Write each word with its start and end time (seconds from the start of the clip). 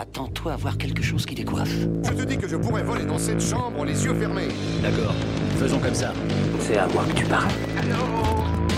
Attends-toi 0.00 0.52
à 0.52 0.56
voir 0.56 0.78
quelque 0.78 1.02
chose 1.02 1.26
qui 1.26 1.34
décoiffe. 1.34 1.74
Je 2.04 2.12
te 2.12 2.22
dis 2.22 2.38
que 2.38 2.46
je 2.46 2.54
pourrais 2.54 2.84
voler 2.84 3.04
dans 3.04 3.18
cette 3.18 3.40
chambre 3.40 3.84
les 3.84 4.04
yeux 4.04 4.14
fermés. 4.14 4.46
D'accord, 4.80 5.12
faisons 5.56 5.80
comme 5.80 5.92
ça. 5.92 6.12
C'est 6.60 6.76
à 6.76 6.86
moi 6.86 7.04
que 7.04 7.14
tu 7.14 7.24
parles. 7.24 7.50
Allô 7.76 7.96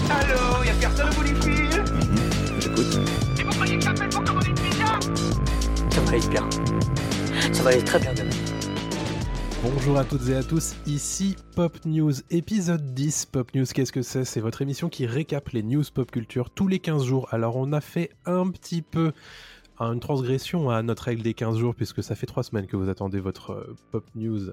Allô 0.08 0.64
Y'a 0.64 0.72
personne 0.80 1.10
au 1.10 1.14
bout 1.14 1.24
du 1.24 1.34
fil 1.34 1.84
J'écoute. 2.58 3.00
Et 3.38 3.42
vous 3.42 3.50
croyez 3.50 3.76
que 3.76 3.84
j'appelle 3.84 4.08
pour 4.08 4.24
commander 4.24 4.48
une 4.48 4.54
pizza 4.54 4.98
Ça 5.90 6.00
va 6.00 6.08
aller 6.08 6.26
bien. 6.26 6.48
Ça 7.52 7.62
va 7.64 7.68
aller 7.68 7.84
très 7.84 7.98
bien 7.98 8.14
demain. 8.14 8.30
Bonjour 9.62 9.98
à 9.98 10.04
toutes 10.04 10.26
et 10.30 10.36
à 10.36 10.42
tous, 10.42 10.74
ici 10.86 11.36
Pop 11.54 11.76
News, 11.84 12.12
épisode 12.30 12.94
10. 12.94 13.26
Pop 13.26 13.54
News, 13.54 13.66
qu'est-ce 13.66 13.92
que 13.92 14.00
c'est? 14.00 14.24
C'est 14.24 14.40
votre 14.40 14.62
émission 14.62 14.88
qui 14.88 15.04
récap 15.04 15.50
les 15.50 15.62
news 15.62 15.84
pop 15.92 16.10
culture 16.10 16.48
tous 16.48 16.66
les 16.66 16.78
15 16.78 17.04
jours. 17.04 17.28
Alors 17.30 17.56
on 17.56 17.74
a 17.74 17.82
fait 17.82 18.08
un 18.24 18.48
petit 18.48 18.80
peu 18.80 19.12
une 19.80 20.00
transgression 20.00 20.70
à 20.70 20.82
notre 20.82 21.04
règle 21.04 21.22
des 21.22 21.34
15 21.34 21.56
jours 21.58 21.74
puisque 21.74 22.02
ça 22.02 22.14
fait 22.14 22.26
3 22.26 22.42
semaines 22.42 22.66
que 22.66 22.76
vous 22.76 22.88
attendez 22.88 23.20
votre 23.20 23.52
euh, 23.52 23.76
Pop 23.90 24.04
News. 24.14 24.52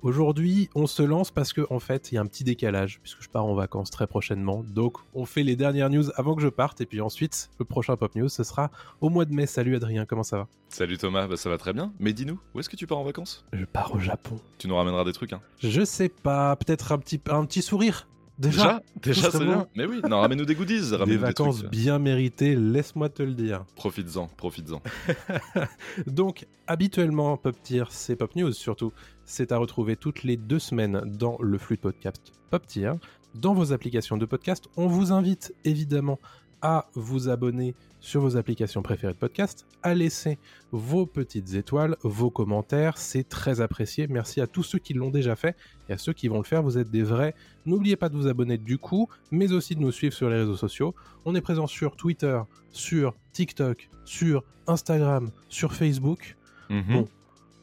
Aujourd'hui, 0.00 0.70
on 0.76 0.86
se 0.86 1.02
lance 1.02 1.32
parce 1.32 1.52
que 1.52 1.66
en 1.70 1.80
fait, 1.80 2.12
il 2.12 2.14
y 2.14 2.18
a 2.18 2.20
un 2.20 2.26
petit 2.26 2.44
décalage 2.44 3.00
puisque 3.00 3.20
je 3.20 3.28
pars 3.28 3.44
en 3.44 3.54
vacances 3.54 3.90
très 3.90 4.06
prochainement. 4.06 4.62
Donc, 4.62 4.98
on 5.12 5.24
fait 5.24 5.42
les 5.42 5.56
dernières 5.56 5.90
news 5.90 6.04
avant 6.14 6.36
que 6.36 6.42
je 6.42 6.48
parte 6.48 6.80
et 6.80 6.86
puis 6.86 7.00
ensuite, 7.00 7.50
le 7.58 7.64
prochain 7.64 7.96
Pop 7.96 8.14
News, 8.14 8.28
ce 8.28 8.44
sera 8.44 8.70
au 9.00 9.08
mois 9.08 9.24
de 9.24 9.32
mai. 9.32 9.46
Salut 9.46 9.74
Adrien, 9.74 10.04
comment 10.04 10.22
ça 10.22 10.36
va? 10.36 10.48
Salut 10.68 10.98
Thomas, 10.98 11.26
bah 11.26 11.36
ça 11.36 11.50
va 11.50 11.58
très 11.58 11.72
bien. 11.72 11.92
Mais 11.98 12.12
dis-nous, 12.12 12.38
où 12.54 12.60
est-ce 12.60 12.68
que 12.68 12.76
tu 12.76 12.86
pars 12.86 12.98
en 12.98 13.04
vacances? 13.04 13.44
Je 13.52 13.64
pars 13.64 13.92
au 13.94 13.98
Japon. 13.98 14.36
Tu 14.58 14.68
nous 14.68 14.76
ramèneras 14.76 15.04
des 15.04 15.12
trucs, 15.12 15.32
hein 15.32 15.40
Je 15.58 15.84
sais 15.84 16.10
pas, 16.10 16.54
peut-être 16.54 16.92
un 16.92 16.98
petit 16.98 17.20
un 17.30 17.44
petit 17.44 17.62
sourire 17.62 18.06
Déjà, 18.38 18.82
déjà, 19.02 19.30
c'est 19.32 19.44
bien. 19.44 19.66
Mais 19.74 19.84
oui, 19.84 20.00
non, 20.08 20.20
ramène-nous 20.20 20.44
des 20.44 20.54
goodies. 20.54 20.92
Des 21.06 21.16
vacances 21.16 21.64
bien 21.64 21.98
méritées, 21.98 22.54
laisse-moi 22.54 23.08
te 23.08 23.24
le 23.24 23.34
dire. 23.34 23.64
Profites-en, 23.74 24.28
profites-en. 24.28 24.80
Donc, 26.06 26.46
habituellement, 26.68 27.36
Pop 27.36 27.56
Tier, 27.62 27.84
c'est 27.90 28.14
Pop 28.14 28.36
News 28.36 28.52
surtout. 28.52 28.92
C'est 29.24 29.50
à 29.50 29.58
retrouver 29.58 29.96
toutes 29.96 30.22
les 30.22 30.36
deux 30.36 30.60
semaines 30.60 31.02
dans 31.04 31.36
le 31.40 31.58
flux 31.58 31.76
de 31.76 31.80
podcast 31.80 32.32
Pop 32.50 32.64
Tier. 32.66 32.92
Dans 33.34 33.54
vos 33.54 33.72
applications 33.72 34.16
de 34.16 34.24
podcast, 34.24 34.68
on 34.76 34.86
vous 34.86 35.12
invite 35.12 35.52
évidemment 35.64 36.20
à 36.62 36.86
vous 36.94 37.28
abonner 37.28 37.74
sur 38.00 38.20
vos 38.20 38.36
applications 38.36 38.80
préférées 38.82 39.12
de 39.12 39.18
podcast, 39.18 39.66
à 39.82 39.92
laisser 39.94 40.38
vos 40.70 41.04
petites 41.06 41.54
étoiles, 41.54 41.96
vos 42.02 42.30
commentaires, 42.30 42.96
c'est 42.96 43.28
très 43.28 43.60
apprécié. 43.60 44.06
Merci 44.06 44.40
à 44.40 44.46
tous 44.46 44.62
ceux 44.62 44.78
qui 44.78 44.94
l'ont 44.94 45.10
déjà 45.10 45.34
fait 45.34 45.56
et 45.88 45.92
à 45.94 45.98
ceux 45.98 46.12
qui 46.12 46.28
vont 46.28 46.38
le 46.38 46.44
faire, 46.44 46.62
vous 46.62 46.78
êtes 46.78 46.90
des 46.90 47.02
vrais. 47.02 47.34
N'oubliez 47.66 47.96
pas 47.96 48.08
de 48.08 48.16
vous 48.16 48.28
abonner 48.28 48.56
du 48.56 48.78
coup, 48.78 49.08
mais 49.32 49.52
aussi 49.52 49.74
de 49.74 49.80
nous 49.80 49.90
suivre 49.92 50.14
sur 50.14 50.30
les 50.30 50.36
réseaux 50.36 50.56
sociaux. 50.56 50.94
On 51.24 51.34
est 51.34 51.40
présent 51.40 51.66
sur 51.66 51.96
Twitter, 51.96 52.40
sur 52.70 53.14
TikTok, 53.32 53.88
sur 54.04 54.44
Instagram, 54.68 55.30
sur 55.48 55.72
Facebook. 55.74 56.36
Mhm. 56.70 56.84
Bon, 56.92 57.04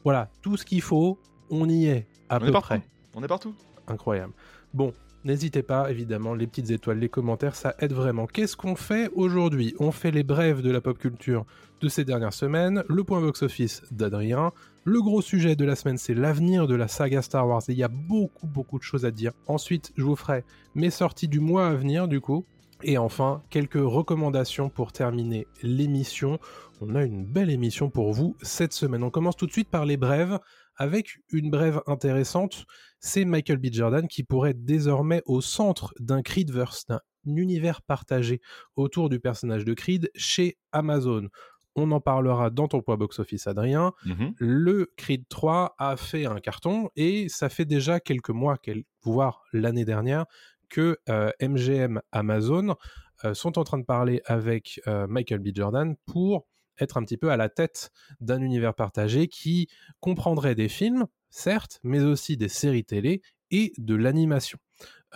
voilà, 0.04 0.28
tout 0.42 0.56
ce 0.58 0.64
qu'il 0.66 0.82
faut, 0.82 1.18
on 1.48 1.68
y 1.68 1.86
est 1.86 2.06
à 2.28 2.36
On 2.36 2.40
peu 2.40 2.48
est 2.48 2.52
partout. 2.52 2.66
près. 2.68 2.82
On 3.14 3.22
est 3.22 3.28
partout. 3.28 3.54
Incroyable. 3.88 4.32
Bon, 4.74 4.92
n'hésitez 5.26 5.62
pas, 5.62 5.90
évidemment, 5.90 6.34
les 6.34 6.46
petites 6.46 6.70
étoiles, 6.70 6.98
les 6.98 7.08
commentaires, 7.08 7.56
ça 7.56 7.74
aide 7.80 7.92
vraiment. 7.92 8.26
Qu'est-ce 8.26 8.56
qu'on 8.56 8.76
fait 8.76 9.10
aujourd'hui? 9.14 9.74
On 9.78 9.90
fait 9.90 10.12
les 10.12 10.22
brèves 10.22 10.62
de 10.62 10.70
la 10.70 10.80
pop 10.80 10.96
culture 10.96 11.44
de 11.80 11.88
ces 11.88 12.04
dernières 12.04 12.32
semaines, 12.32 12.84
le 12.88 13.04
point 13.04 13.20
box-office 13.20 13.82
d'Adrien. 13.90 14.52
Le 14.84 15.02
gros 15.02 15.20
sujet 15.20 15.56
de 15.56 15.64
la 15.64 15.74
semaine, 15.74 15.98
c'est 15.98 16.14
l'avenir 16.14 16.68
de 16.68 16.76
la 16.76 16.88
saga 16.88 17.20
Star 17.20 17.46
Wars. 17.46 17.62
Et 17.68 17.72
il 17.72 17.78
y 17.78 17.82
a 17.82 17.88
beaucoup, 17.88 18.46
beaucoup 18.46 18.78
de 18.78 18.84
choses 18.84 19.04
à 19.04 19.10
dire. 19.10 19.32
Ensuite, 19.48 19.92
je 19.96 20.04
vous 20.04 20.16
ferai 20.16 20.44
mes 20.74 20.90
sorties 20.90 21.28
du 21.28 21.40
mois 21.40 21.66
à 21.66 21.74
venir, 21.74 22.06
du 22.06 22.20
coup. 22.20 22.44
Et 22.82 22.96
enfin, 22.96 23.42
quelques 23.50 23.74
recommandations 23.82 24.68
pour 24.68 24.92
terminer 24.92 25.46
l'émission. 25.62 26.38
On 26.80 26.94
a 26.94 27.02
une 27.02 27.24
belle 27.24 27.50
émission 27.50 27.90
pour 27.90 28.12
vous 28.12 28.36
cette 28.42 28.74
semaine. 28.74 29.02
On 29.02 29.10
commence 29.10 29.36
tout 29.36 29.46
de 29.46 29.52
suite 29.52 29.70
par 29.70 29.86
les 29.86 29.96
brèves, 29.96 30.38
avec 30.76 31.18
une 31.30 31.50
brève 31.50 31.80
intéressante. 31.86 32.64
C'est 33.00 33.24
Michael 33.24 33.58
B. 33.58 33.66
Jordan 33.72 34.08
qui 34.08 34.24
pourrait 34.24 34.50
être 34.50 34.64
désormais 34.64 35.22
au 35.26 35.40
centre 35.40 35.94
d'un 35.98 36.22
Creedverse, 36.22 36.86
d'un 36.86 37.00
univers 37.26 37.82
partagé 37.82 38.40
autour 38.76 39.08
du 39.08 39.20
personnage 39.20 39.64
de 39.64 39.74
Creed 39.74 40.10
chez 40.14 40.56
Amazon. 40.72 41.28
On 41.74 41.90
en 41.90 42.00
parlera 42.00 42.48
dans 42.48 42.68
ton 42.68 42.80
poids 42.80 42.96
box-office, 42.96 43.46
Adrien. 43.46 43.92
Mhm. 44.06 44.34
Le 44.38 44.92
Creed 44.96 45.24
3 45.28 45.74
a 45.78 45.96
fait 45.96 46.24
un 46.24 46.40
carton 46.40 46.88
et 46.96 47.28
ça 47.28 47.50
fait 47.50 47.66
déjà 47.66 48.00
quelques 48.00 48.30
mois, 48.30 48.56
voire 49.02 49.42
l'année 49.52 49.84
dernière, 49.84 50.24
que 50.70 50.96
euh, 51.08 51.30
MGM 51.40 52.00
Amazon 52.12 52.76
euh, 53.24 53.34
sont 53.34 53.58
en 53.58 53.64
train 53.64 53.78
de 53.78 53.84
parler 53.84 54.22
avec 54.24 54.80
euh, 54.86 55.06
Michael 55.06 55.40
B. 55.40 55.48
Jordan 55.54 55.96
pour 56.06 56.46
être 56.80 56.96
un 56.96 57.04
petit 57.04 57.16
peu 57.16 57.30
à 57.30 57.36
la 57.36 57.48
tête 57.48 57.90
d'un 58.20 58.40
univers 58.40 58.74
partagé 58.74 59.28
qui 59.28 59.68
comprendrait 60.00 60.54
des 60.54 60.68
films, 60.68 61.06
certes, 61.30 61.80
mais 61.82 62.00
aussi 62.00 62.36
des 62.36 62.48
séries 62.48 62.84
télé 62.84 63.22
et 63.50 63.72
de 63.78 63.94
l'animation. 63.94 64.58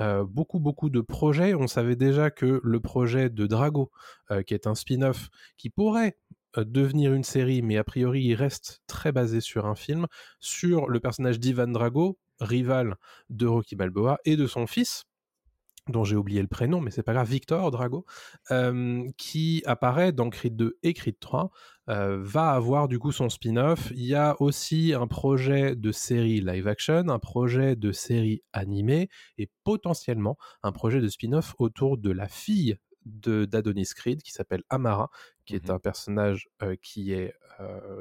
Euh, 0.01 0.25
beaucoup, 0.25 0.61
beaucoup 0.61 0.89
de 0.89 1.01
projets. 1.01 1.55
On 1.55 1.67
savait 1.67 1.97
déjà 1.97 2.31
que 2.31 2.61
le 2.63 2.81
projet 2.81 3.29
de 3.29 3.47
Drago, 3.47 3.91
euh, 4.31 4.43
qui 4.43 4.55
est 4.55 4.67
un 4.67 4.75
spin-off 4.75 5.29
qui 5.57 5.69
pourrait 5.69 6.17
euh, 6.57 6.65
devenir 6.65 7.13
une 7.13 7.25
série, 7.25 7.63
mais 7.63 7.77
a 7.77 7.85
priori 7.85 8.23
il 8.23 8.35
reste 8.35 8.83
très 8.87 9.13
basé 9.13 9.41
sur 9.41 9.67
un 9.67 9.75
film, 9.75 10.07
sur 10.39 10.89
le 10.89 11.01
personnage 11.01 11.39
d'Ivan 11.39 11.69
Drago, 11.69 12.19
rival 12.41 12.97
de 13.29 13.47
Rocky 13.47 13.77
Balboa, 13.77 14.19
et 14.25 14.37
de 14.37 14.47
son 14.47 14.67
fils, 14.67 15.05
dont 15.91 16.05
j'ai 16.05 16.17
oublié 16.17 16.41
le 16.43 16.49
prénom, 16.49 16.81
mais 16.81 16.91
c'est 16.91 17.03
pas 17.03 17.13
grave, 17.13 17.29
Victor 17.29 17.71
Drago, 17.71 18.05
euh, 18.51 19.05
qui 19.17 19.63
apparaît 19.67 20.13
dans 20.13 20.31
Creed 20.31 20.57
2 20.57 20.79
et 20.83 20.95
Creed 20.95 21.19
3, 21.21 21.51
euh, 21.89 22.19
va 22.23 22.51
avoir 22.51 22.89
du 22.89 22.99
coup 22.99 23.13
son 23.13 23.29
spin-off. 23.29 23.91
Il 23.95 24.05
y 24.05 24.15
a 24.15 24.37
aussi 24.41 24.95
un 24.95 25.07
projet 25.07 25.77
de 25.77 25.93
série 25.93 26.41
live 26.41 26.69
action, 26.69 27.09
un 27.09 27.19
projet 27.19 27.77
de 27.77 27.93
série 27.93 28.43
animée, 28.53 29.09
et 29.39 29.51
potentiellement 29.65 30.37
un 30.63 30.73
projet 30.73 31.01
de 31.01 31.09
spin-off 31.09 31.55
autour 31.59 31.99
de 31.99 32.11
la 32.11 32.29
fille 32.29 32.77
de 33.07 33.47
d'Adonis 33.47 33.89
Creed 33.97 34.23
qui 34.23 34.31
s'appelle 34.33 34.63
Amara, 34.69 35.11
qui 35.47 35.57
est 35.57 35.69
Mhm. 35.69 35.71
un 35.71 35.79
personnage 35.79 36.49
euh, 36.63 36.77
qui 36.83 37.13
est 37.13 37.35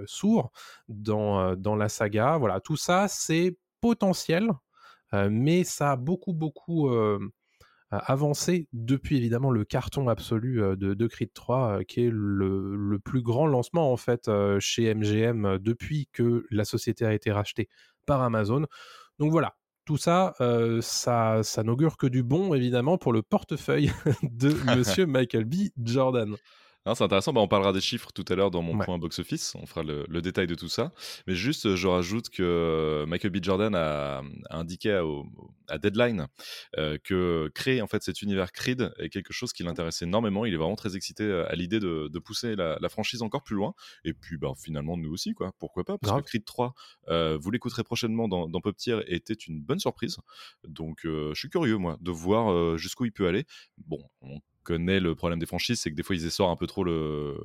sourd 0.05 0.51
dans, 0.87 1.55
dans 1.55 1.75
la 1.75 1.89
saga. 1.89 2.37
Voilà, 2.37 2.61
tout 2.61 2.77
ça 2.77 3.07
c'est 3.09 3.57
potentiel, 3.81 4.49
mais 5.29 5.63
ça 5.63 5.91
a 5.91 5.95
beaucoup 5.95 6.33
beaucoup 6.33 6.89
avancé 7.91 8.67
depuis 8.73 9.17
évidemment 9.17 9.51
le 9.51 9.65
carton 9.65 10.07
absolu 10.09 10.61
euh, 10.61 10.75
de, 10.75 10.93
de 10.93 11.07
Creed 11.07 11.33
3, 11.33 11.79
euh, 11.79 11.83
qui 11.83 12.05
est 12.05 12.09
le, 12.11 12.75
le 12.75 12.99
plus 12.99 13.21
grand 13.21 13.47
lancement 13.47 13.91
en 13.91 13.97
fait 13.97 14.27
euh, 14.27 14.59
chez 14.59 14.93
MGM 14.93 15.57
depuis 15.59 16.07
que 16.13 16.45
la 16.51 16.65
société 16.65 17.05
a 17.05 17.13
été 17.13 17.31
rachetée 17.31 17.67
par 18.05 18.21
Amazon. 18.21 18.65
Donc 19.17 19.31
voilà, 19.31 19.55
tout 19.85 19.97
ça, 19.97 20.35
euh, 20.39 20.81
ça, 20.81 21.41
ça 21.41 21.63
n'augure 21.63 21.97
que 21.97 22.05
du 22.05 22.21
bon 22.21 22.53
évidemment 22.53 22.99
pour 22.99 23.11
le 23.11 23.23
portefeuille 23.23 23.91
de 24.23 24.49
Monsieur 24.77 25.07
Michael 25.07 25.45
B. 25.45 25.55
Jordan. 25.81 26.35
Non, 26.89 26.95
c'est 26.95 27.03
intéressant, 27.03 27.33
bah, 27.33 27.41
on 27.41 27.47
parlera 27.47 27.71
des 27.71 27.81
chiffres 27.81 28.11
tout 28.11 28.25
à 28.29 28.33
l'heure 28.35 28.49
dans 28.49 28.63
mon 28.63 28.75
Ouais. 28.75 28.83
point 28.83 28.97
box-office, 28.97 29.53
on 29.53 29.67
fera 29.67 29.83
le, 29.83 30.05
le 30.09 30.21
détail 30.23 30.47
de 30.47 30.55
tout 30.55 30.69
ça. 30.69 30.91
Mais 31.27 31.35
juste, 31.35 31.67
euh, 31.67 31.75
je 31.75 31.87
rajoute 31.87 32.29
que 32.29 33.05
Michael 33.07 33.29
B. 33.29 33.43
Jordan 33.43 33.75
a, 33.75 34.23
a 34.49 34.57
indiqué 34.57 34.91
à, 35.67 35.77
Deadline 35.77 36.25
euh, 36.79 36.97
que 37.03 37.51
créer 37.53 37.83
en 37.83 37.85
fait 37.87 38.01
cet 38.01 38.23
univers 38.23 38.51
Creed 38.51 38.91
est 38.97 39.09
quelque 39.09 39.33
chose 39.33 39.53
qui 39.53 39.61
l'intéresse 39.61 40.01
énormément. 40.01 40.45
Il 40.47 40.53
est 40.55 40.57
vraiment 40.57 40.75
très 40.75 40.95
excité 40.95 41.23
euh, 41.25 41.45
à 41.47 41.53
l'idée 41.55 41.79
de, 41.79 42.07
de 42.11 42.19
pousser 42.19 42.55
la, 42.55 42.79
la 42.81 42.89
franchise 42.89 43.21
encore 43.21 43.43
plus 43.43 43.55
loin. 43.55 43.75
Et 44.03 44.13
puis, 44.13 44.37
bah, 44.39 44.53
finalement, 44.57 44.97
nous 44.97 45.11
aussi, 45.13 45.35
quoi. 45.35 45.51
Pourquoi 45.59 45.83
pas? 45.83 45.99
Parce 45.99 46.11
Grave. 46.11 46.23
que 46.23 46.29
Creed 46.29 46.43
3, 46.45 46.73
euh, 47.09 47.37
vous 47.39 47.51
l'écouterez 47.51 47.83
prochainement 47.83 48.27
dans, 48.27 48.49
dans 48.49 48.61
Pop 48.61 48.75
Tier, 48.75 48.97
était 49.05 49.33
une 49.35 49.61
bonne 49.61 49.77
surprise. 49.79 50.17
Donc, 50.67 51.05
euh, 51.05 51.35
je 51.35 51.39
suis 51.39 51.49
curieux, 51.49 51.77
moi, 51.77 51.97
de 52.01 52.09
voir 52.09 52.51
euh, 52.51 52.77
jusqu'où 52.77 53.05
il 53.05 53.11
peut 53.11 53.27
aller. 53.27 53.45
Bon, 53.77 53.99
on 54.21 54.39
le 54.77 55.13
problème 55.15 55.39
des 55.39 55.45
franchises, 55.45 55.79
c'est 55.81 55.89
que 55.91 55.95
des 55.95 56.03
fois 56.03 56.15
ils 56.15 56.25
essorent 56.25 56.49
un 56.49 56.55
peu 56.55 56.67
trop 56.67 56.83
le, 56.83 57.37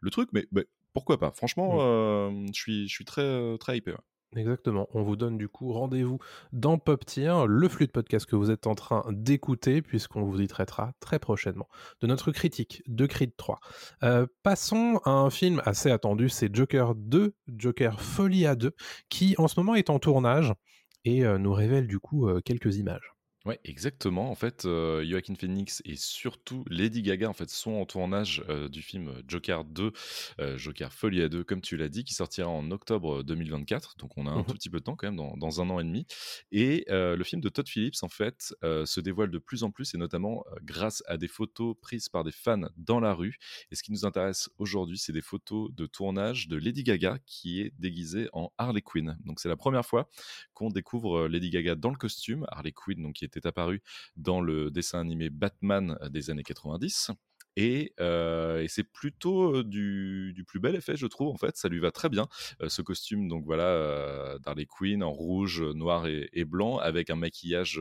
le 0.00 0.10
truc, 0.10 0.28
mais, 0.32 0.46
mais 0.52 0.66
pourquoi 0.92 1.18
pas? 1.18 1.30
Franchement, 1.32 1.76
Mm. 1.76 1.80
euh, 1.80 2.46
je 2.52 2.60
suis, 2.60 2.88
je 2.88 2.94
suis 2.94 3.04
très, 3.04 3.56
très 3.58 3.78
hypé. 3.78 3.92
ouais. 3.92 3.96
Exactement. 4.36 4.86
On 4.94 5.02
vous 5.02 5.16
donne 5.16 5.38
du 5.38 5.48
coup 5.48 5.72
rendez-vous 5.72 6.20
dans 6.52 6.78
Pop 6.78 7.04
Tier, 7.04 7.34
le 7.48 7.68
flux 7.68 7.88
de 7.88 7.90
podcast 7.90 8.26
que 8.26 8.36
vous 8.36 8.52
êtes 8.52 8.68
en 8.68 8.76
train 8.76 9.04
d'écouter, 9.10 9.82
puisqu'on 9.82 10.22
vous 10.22 10.40
y 10.40 10.46
traitera 10.46 10.92
très 11.00 11.18
prochainement 11.18 11.68
de 12.00 12.06
notre 12.06 12.30
critique 12.30 12.80
de 12.86 13.06
Creed 13.06 13.32
3. 13.36 13.58
Euh, 14.04 14.26
passons 14.44 15.00
à 15.04 15.10
un 15.10 15.30
film 15.30 15.60
assez 15.64 15.90
attendu, 15.90 16.28
c'est 16.28 16.54
Joker 16.54 16.94
2, 16.94 17.34
Joker 17.48 18.00
Folie 18.00 18.46
à 18.46 18.54
2, 18.54 18.70
qui 19.08 19.34
en 19.36 19.48
ce 19.48 19.58
moment 19.58 19.74
est 19.74 19.90
en 19.90 19.98
tournage 19.98 20.52
et 21.04 21.24
euh, 21.26 21.38
nous 21.38 21.52
révèle 21.52 21.88
du 21.88 21.98
coup 21.98 22.28
euh, 22.28 22.40
quelques 22.40 22.76
images. 22.76 23.12
Ouais, 23.46 23.58
exactement. 23.64 24.30
En 24.30 24.34
fait, 24.34 24.66
heu, 24.66 25.02
Joaquin 25.02 25.34
Phoenix 25.34 25.80
et 25.86 25.96
surtout 25.96 26.62
Lady 26.68 27.00
Gaga, 27.00 27.26
en 27.26 27.32
fait, 27.32 27.48
sont 27.48 27.70
en 27.72 27.86
tournage, 27.86 28.44
heu, 28.50 28.68
du 28.68 28.82
film, 28.82 29.22
Joker 29.26 29.64
2, 29.64 29.92
heu, 30.40 30.58
Joker 30.58 30.92
Folie 30.92 31.22
à 31.22 31.30
2 31.30 31.42
comme 31.42 31.62
tu 31.62 31.78
l'as 31.78 31.88
dit, 31.88 32.04
qui 32.04 32.12
sortira 32.12 32.48
en 32.50 32.70
octobre 32.70 33.22
2024. 33.22 33.96
Donc 33.96 34.18
on 34.18 34.26
a 34.26 34.30
un 34.30 34.42
Mmh 34.42 34.44
tout 34.44 34.58
petit 34.58 34.68
peu 34.68 34.78
de 34.80 34.84
temps 34.84 34.94
quand 34.94 35.06
même, 35.06 35.16
dans 35.16 35.38
dans 35.38 35.58
1 35.62 35.70
an 35.70 35.80
et 35.80 35.84
demi 35.84 36.04
et 36.52 36.84
le 36.90 37.22
film 37.24 37.40
de 37.40 37.48
Todd 37.48 37.66
Phillips, 37.66 38.02
en 38.02 38.10
fait, 38.10 38.54
se 38.62 39.00
dévoile 39.00 39.30
de 39.30 39.38
plus 39.38 39.62
en 39.62 39.70
plus 39.70 39.94
et 39.94 39.98
notamment, 39.98 40.44
grâce 40.62 41.02
à 41.06 41.16
des 41.16 41.28
photos 41.28 41.74
prises 41.80 42.10
par 42.10 42.24
des 42.24 42.32
fans 42.32 42.68
dans 42.76 43.00
la 43.00 43.14
rue 43.14 43.38
et 43.70 43.74
ce 43.74 43.82
qui 43.82 43.90
nous 43.92 44.04
intéresse 44.04 44.50
aujourd'hui, 44.58 44.98
c'est 44.98 45.12
des 45.12 45.22
photos 45.22 45.72
de 45.72 45.86
tournage 45.86 46.46
de 46.48 46.56
Lady 46.58 46.82
Gaga 46.84 47.18
qui 47.24 47.62
est 47.62 47.72
déguisée 47.78 48.28
en 48.34 48.52
Harley 48.58 48.82
Quinn. 48.82 49.16
Donc 49.24 49.40
c'est 49.40 49.48
la 49.48 49.56
première 49.56 49.86
fois 49.86 50.10
qu'on 50.52 50.68
découvre, 50.68 51.26
Lady 51.26 51.48
Gaga 51.48 51.74
dans 51.74 51.90
le 51.90 51.96
costume, 51.96 52.44
Harley 52.48 52.72
Quinn 52.72 53.02
donc 53.02 53.14
qui 53.14 53.24
était 53.24 53.39
apparu 53.46 53.82
dans 54.16 54.40
le 54.40 54.70
dessin 54.70 55.00
animé 55.00 55.30
Batman 55.30 55.98
des 56.10 56.30
années 56.30 56.42
90. 56.42 57.10
Et, 57.56 57.92
euh, 58.00 58.62
et 58.62 58.68
c'est 58.68 58.84
plutôt 58.84 59.62
du, 59.62 60.32
du, 60.34 60.44
plus 60.44 60.60
bel 60.60 60.74
effet, 60.76 60.96
je 60.96 61.06
trouve. 61.06 61.28
En 61.28 61.36
fait, 61.36 61.56
ça 61.56 61.68
lui 61.68 61.80
va 61.80 61.90
très 61.90 62.08
bien. 62.08 62.28
Euh, 62.62 62.68
ce 62.68 62.82
costume, 62.82 63.28
donc 63.28 63.44
voilà, 63.44 63.64
euh, 63.64 64.38
d'Harley 64.38 64.66
Quinn 64.66 65.02
en 65.02 65.10
rouge, 65.10 65.62
noir 65.62 66.06
et, 66.06 66.28
et, 66.32 66.44
blanc, 66.44 66.78
avec 66.78 67.10
un 67.10 67.16
maquillage 67.16 67.80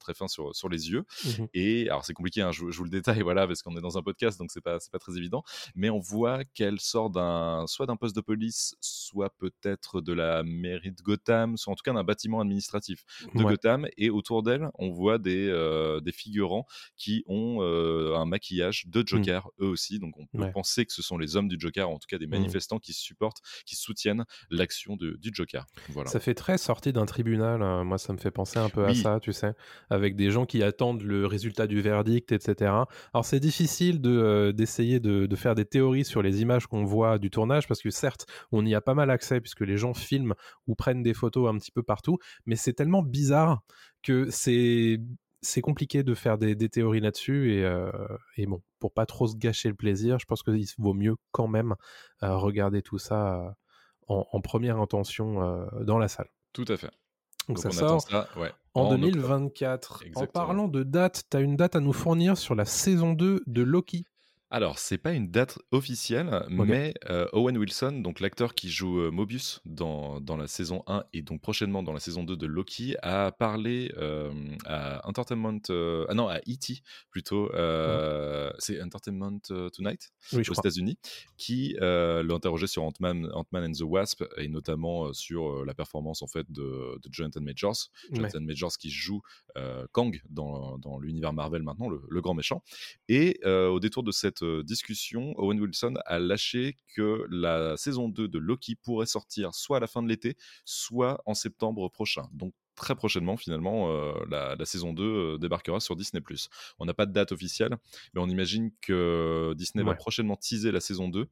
très 0.00 0.14
fin 0.14 0.28
sur, 0.28 0.54
sur 0.54 0.68
les 0.68 0.90
yeux. 0.90 1.04
Mmh. 1.24 1.44
Et 1.54 1.88
alors, 1.88 2.04
c'est 2.04 2.12
compliqué, 2.12 2.42
hein, 2.42 2.52
je, 2.52 2.70
je, 2.70 2.76
vous 2.76 2.84
le 2.84 2.90
détaille, 2.90 3.20
voilà, 3.22 3.46
parce 3.46 3.62
qu'on 3.62 3.76
est 3.76 3.80
dans 3.80 3.98
un 3.98 4.02
podcast, 4.02 4.38
donc 4.38 4.50
c'est 4.50 4.60
pas, 4.60 4.78
pas 4.90 4.98
très 4.98 5.16
évident. 5.16 5.44
Mais 5.74 5.90
on 5.90 6.00
voit 6.00 6.44
qu'elle 6.44 6.80
sort 6.80 7.10
d'un, 7.10 7.66
soit 7.66 7.86
d'un 7.86 7.96
poste 7.96 8.16
de 8.16 8.20
police, 8.20 8.76
soit 8.80 9.30
peut-être 9.38 10.00
de 10.00 10.12
la 10.12 10.42
mairie 10.42 10.92
de 10.92 11.02
Gotham, 11.02 11.56
soit 11.56 11.72
en 11.72 11.76
tout 11.76 11.82
cas 11.84 11.92
d'un 11.92 12.04
bâtiment 12.04 12.40
administratif 12.40 13.04
de 13.34 13.42
ouais. 13.42 13.52
Gotham. 13.52 13.86
Et 13.96 14.10
autour 14.10 14.42
d'elle, 14.42 14.70
on 14.74 14.90
voit 14.90 15.18
des, 15.18 16.00
des 16.02 16.12
figurants 16.12 16.66
qui 16.96 17.22
ont 17.26 17.62
un 17.62 18.24
maquillage 18.24 18.86
de 18.86 19.03
Joker, 19.06 19.46
mmh. 19.46 19.64
eux 19.64 19.68
aussi. 19.68 19.98
Donc 19.98 20.14
on 20.18 20.26
peut 20.26 20.44
ouais. 20.44 20.52
penser 20.52 20.86
que 20.86 20.92
ce 20.92 21.02
sont 21.02 21.18
les 21.18 21.36
hommes 21.36 21.48
du 21.48 21.56
Joker, 21.58 21.88
en 21.88 21.98
tout 21.98 22.06
cas 22.08 22.18
des 22.18 22.26
manifestants 22.26 22.76
mmh. 22.76 22.80
qui 22.80 22.92
supportent, 22.92 23.40
qui 23.66 23.76
soutiennent 23.76 24.24
l'action 24.50 24.96
du 24.96 25.30
Joker. 25.32 25.66
Voilà. 25.90 26.10
Ça 26.10 26.20
fait 26.20 26.34
très 26.34 26.58
sorti 26.58 26.92
d'un 26.92 27.06
tribunal. 27.06 27.62
Hein. 27.62 27.84
Moi, 27.84 27.98
ça 27.98 28.12
me 28.12 28.18
fait 28.18 28.30
penser 28.30 28.58
un 28.58 28.68
peu 28.68 28.84
oui. 28.84 28.90
à 28.90 28.94
ça, 28.94 29.20
tu 29.20 29.32
sais, 29.32 29.52
avec 29.90 30.16
des 30.16 30.30
gens 30.30 30.46
qui 30.46 30.62
attendent 30.62 31.02
le 31.02 31.26
résultat 31.26 31.66
du 31.66 31.80
verdict, 31.80 32.32
etc. 32.32 32.72
Alors 33.12 33.24
c'est 33.24 33.40
difficile 33.40 34.00
de, 34.00 34.10
euh, 34.10 34.52
d'essayer 34.52 35.00
de, 35.00 35.26
de, 35.26 35.36
faire 35.36 35.54
des 35.54 35.64
théories 35.64 36.04
sur 36.04 36.22
les 36.22 36.42
images 36.42 36.66
qu'on 36.66 36.84
voit 36.84 37.18
du 37.18 37.30
tournage, 37.30 37.68
parce 37.68 37.80
que 37.80 37.90
certes, 37.90 38.26
on 38.52 38.64
y 38.64 38.74
a 38.74 38.80
pas 38.80 38.94
mal 38.94 39.10
accès, 39.10 39.40
puisque 39.40 39.60
les 39.60 39.76
gens 39.76 39.94
filment 39.94 40.34
ou 40.66 40.74
prennent 40.74 41.02
des 41.02 41.14
photos 41.14 41.52
un 41.52 41.58
petit 41.58 41.72
peu 41.72 41.82
partout, 41.82 42.18
mais 42.46 42.56
c'est 42.56 42.72
tellement 42.72 43.02
bizarre 43.02 43.62
que 44.02 44.28
c'est 44.30 45.00
c'est 45.44 45.60
compliqué 45.60 46.02
de 46.02 46.14
faire 46.14 46.38
des, 46.38 46.54
des 46.54 46.68
théories 46.68 47.00
là-dessus 47.00 47.52
et, 47.52 47.64
euh, 47.64 47.90
et, 48.36 48.46
bon, 48.46 48.62
pour 48.80 48.92
pas 48.92 49.06
trop 49.06 49.26
se 49.26 49.36
gâcher 49.36 49.68
le 49.68 49.74
plaisir, 49.74 50.18
je 50.18 50.26
pense 50.26 50.42
qu'il 50.42 50.66
vaut 50.78 50.94
mieux 50.94 51.16
quand 51.30 51.46
même 51.46 51.74
euh, 52.22 52.36
regarder 52.36 52.82
tout 52.82 52.98
ça 52.98 53.36
euh, 53.36 53.50
en, 54.08 54.26
en, 54.32 54.40
première 54.40 54.80
intention 54.80 55.66
dans 55.82 55.98
la 55.98 56.08
salle. 56.08 56.28
Tout 56.52 56.64
à 56.68 56.76
fait. 56.76 56.90
Donc, 57.48 57.56
Donc 57.56 57.58
ça 57.58 57.70
sort 57.70 58.00
ça, 58.00 58.28
ouais, 58.36 58.52
en, 58.72 58.82
en, 58.82 58.90
2024. 58.90 60.04
En 60.16 60.26
parlant 60.26 60.66
de 60.66 60.82
date, 60.82 61.24
tu 61.30 61.36
as 61.36 61.40
une 61.40 61.56
date 61.56 61.76
à 61.76 61.80
nous 61.80 61.92
fournir 61.92 62.38
sur 62.38 62.54
la 62.54 62.64
saison 62.64 63.12
2 63.12 63.42
de 63.46 63.62
Loki. 63.62 64.06
Alors, 64.54 64.78
c'est 64.78 64.98
pas 64.98 65.12
une 65.14 65.32
date 65.32 65.58
officielle, 65.72 66.28
okay. 66.32 66.54
mais 66.54 66.94
euh, 67.10 67.26
Owen 67.32 67.58
Wilson, 67.58 67.90
donc 68.04 68.20
l'acteur 68.20 68.54
qui 68.54 68.70
joue 68.70 69.00
euh, 69.00 69.10
Mobius 69.10 69.60
dans, 69.64 70.20
dans, 70.20 70.36
la 70.36 70.46
saison 70.46 70.84
1 70.86 71.02
et 71.12 71.22
donc 71.22 71.40
prochainement 71.40 71.82
dans 71.82 71.92
la 71.92 71.98
saison 71.98 72.22
2 72.22 72.36
de 72.36 72.46
Loki, 72.46 72.94
a 73.02 73.32
parlé 73.32 73.92
euh, 73.96 74.30
à 74.64 75.04
Entertainment, 75.08 75.58
ah 75.68 76.14
non, 76.14 76.28
à 76.28 76.38
E.T. 76.38 76.82
plutôt, 77.10 77.50
c'est 78.60 78.80
Entertainment 78.80 79.40
Tonight 79.72 80.12
oui, 80.32 80.44
aux 80.48 80.54
États-Unis, 80.54 80.98
qui 81.36 81.74
l'a 81.80 82.22
interrogé 82.32 82.68
sur 82.68 82.84
Ant-Man 82.84 83.28
Ant 83.34 83.46
and 83.54 83.72
the 83.72 83.82
Wasp 83.82 84.22
et 84.36 84.46
notamment 84.46 85.12
sur 85.12 85.64
la 85.64 85.74
performance 85.74 86.22
en 86.22 86.28
fait 86.28 86.48
de, 86.52 87.00
de 87.02 87.08
Jonathan 87.10 87.40
Majors. 87.40 87.90
Jonathan 88.12 88.38
ouais. 88.38 88.44
Majors 88.44 88.78
qui 88.78 88.90
joue 88.90 89.20
Kang 89.90 90.22
dans, 90.30 90.78
dans 90.78 91.00
l'univers 91.00 91.32
Marvel 91.32 91.64
maintenant, 91.64 91.88
le, 91.88 92.02
le, 92.08 92.20
grand 92.20 92.34
méchant. 92.34 92.62
Et 93.08 93.40
au 93.44 93.80
détour 93.80 94.04
de 94.04 94.12
cette 94.12 94.43
discussion, 94.64 95.34
Owen 95.36 95.60
Wilson 95.60 95.94
a 96.06 96.18
lâché 96.18 96.76
que 96.94 97.26
la 97.30 97.76
saison 97.76 98.08
2 98.08 98.28
de 98.28 98.38
Loki 98.38 98.76
pourrait 98.76 99.06
sortir 99.06 99.54
soit 99.54 99.78
à 99.78 99.80
la 99.80 99.86
fin 99.86 100.02
de 100.02 100.08
l'été, 100.08 100.36
soit 100.64 101.22
en 101.26 101.34
septembre 101.34 101.88
prochain. 101.88 102.28
Donc 102.32 102.54
très 102.74 102.94
prochainement 102.94 103.36
finalement 103.36 103.90
euh, 103.90 104.12
la, 104.28 104.56
la, 104.56 104.64
saison 104.64 104.92
2 104.92 105.02
euh, 105.02 105.38
débarquera 105.38 105.80
sur 105.80 105.96
Disney+. 105.96 106.22
On 106.78 106.84
n'a 106.84 106.94
pas 106.94 107.06
de 107.06 107.12
date 107.12 107.32
officielle, 107.32 107.76
mais 108.14 108.20
on 108.20 108.28
imagine 108.28 108.70
que 108.80 109.52
Disney 109.56 109.82
ouais. 109.84 109.90
va 109.90 109.96
prochainement 109.96 110.36
teaser 110.36 110.72
la 110.72 110.80
saison 110.80 111.08
2 111.08 111.26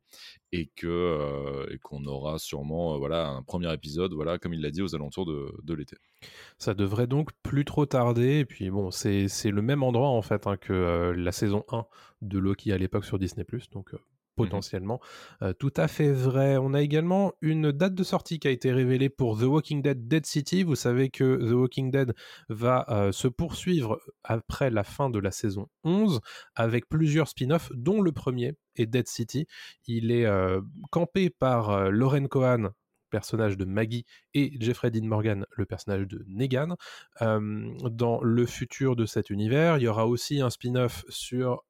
et 0.53 0.67
que 0.77 0.87
euh, 0.87 1.73
et 1.73 1.79
qu'on 1.79 2.05
aura 2.05 2.39
sûrement 2.39 2.99
voilà 2.99 3.29
un 3.29 3.43
premier 3.43 3.73
épisode 3.73 4.13
voilà 4.13 4.39
comme 4.39 4.55
il 4.55 4.61
l'a 4.61 4.71
dit 4.71 4.83
aux 4.83 4.95
alentours 4.95 5.27
de, 5.27 5.55
de 5.63 5.75
l'été. 5.75 5.97
Ça 6.59 6.75
devrait 6.75 7.07
donc 7.07 7.31
plus 7.43 7.65
trop 7.65 7.87
tarder 7.87 8.39
et 8.39 8.45
puis 8.45 8.71
bon 8.71 8.91
c'est 8.91 9.29
le 9.45 9.63
même 9.63 9.83
endroit 9.83 10.09
en 10.09 10.23
fait 10.23 10.47
hein, 10.47 10.57
que 10.57 11.13
la 11.17 11.33
saison 11.33 11.65
1 11.71 11.87
de 12.23 12.39
Loki 12.39 12.73
à 12.73 12.79
l'époque 12.79 13.05
sur 13.05 13.19
Disney+, 13.19 13.45
donc 13.73 13.95
potentiellement. 14.37 15.01
Mmh. 15.41 15.45
Euh, 15.45 15.53
tout 15.53 15.73
à 15.77 15.89
fait 15.89 16.13
vrai. 16.13 16.57
On 16.57 16.75
a 16.75 16.81
également 16.81 17.33
une 17.41 17.73
date 17.73 17.95
de 17.95 18.05
sortie 18.05 18.39
qui 18.39 18.49
a 18.49 18.51
été 18.51 18.73
révélée 18.73 19.09
pour 19.09 19.39
The 19.39 19.45
Walking 19.45 19.83
Dead 19.83 20.09
Dead 20.09 20.27
City. 20.27 20.63
Vous 20.63 20.77
savez 20.77 21.11
que 21.11 21.37
The 21.37 21.53
Walking 21.53 21.91
Dead 21.91 22.15
va 22.49 22.87
euh, 22.89 23.13
se 23.13 23.29
poursuivre 23.29 24.01
après 24.25 24.71
la 24.71 24.85
fin 24.85 25.11
de 25.11 25.19
la 25.19 25.31
saison 25.31 25.69
11 25.85 26.21
avec 26.55 26.89
plusieurs 26.89 27.29
spin-offs, 27.29 27.71
dont 27.75 28.01
le 28.01 28.13
premier 28.13 28.55
est 28.77 28.87
Dead 28.87 29.09
City. 29.09 29.47
Il 29.87 30.11
est 30.11 30.27
euh, 30.27 30.61
campé 30.91 31.31
par 31.31 31.91
Lauren 31.91 32.27
Cohan, 32.27 32.71
personnage 33.11 33.59
de 33.59 33.65
Maggie, 33.65 34.07
et 34.33 34.53
Jeffrey 34.59 34.91
Dean 34.91 35.07
Morgan, 35.07 35.45
le 35.51 35.67
personnage 35.67 36.07
de 36.07 36.25
Negan. 36.27 36.77
Dans 37.21 38.23
le 38.23 38.47
futur 38.47 38.97
de 38.97 39.05
cet 39.05 39.29
univers, 39.29 39.77
il 39.77 39.83
y 39.83 39.89
aura 39.89 40.07
aussi 40.07 40.41
un 40.41 40.49
spin-off 40.49 41.05
sur 41.09 41.63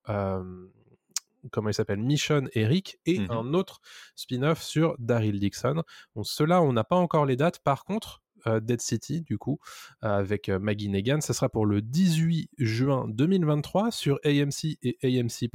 comment 1.50 1.68
il 1.68 1.74
s'appelle, 1.74 2.00
Mission 2.00 2.44
Eric, 2.54 2.98
et 3.06 3.18
mmh 3.18 3.30
un 3.30 3.54
autre 3.54 3.80
spin-off 4.14 4.62
sur 4.62 4.94
Daryl 4.98 5.40
Dixon. 5.40 5.82
Bon, 6.14 6.22
ceux-là, 6.22 6.62
on 6.62 6.72
n'a 6.72 6.84
pas 6.84 6.96
encore 6.96 7.26
les 7.26 7.36
dates. 7.36 7.60
Par 7.60 7.84
contre, 7.84 8.22
euh, 8.46 8.60
Dead 8.60 8.80
City, 8.80 9.22
du 9.22 9.38
coup, 9.38 9.58
euh, 10.02 10.08
avec 10.08 10.48
euh, 10.48 10.58
Maggie 10.58 10.88
Negan, 10.88 11.20
ça 11.20 11.32
sera 11.32 11.48
pour 11.48 11.66
le 11.66 11.80
18 11.80 12.50
juin 12.58 13.06
2023 13.08 13.90
sur 13.90 14.18
AMC 14.24 14.78
et 14.82 14.98
AMC+. 15.02 15.48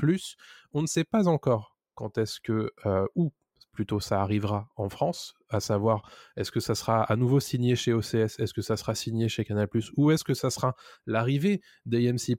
On 0.74 0.82
ne 0.82 0.88
sait 0.88 1.04
pas 1.04 1.28
encore 1.28 1.78
quand 1.96 2.18
est-ce 2.18 2.40
que, 2.40 2.72
où 3.16 3.32
plutôt 3.78 4.00
ça 4.00 4.24
arrivera 4.24 4.68
en 4.76 4.90
France, 4.90 5.36
à 5.50 5.60
savoir 5.60 6.02
est-ce 6.36 6.52
que 6.52 6.60
ça 6.60 6.74
sera 6.74 7.04
à 7.04 7.16
nouveau 7.16 7.40
signé 7.40 7.76
chez 7.76 7.94
OCS, 7.94 8.40
est-ce 8.40 8.52
que 8.52 8.64
ça 8.64 8.76
sera 8.76 8.96
signé 8.96 9.30
chez 9.30 9.46
Canal+, 9.46 9.68
ou 9.98 10.10
est-ce 10.10 10.24
que 10.24 10.34
ça 10.34 10.50
sera 10.50 10.76
l'arrivée 11.06 11.62
d'AMC+, 11.86 12.36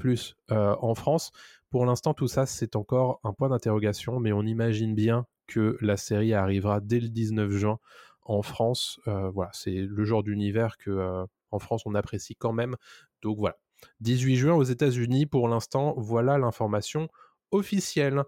euh, 0.51 0.75
en 0.81 0.97
France 0.97 1.31
Pour 1.71 1.85
l'instant, 1.85 2.15
tout 2.15 2.29
ça, 2.29 2.47
c'est 2.47 2.77
encore 2.77 3.21
un 3.25 3.33
point 3.33 3.51
d'interrogation, 3.51 4.21
mais 4.21 4.33
on 4.33 4.43
imagine 4.43 4.95
bien 4.95 5.27
que 5.47 5.77
la 5.81 5.97
série 5.97 6.33
arrivera 6.33 6.81
dès 6.81 7.01
le 7.01 7.09
19 7.09 7.51
juin 7.51 7.79
en 8.23 8.43
France. 8.43 9.01
Euh, 9.09 9.31
voilà, 9.31 9.51
c'est 9.53 9.75
le 9.75 10.05
genre 10.05 10.23
d'univers 10.23 10.79
que 10.79 10.91
euh, 10.91 11.25
en 11.51 11.59
France 11.59 11.83
on 11.87 11.95
apprécie 11.95 12.37
quand 12.37 12.53
même. 12.53 12.77
Donc 13.23 13.39
voilà, 13.39 13.57
18 14.01 14.37
juin 14.37 14.55
aux 14.55 14.63
États-Unis 14.63 15.27
pour 15.27 15.49
l'instant. 15.49 15.95
Voilà 15.97 16.39
l'information 16.39 17.09
officielle 17.51 18.23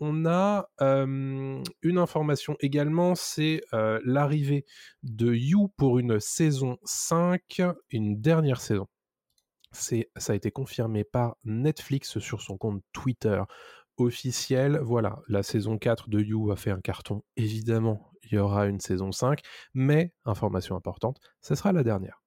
on 0.00 0.26
a 0.26 0.70
euh, 0.80 1.60
une 1.82 1.98
information 1.98 2.56
également, 2.60 3.16
c'est 3.16 3.62
l'arrivée 3.72 4.64
de 5.02 5.34
You 5.34 5.72
pour 5.76 5.98
une 5.98 6.20
saison 6.20 6.78
5, 6.84 7.62
une 7.90 8.20
dernière 8.20 8.60
saison. 8.60 8.86
C'est, 9.78 10.10
ça 10.16 10.32
a 10.32 10.36
été 10.36 10.50
confirmé 10.50 11.04
par 11.04 11.36
Netflix 11.44 12.18
sur 12.18 12.40
son 12.42 12.58
compte 12.58 12.82
Twitter 12.92 13.42
officiel. 13.96 14.78
Voilà, 14.82 15.20
la 15.28 15.42
saison 15.42 15.78
4 15.78 16.08
de 16.08 16.20
You 16.20 16.50
a 16.50 16.56
fait 16.56 16.70
un 16.70 16.80
carton. 16.80 17.22
Évidemment, 17.36 18.10
il 18.24 18.34
y 18.34 18.38
aura 18.38 18.66
une 18.66 18.80
saison 18.80 19.12
5, 19.12 19.40
mais, 19.74 20.12
information 20.24 20.76
importante, 20.76 21.18
ce 21.40 21.54
sera 21.54 21.72
la 21.72 21.82
dernière. 21.82 22.22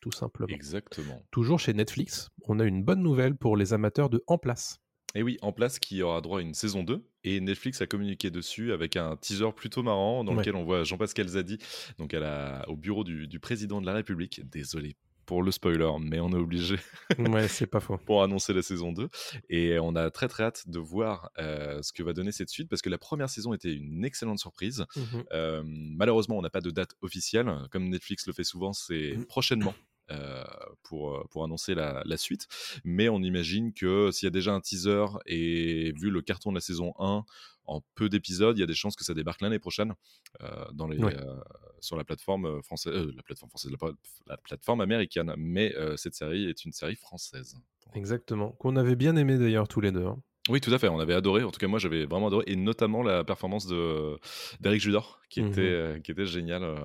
Tout 0.00 0.12
simplement. 0.12 0.54
Exactement. 0.54 1.22
Toujours 1.30 1.60
chez 1.60 1.74
Netflix, 1.74 2.30
on 2.44 2.58
a 2.58 2.64
une 2.64 2.82
bonne 2.82 3.02
nouvelle 3.02 3.36
pour 3.36 3.56
les 3.56 3.74
amateurs 3.74 4.08
de 4.08 4.24
En 4.26 4.38
Place. 4.38 4.78
Et 5.14 5.22
oui, 5.22 5.38
en 5.42 5.52
place 5.52 5.78
qui 5.78 6.02
aura 6.02 6.20
droit 6.20 6.38
à 6.38 6.42
une 6.42 6.54
saison 6.54 6.84
2. 6.84 7.04
Et 7.24 7.40
Netflix 7.40 7.82
a 7.82 7.86
communiqué 7.86 8.30
dessus 8.30 8.72
avec 8.72 8.96
un 8.96 9.16
teaser 9.16 9.52
plutôt 9.52 9.82
marrant 9.82 10.24
dans 10.24 10.32
ouais. 10.32 10.38
lequel 10.38 10.54
on 10.54 10.64
voit 10.64 10.84
Jean-Pascal 10.84 11.26
Zadi 11.26 11.58
donc 11.98 12.14
à 12.14 12.20
la, 12.20 12.64
au 12.68 12.76
bureau 12.76 13.02
du, 13.02 13.26
du, 13.26 13.40
président 13.40 13.80
de 13.80 13.86
la 13.86 13.92
République. 13.92 14.40
Désolé 14.48 14.96
pour 15.30 15.44
le 15.44 15.52
spoiler, 15.52 15.88
mais 16.00 16.18
on 16.18 16.30
est 16.30 16.42
obligé. 16.46 16.74
ouais, 17.20 17.46
c'est 17.46 17.68
pas 17.68 17.78
faux. 17.78 17.96
pour 17.98 18.24
annoncer 18.24 18.52
la 18.52 18.62
saison 18.62 18.90
2. 18.90 19.08
Et 19.48 19.78
on 19.78 19.94
a 19.94 20.10
très 20.10 20.26
très 20.26 20.42
hâte 20.42 20.68
de 20.68 20.80
voir 20.80 21.30
euh, 21.38 21.80
ce 21.82 21.92
que 21.92 22.02
va 22.02 22.12
donner 22.12 22.32
cette 22.32 22.48
suite 22.48 22.68
parce 22.68 22.82
que 22.82 22.90
la 22.90 22.98
première 22.98 23.30
saison 23.30 23.54
était 23.54 23.72
une 23.72 24.04
excellente 24.04 24.40
surprise. 24.40 24.84
Mmh 24.96 25.02
euh, 25.32 25.62
malheureusement, 25.64 26.36
on 26.36 26.42
n'a 26.42 26.50
pas 26.50 26.60
de 26.60 26.72
date 26.72 26.96
officielle. 27.00 27.48
Comme 27.70 27.90
Netflix 27.90 28.26
le 28.26 28.32
fait 28.32 28.42
souvent, 28.42 28.72
c'est 28.72 29.14
mmh. 29.16 29.26
prochainement 29.26 29.74
euh, 30.10 30.44
pour, 30.82 31.26
pour 31.30 31.44
annoncer 31.44 31.74
la, 31.74 32.02
la, 32.04 32.16
suite. 32.16 32.48
Mais 32.84 33.08
on 33.08 33.22
imagine 33.22 33.72
que 33.72 34.10
s'il 34.10 34.26
y 34.26 34.28
a 34.28 34.30
déjà 34.30 34.52
un 34.52 34.60
teaser 34.60 35.06
et 35.26 35.92
vu 35.92 36.10
le 36.10 36.22
carton 36.22 36.50
de 36.50 36.56
la 36.56 36.60
saison 36.60 36.94
1, 36.98 37.24
en 37.70 37.82
peu 37.94 38.08
d'épisodes, 38.08 38.56
il 38.58 38.60
y 38.60 38.64
a 38.64 38.66
des 38.66 38.74
chances 38.74 38.96
que 38.96 39.04
ça 39.04 39.14
débarque 39.14 39.40
l'année 39.40 39.60
prochaine 39.60 39.94
euh, 40.42 40.64
dans 40.72 40.88
les, 40.88 41.00
euh, 41.00 41.36
sur 41.78 41.96
la 41.96 42.02
plateforme 42.02 42.62
française, 42.64 42.92
euh, 42.92 43.12
la 43.16 43.22
plateforme 43.22 43.50
française, 43.50 43.70
la, 43.70 43.88
la 44.26 44.36
plateforme 44.36 44.80
américaine. 44.80 45.32
Mais 45.38 45.72
cette 45.96 46.14
série 46.14 46.48
est 46.48 46.64
une 46.64 46.72
série 46.72 46.96
française. 46.96 47.56
Exactement, 47.94 48.50
qu'on 48.52 48.76
avait 48.76 48.96
bien 48.96 49.16
aimé 49.16 49.38
d'ailleurs 49.38 49.68
tous 49.68 49.80
les 49.80 49.92
deux. 49.92 50.04
Hein. 50.04 50.20
Oui, 50.48 50.60
tout 50.60 50.72
à 50.72 50.78
fait. 50.78 50.88
On 50.88 50.98
avait 50.98 51.14
adoré. 51.14 51.44
En 51.44 51.50
tout 51.50 51.60
cas, 51.60 51.68
moi, 51.68 51.78
j'avais 51.78 52.06
vraiment 52.06 52.26
adoré, 52.26 52.44
et 52.48 52.56
notamment 52.56 53.02
la 53.02 53.22
performance 53.22 53.66
de 53.66 54.18
d'Eric 54.60 54.80
Judor, 54.80 55.20
qui 55.28 55.42
mmh 55.42 55.46
était 55.46 56.00
qui 56.02 56.10
était 56.10 56.26
génial 56.26 56.76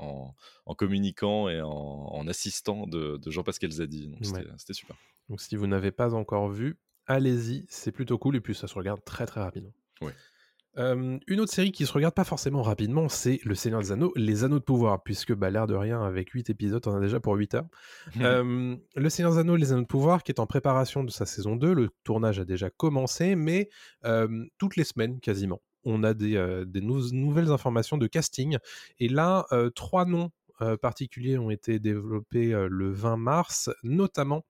en, 0.00 0.34
en, 0.66 0.74
communiquant 0.74 1.48
et 1.48 1.60
en, 1.60 1.68
en 1.68 2.28
assistant 2.28 2.86
de, 2.86 3.16
de 3.16 3.30
Jean-Pascal 3.30 3.70
Zadi. 3.70 4.08
Donc 4.08 4.24
c'était 4.58 4.74
super. 4.74 4.96
Donc 5.28 5.40
si 5.40 5.56
vous 5.56 5.66
n'avez 5.66 5.92
pas 5.92 6.14
encore 6.14 6.48
vu, 6.48 6.78
allez-y, 7.06 7.66
c'est 7.68 7.92
plutôt 7.92 8.18
cool 8.18 8.36
et 8.36 8.40
puis 8.40 8.54
ça 8.54 8.66
se 8.66 8.74
regarde 8.74 9.04
très 9.04 9.26
très 9.26 9.40
rapidement. 9.40 9.74
Oui. 10.00 10.12
Euh, 10.78 11.18
une 11.26 11.40
autre 11.40 11.52
série 11.52 11.72
qui 11.72 11.84
se 11.84 11.92
regarde 11.92 12.14
pas 12.14 12.24
forcément 12.24 12.62
rapidement, 12.62 13.08
c'est 13.08 13.40
Le 13.44 13.54
Seigneur 13.54 13.80
des 13.80 13.92
Anneaux, 13.92 14.12
Les 14.14 14.44
Anneaux 14.44 14.60
de 14.60 14.64
Pouvoir, 14.64 15.02
puisque 15.02 15.34
bah, 15.34 15.50
l'air 15.50 15.66
de 15.66 15.74
rien, 15.74 16.02
avec 16.02 16.30
8 16.30 16.50
épisodes, 16.50 16.82
on 16.86 16.94
a 16.94 17.00
déjà 17.00 17.18
pour 17.18 17.34
8 17.34 17.54
heures. 17.54 17.66
euh, 18.20 18.76
le 18.94 19.10
Seigneur 19.10 19.32
des 19.32 19.38
Anneaux, 19.38 19.56
Les 19.56 19.72
Anneaux 19.72 19.82
de 19.82 19.86
Pouvoir, 19.86 20.22
qui 20.22 20.30
est 20.30 20.40
en 20.40 20.46
préparation 20.46 21.02
de 21.02 21.10
sa 21.10 21.26
saison 21.26 21.56
2, 21.56 21.74
le 21.74 21.88
tournage 22.04 22.38
a 22.38 22.44
déjà 22.44 22.70
commencé, 22.70 23.34
mais 23.34 23.68
euh, 24.04 24.46
toutes 24.58 24.76
les 24.76 24.84
semaines 24.84 25.18
quasiment, 25.20 25.60
on 25.84 26.02
a 26.02 26.14
des, 26.14 26.36
euh, 26.36 26.64
nouvelles 27.12 27.50
informations 27.50 27.98
de 27.98 28.06
casting. 28.06 28.58
Et 28.98 29.08
là, 29.08 29.46
euh, 29.52 29.70
trois 29.70 30.04
noms 30.04 30.30
particuliers 30.82 31.38
ont 31.38 31.48
été 31.48 31.78
développés 31.78 32.50
le 32.68 32.92
20 32.92 33.16
mars, 33.16 33.70
notamment 33.82 34.44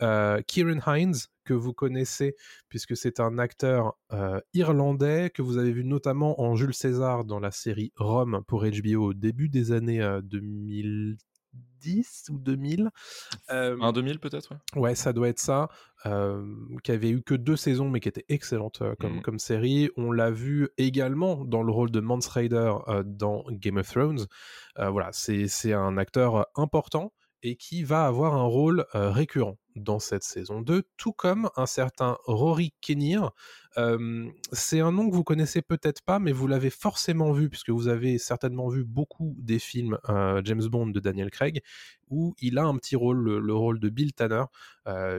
Kieran 0.00 0.80
Hines, 0.88 1.14
que 1.44 1.54
vous 1.54 1.72
connaissez, 1.72 2.34
puisque 2.68 2.96
c'est 2.96 3.20
un 3.20 3.38
acteur 3.38 3.94
euh, 4.12 4.40
irlandais 4.54 5.30
que 5.30 5.40
vous 5.40 5.58
avez 5.58 5.72
vu 5.72 5.84
notamment 5.84 6.40
en 6.40 6.56
Jules 6.56 6.74
César 6.74 7.24
dans 7.24 7.38
la 7.38 7.52
série 7.52 7.92
Rome 7.96 8.42
pour 8.48 8.64
HBO 8.64 9.10
au 9.10 9.14
début 9.14 9.48
des 9.48 9.70
années 9.70 10.02
2010 11.82 12.30
ou 12.30 12.38
2000. 12.38 12.90
Euh, 13.50 13.76
un 13.80 13.92
2000 13.92 14.18
peut-être 14.18 14.54
ouais. 14.76 14.94
ça 14.94 15.12
doit 15.12 15.28
être 15.28 15.38
ça. 15.38 15.68
Euh, 16.04 16.44
qui 16.82 16.90
avait 16.90 17.10
eu 17.10 17.22
que 17.22 17.34
deux 17.34 17.54
saisons, 17.54 17.88
mais 17.88 18.00
qui 18.00 18.08
était 18.08 18.24
excellente 18.28 18.82
comme, 18.98 19.18
mmh. 19.18 19.22
comme 19.22 19.38
série. 19.38 19.88
On 19.96 20.10
l'a 20.10 20.30
vu 20.32 20.68
également 20.76 21.44
dans 21.44 21.62
le 21.62 21.70
rôle 21.70 21.92
de 21.92 22.00
Mance 22.00 22.26
Raider 22.26 22.72
dans 23.04 23.44
Game 23.50 23.76
of 23.76 23.88
Thrones. 23.88 24.26
voilà, 24.76 25.10
c'est 25.12 25.72
un 25.72 25.96
acteur 25.98 26.46
important 26.56 27.12
et 27.44 27.56
qui 27.56 27.84
va 27.84 28.06
avoir 28.06 28.34
un 28.34 28.44
rôle 28.44 28.84
récurrent 28.94 29.58
dans 29.76 29.98
cette 30.00 30.24
saison 30.24 30.60
2, 30.60 30.82
tout 30.96 31.12
comme 31.12 31.50
un 31.56 31.66
certain 31.66 32.18
Rory 32.24 32.74
Kinnear. 32.80 33.32
C'est 34.52 34.80
un 34.80 34.92
nom 34.92 35.08
que 35.08 35.14
vous 35.14 35.24
connaissez 35.24 35.62
peut-être 35.62 36.02
pas, 36.02 36.18
mais 36.18 36.32
vous 36.32 36.46
l'avez 36.46 36.70
forcément 36.70 37.32
vu, 37.32 37.48
puisque 37.48 37.70
vous 37.70 37.88
avez 37.88 38.18
certainement 38.18 38.68
vu 38.68 38.84
beaucoup 38.84 39.34
des 39.38 39.58
films 39.58 39.98
James 40.44 40.66
Bond 40.66 40.88
de 40.88 41.00
Daniel 41.00 41.30
Craig, 41.30 41.62
où 42.08 42.34
il 42.40 42.58
a 42.58 42.64
un 42.64 42.76
petit 42.76 42.96
rôle, 42.96 43.38
le, 43.38 43.54
rôle 43.54 43.80
de 43.80 43.88
Bill 43.88 44.12
Tanner. 44.12 44.44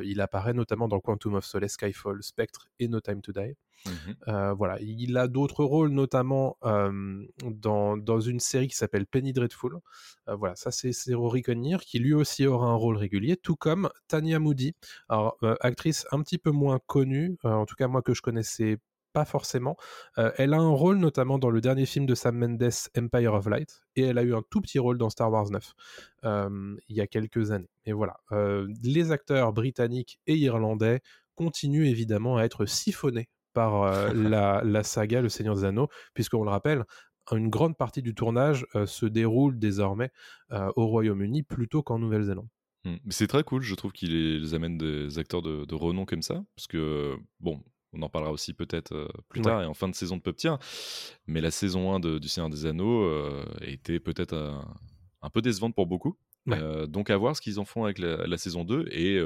il 0.04 0.22
apparaît 0.22 0.54
notamment 0.54 0.88
dans 0.88 1.00
Quantum 1.00 1.36
of 1.36 1.46
Solace, 1.46 1.74
Skyfall, 1.74 2.22
Spectre 2.24 2.70
et 2.80 2.88
No 2.88 3.02
Time 3.02 3.22
to 3.22 3.32
Die. 3.32 3.56
Mmh 3.86 4.54
voilà, 4.56 4.80
il 4.82 5.18
a 5.18 5.28
d'autres 5.28 5.64
rôles, 5.64 5.90
notamment 5.90 6.58
dans, 7.44 7.98
dans, 7.98 8.20
une 8.20 8.40
série 8.40 8.68
qui 8.68 8.76
s'appelle 8.76 9.06
Penny 9.06 9.34
Dreadful. 9.34 9.78
voilà, 10.28 10.56
ça 10.56 10.72
c'est 10.72 11.14
Rory 11.14 11.42
Kinnear 11.42 11.82
qui 11.82 12.00
lui 12.00 12.14
aussi 12.14 12.46
aura 12.46 12.68
un 12.68 12.76
rôle 12.76 12.98
régulier, 12.98 13.36
tout 13.36 13.56
comme 13.56 13.90
Tanya 14.08 14.40
Moody, 14.40 14.76
alors 15.10 15.38
actrice 15.60 16.06
un 16.12 16.22
petit 16.22 16.38
peu 16.38 16.52
moins 16.52 16.80
connue, 16.86 17.38
en 17.44 17.66
tout 17.66 17.76
cas 17.76 17.88
moi 17.88 18.02
que 18.02 18.14
je 18.14 18.22
connaissais 18.44 18.78
pas 19.14 19.26
forcément. 19.26 19.78
elle 20.16 20.54
a 20.54 20.58
un 20.58 20.72
rôle 20.72 20.98
notamment 20.98 21.38
dans 21.38 21.52
le 21.52 21.62
dernier 21.62 21.86
film 21.86 22.08
de 22.08 22.16
Sam 22.16 22.36
Mendes, 22.36 22.72
Empire 22.98 23.36
of 23.36 23.46
Light, 23.46 23.82
et 23.96 24.02
elle 24.02 24.18
a 24.18 24.24
eu 24.24 24.34
un 24.34 24.42
tout 24.50 24.60
petit 24.60 24.80
rôle 24.80 24.98
dans 24.98 25.12
Star 25.12 25.32
Wars 25.32 25.52
9 25.52 25.74
il 26.88 26.96
y 26.96 27.00
a 27.00 27.08
quelques 27.08 27.52
années. 27.52 27.70
Et 27.86 27.94
voilà, 27.94 28.18
les 28.84 29.12
acteurs 29.12 29.54
britanniques 29.54 30.20
et 30.26 30.36
irlandais 30.36 31.02
continuent 31.36 31.86
évidemment 31.86 32.38
à 32.38 32.44
être 32.44 32.66
siphonnés 32.66 33.30
par 33.54 33.84
la, 34.16 34.84
saga 34.84 35.22
Le 35.22 35.30
Seigneur 35.30 35.56
des 35.56 35.64
Anneaux, 35.64 35.90
puisqu'on 36.16 36.44
le 36.44 36.50
rappelle, 36.50 36.84
une 37.32 37.50
grande 37.50 37.78
partie 37.78 38.02
du 38.02 38.16
tournage 38.16 38.66
se 38.88 39.06
déroule 39.06 39.60
désormais 39.60 40.10
au 40.50 40.88
Royaume-Uni 40.88 41.44
plutôt 41.44 41.84
qu'en 41.84 42.00
Nouvelle-Zélande. 42.00 42.50
Mmh. 42.86 42.96
C'est 43.10 43.28
très 43.28 43.44
cool, 43.44 43.62
je 43.62 43.76
trouve 43.76 43.94
qu'ils 43.94 44.56
amènent 44.56 44.78
des 44.78 45.18
acteurs 45.18 45.42
de, 45.42 45.76
renom 45.76 46.06
comme 46.06 46.22
ça, 46.22 46.44
parce 46.56 46.68
que, 46.68 47.16
bon, 47.40 47.64
on 47.94 48.02
en 48.02 48.10
parlera 48.10 48.32
aussi 48.32 48.54
peut-être 48.54 49.10
plus 49.30 49.42
tard 49.42 49.62
et 49.62 49.66
en 49.66 49.74
fin 49.74 49.88
de 49.88 49.96
saison 49.96 50.18
de 50.18 50.22
Pop 50.22 50.36
Tier, 50.36 50.54
mais 51.28 51.42
la 51.42 51.52
saison 51.52 51.94
1 51.94 52.00
de, 52.00 52.20
du 52.20 52.28
Seigneur 52.28 52.50
des 52.50 52.66
Anneaux 52.66 53.10
était 53.62 54.00
peut-être 54.00 54.34
un, 55.22 55.30
peu 55.30 55.42
décevante 55.42 55.76
pour 55.76 55.86
beaucoup. 55.86 56.18
donc 56.88 57.10
à 57.10 57.18
voir 57.18 57.36
ce 57.36 57.42
qu'ils 57.42 57.60
en 57.60 57.66
font 57.66 57.86
avec 57.86 58.00
la, 58.00 58.38
saison 58.38 58.64
2 58.64 58.88
et 58.92 59.22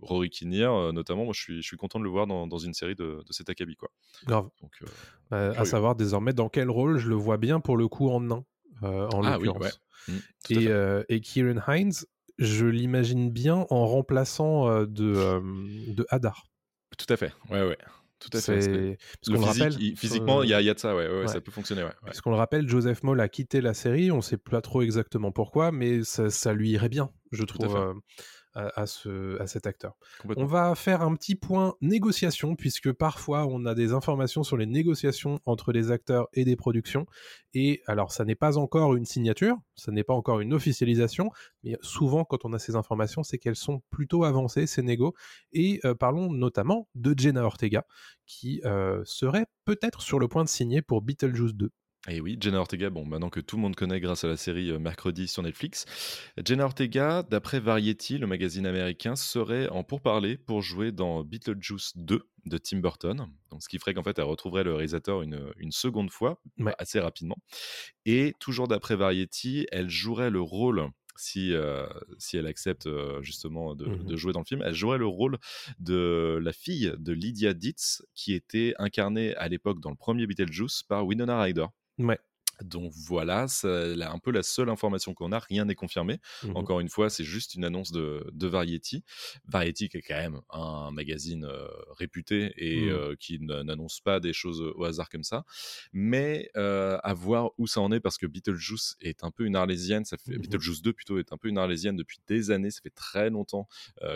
Rory 0.00 0.30
Kinnear 0.30 0.92
notamment 0.92 1.24
moi 1.24 1.34
je 1.34 1.40
suis, 1.40 1.62
je 1.62 1.66
suis 1.66 1.76
content 1.76 1.98
de 1.98 2.04
le 2.04 2.10
voir 2.10 2.26
dans, 2.26 2.58
une 2.58 2.74
série 2.74 2.94
de, 2.94 3.22
de 3.26 3.32
cet 3.32 3.50
acabit 3.50 3.76
quoi. 3.76 3.90
Grave. 4.26 4.48
Donc, 4.60 4.72
bah, 5.30 5.52
à 5.56 5.64
savoir 5.64 5.94
désormais 5.94 6.32
dans 6.32 6.48
quel 6.48 6.70
rôle 6.70 6.98
je 6.98 7.08
le 7.08 7.16
vois 7.16 7.36
bien 7.36 7.60
pour 7.60 7.76
le 7.76 7.88
coup 7.88 8.08
en 8.10 8.20
nain 8.20 8.44
en 8.82 9.22
ah, 9.24 9.38
l'occurrence. 9.38 9.80
Mmh, 10.08 10.12
et, 10.50 10.68
et 11.08 11.20
Kieran 11.20 11.60
Hines 11.68 12.06
je 12.38 12.66
l'imagine 12.66 13.30
bien 13.30 13.66
en 13.70 13.86
remplaçant 13.86 14.68
euh, 14.68 14.86
de, 14.86 15.12
euh, 15.16 15.40
de 15.88 16.06
Hadar. 16.10 16.46
Tout 16.98 17.12
à 17.12 17.16
fait, 17.16 17.32
ouais, 17.50 17.66
ouais. 17.66 17.78
Tout 18.18 18.30
à 18.36 18.40
fait. 18.40 18.98
Parce 19.24 19.38
qu'on 19.38 19.44
rappelle, 19.44 19.96
physiquement, 19.96 20.42
il 20.42 20.48
y, 20.48 20.54
a 20.54 20.74
de 20.74 20.78
ça, 20.78 20.96
ouais, 20.96 21.08
ouais, 21.08 21.28
ça 21.28 21.40
peut 21.40 21.52
fonctionner. 21.52 21.82
Ouais, 21.82 21.92
Parce 22.04 22.20
qu'on 22.20 22.30
le 22.30 22.36
rappelle, 22.36 22.68
Joseph 22.68 23.02
Moll 23.02 23.20
a 23.20 23.28
quitté 23.28 23.60
la 23.60 23.74
série, 23.74 24.10
on 24.10 24.16
ne 24.16 24.22
sait 24.22 24.38
pas 24.38 24.60
trop 24.60 24.82
exactement 24.82 25.32
pourquoi, 25.32 25.72
mais 25.72 26.02
ça, 26.02 26.30
ça 26.30 26.52
lui 26.52 26.70
irait 26.70 26.88
bien, 26.88 27.10
je 27.32 27.44
trouve 27.44 27.94
à, 28.56 28.86
ce, 28.86 29.40
à 29.40 29.46
cet 29.46 29.66
acteur. 29.66 29.96
On 30.36 30.46
va 30.46 30.74
faire 30.74 31.02
un 31.02 31.14
petit 31.14 31.34
point 31.34 31.74
négociation, 31.80 32.56
puisque 32.56 32.90
parfois 32.92 33.46
on 33.46 33.66
a 33.66 33.74
des 33.74 33.92
informations 33.92 34.42
sur 34.42 34.56
les 34.56 34.66
négociations 34.66 35.40
entre 35.44 35.72
les 35.72 35.90
acteurs 35.90 36.28
et 36.32 36.44
des 36.44 36.56
productions. 36.56 37.06
Et 37.54 37.82
alors, 37.86 38.12
ça 38.12 38.24
n'est 38.24 38.34
pas 38.34 38.56
encore 38.58 38.96
une 38.96 39.04
signature, 39.04 39.56
ça 39.74 39.92
n'est 39.92 40.04
pas 40.04 40.14
encore 40.14 40.40
une 40.40 40.54
officialisation, 40.54 41.30
mais 41.64 41.76
souvent 41.82 42.24
quand 42.24 42.44
on 42.44 42.52
a 42.52 42.58
ces 42.58 42.76
informations, 42.76 43.22
c'est 43.22 43.38
qu'elles 43.38 43.56
sont 43.56 43.82
plutôt 43.90 44.24
avancées, 44.24 44.66
ces 44.66 44.82
négos. 44.82 45.14
Et 45.52 45.80
euh, 45.84 45.94
parlons 45.94 46.32
notamment 46.32 46.88
de 46.94 47.14
Jenna 47.16 47.44
Ortega, 47.44 47.86
qui 48.26 48.60
euh, 48.64 49.02
serait 49.04 49.46
peut-être 49.64 50.00
sur 50.00 50.18
le 50.18 50.28
point 50.28 50.44
de 50.44 50.48
signer 50.48 50.82
pour 50.82 51.02
Beetlejuice 51.02 51.54
2. 51.54 51.70
Et 52.08 52.20
oui, 52.20 52.36
Jenna 52.40 52.58
Ortega, 52.58 52.88
bon, 52.88 53.04
maintenant 53.04 53.30
que 53.30 53.40
tout 53.40 53.56
le 53.56 53.62
monde 53.62 53.74
connaît 53.74 54.00
grâce 54.00 54.22
à 54.22 54.28
la 54.28 54.36
série 54.36 54.70
euh, 54.70 54.78
Mercredi 54.78 55.26
sur 55.26 55.42
Netflix, 55.42 55.86
Jenna 56.44 56.64
Ortega, 56.64 57.24
d'après 57.24 57.58
Variety, 57.58 58.18
le 58.18 58.26
magazine 58.26 58.66
américain, 58.66 59.16
serait 59.16 59.68
en 59.68 59.82
pourparlers 59.82 60.36
pour 60.36 60.62
jouer 60.62 60.92
dans 60.92 61.24
Beetlejuice 61.24 61.92
2 61.96 62.22
de 62.46 62.58
Tim 62.58 62.78
Burton. 62.78 63.26
Donc, 63.50 63.62
ce 63.62 63.68
qui 63.68 63.78
ferait 63.78 63.94
qu'en 63.94 64.04
fait, 64.04 64.18
elle 64.18 64.24
retrouverait 64.24 64.62
le 64.62 64.74
réalisateur 64.74 65.22
une, 65.22 65.52
une 65.58 65.72
seconde 65.72 66.10
fois, 66.10 66.40
assez 66.78 67.00
rapidement. 67.00 67.36
Et 68.04 68.34
toujours 68.38 68.68
d'après 68.68 68.94
Variety, 68.94 69.66
elle 69.72 69.90
jouerait 69.90 70.30
le 70.30 70.40
rôle 70.40 70.90
si, 71.18 71.52
euh, 71.54 71.86
si 72.18 72.36
elle 72.36 72.46
accepte 72.46 72.86
euh, 72.86 73.22
justement 73.22 73.74
de, 73.74 73.86
mmh 73.86 74.04
de, 74.04 74.16
jouer 74.16 74.32
dans 74.32 74.40
le 74.40 74.44
film, 74.44 74.62
elle 74.64 74.74
jouerait 74.74 74.98
le 74.98 75.06
rôle 75.06 75.38
de 75.80 76.38
la 76.42 76.52
fille 76.52 76.92
de 76.98 77.12
Lydia 77.12 77.54
Dietz, 77.54 78.02
qui 78.14 78.34
était 78.34 78.74
incarnée 78.78 79.34
à 79.36 79.48
l'époque 79.48 79.80
dans 79.80 79.90
le 79.90 79.96
premier 79.96 80.26
Beetlejuice 80.26 80.82
par 80.82 81.06
Winona 81.06 81.40
Ryder. 81.40 81.66
Ouais. 81.98 82.18
Donc 82.62 82.92
voilà, 82.94 83.48
c'est 83.48 84.02
un 84.02 84.18
peu 84.18 84.30
la 84.30 84.42
seule 84.42 84.70
information 84.70 85.14
qu'on 85.14 85.32
a, 85.32 85.38
rien 85.38 85.66
n'est 85.66 85.74
confirmé. 85.74 86.20
Mmh 86.42 86.56
Encore 86.56 86.80
une 86.80 86.88
fois, 86.88 87.10
c'est 87.10 87.24
juste 87.24 87.54
une 87.54 87.64
annonce 87.64 87.92
de, 87.92 88.26
de, 88.32 88.46
Variety. 88.46 89.04
Variety 89.46 89.88
qui 89.88 89.98
est 89.98 90.02
quand 90.02 90.16
même 90.16 90.40
un 90.50 90.90
magazine 90.90 91.44
euh, 91.44 91.66
réputé 91.98 92.54
et 92.56 92.86
mmh. 92.86 92.88
euh, 92.88 93.14
qui 93.18 93.38
n'annonce 93.40 94.00
pas 94.00 94.20
des 94.20 94.32
choses 94.32 94.62
au 94.62 94.84
hasard 94.84 95.08
comme 95.10 95.24
ça. 95.24 95.44
Mais 95.92 96.50
euh, 96.56 96.98
à 97.02 97.12
voir 97.12 97.50
où 97.58 97.66
ça 97.66 97.80
en 97.80 97.92
est 97.92 98.00
parce 98.00 98.16
que 98.16 98.26
Beetlejuice 98.26 98.96
est 99.00 99.24
un 99.24 99.30
peu 99.30 99.44
une 99.44 99.56
arlésienne, 99.56 100.04
ça 100.04 100.16
fait, 100.16 100.36
mmh 100.36 100.40
Beetlejuice 100.40 100.82
2 100.82 100.92
plutôt 100.92 101.18
est 101.18 101.32
un 101.32 101.36
peu 101.36 101.48
une 101.48 101.58
arlésienne 101.58 101.96
depuis 101.96 102.20
des 102.26 102.50
années, 102.50 102.70
ça 102.70 102.80
fait 102.82 102.90
très 102.90 103.30
longtemps 103.30 103.68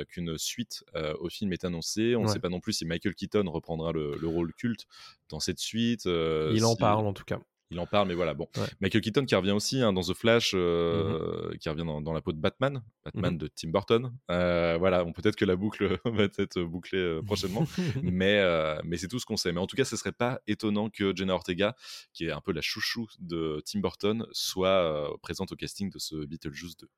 qu'une 0.08 0.38
suite 0.38 0.84
au 1.18 1.28
film 1.28 1.52
est 1.52 1.64
annoncée. 1.64 2.16
On 2.16 2.22
ne 2.22 2.28
sait 2.28 2.38
pas 2.38 2.48
non 2.48 2.60
plus 2.60 2.72
si 2.72 2.84
Michael 2.84 3.14
Keaton 3.14 3.50
reprendra 3.50 3.92
le, 3.92 4.16
le 4.16 4.28
rôle 4.28 4.52
culte 4.54 4.86
dans 5.28 5.40
cette 5.40 5.58
suite. 5.58 6.04
Il 6.06 6.64
en 6.64 6.76
parle 6.76 7.06
en 7.06 7.12
tout 7.12 7.24
cas 7.24 7.40
il 7.70 7.78
en 7.78 7.86
parle, 7.86 8.08
mais 8.08 8.14
voilà. 8.14 8.34
Bon, 8.34 8.48
Michael 8.80 9.00
Keaton 9.00 9.24
qui 9.24 9.34
revient 9.34 9.52
aussi 9.52 9.80
hein, 9.80 9.92
dans 9.92 10.02
The 10.02 10.14
Flash, 10.14 10.52
euh, 10.54 11.50
mmh 11.52 11.58
qui 11.58 11.68
revient 11.68 11.84
dans, 11.84 12.12
la 12.12 12.20
peau 12.20 12.32
de 12.32 12.38
Batman, 12.38 12.82
Batman 13.04 13.34
mmh 13.34 13.38
de 13.38 13.46
Tim 13.48 13.68
Burton. 13.70 14.12
Euh, 14.30 14.76
voilà, 14.78 15.04
peut-être 15.04 15.36
que 15.36 15.44
la 15.44 15.56
boucle 15.56 15.98
va 16.04 16.24
être 16.24 16.62
bouclée 16.62 16.98
euh, 16.98 17.22
prochainement, 17.22 17.66
mais 18.02 18.40
mais 18.84 18.96
c'est 18.96 19.08
tout 19.08 19.18
ce 19.18 19.26
qu'on 19.26 19.36
sait. 19.36 19.52
Mais 19.52 19.60
en 19.60 19.66
tout 19.66 19.76
cas, 19.76 19.84
ce 19.84 19.96
serait 19.96 20.12
pas 20.12 20.40
étonnant 20.46 20.90
que 20.90 21.14
Jenna 21.14 21.34
Ortega, 21.34 21.76
qui 22.12 22.26
est 22.26 22.32
un 22.32 22.40
peu 22.40 22.52
la 22.52 22.62
chouchou 22.62 23.06
de 23.20 23.62
Tim 23.64 23.80
Burton, 23.80 24.26
soit 24.32 25.16
présente 25.22 25.52
au 25.52 25.56
casting 25.56 25.90
de 25.90 25.98
ce 25.98 26.24
Beetlejuice 26.24 26.76
2. 26.76 26.88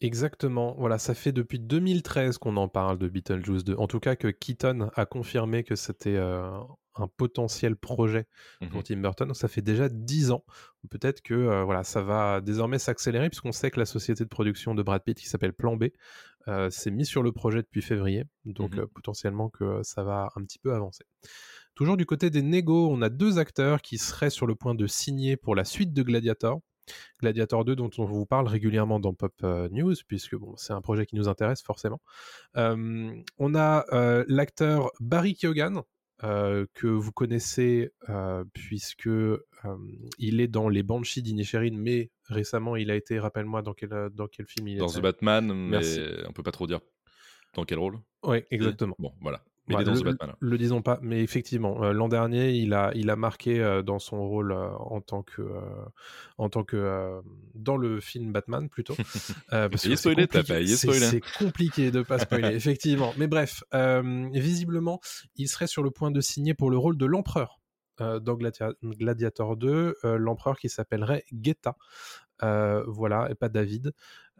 Exactement. 0.00 0.76
Voilà, 0.78 0.98
ça 0.98 1.14
fait 1.14 1.32
depuis 1.32 1.58
2013 1.58 2.38
qu'on 2.38 2.56
en 2.56 2.68
parle 2.68 2.98
de 2.98 3.08
Beetlejuice 3.08 3.64
2. 3.64 3.74
En 3.76 3.88
tout 3.88 4.00
cas, 4.00 4.14
que 4.16 4.28
Keaton 4.28 4.90
a 4.94 5.06
confirmé 5.06 5.64
que 5.64 5.74
c'était 5.74 6.16
euh, 6.16 6.50
un 6.98 7.08
potentiel 7.08 7.76
projet 7.76 8.26
Mmh 8.60 8.68
pour 8.68 8.82
Tim 8.82 8.96
Burton. 8.98 9.28
Donc, 9.28 9.36
ça 9.36 9.48
fait 9.48 9.62
déjà 9.62 9.88
10 9.88 10.30
ans. 10.30 10.44
Peut-être 10.90 11.22
que 11.22 11.34
euh, 11.34 11.64
voilà, 11.64 11.84
ça 11.84 12.02
va 12.02 12.40
désormais 12.40 12.78
s'accélérer 12.78 13.28
puisqu'on 13.30 13.52
sait 13.52 13.70
que 13.70 13.78
la 13.78 13.86
société 13.86 14.24
de 14.24 14.28
production 14.28 14.74
de 14.74 14.82
Brad 14.82 15.02
Pitt, 15.02 15.18
qui 15.18 15.28
s'appelle 15.28 15.52
Plan 15.52 15.76
B, 15.76 15.86
euh, 16.48 16.70
s'est 16.70 16.90
mis 16.90 17.06
sur 17.06 17.22
le 17.22 17.32
projet 17.32 17.62
depuis 17.62 17.82
février. 17.82 18.24
Donc, 18.44 18.76
euh, 18.76 18.86
potentiellement 18.86 19.48
que 19.48 19.82
ça 19.82 20.02
va 20.02 20.28
un 20.36 20.42
petit 20.42 20.58
peu 20.58 20.74
avancer. 20.74 21.04
Toujours 21.74 21.96
du 21.96 22.06
côté 22.06 22.30
des 22.30 22.42
négos, 22.42 22.90
on 22.90 23.02
a 23.02 23.08
deux 23.08 23.38
acteurs 23.38 23.82
qui 23.82 23.98
seraient 23.98 24.30
sur 24.30 24.46
le 24.46 24.54
point 24.54 24.74
de 24.74 24.86
signer 24.86 25.36
pour 25.36 25.54
la 25.54 25.64
suite 25.64 25.92
de 25.92 26.02
Gladiator. 26.02 26.60
Gladiator 27.20 27.64
2 27.64 27.76
dont 27.76 27.90
on 27.98 28.04
vous 28.04 28.26
parle 28.26 28.46
régulièrement 28.48 29.00
dans 29.00 29.14
Pop 29.14 29.34
euh, 29.42 29.68
News, 29.70 29.94
puisque 30.06 30.36
bon, 30.36 30.54
c'est 30.56 30.72
un 30.72 30.80
projet 30.80 31.06
qui 31.06 31.16
nous 31.16 31.28
intéresse 31.28 31.62
forcément. 31.62 32.00
On 32.56 33.54
a 33.54 33.84
euh, 33.92 34.24
l'acteur 34.28 34.90
Barry 35.00 35.34
Keoghan, 35.34 35.84
euh, 36.24 36.66
que 36.74 36.88
vous 36.88 37.12
connaissez 37.12 37.92
euh, 38.08 38.42
puisque 38.52 39.06
euh, 39.06 39.38
il 40.18 40.40
est 40.40 40.48
dans 40.48 40.68
les 40.68 40.82
Banshees 40.82 41.22
d'Inisherin, 41.22 41.70
mais 41.76 42.10
récemment 42.24 42.74
il 42.74 42.90
a 42.90 42.96
été, 42.96 43.20
rappelle-moi 43.20 43.62
dans 43.62 43.72
quel, 43.72 44.08
dans 44.12 44.26
quel 44.26 44.46
film 44.46 44.66
il 44.66 44.78
Dans 44.78 44.88
était. 44.88 44.98
The 44.98 45.02
Batman, 45.02 45.52
Merci. 45.68 46.00
mais 46.00 46.26
on 46.28 46.32
peut 46.32 46.42
pas 46.42 46.50
trop 46.50 46.66
dire 46.66 46.80
dans 47.54 47.64
quel 47.64 47.78
rôle? 47.78 48.00
Oui, 48.24 48.38
exactement. 48.50 48.96
Bon, 48.98 49.12
voilà. 49.20 49.44
Mais 49.68 49.84
dans 49.84 49.92
le, 49.94 50.00
The 50.00 50.04
Batman. 50.04 50.36
le 50.40 50.58
disons 50.58 50.82
pas, 50.82 50.98
mais 51.02 51.22
effectivement, 51.22 51.82
euh, 51.84 51.92
l'an 51.92 52.08
dernier, 52.08 52.52
il 52.52 52.72
a, 52.74 52.90
il 52.94 53.10
a 53.10 53.16
marqué 53.16 53.60
euh, 53.60 53.82
dans 53.82 53.98
son 53.98 54.26
rôle 54.28 54.52
euh, 54.52 54.68
en 54.78 55.00
tant 55.00 55.22
que, 55.22 55.42
en 56.38 56.48
tant 56.48 56.64
que 56.64 57.20
dans 57.54 57.76
le 57.76 58.00
film 58.00 58.32
Batman 58.32 58.68
plutôt. 58.68 58.94
Parce 59.50 59.82
failli 60.42 60.66
que 60.66 60.76
c'est 61.10 61.20
compliqué- 61.44 61.90
de 61.90 62.02
pas 62.02 62.18
spoiler, 62.18 62.48
effectivement. 62.54 63.12
Mais 63.16 63.26
bref, 63.26 63.62
visiblement, 64.32 65.00
il 65.36 65.48
serait 65.48 65.66
sur 65.66 65.82
le 65.82 65.90
point 65.90 66.10
de 66.10 66.20
signer 66.20 66.54
pour 66.54 66.70
le 66.70 66.78
rôle 66.78 66.96
de 66.96 67.06
l'empereur. 67.06 67.60
dans 68.20 68.36
Gladia- 68.36 68.74
Gladiator 68.84 69.56
2, 69.56 69.96
euh, 70.04 70.18
l'empereur 70.18 70.56
qui 70.58 70.68
s'appellerait. 70.68 71.24
Euh, 72.44 72.84
voilà, 72.86 73.28
et 73.30 73.34
pas 73.34 73.48
David. 73.48 73.92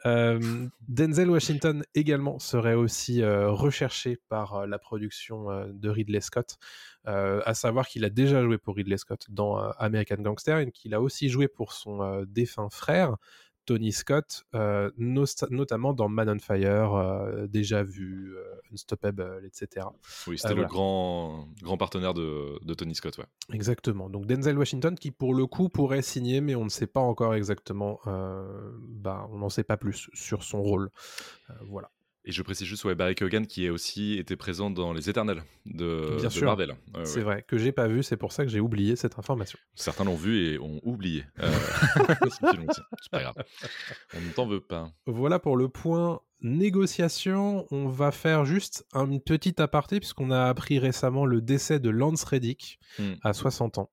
Euh, 0.07 0.69
Denzel 0.89 1.31
Washington 1.31 1.85
également 1.95 2.39
serait 2.39 2.75
aussi 2.75 3.23
euh, 3.23 3.51
recherché 3.51 4.19
par 4.29 4.55
euh, 4.55 4.67
la 4.67 4.79
production 4.79 5.47
de 5.73 5.89
Ridley 5.89 6.21
Scott, 6.21 6.59
à 7.05 7.55
savoir 7.55 7.89
qu'il 7.89 8.05
a 8.05 8.11
déjà 8.11 8.43
joué 8.43 8.59
pour 8.59 8.77
Ridley 8.77 8.99
Scott 8.99 9.27
dans 9.31 9.57
American 9.79 10.17
Gangster 10.21 10.59
et 10.59 10.71
qu'il 10.71 10.93
a 10.93 11.01
aussi 11.01 11.31
joué 11.31 11.49
pour 11.49 11.73
son 11.73 12.23
défunt 12.29 12.69
frère 12.71 13.17
Tony 13.69 13.93
Scott, 13.93 14.47
euh, 14.55 14.91
notamment 14.97 15.93
dans 15.93 16.09
Man 16.09 16.31
on 16.31 16.39
Fire, 16.39 16.95
euh, 16.95 17.47
déjà 17.49 17.83
vu, 17.83 18.35
euh, 18.35 18.43
Unstoppable, 18.73 19.43
etc. 19.45 19.85
Oui, 20.27 20.39
c'était 20.39 20.55
voilà. 20.55 20.63
le 20.63 20.69
grand, 20.69 21.47
grand 21.61 21.77
partenaire 21.77 22.15
de, 22.15 22.59
de 22.65 22.73
Tony 22.73 22.95
Scott, 22.95 23.19
ouais. 23.19 23.27
Exactement. 23.53 24.09
Donc 24.09 24.25
Denzel 24.25 24.57
Washington 24.57 24.95
qui 24.95 25.11
pour 25.11 25.35
le 25.35 25.45
coup 25.47 25.69
pourrait 25.69 26.01
signer, 26.01 26.41
mais 26.41 26.55
on 26.55 26.65
ne 26.65 26.71
sait 26.71 26.87
pas 26.87 27.01
encore 27.01 27.35
exactement. 27.35 28.01
bah, 28.07 29.29
on 29.33 29.39
n'en 29.41 29.51
sait 29.51 29.65
pas 29.65 29.77
plus 29.77 30.09
sur 30.15 30.45
son 30.45 30.63
rôle. 30.63 30.91
Voilà. 31.69 31.91
Et 32.29 32.31
je 32.33 32.43
précise 32.43 32.67
juste, 32.67 32.85
ouais, 32.85 32.95
Barry 32.95 33.15
Keoghan 33.15 33.45
qui 33.45 33.67
a 33.67 33.73
aussi 33.73 34.19
été 34.19 34.37
présent 34.37 34.69
dans 34.69 34.93
Les 34.93 35.09
Éternels 35.09 35.43
de, 35.65 36.17
Bien 36.17 36.25
de 36.25 36.29
sûr. 36.29 36.45
Marvel. 36.45 36.75
C'est 37.05 37.17
ouais. 37.17 37.23
vrai 37.23 37.43
que 37.49 37.57
j'ai 37.57 37.73
pas 37.73 37.89
vu, 37.89 38.03
c'est 38.03 38.19
pour 38.19 38.33
ça 38.33 38.45
que 38.45 38.51
j'ai 38.51 38.61
oublié 38.61 38.97
cette 38.97 39.19
information. 39.19 39.59
Certains 39.75 40.05
l'ont 40.05 40.15
vu 40.15 40.45
et 40.53 40.59
ont 40.59 40.79
oublié. 40.83 41.25
Euh. 41.41 41.51
C'est 42.31 43.11
pas 43.11 43.23
grave. 43.23 43.35
On 44.15 44.21
ne 44.21 44.31
t'en 44.33 44.47
veut 44.47 44.61
pas. 44.61 44.93
Voilà 45.07 45.39
pour 45.39 45.57
le 45.57 45.71
point 45.71 46.21
négociation. 46.43 47.67
On 47.71 47.89
va 47.89 48.11
faire 48.11 48.45
juste 48.45 48.85
un 48.93 49.17
petit 49.17 49.61
aparté 49.63 49.99
puisqu'on 49.99 50.31
a 50.31 50.45
appris 50.49 50.79
récemment 50.79 51.25
le 51.25 51.41
décès 51.41 51.81
de 51.81 51.89
Lance 51.89 52.25
Reddick 52.25 52.79
Hmm. 52.99 53.15
à 53.23 53.33
60 53.33 53.79
ans. 53.79 53.91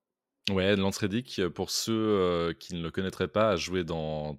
Ouais, 0.51 0.75
Lance 0.75 0.98
Reddick, 0.98 1.42
pour 1.56 1.70
ceux 1.72 1.94
euh, 1.94 2.54
qui 2.54 2.75
ne 2.75 2.84
le 2.84 2.92
connaîtraient 2.92 3.27
pas, 3.30 3.51
a 3.51 3.56
joué 3.56 3.84
dans 3.84 4.38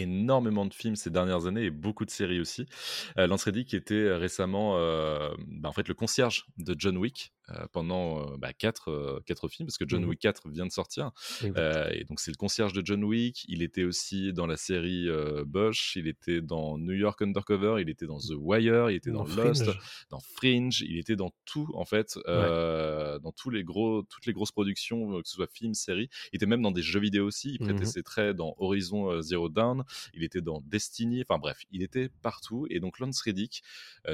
énormément 0.00 0.66
de 0.66 0.74
films 0.74 0.96
ces 0.96 1.10
dernières 1.10 1.46
années 1.46 1.64
et 1.64 1.70
beaucoup 1.70 2.04
de 2.04 2.10
séries 2.10 2.40
aussi. 2.40 2.66
Euh, 3.18 3.26
Lance 3.26 3.44
Reddick 3.44 3.74
était 3.74 4.12
récemment 4.12 4.76
euh, 4.76 5.30
bah, 5.46 5.68
en 5.68 5.72
fait 5.72 5.88
le 5.88 5.94
concierge 5.94 6.46
de 6.58 6.74
John 6.78 6.96
Wick 6.96 7.32
euh, 7.50 7.66
pendant 7.72 8.32
euh, 8.32 8.36
bah, 8.38 8.52
quatre, 8.52 8.90
euh, 8.90 9.20
quatre 9.24 9.48
films 9.48 9.66
parce 9.68 9.78
que 9.78 9.84
John 9.86 10.02
Mhm. 10.02 10.08
Wick 10.08 10.20
4 10.20 10.48
vient 10.50 10.66
de 10.66 10.72
sortir. 10.72 11.12
Euh, 11.44 11.88
et 11.92 12.04
donc 12.04 12.18
c'est 12.20 12.30
le 12.32 12.36
concierge 12.36 12.72
de 12.72 12.82
John 12.84 13.04
Wick. 13.04 13.44
Il 13.48 13.62
était 13.62 13.84
aussi 13.84 14.32
dans 14.32 14.46
la 14.46 14.56
série 14.56 15.06
Bush. 15.46 15.94
Il 15.96 16.08
était 16.08 16.40
dans 16.40 16.76
New 16.78 16.92
York 16.94 17.22
Undercover. 17.22 17.76
Il 17.80 17.88
était 17.88 18.06
dans 18.06 18.18
The 18.18 18.32
Wire. 18.36 18.90
Il 18.90 18.96
était 18.96 19.10
dans, 19.10 19.24
Dans 19.24 19.44
Lost, 19.44 19.64
Fringe. 19.64 19.78
dans 20.10 20.20
Fringe. 20.20 20.80
Il 20.82 20.98
était 20.98 21.16
dans 21.16 21.30
tout 21.44 21.68
en 21.74 21.84
fait, 21.84 22.18
dans 22.26 23.32
tous 23.32 23.50
les 23.50 23.64
gros, 23.64 24.02
toutes 24.02 24.26
les 24.26 24.32
grosses 24.32 24.52
productions, 24.52 25.20
que 25.22 25.28
ce 25.28 25.34
soit 25.34 25.46
films, 25.52 25.74
séries. 25.74 26.08
Il 26.32 26.36
était 26.36 26.46
même 26.46 26.62
dans 26.62 26.70
des 26.72 26.82
jeux 26.82 27.00
vidéo 27.00 27.26
aussi. 27.26 27.52
Il 27.52 27.58
prêtait 27.58 27.80
Mhm. 27.80 27.86
ses 27.86 28.02
traits 28.02 28.36
dans 28.36 28.54
Horizon 28.58 29.20
Zero 29.22 29.48
Dawn. 29.48 29.84
Il 30.14 30.22
était 30.24 30.40
dans 30.40 30.60
Destiny. 30.66 31.22
Enfin 31.22 31.38
bref, 31.38 31.58
il 31.70 31.82
était 31.82 32.08
partout. 32.22 32.66
Et 32.70 32.80
donc 32.80 32.98
Lance 32.98 33.20
Reddick, 33.20 33.62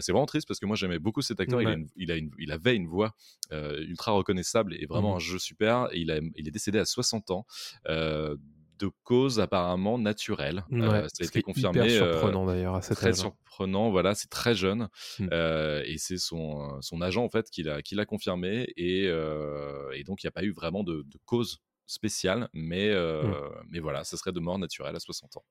c'est 0.01 0.13
vraiment 0.13 0.27
triste 0.27 0.47
parce 0.49 0.61
que 0.61 0.67
moi 0.67 0.77
j'aimais 0.77 0.99
beaucoup 0.99 1.23
cet 1.23 1.41
acteur. 1.41 1.63
Il, 1.63 1.69
a 1.69 1.73
une- 1.73 1.89
il, 1.97 2.11
a 2.11 2.17
une- 2.17 2.31
il 2.39 2.53
avait 2.53 2.77
une 2.77 2.87
voix 2.87 3.15
ultra 3.51 4.13
reconnaissable 4.13 4.75
et 4.75 4.87
vraiment 4.87 5.11
Mhm. 5.11 5.17
un 5.17 5.21
jeu 5.21 5.39
super. 5.39 5.89
Et 5.93 5.99
il, 6.01 6.11
a, 6.11 6.21
il 6.37 6.49
est 6.49 6.51
décédé 6.51 6.79
à 6.79 6.85
60 6.85 7.31
ans. 7.31 7.47
euh, 7.89 8.37
de 8.79 8.91
cause 9.05 9.39
apparemment 9.39 9.97
naturelle. 9.97 10.65
Ouais, 10.73 10.83
Euh, 10.83 11.07
ça 11.13 11.23
a 11.23 11.25
été 11.27 11.41
confirmé. 11.43 11.79
Hyper 11.87 12.03
euh, 12.03 12.13
surprenant 12.15 12.47
d'ailleurs 12.47 12.75
à 12.75 12.81
très 12.81 13.11
âge. 13.11 13.17
surprenant. 13.17 13.91
Voilà, 13.93 14.17
c'est 14.17 14.29
très 14.29 14.57
jeune. 14.57 14.89
Mm. 15.21 15.29
Euh, 15.31 15.83
et 15.87 15.99
c'est 15.99 16.17
son, 16.17 16.81
son 16.81 17.01
agent, 17.01 17.23
en 17.23 17.29
fait, 17.29 17.49
qui 17.49 17.63
l'a, 17.63 18.05
confirmé. 18.07 18.73
Et, 18.77 19.07
euh, 19.07 19.89
et 19.95 20.03
donc, 20.03 20.25
il 20.25 20.27
n'y 20.27 20.29
a 20.29 20.33
pas 20.33 20.43
eu 20.43 20.51
vraiment 20.51 20.83
de, 20.83 21.03
de 21.07 21.19
cause 21.27 21.61
spéciale. 21.87 22.49
Mais, 22.53 22.89
euh, 22.91 23.23
Mm. 23.23 23.65
mais 23.71 23.79
voilà, 23.81 24.05
ce 24.05 24.17
serait 24.17 24.33
de 24.33 24.41
mort 24.41 24.59
naturelle 24.59 24.95
à 24.97 25.01
60 25.01 25.37
ans. 25.37 25.45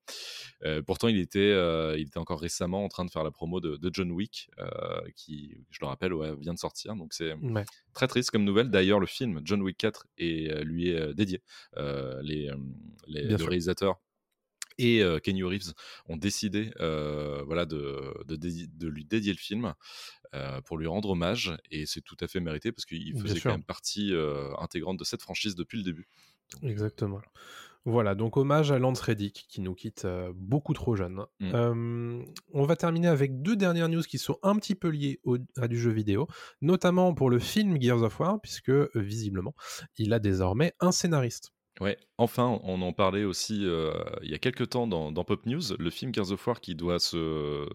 Euh, 0.64 0.82
pourtant, 0.82 1.08
il 1.08 1.18
était, 1.18 1.38
euh, 1.40 1.96
il 1.98 2.06
était 2.08 2.18
encore 2.18 2.40
récemment 2.40 2.84
en 2.84 2.88
train 2.88 3.04
de 3.04 3.10
faire 3.10 3.24
la 3.24 3.30
promo 3.30 3.60
de, 3.60 3.76
de 3.76 3.90
John 3.92 4.10
Wick, 4.12 4.50
euh, 4.58 5.00
qui, 5.16 5.56
je 5.70 5.78
le 5.80 5.86
rappelle, 5.86 6.12
ouais, 6.14 6.34
vient 6.36 6.54
de 6.54 6.58
sortir. 6.58 6.94
Donc, 6.96 7.12
c'est 7.14 7.34
Ouais. 7.34 7.64
très 7.94 8.06
triste 8.08 8.30
comme 8.30 8.44
nouvelle. 8.44 8.70
D'ailleurs, 8.70 9.00
le 9.00 9.06
film 9.06 9.40
John 9.44 9.62
Wick 9.62 9.76
4 9.78 10.06
est, 10.18 10.50
euh, 10.50 10.62
lui 10.64 10.90
est 10.90 10.96
euh, 10.98 11.12
dédié. 11.14 11.42
Euh, 11.76 12.20
les, 12.22 12.48
euh, 12.48 12.56
les, 13.06 13.22
le 13.22 13.38
sûr. 13.38 13.48
Et 14.78 15.02
euh, 15.02 15.18
Kenny 15.18 15.42
Reeves 15.42 15.72
ont 16.06 16.16
décidé 16.16 16.70
euh, 16.80 17.42
voilà, 17.46 17.66
de, 17.66 18.12
de, 18.26 18.88
lui 18.88 19.04
dédier 19.04 19.32
le 19.32 19.38
film 19.38 19.74
euh, 20.34 20.60
pour 20.62 20.78
lui 20.78 20.86
rendre 20.86 21.10
hommage. 21.10 21.56
Et 21.70 21.86
c'est 21.86 22.00
tout 22.00 22.16
à 22.20 22.28
fait 22.28 22.40
mérité 22.40 22.72
parce 22.72 22.84
qu'il 22.86 23.18
faisait 23.20 23.40
quand 23.40 23.50
même 23.50 23.64
partie 23.64 24.12
euh, 24.12 24.54
intégrante 24.58 24.98
de 24.98 25.04
cette 25.04 25.22
franchise 25.22 25.54
depuis 25.54 25.78
le 25.78 25.84
début. 25.84 26.08
Donc, 26.54 26.70
Exactement. 26.70 27.20
Voilà, 27.84 28.14
donc 28.14 28.36
hommage 28.36 28.70
à 28.70 28.78
Lance 28.78 29.00
Reddick 29.00 29.46
qui 29.48 29.60
nous 29.60 29.74
quitte 29.74 30.04
euh, 30.04 30.32
beaucoup 30.36 30.72
trop 30.72 30.94
jeune. 30.94 31.24
Mm. 31.40 31.50
Euh, 31.52 32.22
on 32.52 32.64
va 32.64 32.76
terminer 32.76 33.08
avec 33.08 33.42
deux 33.42 33.56
dernières 33.56 33.88
news 33.88 34.02
qui 34.02 34.18
sont 34.18 34.38
un 34.44 34.54
petit 34.54 34.76
peu 34.76 34.88
liées 34.88 35.18
au- 35.24 35.38
à 35.56 35.66
du 35.66 35.76
jeu 35.80 35.90
vidéo, 35.90 36.28
notamment 36.60 37.12
pour 37.12 37.28
le 37.28 37.40
film 37.40 37.80
Gears 37.82 38.02
of 38.02 38.20
War, 38.20 38.40
puisque 38.40 38.68
euh, 38.68 38.88
visiblement 38.94 39.54
il 39.98 40.12
a 40.12 40.20
désormais 40.20 40.74
un 40.78 40.92
scénariste. 40.92 41.52
Ouais, 41.82 41.96
enfin, 42.16 42.60
on 42.62 42.80
en 42.82 42.92
parlait 42.92 43.24
aussi 43.24 43.64
euh, 43.64 43.92
il 44.22 44.30
y 44.30 44.34
a 44.34 44.38
quelques 44.38 44.68
temps 44.68 44.86
dans, 44.86 45.10
dans 45.10 45.24
Pop 45.24 45.44
News, 45.46 45.62
le 45.80 45.90
film 45.90 46.14
Gears 46.14 46.30
of 46.30 46.46
War 46.46 46.60
qui 46.60 46.76
doit 46.76 47.00
se 47.00 47.66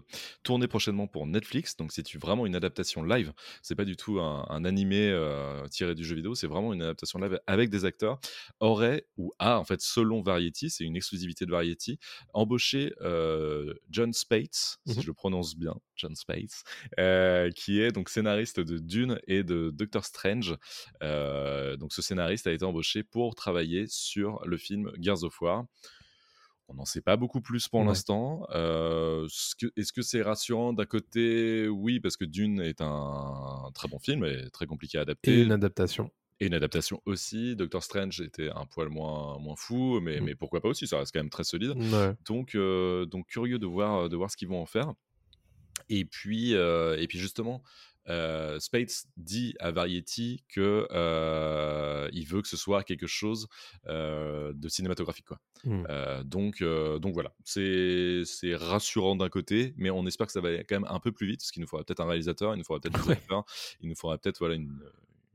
tourner 0.44 0.68
prochainement 0.68 1.08
pour 1.08 1.28
Netflix. 1.28 1.76
Donc, 1.76 1.92
c'est 1.92 2.10
vraiment 2.16 2.46
une 2.46 2.56
adaptation 2.56 3.04
live. 3.04 3.34
C'est 3.62 3.76
pas 3.76 3.84
du 3.84 3.98
tout 3.98 4.22
un, 4.22 4.46
un 4.50 4.64
animé 4.64 5.10
euh, 5.10 5.68
tiré 5.68 5.94
du 5.94 6.06
jeu 6.06 6.16
vidéo, 6.16 6.36
c'est 6.36 6.48
vraiment 6.48 6.72
une 6.74 6.82
adaptation 6.84 7.20
live 7.20 7.38
avec 7.48 7.70
des 7.70 7.84
acteurs. 7.84 8.20
Aurait 8.62 9.08
ou 9.18 9.34
a, 9.40 9.60
en 9.60 9.66
fait, 9.66 9.82
selon 9.82 10.22
Variety, 10.22 10.70
c'est 10.70 10.86
une 10.86 10.96
exclusivité 10.96 11.46
de 11.46 11.52
Variety, 11.52 12.00
embauché 12.34 12.94
euh, 13.02 13.74
John 13.90 14.14
Spates, 14.14 14.78
si 14.86 15.02
Mhm. 15.02 15.02
je 15.02 15.08
le 15.08 15.14
prononce 15.16 15.58
bien, 15.58 15.76
John 15.98 16.16
Spates, 16.16 16.64
euh, 17.00 17.50
qui 17.52 17.82
est 17.82 17.92
donc 17.92 18.10
scénariste 18.10 18.60
de 18.60 18.78
Dune 18.78 19.20
et 19.28 19.44
de 19.44 19.72
Doctor 19.72 20.06
Strange. 20.06 20.56
Euh, 21.04 21.76
donc 21.78 21.94
ce 21.94 22.02
scénariste 22.02 22.48
a 22.48 22.52
été 22.52 22.64
embauché 22.66 23.04
pour 23.04 23.36
travailler 23.36 23.86
sur 23.88 24.42
le 24.46 24.58
film 24.58 24.92
Gears 25.00 25.24
of 25.24 25.42
War. 25.42 25.66
On 26.70 26.74
n'en 26.74 26.86
sait 26.86 27.02
pas 27.02 27.16
beaucoup 27.16 27.40
plus 27.40 27.70
pour 27.70 27.80
Ouais. 27.80 27.86
l'instant. 27.86 28.46
Euh, 28.50 29.26
que- 29.58 29.72
Est-ce 29.78 29.94
que 29.94 30.02
c'est 30.02 30.22
rassurant 30.22 30.74
d'un 30.74 30.86
côté? 30.86 31.70
Oui, 31.70 32.02
parce 32.02 32.18
que 32.18 32.26
Dune 32.26 32.60
est 32.60 32.82
un 32.82 33.70
très 33.74 33.88
bon 33.88 34.00
film 34.00 34.26
et 34.26 34.50
très 34.52 34.66
compliqué 34.66 34.98
à 34.98 35.02
adapter. 35.02 35.32
Et 35.40 35.44
une 35.44 35.54
adaptation. 35.54 36.12
Et 36.42 36.48
une 36.48 36.54
adaptation 36.54 37.02
aussi. 37.06 37.56
Doctor 37.56 37.82
Strange 37.82 38.20
était 38.20 38.50
un 38.50 38.66
poil 38.66 38.90
moins, 38.90 39.40
moins 39.40 39.56
fou, 39.56 40.02
mais, 40.02 40.20
Mm. 40.20 40.24
mais 40.26 40.36
pourquoi 40.36 40.60
pas 40.60 40.68
aussi? 40.68 40.88
Ça 40.88 41.00
reste 41.00 41.14
quand 41.14 41.22
même 41.22 41.30
très 41.30 41.46
solide. 41.46 41.72
Ouais. 41.72 42.14
Donc, 42.28 42.54
euh, 42.54 43.06
donc 43.06 43.28
curieux 43.28 43.60
de 43.60 43.66
voir, 43.66 44.10
de 44.10 44.16
voir 44.18 44.30
ce 44.30 44.36
qu'ils 44.36 44.50
vont 44.50 44.62
en 44.62 44.66
faire. 44.68 44.92
Et 45.90 46.06
puis, 46.06 46.54
euh, 46.56 46.98
et 47.00 47.08
puis 47.08 47.20
justement, 47.20 47.64
euh, 48.10 48.58
Spates 48.60 49.06
dit 49.18 49.54
à 49.60 49.72
Variety 49.72 50.44
que 50.48 50.88
euh, 50.92 52.10
il 52.14 52.26
veut 52.26 52.42
que 52.42 52.48
ce 52.48 52.56
soit 52.56 52.84
quelque 52.84 53.08
chose 53.08 53.48
euh, 53.88 54.54
de 54.56 54.70
cinématographique. 54.70 55.26
Quoi. 55.26 55.40
Mmh. 55.66 56.24
Donc, 56.24 56.64
donc 56.64 57.14
voilà, 57.14 57.34
c'est 57.44 58.22
c'est 58.26 58.56
rassurant 58.56 59.16
d'un 59.18 59.30
côté, 59.30 59.74
mais 59.78 59.90
on 59.90 60.06
espère 60.06 60.28
que 60.28 60.34
ça 60.34 60.40
va 60.42 60.50
aller 60.50 60.64
quand 60.64 60.76
même 60.80 60.88
un 60.90 61.00
peu 61.00 61.12
plus 61.12 61.28
vite, 61.28 61.42
parce 61.42 61.52
qu'il 61.52 61.62
nous 61.62 61.68
faudra 61.68 61.84
peut-être 61.84 62.00
un 62.00 62.08
réalisateur, 62.08 62.54
il 62.54 62.58
nous 62.60 62.64
faudra 62.64 62.80
peut-être 62.80 62.94
Ouais. 63.10 63.44
il 63.82 63.90
nous 63.90 63.96
faudra 63.96 64.18
peut-être 64.18 64.40
voilà, 64.40 64.56
une, 64.56 64.80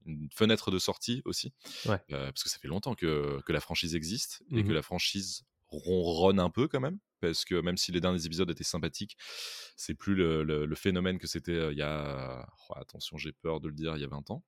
une 0.06 0.28
fenêtre 0.34 0.70
de 0.70 0.78
sortie 0.78 1.20
aussi, 1.26 1.52
Ouais. 1.86 1.98
Parce 2.08 2.42
que 2.42 2.48
ça 2.48 2.58
fait 2.58 2.68
longtemps 2.68 2.94
que, 2.94 3.40
que 3.44 3.52
la 3.52 3.60
franchise 3.60 3.94
existe 3.94 4.42
et 4.50 4.62
que 4.62 4.68
Mhm. 4.68 4.74
la 4.74 4.82
franchise 4.82 5.44
ronronne 5.68 6.38
un 6.40 6.50
peu 6.50 6.68
quand 6.68 6.80
même, 6.80 6.98
parce 7.22 7.46
que 7.46 7.54
même 7.62 7.78
si 7.78 7.90
les 7.92 8.00
derniers 8.02 8.26
épisodes 8.26 8.50
étaient 8.50 8.64
sympathiques, 8.64 9.16
c'est 9.76 9.94
plus 9.94 10.14
le, 10.14 10.42
le- 10.44 10.66
le 10.66 10.74
phénomène 10.74 11.18
que 11.18 11.26
c'était 11.26 11.52
euh, 11.52 11.72
il 11.72 11.78
y 11.78 11.82
a, 11.82 12.46
oh, 12.68 12.74
attention, 12.76 13.16
j'ai 13.16 13.32
peur 13.32 13.60
de 13.60 13.68
le 13.68 13.74
dire, 13.74 13.96
il 13.96 14.02
y 14.02 14.04
a 14.04 14.08
20 14.08 14.30
ans. 14.30 14.44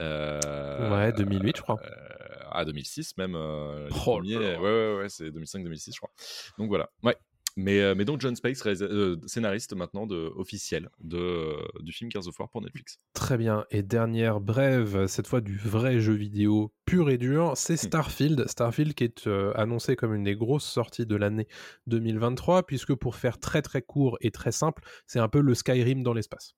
Euh, 0.00 0.90
Ouais, 0.94 1.12
2008, 1.12 1.56
je 1.56 1.62
crois. 1.62 1.76
euh, 1.82 2.50
à 2.52 2.64
2006 2.64 3.16
même. 3.16 3.34
euh, 3.34 3.88
Oh 3.90 3.94
premiers, 3.94 4.36
ouais, 4.36 4.56
ouais, 4.58 4.96
ouais, 4.98 5.08
c'est 5.08 5.30
2005-2006, 5.30 5.92
je 5.94 5.98
crois. 5.98 6.10
Donc 6.58 6.68
voilà, 6.68 6.88
ouais. 7.02 7.16
Mais, 7.56 7.80
euh, 7.80 7.96
mais 7.96 8.04
donc 8.04 8.20
John 8.20 8.36
Space, 8.36 8.64
euh, 8.66 9.16
scénariste 9.26 9.74
maintenant 9.74 10.06
de, 10.06 10.30
officiel 10.36 10.90
de, 11.00 11.16
euh, 11.18 11.56
du 11.80 11.90
film 11.92 12.08
Gears 12.08 12.28
of 12.28 12.38
War 12.38 12.48
pour 12.48 12.62
Netflix. 12.62 13.00
Très 13.14 13.36
bien. 13.36 13.64
Et 13.72 13.82
dernière 13.82 14.38
brève, 14.40 15.06
cette 15.08 15.26
fois 15.26 15.40
du 15.40 15.56
vrai 15.58 15.98
jeu 15.98 16.12
vidéo 16.12 16.72
pur 16.88 17.10
et 17.10 17.18
dur, 17.18 17.52
c'est 17.54 17.76
Starfield. 17.76 18.48
Starfield 18.48 18.94
qui 18.94 19.04
est 19.04 19.26
euh, 19.26 19.52
annoncé 19.54 19.94
comme 19.94 20.14
une 20.14 20.24
des 20.24 20.36
grosses 20.36 20.64
sorties 20.64 21.04
de 21.04 21.16
l'année 21.16 21.46
2023, 21.86 22.62
puisque 22.62 22.94
pour 22.94 23.14
faire 23.14 23.38
très 23.38 23.60
très 23.60 23.82
court 23.82 24.16
et 24.22 24.30
très 24.30 24.52
simple, 24.52 24.82
c'est 25.06 25.18
un 25.18 25.28
peu 25.28 25.40
le 25.40 25.54
Skyrim 25.54 26.02
dans 26.02 26.14
l'espace. 26.14 26.54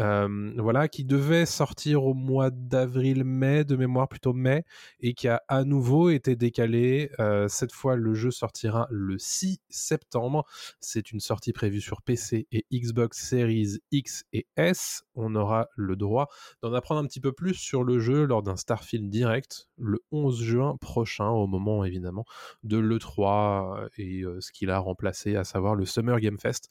Euh, 0.00 0.52
voilà, 0.58 0.88
qui 0.88 1.04
devait 1.04 1.46
sortir 1.46 2.04
au 2.04 2.14
mois 2.14 2.50
d'avril-mai, 2.50 3.64
de 3.64 3.76
mémoire 3.76 4.08
plutôt 4.08 4.32
mai, 4.32 4.64
et 5.00 5.14
qui 5.14 5.28
a 5.28 5.42
à 5.48 5.64
nouveau 5.64 6.10
été 6.10 6.36
décalé. 6.36 7.10
Euh, 7.20 7.48
cette 7.48 7.72
fois, 7.72 7.96
le 7.96 8.14
jeu 8.14 8.30
sortira 8.30 8.86
le 8.90 9.16
6 9.18 9.60
septembre. 9.68 10.44
C'est 10.80 11.12
une 11.12 11.20
sortie 11.20 11.52
prévue 11.52 11.80
sur 11.80 12.02
PC 12.02 12.46
et 12.52 12.66
Xbox 12.72 13.28
Series 13.28 13.78
X 13.92 14.24
et 14.32 14.46
S. 14.56 15.04
On 15.14 15.34
aura 15.34 15.68
le 15.76 15.96
droit 15.96 16.28
d'en 16.62 16.72
apprendre 16.74 17.00
un 17.00 17.06
petit 17.06 17.20
peu 17.20 17.32
plus 17.32 17.54
sur 17.54 17.84
le 17.84 17.98
jeu 17.98 18.24
lors 18.24 18.42
d'un 18.42 18.56
Starfield 18.56 19.08
direct 19.08 19.53
le 19.78 20.00
11 20.12 20.42
juin 20.42 20.76
prochain, 20.80 21.28
au 21.28 21.46
moment 21.46 21.84
évidemment 21.84 22.24
de 22.62 22.78
l'E3 22.78 23.88
et 23.96 24.22
euh, 24.22 24.40
ce 24.40 24.52
qu'il 24.52 24.70
a 24.70 24.78
remplacé, 24.78 25.36
à 25.36 25.44
savoir 25.44 25.74
le 25.74 25.86
Summer 25.86 26.20
Game 26.20 26.38
Fest. 26.38 26.68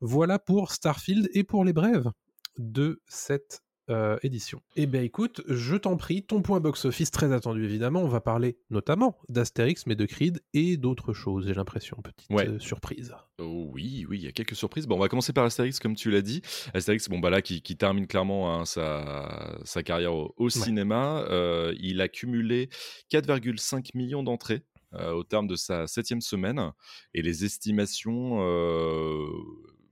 Voilà 0.00 0.38
pour 0.38 0.72
Starfield 0.72 1.28
et 1.32 1.44
pour 1.44 1.64
les 1.64 1.72
brèves 1.72 2.10
de 2.58 3.00
cette 3.06 3.63
euh, 3.90 4.16
édition. 4.22 4.60
Eh 4.76 4.86
bien 4.86 5.02
écoute, 5.02 5.42
je 5.46 5.76
t'en 5.76 5.96
prie, 5.96 6.22
ton 6.22 6.42
point 6.42 6.60
box-office 6.60 7.10
très 7.10 7.32
attendu 7.32 7.64
évidemment, 7.64 8.00
on 8.00 8.08
va 8.08 8.20
parler 8.20 8.56
notamment 8.70 9.18
d'Astérix, 9.28 9.86
mais 9.86 9.94
de 9.96 10.06
Creed 10.06 10.40
et 10.54 10.76
d'autres 10.76 11.12
choses, 11.12 11.46
j'ai 11.46 11.54
l'impression, 11.54 11.96
petite 12.02 12.30
Ouais. 12.30 12.48
euh, 12.48 12.58
surprise. 12.58 13.14
Oh 13.38 13.68
oui, 13.72 14.06
oui, 14.08 14.18
il 14.18 14.24
y 14.24 14.28
a 14.28 14.32
quelques 14.32 14.54
surprises. 14.54 14.86
Bon, 14.86 14.96
on 14.96 15.00
va 15.00 15.08
commencer 15.08 15.32
par 15.32 15.44
Astérix, 15.44 15.80
comme 15.80 15.96
tu 15.96 16.10
l'as 16.10 16.22
dit. 16.22 16.40
Astérix, 16.72 17.08
bon, 17.08 17.18
bah 17.18 17.30
là, 17.30 17.42
qui, 17.42 17.62
qui 17.62 17.76
termine 17.76 18.06
clairement 18.06 18.54
hein, 18.60 18.64
sa, 18.64 19.58
sa 19.64 19.82
carrière 19.82 20.14
au, 20.14 20.34
au 20.36 20.48
cinéma. 20.50 21.24
Euh, 21.28 21.74
il 21.80 22.00
a 22.00 22.08
cumulé 22.08 22.68
4,5 23.12 23.90
millions 23.94 24.22
d'entrées 24.22 24.62
au 25.12 25.24
terme 25.24 25.48
de 25.48 25.56
sa 25.56 25.88
septième 25.88 26.20
semaine. 26.20 26.70
Et 27.14 27.22
les 27.22 27.44
estimations 27.44 28.38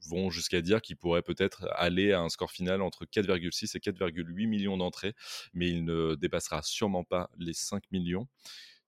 vont 0.08 0.30
jusqu'à 0.30 0.60
dire 0.60 0.80
qu'il 0.82 0.96
pourrait 0.96 1.22
peut-être 1.22 1.66
aller 1.74 2.12
à 2.12 2.20
un 2.20 2.28
score 2.28 2.50
final 2.50 2.82
entre 2.82 3.04
4,6 3.04 3.76
et 3.76 3.80
4,8 3.80 4.46
millions 4.46 4.76
d'entrées. 4.76 5.14
Mais 5.54 5.68
il 5.68 5.84
ne 5.84 6.14
dépassera 6.14 6.62
sûrement 6.62 7.04
pas 7.04 7.30
les 7.38 7.54
5 7.54 7.84
millions 7.92 8.28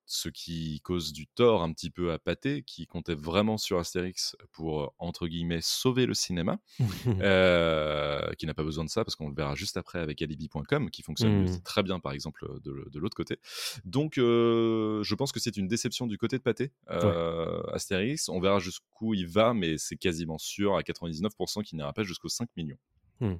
ce 0.06 0.28
qui 0.28 0.80
cause 0.82 1.12
du 1.12 1.26
tort 1.26 1.62
un 1.62 1.72
petit 1.72 1.90
peu 1.90 2.12
à 2.12 2.18
Pathé, 2.18 2.62
qui 2.62 2.86
comptait 2.86 3.14
vraiment 3.14 3.58
sur 3.58 3.78
Astérix 3.78 4.36
pour, 4.52 4.94
entre 4.98 5.26
guillemets, 5.26 5.60
sauver 5.62 6.06
le 6.06 6.14
cinéma, 6.14 6.58
euh, 7.20 8.32
qui 8.34 8.46
n'a 8.46 8.54
pas 8.54 8.64
besoin 8.64 8.84
de 8.84 8.90
ça, 8.90 9.04
parce 9.04 9.16
qu'on 9.16 9.28
le 9.28 9.34
verra 9.34 9.54
juste 9.54 9.76
après 9.76 9.98
avec 9.98 10.22
alibi.com, 10.22 10.90
qui 10.90 11.02
fonctionne 11.02 11.24
Mm. 11.34 11.44
aussi 11.44 11.62
très 11.62 11.82
bien, 11.82 12.00
par 12.00 12.12
exemple, 12.12 12.46
de, 12.62 12.88
de 12.90 12.98
l'autre 12.98 13.16
côté. 13.16 13.38
Donc, 13.84 14.18
euh, 14.18 15.02
je 15.02 15.14
pense 15.14 15.32
que 15.32 15.40
c'est 15.40 15.56
une 15.56 15.68
déception 15.68 16.06
du 16.06 16.18
côté 16.18 16.38
de 16.38 16.42
Pathé, 16.42 16.72
euh, 16.90 17.62
Astérix. 17.72 18.28
On 18.28 18.40
verra 18.40 18.58
jusqu'où 18.58 19.14
il 19.14 19.26
va, 19.26 19.54
mais 19.54 19.78
c'est 19.78 19.96
quasiment 19.96 20.38
sûr 20.38 20.76
à 20.76 20.82
99% 20.82 21.62
qu'il 21.62 21.76
n'ira 21.78 21.92
pas 21.92 22.02
jusqu'aux 22.02 22.28
5 22.28 22.48
millions. 22.56 22.78
Mm. 23.20 23.34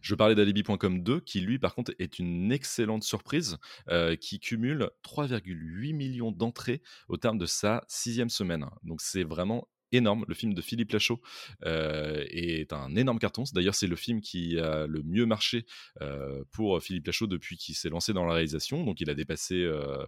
Je 0.00 0.14
parlais 0.14 0.34
d'alibi.com 0.34 1.02
2, 1.02 1.20
qui 1.20 1.40
lui, 1.40 1.58
par 1.58 1.74
contre, 1.74 1.92
est 1.98 2.18
une 2.18 2.52
excellente 2.52 3.02
surprise, 3.02 3.58
euh, 3.88 4.16
qui 4.16 4.40
cumule 4.40 4.90
3,8 5.04 5.94
millions 5.94 6.32
d'entrées 6.32 6.82
au 7.08 7.16
terme 7.16 7.38
de 7.38 7.46
sa 7.46 7.84
sixième 7.88 8.30
semaine. 8.30 8.66
Donc 8.82 9.00
c'est 9.00 9.24
vraiment 9.24 9.68
énorme. 9.92 10.24
Le 10.28 10.34
film 10.34 10.54
de 10.54 10.62
Philippe 10.62 10.92
Lachaud 10.92 11.20
euh, 11.64 12.24
est 12.28 12.72
un 12.72 12.94
énorme 12.96 13.18
carton. 13.18 13.44
D'ailleurs, 13.52 13.74
c'est 13.74 13.86
le 13.86 13.96
film 13.96 14.20
qui 14.20 14.58
a 14.58 14.86
le 14.86 15.02
mieux 15.02 15.26
marché 15.26 15.66
euh, 16.00 16.44
pour 16.52 16.82
Philippe 16.82 17.06
Lachaud 17.06 17.26
depuis 17.26 17.56
qu'il 17.56 17.74
s'est 17.74 17.90
lancé 17.90 18.12
dans 18.12 18.24
la 18.24 18.34
réalisation. 18.34 18.84
Donc, 18.84 19.00
il 19.00 19.10
a 19.10 19.14
dépassé 19.14 19.54
euh, 19.54 20.04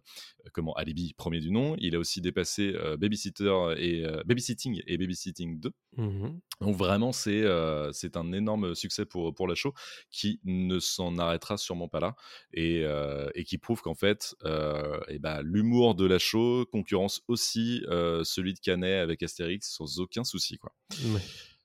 comment 0.52 0.72
Alibi, 0.74 1.14
premier 1.14 1.40
du 1.40 1.50
nom. 1.50 1.76
Il 1.78 1.94
a 1.94 1.98
aussi 1.98 2.20
dépassé 2.20 2.74
Babysitter 2.98 3.74
et 3.78 4.04
Babysitting 4.24 4.82
et 4.86 4.98
Babysitting 4.98 5.60
2. 5.60 5.70
Mhm. 5.96 6.40
Donc 6.60 6.76
vraiment, 6.76 7.12
c'est 7.12 7.42
euh, 7.42 7.92
c'est 7.92 8.16
un 8.16 8.32
énorme 8.32 8.74
succès 8.74 9.04
pour, 9.04 9.34
pour 9.34 9.48
la 9.48 9.54
show 9.54 9.74
qui 10.10 10.40
ne 10.44 10.78
s'en 10.78 11.18
arrêtera 11.18 11.56
sûrement 11.56 11.88
pas 11.88 12.00
là 12.00 12.16
et, 12.52 12.82
euh, 12.84 13.28
et 13.34 13.44
qui 13.44 13.58
prouve 13.58 13.82
qu'en 13.82 13.94
fait, 13.94 14.34
euh, 14.44 14.98
ben, 15.20 15.40
l'humour 15.42 15.94
de 15.94 16.06
la 16.06 16.18
show 16.18 16.66
concurrence 16.70 17.22
aussi 17.28 17.82
celui 18.24 18.54
de 18.54 18.58
Canet 18.58 19.00
avec 19.00 19.22
Astérix 19.22 19.73
sans 19.74 19.98
aucun 20.00 20.24
souci. 20.24 20.58
Quoi. 20.58 20.72
Ouais. 21.04 21.20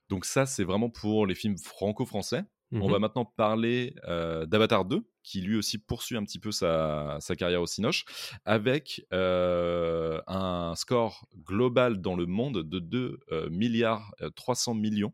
Donc 0.08 0.24
ça, 0.24 0.44
c'est 0.46 0.64
vraiment 0.64 0.90
pour 0.90 1.26
les 1.26 1.34
films 1.34 1.56
franco-français. 1.56 2.42
On 2.72 2.86
Mhm. 2.86 2.92
va 2.92 2.98
maintenant 3.00 3.24
parler 3.24 3.94
euh, 4.06 4.46
d'Avatar 4.46 4.84
2, 4.84 5.02
qui 5.24 5.40
lui 5.40 5.56
aussi 5.56 5.76
poursuit 5.78 6.16
un 6.16 6.22
petit 6.24 6.38
peu 6.38 6.52
sa, 6.52 7.16
sa 7.20 7.34
carrière 7.34 7.62
au 7.62 7.66
Cinoche, 7.66 8.04
avec 8.44 9.04
euh, 9.12 10.20
un 10.28 10.74
score 10.76 11.26
global 11.44 12.00
dans 12.00 12.14
le 12.14 12.26
monde 12.26 12.62
de 12.62 12.78
2 12.78 13.18
euh, 13.32 13.50
milliards 13.50 14.12
euh, 14.22 14.30
300 14.30 14.74
millions. 14.74 15.12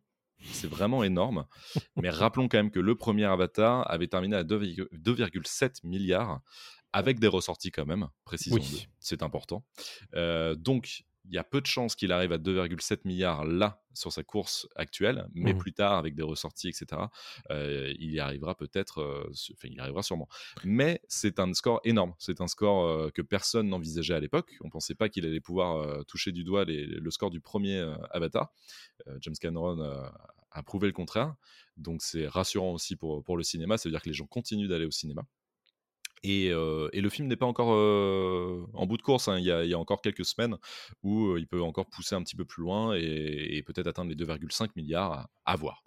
C'est 0.52 0.68
vraiment 0.68 1.02
énorme. 1.02 1.46
Mais 1.96 2.10
rappelons 2.10 2.46
quand 2.48 2.58
même 2.58 2.70
que 2.70 2.78
le 2.80 2.94
premier 2.94 3.24
Avatar 3.24 3.90
avait 3.90 4.06
terminé 4.06 4.36
à 4.36 4.44
2,- 4.44 4.86
2,7 4.92 5.80
milliards, 5.82 6.40
avec 6.92 7.18
des 7.18 7.26
ressorties 7.28 7.70
quand 7.70 7.86
même, 7.86 8.08
précisons-le. 8.26 8.60
Oui. 8.62 8.86
C'est 9.00 9.22
important. 9.22 9.64
Euh, 10.14 10.54
donc, 10.54 11.04
il 11.28 11.34
y 11.34 11.38
a 11.38 11.44
peu 11.44 11.60
de 11.60 11.66
chances 11.66 11.94
qu'il 11.96 12.12
arrive 12.12 12.32
à 12.32 12.38
2,7 12.38 13.04
milliards 13.04 13.44
là 13.44 13.82
sur 13.94 14.12
sa 14.12 14.22
course 14.22 14.68
actuelle, 14.76 15.26
mais 15.32 15.52
Mhm. 15.54 15.58
plus 15.58 15.72
tard 15.72 15.94
avec 15.94 16.14
des 16.14 16.22
ressorties, 16.22 16.68
etc. 16.68 17.10
euh, 17.50 17.92
il 17.98 18.12
y 18.12 18.20
arrivera 18.20 18.54
peut-être, 18.54 18.98
euh, 19.00 19.24
enfin 19.52 19.68
il 19.68 19.74
y 19.74 19.80
arrivera 19.80 20.02
sûrement. 20.02 20.28
Mais 20.64 21.00
c'est 21.08 21.38
un 21.40 21.52
score 21.54 21.80
énorme. 21.84 22.14
C'est 22.18 22.40
un 22.40 22.46
score 22.46 22.84
euh, 22.86 23.10
que 23.10 23.22
personne 23.22 23.68
n'envisageait 23.68 24.14
à 24.14 24.20
l'époque. 24.20 24.56
On 24.62 24.70
pensait 24.70 24.94
pas 24.94 25.08
qu'il 25.08 25.24
allait 25.26 25.40
pouvoir 25.40 26.04
toucher 26.06 26.32
du 26.32 26.44
doigt 26.44 26.64
les- 26.64 26.86
le 26.86 27.10
score 27.10 27.30
du 27.30 27.40
premier 27.40 27.80
Avatar. 28.10 28.52
James 29.20 29.34
Cameron 29.40 29.80
a 30.50 30.62
prouvé 30.62 30.86
le 30.86 30.92
contraire. 30.92 31.34
Donc 31.76 32.02
c'est 32.02 32.26
rassurant 32.26 32.72
aussi 32.72 32.96
pour, 32.96 33.22
pour 33.24 33.36
le 33.36 33.42
cinéma. 33.42 33.76
Ça 33.78 33.88
veut 33.88 33.92
dire 33.92 34.02
que 34.02 34.08
les 34.08 34.14
gens 34.14 34.26
continuent 34.26 34.68
d'aller 34.68 34.86
au 34.86 34.90
cinéma. 34.90 35.22
Et, 36.28 36.50
euh, 36.50 36.88
et 36.92 37.00
le 37.00 37.08
film 37.08 37.28
n'est 37.28 37.36
pas 37.36 37.46
encore 37.46 37.72
euh, 37.72 38.66
en 38.74 38.84
bout 38.86 38.96
de 38.96 39.02
course. 39.02 39.28
hein. 39.28 39.38
Il, 39.38 39.44
y 39.44 39.52
a, 39.52 39.62
il 39.64 39.70
y 39.70 39.74
a 39.74 39.78
encore 39.78 40.02
quelques 40.02 40.24
semaines 40.24 40.56
où 41.04 41.26
euh, 41.28 41.38
il 41.38 41.46
peut 41.46 41.62
encore 41.62 41.86
pousser 41.88 42.16
un 42.16 42.22
petit 42.22 42.34
peu 42.34 42.44
plus 42.44 42.62
loin 42.62 42.96
et, 42.96 43.56
et 43.56 43.62
peut-être 43.62 43.86
atteindre 43.86 44.10
les 44.10 44.16
2,5 44.16 44.70
milliards 44.74 45.12
à, 45.12 45.30
à 45.44 45.56
voir. 45.56 45.84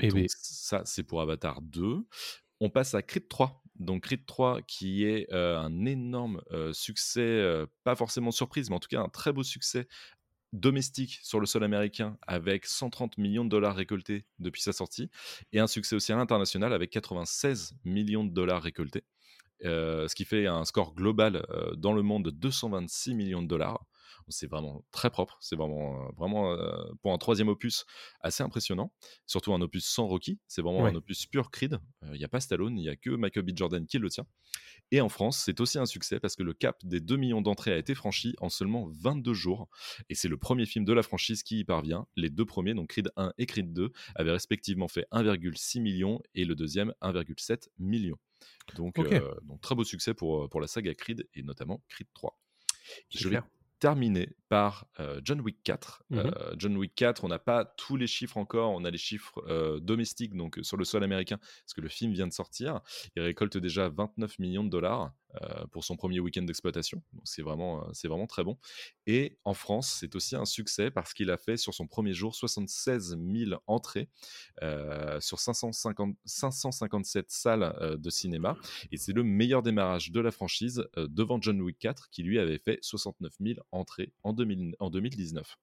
Eh 0.00 0.08
Donc 0.08 0.20
ben, 0.20 0.26
ça, 0.30 0.82
c'est 0.86 1.02
pour 1.02 1.20
Avatar 1.20 1.60
2. 1.60 1.98
On 2.60 2.70
passe 2.70 2.94
à 2.94 3.02
Creed 3.02 3.28
3. 3.28 3.62
Donc 3.78 4.04
Creed 4.04 4.24
3 4.24 4.62
qui 4.62 5.04
est 5.04 5.30
un 5.32 5.84
énorme 5.84 6.40
succès, 6.72 7.64
pas 7.84 7.94
forcément 7.94 8.32
surprise, 8.32 8.70
mais 8.70 8.76
en 8.76 8.80
tout 8.80 8.88
cas 8.88 9.00
un 9.00 9.08
très 9.08 9.32
beau 9.32 9.44
succès 9.44 9.86
domestique 10.52 11.20
sur 11.22 11.40
le 11.40 11.46
sol 11.46 11.62
américain 11.62 12.16
avec 12.26 12.66
130 12.66 13.18
millions 13.18 13.44
de 13.44 13.50
dollars 13.50 13.76
récoltés 13.76 14.24
depuis 14.38 14.62
sa 14.62 14.72
sortie 14.72 15.10
et 15.52 15.60
un 15.60 15.66
succès 15.66 15.94
aussi 15.94 16.12
à 16.12 16.16
l'international 16.16 16.72
avec 16.72 16.90
96 16.90 17.74
millions 17.84 18.24
de 18.24 18.32
dollars 18.32 18.62
récoltés. 18.62 19.04
Euh, 19.64 20.06
ce 20.06 20.14
qui 20.14 20.24
fait 20.24 20.46
un 20.46 20.64
score 20.64 20.94
global 20.94 21.44
euh, 21.50 21.74
dans 21.74 21.92
le 21.92 22.02
monde 22.02 22.24
de 22.26 22.30
226 22.30 23.14
millions 23.14 23.42
de 23.42 23.48
dollars. 23.48 23.84
C'est 24.30 24.48
vraiment 24.48 24.84
très 24.90 25.10
propre. 25.10 25.38
C'est 25.40 25.56
vraiment, 25.56 26.10
vraiment 26.16 26.56
pour 27.02 27.12
un 27.12 27.18
troisième 27.18 27.48
opus 27.48 27.84
assez 28.20 28.42
impressionnant. 28.42 28.92
Surtout 29.26 29.52
un 29.52 29.60
opus 29.60 29.86
sans 29.86 30.06
Rocky. 30.06 30.38
C'est 30.46 30.62
vraiment 30.62 30.86
un 30.86 30.94
opus 30.94 31.26
pur 31.26 31.50
Creed. 31.50 31.78
Il 32.12 32.18
n'y 32.18 32.24
a 32.24 32.28
pas 32.28 32.40
Stallone, 32.40 32.78
il 32.78 32.82
n'y 32.82 32.88
a 32.88 32.96
que 32.96 33.10
Michael 33.10 33.44
B. 33.44 33.50
Jordan 33.54 33.86
qui 33.86 33.98
le 33.98 34.08
tient. 34.10 34.26
Et 34.90 35.00
en 35.00 35.08
France, 35.08 35.42
c'est 35.44 35.60
aussi 35.60 35.78
un 35.78 35.86
succès 35.86 36.18
parce 36.18 36.34
que 36.34 36.42
le 36.42 36.54
cap 36.54 36.78
des 36.84 37.00
2 37.00 37.16
millions 37.16 37.42
d'entrées 37.42 37.72
a 37.72 37.76
été 37.76 37.94
franchi 37.94 38.34
en 38.38 38.48
seulement 38.48 38.88
22 39.00 39.34
jours. 39.34 39.68
Et 40.08 40.14
c'est 40.14 40.28
le 40.28 40.38
premier 40.38 40.66
film 40.66 40.84
de 40.84 40.92
la 40.92 41.02
franchise 41.02 41.42
qui 41.42 41.58
y 41.58 41.64
parvient. 41.64 42.06
Les 42.16 42.30
deux 42.30 42.46
premiers, 42.46 42.74
donc 42.74 42.88
Creed 42.88 43.10
1 43.16 43.32
et 43.38 43.46
Creed 43.46 43.72
2, 43.72 43.92
avaient 44.14 44.32
respectivement 44.32 44.88
fait 44.88 45.06
1,6 45.12 45.80
million 45.80 46.20
et 46.34 46.44
le 46.44 46.54
deuxième 46.54 46.94
1,7 47.02 47.68
million. 47.78 48.16
Donc, 48.76 48.98
euh, 48.98 49.34
donc, 49.42 49.60
très 49.60 49.74
beau 49.74 49.84
succès 49.84 50.14
pour, 50.14 50.48
pour 50.48 50.60
la 50.60 50.66
saga 50.66 50.94
Creed 50.94 51.28
et 51.34 51.42
notamment 51.42 51.82
Creed 51.88 52.08
3. 52.14 52.38
Je 53.10 53.28
vais 53.28 53.40
terminer 53.78 54.26
par 54.48 54.86
euh, 55.00 55.20
John 55.24 55.40
Wick 55.40 55.62
4. 55.62 56.04
Mmh 56.10 56.18
euh, 56.18 56.54
John 56.56 56.76
Wick 56.76 56.94
4, 56.94 57.24
on 57.24 57.28
n'a 57.28 57.38
pas 57.38 57.64
tous 57.64 57.96
les 57.96 58.06
chiffres 58.06 58.36
encore, 58.36 58.72
on 58.72 58.84
a 58.84 58.90
les 58.90 58.98
chiffres 58.98 59.78
domestiques, 59.80 60.34
donc 60.34 60.58
sur 60.62 60.76
le 60.76 60.84
sol 60.84 61.04
américain, 61.04 61.38
parce 61.38 61.74
que 61.74 61.80
le 61.80 61.88
film 61.88 62.12
vient 62.12 62.26
de 62.26 62.32
sortir. 62.32 62.80
Il 63.16 63.22
récolte 63.22 63.56
déjà 63.56 63.88
29 63.88 64.38
millions 64.38 64.64
de 64.64 64.70
dollars. 64.70 65.12
Euh, 65.42 65.66
pour 65.72 65.84
son 65.84 65.94
premier 65.94 66.20
week-end 66.20 66.42
d'exploitation. 66.42 67.02
Donc 67.12 67.22
c'est 67.24 67.42
vraiment, 67.42 67.82
euh, 67.82 67.90
c'est 67.92 68.08
vraiment 68.08 68.26
très 68.26 68.44
bon. 68.44 68.56
Et 69.06 69.36
en 69.44 69.52
France, 69.52 69.98
c'est 70.00 70.16
aussi 70.16 70.34
un 70.36 70.46
succès 70.46 70.90
parce 70.90 71.12
qu'il 71.12 71.30
a 71.30 71.36
fait 71.36 71.58
sur 71.58 71.74
son 71.74 71.86
premier 71.86 72.14
jour 72.14 72.34
76 72.34 73.18
000 73.20 73.60
entrées 73.66 74.08
euh, 74.62 75.20
sur 75.20 75.38
550, 75.38 76.16
557 76.24 77.30
salles 77.30 77.98
de 78.00 78.10
cinéma. 78.10 78.56
Et 78.90 78.96
c'est 78.96 79.12
le 79.12 79.22
meilleur 79.22 79.62
démarrage 79.62 80.12
de 80.12 80.20
la 80.20 80.30
franchise 80.30 80.88
devant 80.96 81.38
John 81.42 81.60
Wick 81.60 81.78
4 81.78 82.08
qui 82.08 82.22
lui 82.22 82.38
avait 82.38 82.58
fait 82.58 82.78
69 82.80 83.30
000 83.38 83.60
entrées 83.70 84.14
en, 84.22 84.32
2000, 84.38 84.76
en 84.80 84.90
2019. 84.90 85.58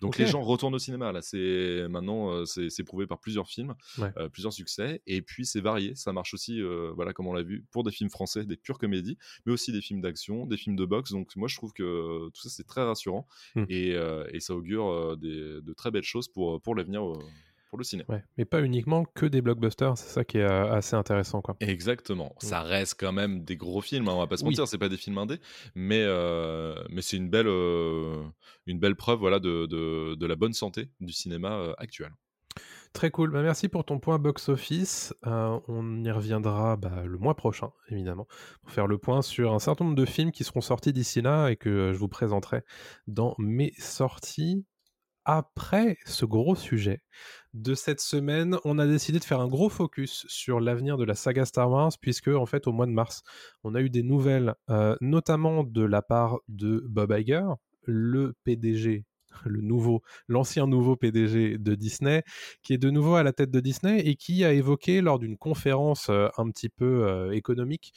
Donc 0.00 0.18
les 0.18 0.26
gens 0.26 0.42
retournent 0.42 0.74
au 0.74 0.78
cinéma. 0.78 1.12
Là, 1.12 1.22
c'est 1.22 1.86
maintenant 1.88 2.30
euh, 2.30 2.44
c'est 2.44 2.84
prouvé 2.84 3.06
par 3.06 3.20
plusieurs 3.20 3.48
films, 3.48 3.74
euh, 4.00 4.28
plusieurs 4.28 4.52
succès, 4.52 5.02
et 5.06 5.22
puis 5.22 5.46
c'est 5.46 5.60
varié. 5.60 5.94
Ça 5.94 6.12
marche 6.12 6.34
aussi, 6.34 6.60
euh, 6.60 6.92
voilà, 6.94 7.12
comme 7.12 7.26
on 7.26 7.32
l'a 7.32 7.42
vu, 7.42 7.64
pour 7.70 7.84
des 7.84 7.90
films 7.90 8.10
français, 8.10 8.44
des 8.44 8.56
pures 8.56 8.78
comédies, 8.78 9.18
mais 9.46 9.52
aussi 9.52 9.72
des 9.72 9.80
films 9.80 10.00
d'action, 10.00 10.46
des 10.46 10.56
films 10.56 10.76
de 10.76 10.84
boxe. 10.84 11.12
Donc 11.12 11.34
moi, 11.36 11.48
je 11.48 11.56
trouve 11.56 11.72
que 11.72 12.28
tout 12.28 12.42
ça 12.42 12.48
c'est 12.48 12.66
très 12.66 12.82
rassurant 12.82 13.26
mmh. 13.54 13.64
et, 13.68 13.96
et, 14.32 14.40
ça 14.40 14.54
augure 14.54 15.16
des, 15.16 15.60
de 15.62 15.72
très 15.72 15.90
belles 15.90 16.02
choses 16.02 16.28
pour 16.28 16.60
pour 16.60 16.74
l'avenir 16.74 17.02
le 17.76 17.84
cinéma. 17.84 18.20
mais 18.36 18.44
pas 18.44 18.62
uniquement 18.62 19.04
que 19.04 19.26
des 19.26 19.40
blockbusters, 19.40 19.96
c'est 19.96 20.08
ça 20.08 20.24
qui 20.24 20.38
est 20.38 20.42
euh, 20.42 20.72
assez 20.72 20.96
intéressant. 20.96 21.42
Quoi. 21.42 21.56
Exactement. 21.60 22.34
Mm. 22.42 22.46
Ça 22.46 22.60
reste 22.60 22.96
quand 22.98 23.12
même 23.12 23.44
des 23.44 23.56
gros 23.56 23.80
films, 23.80 24.08
hein, 24.08 24.12
on 24.14 24.20
va 24.20 24.26
pas 24.26 24.36
se 24.36 24.44
mentir, 24.44 24.66
c'est 24.68 24.78
pas 24.78 24.88
des 24.88 24.96
films 24.96 25.18
indés, 25.18 25.40
mais, 25.74 26.02
euh, 26.02 26.74
mais 26.90 27.02
c'est 27.02 27.16
une 27.16 27.28
belle, 27.28 27.48
euh, 27.48 28.22
une 28.66 28.78
belle 28.78 28.96
preuve 28.96 29.18
voilà, 29.18 29.38
de, 29.38 29.66
de, 29.66 30.26
la 30.26 30.36
bonne 30.36 30.54
santé 30.54 30.88
du 31.00 31.12
cinéma 31.12 31.74
actuel. 31.78 32.10
Très 32.94 33.10
cool. 33.10 33.30
Bah, 33.30 33.42
merci 33.42 33.68
pour 33.68 33.84
ton 33.84 33.98
point 33.98 34.18
box-office. 34.18 35.12
on 35.24 36.04
y 36.04 36.10
reviendra 36.10 36.76
bah, 36.76 37.02
le 37.04 37.18
mois 37.18 37.34
prochain, 37.34 37.72
évidemment, 37.88 38.26
pour 38.62 38.70
faire 38.70 38.86
le 38.86 38.98
point 38.98 39.20
sur 39.20 39.52
un 39.52 39.58
certain 39.58 39.84
nombre 39.84 39.96
de 39.96 40.04
films 40.04 40.32
qui 40.32 40.44
seront 40.44 40.60
sortis 40.60 40.92
d'ici 40.92 41.20
là 41.20 41.48
et 41.48 41.56
que 41.56 41.92
je 41.92 41.98
vous 41.98 42.08
présenterai 42.08 42.62
dans 43.06 43.34
mes 43.38 43.74
sorties 43.78 44.64
après 45.24 45.98
ce 46.04 46.24
gros 46.24 46.54
sujet 46.54 47.02
de 47.54 47.74
cette 47.74 48.00
semaine, 48.00 48.58
on 48.64 48.78
a 48.78 48.86
décidé 48.86 49.18
de 49.18 49.24
faire 49.24 49.40
un 49.40 49.48
gros 49.48 49.68
focus 49.68 50.26
sur 50.28 50.60
l'avenir 50.60 50.96
de 50.96 51.04
la 51.04 51.14
saga 51.14 51.44
Star 51.44 51.70
Wars, 51.70 51.92
puisque 52.00 52.28
en 52.28 52.46
fait 52.46 52.66
au 52.66 52.72
mois 52.72 52.86
de 52.86 52.92
mars, 52.92 53.22
on 53.62 53.74
a 53.74 53.80
eu 53.80 53.90
des 53.90 54.02
nouvelles, 54.02 54.54
euh, 54.70 54.96
notamment 55.00 55.62
de 55.64 55.84
la 55.84 56.02
part 56.02 56.38
de 56.48 56.84
Bob 56.88 57.14
Iger, 57.16 57.46
le 57.82 58.34
PDG 58.44 59.04
le 59.44 59.60
nouveau, 59.60 60.02
l'ancien 60.28 60.66
nouveau 60.66 60.96
PDG 60.96 61.58
de 61.58 61.74
Disney, 61.74 62.22
qui 62.62 62.74
est 62.74 62.78
de 62.78 62.90
nouveau 62.90 63.14
à 63.14 63.22
la 63.22 63.32
tête 63.32 63.50
de 63.50 63.60
Disney 63.60 64.00
et 64.00 64.16
qui 64.16 64.44
a 64.44 64.52
évoqué 64.52 65.00
lors 65.00 65.18
d'une 65.18 65.36
conférence 65.36 66.08
euh, 66.10 66.28
un 66.38 66.50
petit 66.50 66.68
peu 66.68 67.06
euh, 67.06 67.32
économique 67.32 67.92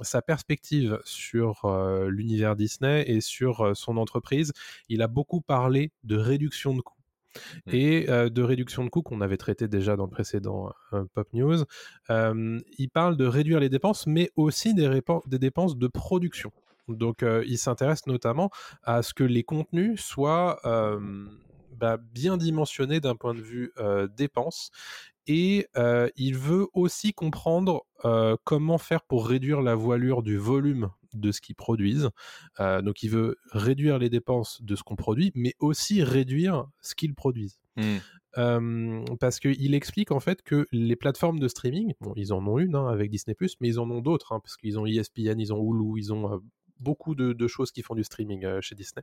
sa 0.00 0.22
perspective 0.22 0.98
sur 1.04 1.66
euh, 1.66 2.08
l'univers 2.08 2.56
Disney 2.56 3.04
et 3.06 3.20
sur 3.20 3.76
son 3.76 3.98
entreprise. 3.98 4.52
Il 4.88 5.02
a 5.02 5.08
beaucoup 5.08 5.42
parlé 5.42 5.92
de 6.04 6.16
réduction 6.16 6.74
de 6.74 6.80
coûts 6.80 6.96
mmh. 7.66 7.70
et 7.74 8.06
de 8.06 8.42
réduction 8.42 8.82
de 8.84 8.88
coûts 8.88 9.02
qu'on 9.02 9.20
avait 9.20 9.36
traité 9.36 9.68
déjà 9.68 9.96
dans 9.96 10.04
le 10.04 10.10
précédent 10.10 10.72
Pop 11.12 11.28
News. 11.34 11.64
il 12.08 12.88
parle 12.90 13.18
de 13.18 13.26
réduire 13.26 13.60
les 13.60 13.68
dépenses, 13.68 14.06
mais 14.06 14.30
aussi 14.36 14.72
des, 14.72 15.00
des 15.26 15.38
dépenses 15.38 15.76
de 15.76 15.86
production. 15.86 16.50
Donc, 16.88 17.24
il 17.46 17.58
s'intéresse 17.58 18.06
notamment 18.06 18.50
à 18.82 19.02
ce 19.02 19.14
que 19.14 19.24
les 19.24 19.42
contenus 19.42 20.00
soient 20.00 20.60
bah, 21.72 21.98
bien 22.12 22.36
dimensionnés 22.36 23.00
d'un 23.00 23.16
point 23.16 23.34
de 23.34 23.40
vue 23.40 23.72
dépenses. 24.16 24.70
Et 25.26 25.68
il 26.16 26.36
veut 26.36 26.66
aussi 26.72 27.12
comprendre 27.12 27.84
comment 28.44 28.78
faire 28.78 29.02
pour 29.02 29.28
réduire 29.28 29.62
la 29.62 29.74
voilure 29.74 30.22
du 30.22 30.36
volume 30.36 30.90
de 31.14 31.32
ce 31.32 31.40
qu'ils 31.40 31.56
produisent. 31.56 32.10
donc, 32.58 33.02
il 33.02 33.10
veut 33.10 33.36
réduire 33.52 33.98
les 33.98 34.10
dépenses 34.10 34.62
de 34.62 34.76
ce 34.76 34.82
qu'on 34.82 34.96
produit, 34.96 35.32
mais 35.34 35.54
aussi 35.58 36.02
réduire 36.02 36.66
ce 36.80 36.94
qu'ils 36.94 37.14
produisent. 37.14 37.60
Mmh. 38.36 39.16
parce 39.18 39.40
qu'il 39.40 39.74
explique 39.74 40.12
en 40.12 40.20
fait 40.20 40.42
que 40.42 40.66
les 40.70 40.96
plateformes 40.96 41.40
de 41.40 41.48
streaming, 41.48 41.94
bon, 42.00 42.12
ils 42.16 42.32
en 42.32 42.46
ont 42.46 42.58
une 42.58 42.76
hein, 42.76 42.86
avec 42.86 43.10
Disney, 43.10 43.36
mais 43.60 43.68
ils 43.68 43.80
en 43.80 43.90
ont 43.90 44.00
d'autres, 44.00 44.32
hein, 44.32 44.40
parce 44.40 44.56
qu'ils 44.56 44.78
ont 44.78 44.86
ESPN, 44.86 45.38
ils 45.38 45.52
ont 45.52 45.60
Hulu, 45.60 45.98
ils 45.98 46.12
ont 46.12 46.40
beaucoup 46.80 47.14
de, 47.14 47.46
choses 47.46 47.72
qui 47.72 47.82
font 47.82 47.94
du 47.94 48.04
streaming 48.04 48.44
euh, 48.44 48.60
chez 48.60 48.74
Disney. 48.74 49.02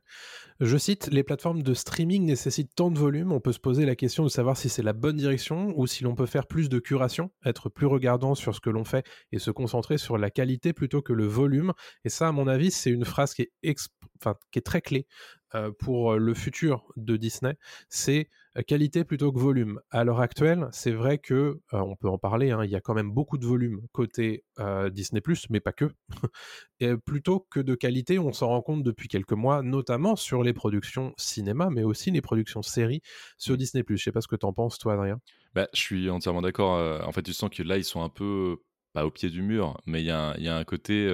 Je 0.60 0.76
cite, 0.76 1.08
les 1.12 1.22
plateformes 1.22 1.62
de 1.62 1.74
streaming 1.74 2.24
nécessitent 2.24 2.74
tant 2.74 2.90
de 2.90 2.98
volume, 2.98 3.32
on 3.32 3.40
peut 3.40 3.52
se 3.52 3.58
poser 3.58 3.86
la 3.86 3.96
question 3.96 4.24
de 4.24 4.28
savoir 4.28 4.56
si 4.56 4.68
c'est 4.68 4.82
la 4.82 4.92
bonne 4.92 5.16
direction 5.16 5.72
ou 5.76 5.86
si 5.86 6.04
l'on 6.04 6.14
peut 6.14 6.26
faire 6.26 6.46
plus 6.46 6.68
de 6.68 6.78
curation, 6.78 7.30
être 7.44 7.68
plus 7.68 7.86
regardant 7.86 8.34
sur 8.34 8.54
ce 8.54 8.60
que 8.60 8.70
l'on 8.70 8.84
fait 8.84 9.06
et 9.32 9.38
se 9.38 9.50
concentrer 9.50 9.98
sur 9.98 10.18
la 10.18 10.30
qualité 10.30 10.72
plutôt 10.72 11.02
que 11.02 11.12
le 11.12 11.26
volume. 11.26 11.72
Et 12.04 12.08
ça, 12.08 12.28
à 12.28 12.32
mon 12.32 12.48
avis, 12.48 12.70
c'est 12.70 12.90
une 12.90 13.04
phrase 13.04 13.34
qui 13.34 13.48
est, 13.62 14.60
très 14.64 14.80
clé 14.80 15.06
euh, 15.54 15.70
pour 15.78 16.16
le 16.16 16.34
futur 16.34 16.84
de 16.96 17.16
Disney, 17.16 17.56
c'est 17.88 18.28
qualité 18.62 19.04
plutôt 19.04 19.32
que 19.32 19.38
volume. 19.38 19.80
À 19.90 20.04
l'heure 20.04 20.20
actuelle, 20.20 20.68
c'est 20.72 20.90
vrai 20.90 21.18
que, 21.18 21.60
on 21.72 21.96
peut 21.96 22.08
en 22.08 22.18
parler, 22.18 22.50
hein, 22.50 22.64
il 22.64 22.70
y 22.70 22.76
a 22.76 22.80
quand 22.80 22.94
même 22.94 23.10
beaucoup 23.10 23.38
de 23.38 23.46
volume 23.46 23.82
côté 23.92 24.44
Disney⁇ 24.90 25.20
mais 25.50 25.60
pas 25.60 25.72
que. 25.72 25.86
Et 26.80 26.96
plutôt 26.96 27.46
que 27.50 27.60
de 27.60 27.74
qualité, 27.74 28.18
on 28.18 28.32
s'en 28.32 28.48
rend 28.48 28.62
compte 28.62 28.82
depuis 28.82 29.08
quelques 29.08 29.32
mois, 29.32 29.62
notamment 29.62 30.16
sur 30.16 30.42
les 30.42 30.52
productions 30.52 31.12
cinéma, 31.16 31.68
mais 31.70 31.82
aussi 31.82 32.10
les 32.10 32.20
productions 32.20 32.62
séries 32.62 33.02
sur 33.36 33.54
mmh. 33.54 33.58
Disney⁇ 33.58 33.82
Je 33.88 34.02
sais 34.02 34.12
pas 34.12 34.20
ce 34.20 34.28
que 34.28 34.36
tu 34.36 34.46
en 34.46 34.52
penses, 34.52 34.78
toi, 34.78 34.94
Adrien. 34.94 35.20
Bah, 35.54 35.68
je 35.72 35.80
suis 35.80 36.10
entièrement 36.10 36.42
d'accord. 36.42 37.06
En 37.06 37.12
fait, 37.12 37.22
tu 37.22 37.32
sens 37.32 37.50
que 37.50 37.62
là, 37.62 37.76
ils 37.76 37.84
sont 37.84 38.02
un 38.02 38.08
peu, 38.08 38.56
pas 38.92 39.06
au 39.06 39.10
pied 39.10 39.30
du 39.30 39.42
mur, 39.42 39.80
mais 39.86 40.02
il 40.02 40.06
y, 40.06 40.08
y, 40.08 40.48
a 40.48 40.56
un 40.56 40.64
côté, 40.64 41.08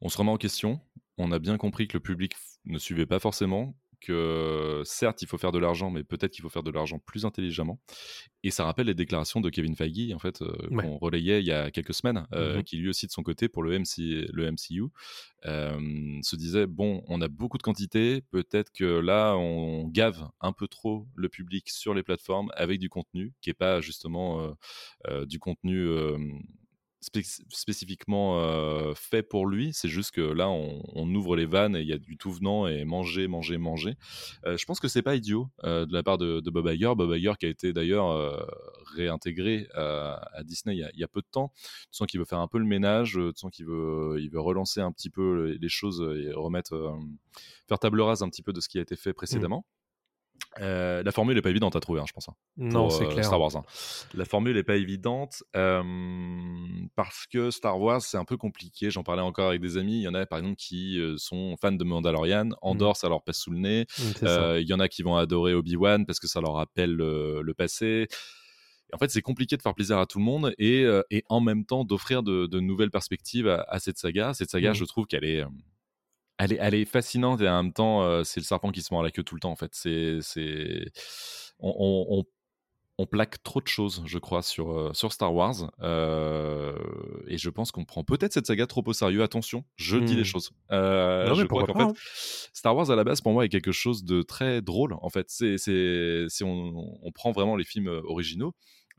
on 0.00 0.08
se 0.08 0.18
remet 0.18 0.30
en 0.30 0.36
question. 0.36 0.80
On 1.18 1.30
a 1.30 1.38
bien 1.38 1.58
compris 1.58 1.88
que 1.88 1.96
le 1.96 2.02
public 2.02 2.34
ne 2.64 2.78
suivait 2.78 3.06
pas 3.06 3.18
forcément, 3.18 3.74
que 4.02 4.82
certes 4.84 5.22
il 5.22 5.28
faut 5.28 5.38
faire 5.38 5.52
de 5.52 5.58
l'argent, 5.58 5.90
mais 5.90 6.04
peut-être 6.04 6.32
qu'il 6.32 6.42
faut 6.42 6.48
faire 6.48 6.62
de 6.62 6.70
l'argent 6.70 6.98
plus 6.98 7.24
intelligemment. 7.24 7.80
Et 8.42 8.50
ça 8.50 8.64
rappelle 8.64 8.86
les 8.86 8.94
déclarations 8.94 9.40
de 9.40 9.48
Kevin 9.50 9.76
Feige, 9.76 10.12
en 10.12 10.18
fait, 10.18 10.42
euh, 10.42 10.52
qu'on 10.68 10.98
relayait 10.98 11.40
il 11.40 11.46
y 11.46 11.52
a 11.52 11.70
quelques 11.70 11.94
semaines, 11.94 12.26
euh, 12.34 12.58
mmh 12.58 12.62
qui 12.64 12.76
lui 12.76 12.88
aussi 12.88 13.06
de 13.06 13.12
son 13.12 13.22
côté 13.22 13.48
pour 13.48 13.62
le, 13.62 13.78
MC, 13.78 14.28
le 14.32 14.50
MCU, 14.50 14.84
euh, 15.46 16.18
se 16.22 16.36
disait 16.36 16.66
bon, 16.66 17.02
on 17.08 17.20
a 17.20 17.28
beaucoup 17.28 17.58
de 17.58 17.62
quantité, 17.62 18.22
peut-être 18.30 18.72
que 18.72 18.84
là 18.84 19.36
on 19.36 19.88
gave 19.88 20.28
un 20.40 20.52
peu 20.52 20.68
trop 20.68 21.06
le 21.14 21.28
public 21.28 21.70
sur 21.70 21.94
les 21.94 22.02
plateformes 22.02 22.50
avec 22.54 22.78
du 22.78 22.88
contenu 22.88 23.32
qui 23.40 23.50
est 23.50 23.54
pas 23.54 23.80
justement 23.80 24.54
du 25.26 25.38
contenu 25.38 25.88
spécifiquement 27.02 28.38
euh, 28.38 28.94
fait 28.94 29.22
pour 29.22 29.46
lui. 29.46 29.72
C'est 29.72 29.88
juste 29.88 30.12
que 30.12 30.20
là, 30.20 30.48
on, 30.48 31.14
ouvre 31.14 31.36
les 31.36 31.46
vannes 31.46 31.76
et 31.76 31.80
il 31.80 31.86
y 31.86 31.92
a 31.92 31.98
du 31.98 32.16
tout 32.16 32.32
venant 32.32 32.66
et 32.66 32.84
manger, 32.84 33.28
manger, 33.28 33.58
manger. 33.58 33.96
Euh, 34.46 34.56
je 34.56 34.64
pense 34.64 34.80
que 34.80 34.88
c'est 34.88 35.02
pas 35.02 35.14
idiot 35.14 35.48
euh, 35.64 35.84
de 35.84 35.92
la 35.92 36.02
part 36.02 36.16
de, 36.16 36.40
Bob 36.50 36.66
Iger. 36.68 36.94
Bob 36.96 37.14
Iger 37.14 37.32
qui 37.38 37.46
a 37.46 37.48
été 37.48 37.72
d'ailleurs 37.72 38.46
réintégré 38.94 39.66
à, 39.74 40.42
Disney 40.44 40.76
il 40.76 40.98
y, 41.00 41.04
a, 41.04 41.08
peu 41.08 41.20
de 41.20 41.26
temps. 41.30 41.52
Tu 41.56 41.88
sens 41.98 42.06
qu'il 42.06 42.20
veut 42.20 42.26
faire 42.26 42.40
un 42.40 42.48
peu 42.48 42.58
le 42.58 42.64
ménage, 42.64 43.12
tu 43.12 43.32
sens 43.36 43.50
qu'il 43.50 43.66
veut, 43.66 44.16
il 44.20 44.30
veut 44.30 44.40
relancer 44.40 44.80
un 44.80 44.92
petit 44.92 45.10
peu 45.10 45.56
les 45.60 45.68
choses 45.68 46.02
et 46.16 46.32
remettre, 46.32 46.98
faire 47.68 47.78
table 47.78 48.00
rase 48.00 48.22
un 48.22 48.28
petit 48.28 48.42
peu 48.42 48.52
de 48.52 48.60
ce 48.60 48.68
qui 48.68 48.78
a 48.78 48.82
été 48.82 48.96
fait 48.96 49.10
mmh. 49.10 49.62
Euh, 50.60 51.02
la 51.02 51.12
formule 51.12 51.34
n'est 51.34 51.42
pas 51.42 51.50
évidente 51.50 51.76
à 51.76 51.80
trouver, 51.80 52.00
hein, 52.00 52.04
je 52.06 52.12
pense. 52.12 52.28
Hein, 52.28 52.34
non, 52.56 52.90
c'est 52.90 53.04
euh, 53.04 53.08
clair. 53.08 53.24
Star 53.24 53.40
Wars. 53.40 53.56
Hein. 53.56 53.64
La 54.14 54.24
formule 54.24 54.54
n'est 54.54 54.62
pas 54.62 54.76
évidente 54.76 55.42
parce 55.52 57.26
que 57.26 57.50
Star 57.50 57.80
Wars, 57.80 58.02
c'est 58.02 58.18
un 58.18 58.24
peu 58.24 58.36
compliqué. 58.36 58.90
J'en 58.90 59.02
parlais 59.02 59.22
encore 59.22 59.48
avec 59.48 59.60
des 59.60 59.78
amis. 59.78 60.00
Il 60.00 60.02
y 60.02 60.08
en 60.08 60.14
a, 60.14 60.26
par 60.26 60.38
exemple, 60.38 60.56
qui 60.56 60.98
euh, 60.98 61.16
sont 61.16 61.56
fans 61.60 61.72
de 61.72 61.84
Mandalorian. 61.84 62.46
Mmh. 62.46 62.56
Andorre, 62.62 62.96
ça 62.96 63.08
leur 63.08 63.22
passe 63.22 63.38
sous 63.38 63.50
le 63.50 63.58
nez. 63.58 63.86
Mmh, 63.98 64.58
il 64.60 64.68
y 64.68 64.74
en 64.74 64.80
a 64.80 64.88
qui 64.88 65.02
vont 65.02 65.16
adorer 65.16 65.54
Obi-Wan 65.54 66.04
parce 66.06 66.20
que 66.20 66.26
ça 66.26 66.40
leur 66.40 66.54
rappelle 66.54 66.92
le, 66.92 67.54
passé. 67.56 68.08
en 68.92 68.98
fait, 68.98 69.10
c'est 69.10 69.22
compliqué 69.22 69.56
de 69.56 69.62
faire 69.62 69.74
plaisir 69.74 69.98
à 69.98 70.06
tout 70.06 70.18
le 70.18 70.24
monde 70.24 70.54
et, 70.58 70.86
en 71.28 71.40
même 71.40 71.64
temps 71.64 71.84
d'offrir 71.84 72.22
de, 72.22 72.60
nouvelles 72.60 72.90
perspectives 72.90 73.48
à, 73.48 73.78
cette 73.78 73.98
saga. 73.98 74.34
Cette 74.34 74.50
saga, 74.50 74.72
mmh. 74.72 74.74
je 74.74 74.84
trouve 74.84 75.06
qu'elle 75.06 75.24
est 75.24 75.44
elle 76.42 76.52
est, 76.54 76.58
elle 76.60 76.74
est 76.74 76.84
fascinante 76.84 77.40
et 77.40 77.48
en 77.48 77.62
même 77.62 77.72
temps, 77.72 78.02
euh, 78.02 78.24
c'est 78.24 78.40
le 78.40 78.44
serpent 78.44 78.70
qui 78.70 78.82
se 78.82 78.92
mord 78.92 79.02
la 79.02 79.10
queue 79.10 79.22
tout 79.22 79.34
le 79.34 79.40
temps. 79.40 79.50
En 79.52 79.56
fait, 79.56 79.70
c'est, 79.74 80.18
c'est, 80.20 80.90
on, 81.58 81.70
on, 81.78 82.18
on, 82.18 82.24
on 82.98 83.06
plaque 83.06 83.42
trop 83.42 83.60
de 83.60 83.66
choses, 83.68 84.02
je 84.06 84.18
crois, 84.18 84.42
sur, 84.42 84.70
euh, 84.70 84.90
sur 84.92 85.12
Star 85.12 85.34
Wars. 85.34 85.70
euh, 85.80 86.74
et 87.26 87.38
je 87.38 87.48
pense 87.50 87.72
qu'on 87.72 87.84
prend 87.84 88.04
peut-être 88.04 88.32
cette 88.32 88.46
saga 88.46 88.66
trop 88.66 88.82
au 88.86 88.92
sérieux. 88.92 89.22
Attention, 89.22 89.64
je 89.76 89.96
dis 89.98 90.14
Hmm. 90.14 90.18
les 90.18 90.24
choses. 90.24 90.50
Euh, 90.70 91.24
Non, 91.28 91.34
mais 91.36 91.42
je 91.42 91.46
crois 91.46 91.64
pourquoi 91.64 91.86
qu'en 91.86 91.92
pas, 91.92 91.94
fait, 91.94 92.50
Star 92.52 92.76
Wars 92.76 92.90
à 92.90 92.96
la 92.96 93.04
base, 93.04 93.20
pour 93.20 93.32
moi, 93.32 93.44
est 93.44 93.48
quelque 93.48 93.72
chose 93.72 94.04
de 94.04 94.22
très 94.22 94.60
drôle. 94.62 94.94
En 95.00 95.08
fait, 95.10 95.26
c'est, 95.30 95.58
c'est, 95.58 96.26
si 96.28 96.44
on, 96.44 97.10
prend 97.14 97.32
vraiment 97.32 97.56
les 97.56 97.64
films 97.64 97.88
originaux, 98.04 98.52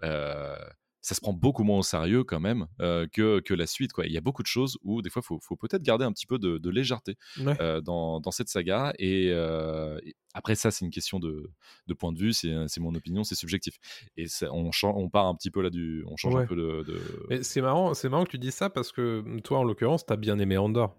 euh, 0.03 0.55
ça 1.03 1.13
se 1.13 1.21
prend 1.21 1.33
beaucoup 1.33 1.63
moins 1.63 1.77
au 1.79 1.83
sérieux 1.83 2.23
quand 2.23 2.39
même 2.39 2.65
euh, 2.81 3.05
que, 3.11 3.39
que 3.41 3.53
la 3.53 3.67
suite. 3.67 3.91
Quoi. 3.93 4.07
Il 4.07 4.11
y 4.13 4.17
a 4.17 4.21
beaucoup 4.21 4.41
de 4.41 4.47
choses 4.47 4.77
où 4.83 5.01
des 5.03 5.09
fois, 5.11 5.21
il 5.23 5.27
faut, 5.27 5.39
faut 5.41 5.55
peut-être 5.57 5.83
garder 5.83 6.05
un 6.05 6.11
petit 6.13 6.25
peu 6.25 6.39
de, 6.39 6.57
de 6.57 6.69
légèreté 6.71 7.15
Ouais. 7.39 7.55
euh, 7.61 7.81
dans, 7.81 8.19
dans 8.21 8.31
cette 8.31 8.47
saga. 8.49 8.93
Et, 8.97 9.27
euh, 9.31 9.99
et 10.05 10.15
après, 10.33 10.55
ça, 10.55 10.71
c'est 10.71 10.85
une 10.85 10.91
question 10.91 11.19
de, 11.19 11.51
de 11.87 11.93
point 11.93 12.11
de 12.13 12.17
vue, 12.17 12.33
c'est 12.33 12.51
c'est 12.67 12.79
mon 12.79 12.95
opinion, 12.95 13.23
c'est 13.23 13.35
subjectif. 13.35 13.75
Et 14.17 14.27
ça- 14.27 14.47
on, 14.51 14.71
on 14.83 15.09
part 15.09 15.27
un 15.27 15.35
petit 15.35 15.51
peu 15.51 15.61
là 15.61 15.69
du. 15.69 16.03
On 16.07 16.15
change 16.15 16.33
Ouais. 16.35 16.43
un 16.43 16.47
peu 16.47 16.55
de. 16.55 16.83
de- 16.87 17.01
Mais 17.29 17.43
c'est 17.43 17.61
marrant, 17.61 17.93
c'est 17.93 18.09
marrant 18.09 18.23
que 18.23 18.31
tu 18.31 18.39
dises 18.39 18.55
ça 18.55 18.69
parce 18.71 18.91
que 18.91 19.23
toi, 19.41 19.59
en 19.59 19.63
l'occurrence, 19.63 20.05
t'as 20.05 20.15
bien 20.15 20.39
aimé 20.39 20.57
Andorre. 20.57 20.95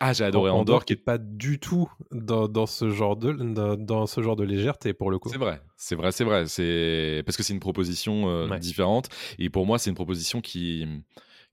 Ah, 0.00 0.12
j'ai 0.12 0.24
adoré 0.24 0.50
Andorre, 0.50 0.60
Andorre, 0.60 0.84
qui 0.84 0.92
est 0.94 0.96
pas 0.96 1.18
du 1.18 1.58
tout 1.58 1.90
dans, 2.10 2.48
dans 2.48 2.66
ce 2.66 2.90
genre 2.90 3.16
de 3.16 3.32
dans, 3.32 3.76
dans 3.76 4.06
ce 4.06 4.20
genre 4.22 4.36
de 4.36 4.44
légèreté 4.44 4.92
pour 4.92 5.10
le 5.10 5.18
coup. 5.18 5.28
C'est 5.28 5.38
vrai, 5.38 5.60
c'est 5.76 5.94
vrai, 5.94 6.12
c'est 6.12 6.24
vrai. 6.24 6.46
C'est 6.46 7.22
parce 7.26 7.36
que 7.36 7.42
c'est 7.42 7.52
une 7.52 7.60
proposition 7.60 8.28
euh, 8.28 8.48
Ouais. 8.48 8.58
différente 8.58 9.08
et 9.38 9.48
pour 9.50 9.66
moi 9.66 9.78
c'est 9.78 9.90
une 9.90 9.96
proposition 9.96 10.40
qui 10.40 10.86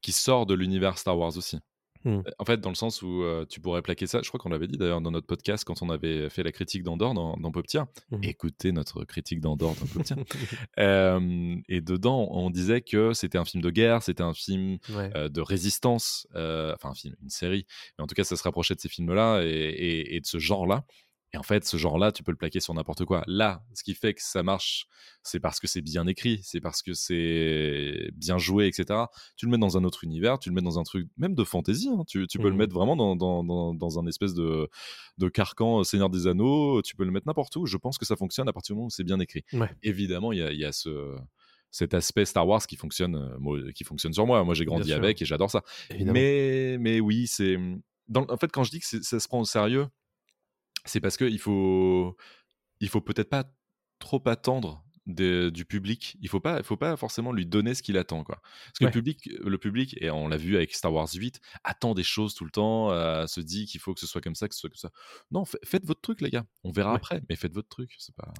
qui 0.02 0.12
sort 0.12 0.46
de 0.46 0.54
l'univers 0.54 0.98
Star 0.98 1.18
Wars 1.18 1.36
aussi. 1.38 1.60
Hmm. 2.06 2.22
En 2.38 2.46
fait, 2.46 2.62
dans 2.62 2.70
le 2.70 2.76
sens 2.76 3.02
où 3.02 3.24
euh, 3.24 3.46
tu 3.50 3.60
pourrais 3.60 3.82
plaquer 3.82 4.08
ça, 4.08 4.22
je 4.24 4.30
crois 4.30 4.40
qu'on 4.40 4.50
l'avait 4.50 4.68
dit 4.68 4.78
d'ailleurs 4.78 5.02
dans 5.02 5.12
notre 5.12 5.28
podcast 5.28 5.66
quand 5.66 5.82
on 5.82 5.90
avait 5.90 6.30
fait 6.30 6.44
la 6.44 6.52
critique 6.54 6.82
d'Andorre 6.84 7.14
dans, 7.14 7.36
dans 7.36 7.52
Pop 7.52 7.68
Tier. 7.68 7.82
Mhm. 8.12 8.20
Écoutez 8.24 8.72
notre 8.72 9.04
critique 9.04 9.42
d'Andorre 9.42 9.76
dans 9.76 9.86
Pop 9.88 10.04
Tier. 10.04 10.16
Euh, 10.80 11.56
et 11.68 11.82
dedans, 11.82 12.28
on 12.32 12.50
disait 12.50 12.82
que 12.82 13.14
c'était 13.14 13.38
un 13.38 13.46
film 13.46 13.62
de 13.62 13.70
guerre, 13.70 14.02
c'était 14.02 14.24
un 14.24 14.34
film 14.34 14.78
Ouais. 14.96 15.12
euh, 15.16 15.28
de 15.30 15.42
résistance, 15.42 16.28
euh, 16.36 16.74
enfin 16.76 16.90
un 16.92 16.94
film, 16.94 17.16
une 17.22 17.30
série, 17.30 17.66
mais 17.98 18.04
en 18.04 18.08
tout 18.08 18.16
cas 18.16 18.24
ça 18.24 18.36
se 18.38 18.44
rapprochait 18.44 18.76
de 18.76 18.80
ces 18.80 18.90
films-là 18.90 19.42
et, 19.44 19.50
et- 19.50 20.16
et 20.16 20.20
de 20.22 20.26
ce 20.26 20.40
genre-là. 20.40 20.86
Et 21.34 21.38
en 21.38 21.44
fait, 21.44 21.64
ce 21.64 21.78
genre-là, 21.78 22.12
tu 22.12 22.24
peux 22.24 22.32
le 22.32 22.38
plaquer 22.38 22.60
sur 22.60 22.74
n'importe 22.74 23.06
quoi. 23.06 23.24
Là, 23.28 23.64
ce 23.76 23.84
qui 23.84 23.94
fait 23.94 24.16
que 24.16 24.22
ça 24.24 24.42
marche, 24.42 24.88
c'est 25.22 25.40
parce 25.40 25.60
que 25.60 25.68
c'est 25.68 25.82
bien 25.82 26.08
écrit, 26.08 26.40
c'est 26.44 26.60
parce 26.60 26.82
que 26.82 26.94
c'est 26.94 28.10
bien 28.16 28.38
joué, 28.40 28.66
etc. 28.68 29.06
Tu 29.38 29.46
le 29.46 29.52
mets 29.52 29.58
dans 29.60 29.78
un 29.78 29.84
autre 29.84 30.04
univers, 30.04 30.40
tu 30.40 30.50
le 30.50 30.56
mets 30.56 30.62
dans 30.64 30.80
un 30.80 30.84
truc 30.84 31.08
même 31.18 31.36
de 31.36 31.44
fantasy. 31.44 31.90
hein. 31.90 32.04
Tu, 32.08 32.26
tu 32.28 32.40
peux 32.40 32.46
le 32.46 32.52
Mhm. 32.52 32.58
mettre 32.58 32.74
vraiment 32.74 32.96
dans, 32.96 33.16
dans, 33.16 33.44
dans, 33.44 33.74
dans 33.76 34.00
un 34.00 34.08
espèce 34.08 34.34
de, 34.34 34.68
de 35.20 35.30
carcan 35.30 35.82
euh, 35.82 35.84
Seigneur 35.84 36.10
des 36.10 36.26
Anneaux. 36.26 36.82
Tu 36.82 36.96
peux 36.96 37.06
le 37.06 37.12
mettre 37.12 37.28
n'importe 37.28 37.56
où. 37.58 37.66
Je 37.68 37.78
pense 37.78 37.98
que 38.00 38.06
ça 38.06 38.16
fonctionne 38.16 38.48
à 38.50 38.54
partir 38.54 38.74
du 38.74 38.78
moment 38.78 38.88
où 38.88 38.92
c'est 38.92 39.04
bien 39.04 39.20
écrit. 39.20 39.44
Ouais. 39.54 39.70
Évidemment, 39.84 40.32
il 40.32 40.40
y 40.40 40.42
a, 40.44 40.52
il 40.52 40.60
y 40.60 40.66
a 40.66 40.72
ce 40.72 41.16
cet 41.72 41.94
aspect 41.94 42.26
Star 42.26 42.48
Wars 42.48 42.66
qui 42.66 42.76
fonctionne, 42.78 43.16
euh, 43.16 43.72
qui 43.74 43.84
fonctionne 43.84 44.12
sur 44.14 44.26
moi. 44.26 44.44
Moi, 44.44 44.56
j'ai 44.56 44.66
grandi 44.66 44.92
avec 44.92 45.22
et 45.22 45.26
j'adore 45.26 45.52
ça. 45.52 45.62
Évidemment. 45.92 46.14
Mais, 46.14 46.78
mais 46.80 47.00
oui, 47.00 47.28
c'est. 47.28 47.58
dans- 48.08 48.26
En 48.28 48.38
fait, 48.38 48.52
quand 48.52 48.64
je 48.64 48.72
dis 48.72 48.80
que 48.80 48.86
ça 49.04 49.20
se 49.20 49.28
prend 49.28 49.40
au 49.42 49.46
sérieux, 49.46 49.86
c'est 50.90 51.00
parce 51.02 51.18
qu'il 51.18 51.40
faut. 51.40 52.18
Il 52.82 52.90
faut 52.90 53.02
peut-être 53.02 53.30
pas 53.30 53.46
trop 54.00 54.22
attendre 54.28 54.84
des- 55.14 55.52
du 55.52 55.66
public. 55.66 56.18
Il 56.22 56.30
faut 56.30 56.40
pas, 56.40 56.58
il 56.58 56.64
faut 56.64 56.78
pas 56.78 56.96
forcément 56.98 57.32
lui 57.32 57.46
donner 57.46 57.74
ce 57.74 57.82
qu'il 57.84 57.98
attend, 57.98 58.24
quoi. 58.24 58.40
Parce 58.42 58.80
que 58.80 58.86
Ouais. 58.86 58.90
le 58.90 58.94
public, 58.94 59.30
le 59.44 59.58
public, 59.58 59.96
et 60.02 60.10
on 60.12 60.28
l'a 60.28 60.38
vu 60.38 60.56
avec 60.56 60.74
Star 60.74 60.94
Wars 60.94 61.08
8, 61.14 61.40
attend 61.64 61.94
des 61.94 62.04
choses 62.04 62.34
tout 62.34 62.46
le 62.46 62.52
temps, 62.52 62.92
euh, 62.92 63.28
se 63.28 63.42
dit 63.42 63.66
qu'il 63.66 63.80
faut 63.82 63.94
que 63.94 64.00
ce 64.00 64.08
soit 64.08 64.22
comme 64.22 64.36
ça, 64.36 64.48
que 64.48 64.54
ce 64.56 64.62
soit 64.62 64.70
comme 64.70 64.78
ça. 64.78 64.92
Non, 65.32 65.46
fa- 65.46 65.58
faites 65.64 65.86
votre 65.86 66.02
truc, 66.02 66.22
les 66.22 66.30
gars. 66.30 66.46
On 66.64 66.72
verra 66.72 66.92
Ouais. 66.92 66.98
après, 66.98 67.22
mais 67.30 67.36
faites 67.36 67.54
votre 67.54 67.70
truc. 67.70 67.96
C'est 68.00 68.16
pas. 68.16 68.34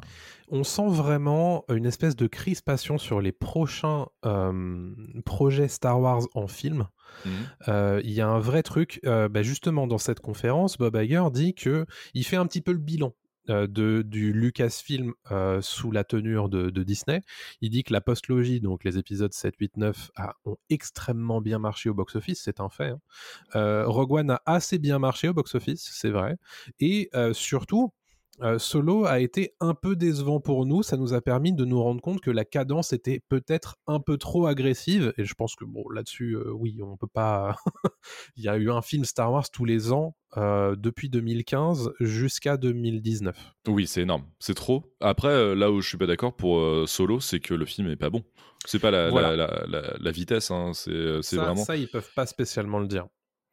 On 0.50 0.64
sent 0.64 0.88
vraiment 0.90 1.66
une 1.70 1.86
espèce 1.86 2.16
de 2.16 2.28
crispation 2.28 2.98
sur 2.98 3.22
les 3.22 3.32
prochains 3.32 4.08
euh, 4.26 4.92
projets 5.26 5.68
Star 5.68 6.00
Wars 6.00 6.24
en 6.34 6.48
film. 6.48 6.88
Mhm. 7.26 7.32
Euh, 7.70 8.02
Il 8.04 8.12
y 8.12 8.22
a 8.22 8.28
un 8.28 8.40
vrai 8.40 8.64
truc, 8.64 9.00
euh, 9.06 9.28
bah, 9.30 9.42
justement 9.44 9.88
dans 9.88 9.98
cette 9.98 10.20
conférence, 10.20 10.78
Bob 10.78 10.96
Iger 10.96 11.24
dit 11.34 11.54
que 11.56 11.86
il 12.14 12.24
fait 12.24 12.36
un 12.36 12.46
petit 12.46 12.62
peu 12.62 12.72
le 12.72 12.78
bilan 12.78 13.14
de, 13.50 14.02
du 14.02 14.34
Lucasfilm 14.34 15.14
euh, 15.32 15.62
sous 15.62 15.92
la 15.92 16.04
tenure 16.04 16.50
de, 16.50 16.70
Disney. 16.84 17.22
Il 17.62 17.70
dit 17.70 17.84
que 17.84 17.94
la 17.94 18.02
postlogie, 18.02 18.62
donc 18.62 18.84
les 18.84 18.98
épisodes 18.98 19.34
7, 19.34 19.56
8, 19.60 19.78
9, 19.78 20.12
a- 20.16 20.36
ont 20.46 20.58
extrêmement 20.70 21.42
bien 21.42 21.60
marché 21.60 21.90
au 21.90 21.94
box-office, 21.94 22.42
c'est 22.44 22.60
un 22.60 22.70
fait. 22.70 22.90
hein. 22.90 23.00
Euh, 23.56 23.86
Rogue 23.88 24.12
One 24.14 24.32
a 24.32 24.42
assez 24.46 24.80
bien 24.80 25.00
marché 25.00 25.28
au 25.30 25.34
box-office, 25.34 25.90
c'est 25.94 26.10
vrai. 26.12 26.38
Et 26.80 27.10
euh, 27.16 27.34
surtout, 27.34 27.94
euh, 28.42 28.60
Solo 28.60 29.06
a 29.06 29.20
été 29.20 29.56
un 29.60 29.74
peu 29.74 29.96
décevant 29.96 30.40
pour 30.40 30.66
nous. 30.66 30.84
Ça 30.84 30.98
nous 30.98 31.14
a 31.14 31.22
permis 31.22 31.54
de 31.54 31.66
nous 31.66 31.82
rendre 31.82 32.02
compte 32.02 32.22
que 32.22 32.32
la 32.32 32.46
cadence 32.46 32.94
était 32.94 33.22
peut-être 33.30 33.76
un 33.88 34.00
peu 34.00 34.18
trop 34.18 34.48
agressive. 34.48 35.14
Et 35.18 35.26
je 35.26 35.34
pense 35.34 35.56
que 35.56 35.66
bon, 35.66 35.88
là-dessus, 35.90 36.36
euh, 36.36 36.52
oui, 36.54 36.80
on 36.82 36.98
peut 36.98 37.08
pas. 37.08 37.56
Il 38.36 38.44
y 38.44 38.48
a 38.50 38.58
eu 38.58 38.70
un 38.72 38.82
film 38.82 39.06
Star 39.06 39.32
Wars 39.32 39.50
tous 39.52 39.66
les 39.66 39.92
ans 39.92 40.16
euh, 40.38 40.76
depuis 40.78 41.10
2015 41.10 41.92
jusqu'à 42.00 42.58
2019. 42.58 43.36
Oui, 43.68 43.88
c'est 43.88 44.02
énorme. 44.02 44.26
C'est 44.40 44.56
trop. 44.56 44.84
Après, 45.00 45.56
là 45.56 45.72
où 45.72 45.82
je 45.82 45.88
suis 45.90 45.98
pas 45.98 46.08
d'accord 46.08 46.36
pour 46.36 46.60
euh, 46.60 46.86
Solo, 46.88 47.20
c'est 47.20 47.40
que 47.40 47.54
le 47.54 47.66
film 47.66 47.88
est 47.90 47.96
pas 47.96 48.10
bon. 48.10 48.24
C'est 48.66 48.80
pas 48.80 48.92
la, 48.92 49.10
Voilà. 49.10 49.36
la, 49.36 49.48
la, 49.68 49.82
la- 49.82 49.98
la 50.00 50.12
vitesse, 50.12 50.52
hein. 50.52 50.72
c'est 50.74 51.36
vraiment. 51.36 51.64
ça, 51.64 51.76
ils 51.78 51.88
peuvent 51.90 52.12
pas 52.16 52.26
spécialement 52.26 52.80
le 52.80 52.88
dire. 52.88 53.08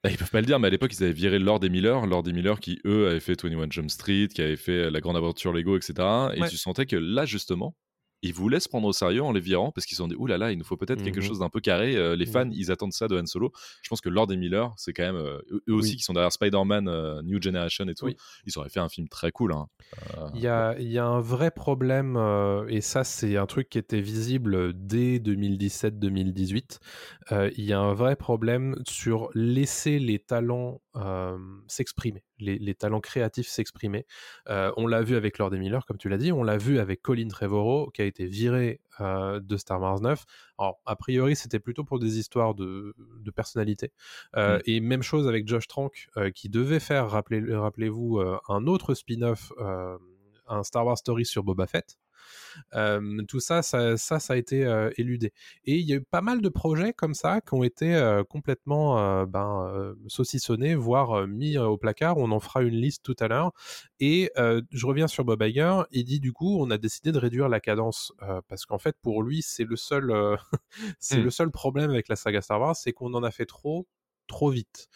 Bah, 0.06 0.12
ils 0.12 0.18
peuvent 0.18 0.30
pas 0.30 0.40
le 0.40 0.46
dire, 0.46 0.60
mais 0.60 0.68
à 0.68 0.70
l'époque, 0.70 0.92
ils 0.96 1.02
avaient 1.02 1.12
viré 1.12 1.40
Lord 1.40 1.64
et 1.64 1.68
Miller. 1.68 2.06
Lord 2.06 2.28
et 2.28 2.32
Miller 2.32 2.60
qui, 2.60 2.78
eux, 2.84 3.08
avaient 3.08 3.18
fait 3.18 3.42
21 3.42 3.66
Jump 3.70 3.90
Street, 3.90 4.28
qui 4.32 4.40
avaient 4.40 4.56
fait 4.56 4.88
La 4.88 5.00
Grande 5.00 5.16
Aventure 5.16 5.52
Lego, 5.52 5.76
etc. 5.76 5.94
Et 6.34 6.40
Ouais. 6.42 6.48
tu 6.48 6.56
sentais 6.56 6.86
que 6.86 6.94
là, 6.94 7.24
justement, 7.24 7.74
ils 8.26 8.34
voulaient 8.34 8.60
se 8.60 8.68
prendre 8.68 8.86
au 8.88 8.92
sérieux 8.92 9.22
en 9.22 9.32
les 9.32 9.40
virant 9.40 9.72
parce 9.72 9.86
qu'ils 9.86 9.96
se 9.96 10.02
sont 10.02 10.08
dit, 10.08 10.16
ouh 10.16 10.26
là 10.26 10.38
là, 10.38 10.52
il 10.52 10.58
nous 10.58 10.64
faut 10.64 10.76
peut-être 10.76 11.02
quelque 11.02 11.20
Mhm. 11.20 11.26
chose 11.26 11.38
d'un 11.38 11.48
peu 11.48 11.60
carré. 11.60 11.96
Euh, 11.96 12.16
les 12.16 12.26
Mhm. 12.26 12.32
fans, 12.32 12.50
ils 12.52 12.70
attendent 12.70 12.92
ça 12.92 13.08
de 13.08 13.18
Han 13.18 13.26
Solo. 13.26 13.52
Je 13.82 13.88
pense 13.88 14.00
que 14.00 14.08
Lord 14.08 14.30
et 14.32 14.36
Miller, 14.36 14.72
c'est 14.76 14.92
quand 14.92 15.04
même, 15.04 15.16
euh, 15.16 15.38
eux 15.68 15.74
aussi, 15.74 15.90
Oui. 15.92 15.96
qui 15.96 16.02
sont 16.02 16.12
derrière 16.12 16.32
Spider-Man, 16.32 16.88
euh, 16.88 17.22
New 17.22 17.40
Generation 17.40 17.86
et 17.88 17.94
tout, 17.94 18.06
Oui. 18.06 18.16
ils 18.46 18.58
auraient 18.58 18.68
fait 18.68 18.80
un 18.80 18.88
film 18.88 19.08
très 19.08 19.32
cool. 19.32 19.52
hein. 19.52 19.66
Il 20.34 20.40
y 20.40 20.48
a, 20.48 20.76
il 20.78 20.88
y 20.90 20.98
a 20.98 21.06
un 21.06 21.20
vrai 21.20 21.50
problème, 21.50 22.16
et 22.68 22.80
ça 22.80 23.04
c'est 23.04 23.36
un 23.36 23.46
truc 23.46 23.68
qui 23.68 23.78
était 23.78 24.00
visible 24.00 24.72
dès 24.74 25.18
2017-2018, 25.20 26.80
euh, 27.32 27.50
il 27.56 27.64
y 27.64 27.72
a 27.72 27.80
un 27.80 27.94
vrai 27.94 28.16
problème 28.16 28.76
sur 28.86 29.30
laisser 29.34 29.98
les 29.98 30.18
talents 30.18 30.80
s'exprimer, 31.68 32.24
les, 32.38 32.58
les 32.58 32.74
talents 32.74 33.00
créatifs 33.00 33.48
s'exprimer. 33.48 34.06
Euh, 34.48 34.72
on 34.76 34.86
l'a 34.86 35.02
vu 35.02 35.16
avec 35.16 35.38
Lord 35.38 35.54
et 35.54 35.58
Miller, 35.58 35.84
comme 35.86 35.98
tu 35.98 36.08
l'as 36.08 36.18
dit, 36.18 36.32
on 36.32 36.42
l'a 36.42 36.56
vu 36.58 36.78
avec 36.78 37.02
Colin 37.02 37.28
Trevorrow, 37.28 37.90
qui 37.90 38.02
a 38.02 38.04
été 38.04 38.26
viré 38.26 38.80
euh, 39.00 39.40
de 39.40 39.56
Star 39.56 39.80
Wars 39.80 40.00
9. 40.00 40.24
Alors, 40.58 40.80
a 40.86 40.96
priori, 40.96 41.36
c'était 41.36 41.58
plutôt 41.60 41.84
pour 41.84 41.98
des 41.98 42.18
histoires 42.18 42.54
de, 42.54 42.94
de 43.20 43.30
personnalité. 43.30 43.92
Euh, 44.36 44.56
Mm. 44.58 44.62
Et 44.66 44.80
même 44.80 45.02
chose 45.02 45.28
avec 45.28 45.46
Josh 45.48 45.66
Trank, 45.68 46.08
qui 46.34 46.48
devait 46.48 46.80
faire, 46.80 47.08
rappelez- 47.10 47.54
rappelez-vous, 47.54 48.20
un 48.48 48.66
autre 48.66 48.94
spin-off, 48.94 49.52
un 50.48 50.62
Star 50.62 50.86
Wars 50.86 50.98
Story 50.98 51.24
sur 51.26 51.42
Boba 51.42 51.66
Fett. 51.66 51.96
Tout 53.28 53.40
ça, 53.40 53.62
ça, 53.62 53.96
ça, 53.96 54.18
ça 54.18 54.34
a 54.34 54.36
été 54.36 54.62
éludé. 54.96 55.32
Et 55.64 55.76
il 55.76 55.86
y 55.86 55.92
a 55.92 55.96
eu 55.96 56.02
pas 56.02 56.20
mal 56.20 56.40
de 56.40 56.48
projets 56.48 56.92
comme 56.92 57.14
ça 57.14 57.40
qui 57.40 57.54
ont 57.54 57.62
été 57.62 58.22
complètement 58.28 59.24
ben, 59.26 59.94
saucissonnés, 60.08 60.74
voire 60.74 61.26
mis 61.26 61.58
au 61.58 61.76
placard. 61.76 62.18
On 62.18 62.30
en 62.30 62.40
fera 62.40 62.62
une 62.62 62.74
liste 62.76 63.02
tout 63.02 63.16
à 63.20 63.28
l'heure. 63.28 63.52
Et 64.00 64.30
je 64.36 64.86
reviens 64.86 65.08
sur 65.08 65.24
Bob 65.24 65.42
Iger. 65.42 65.82
Il 65.92 66.04
dit 66.04 66.20
du 66.20 66.32
coup, 66.32 66.58
on 66.60 66.70
a 66.70 66.78
décidé 66.78 67.12
de 67.12 67.18
réduire 67.18 67.48
la 67.48 67.60
cadence 67.60 68.12
parce 68.48 68.66
qu'en 68.66 68.78
fait, 68.78 68.96
pour 69.02 69.22
lui, 69.22 69.42
c'est 69.42 69.64
le 69.64 69.76
seul, 69.76 70.12
c'est 70.98 71.20
Hmm. 71.20 71.22
le 71.22 71.30
seul 71.30 71.50
problème 71.50 71.90
avec 71.90 72.08
la 72.08 72.16
saga 72.16 72.40
Star 72.40 72.60
Wars, 72.60 72.76
c'est 72.76 72.92
qu'on 72.92 73.14
en 73.14 73.22
a 73.22 73.30
fait 73.30 73.46
trop 73.46 73.86
trop 74.26 74.50
vite. 74.50 74.88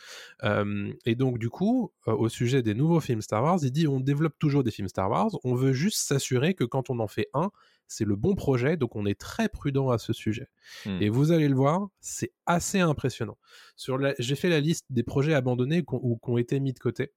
Euh, 0.42 0.92
et 1.04 1.14
donc 1.14 1.38
du 1.38 1.50
coup, 1.50 1.92
euh, 2.08 2.12
au 2.12 2.28
sujet 2.28 2.62
des 2.62 2.74
nouveaux 2.74 3.00
films 3.00 3.22
Star 3.22 3.42
Wars, 3.42 3.58
il 3.62 3.72
dit 3.72 3.86
on 3.86 4.00
développe 4.00 4.38
toujours 4.38 4.64
des 4.64 4.70
films 4.70 4.88
Star 4.88 5.10
Wars, 5.10 5.30
on 5.44 5.54
veut 5.54 5.72
juste 5.72 5.98
s'assurer 5.98 6.54
que 6.54 6.64
quand 6.64 6.90
on 6.90 6.98
en 6.98 7.08
fait 7.08 7.28
un, 7.34 7.50
c'est 7.86 8.04
le 8.04 8.14
bon 8.14 8.36
projet, 8.36 8.76
donc 8.76 8.94
on 8.94 9.04
est 9.04 9.18
très 9.18 9.48
prudent 9.48 9.90
à 9.90 9.98
ce 9.98 10.12
sujet. 10.12 10.48
Hmm. 10.86 11.02
Et 11.02 11.08
vous 11.08 11.32
allez 11.32 11.48
le 11.48 11.56
voir, 11.56 11.88
c'est 12.00 12.32
assez 12.46 12.78
impressionnant. 12.78 13.36
Sur 13.76 13.98
la... 13.98 14.14
J'ai 14.18 14.36
fait 14.36 14.48
la 14.48 14.60
liste 14.60 14.86
des 14.90 15.02
projets 15.02 15.34
abandonnés 15.34 15.82
ou 15.90 16.16
qui 16.16 16.30
ont 16.30 16.38
été 16.38 16.60
mis 16.60 16.72
de 16.72 16.78
côté. 16.78 17.12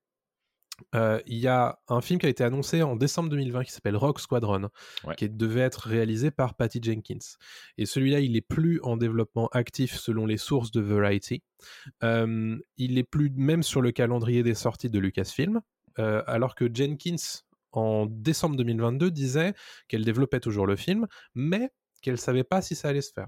Euh, 0.94 1.20
Il 1.26 1.38
y 1.38 1.46
a 1.48 1.78
un 1.88 2.00
film 2.00 2.18
qui 2.18 2.26
a 2.26 2.28
été 2.28 2.42
annoncé 2.44 2.82
en 2.82 2.96
décembre 2.96 3.28
2020 3.30 3.64
qui 3.64 3.72
s'appelle 3.72 3.96
Rock 3.96 4.20
Squadron, 4.20 4.70
Ouais. 5.04 5.14
qui 5.16 5.28
devait 5.30 5.60
être 5.60 5.86
réalisé 5.88 6.30
par 6.30 6.54
Patty 6.54 6.80
Jenkins. 6.82 7.36
Et 7.78 7.86
celui-là, 7.86 8.20
il 8.20 8.36
est 8.36 8.40
plus 8.40 8.80
en 8.82 8.96
développement 8.96 9.48
actif 9.52 9.94
selon 9.96 10.26
les 10.26 10.36
sources 10.36 10.70
de 10.72 10.80
Variety. 10.80 11.42
Euh, 12.02 12.56
il 12.76 12.98
est 12.98 13.04
plus 13.04 13.30
même 13.36 13.62
sur 13.62 13.82
le 13.82 13.92
calendrier 13.92 14.42
des 14.42 14.54
sorties 14.54 14.90
de 14.90 14.98
Lucasfilm, 14.98 15.60
euh, 15.98 16.22
alors 16.26 16.54
que 16.54 16.68
Jenkins, 16.72 17.16
en 17.72 18.06
décembre 18.06 18.56
2022, 18.56 19.10
disait 19.10 19.54
qu'elle 19.88 20.04
développait 20.04 20.40
toujours 20.40 20.66
le 20.66 20.76
film, 20.76 21.06
mais 21.34 21.70
qu'elle 22.04 22.18
savait 22.18 22.44
pas 22.44 22.62
si 22.62 22.74
ça 22.74 22.88
allait 22.88 23.00
se 23.02 23.12
faire. 23.12 23.26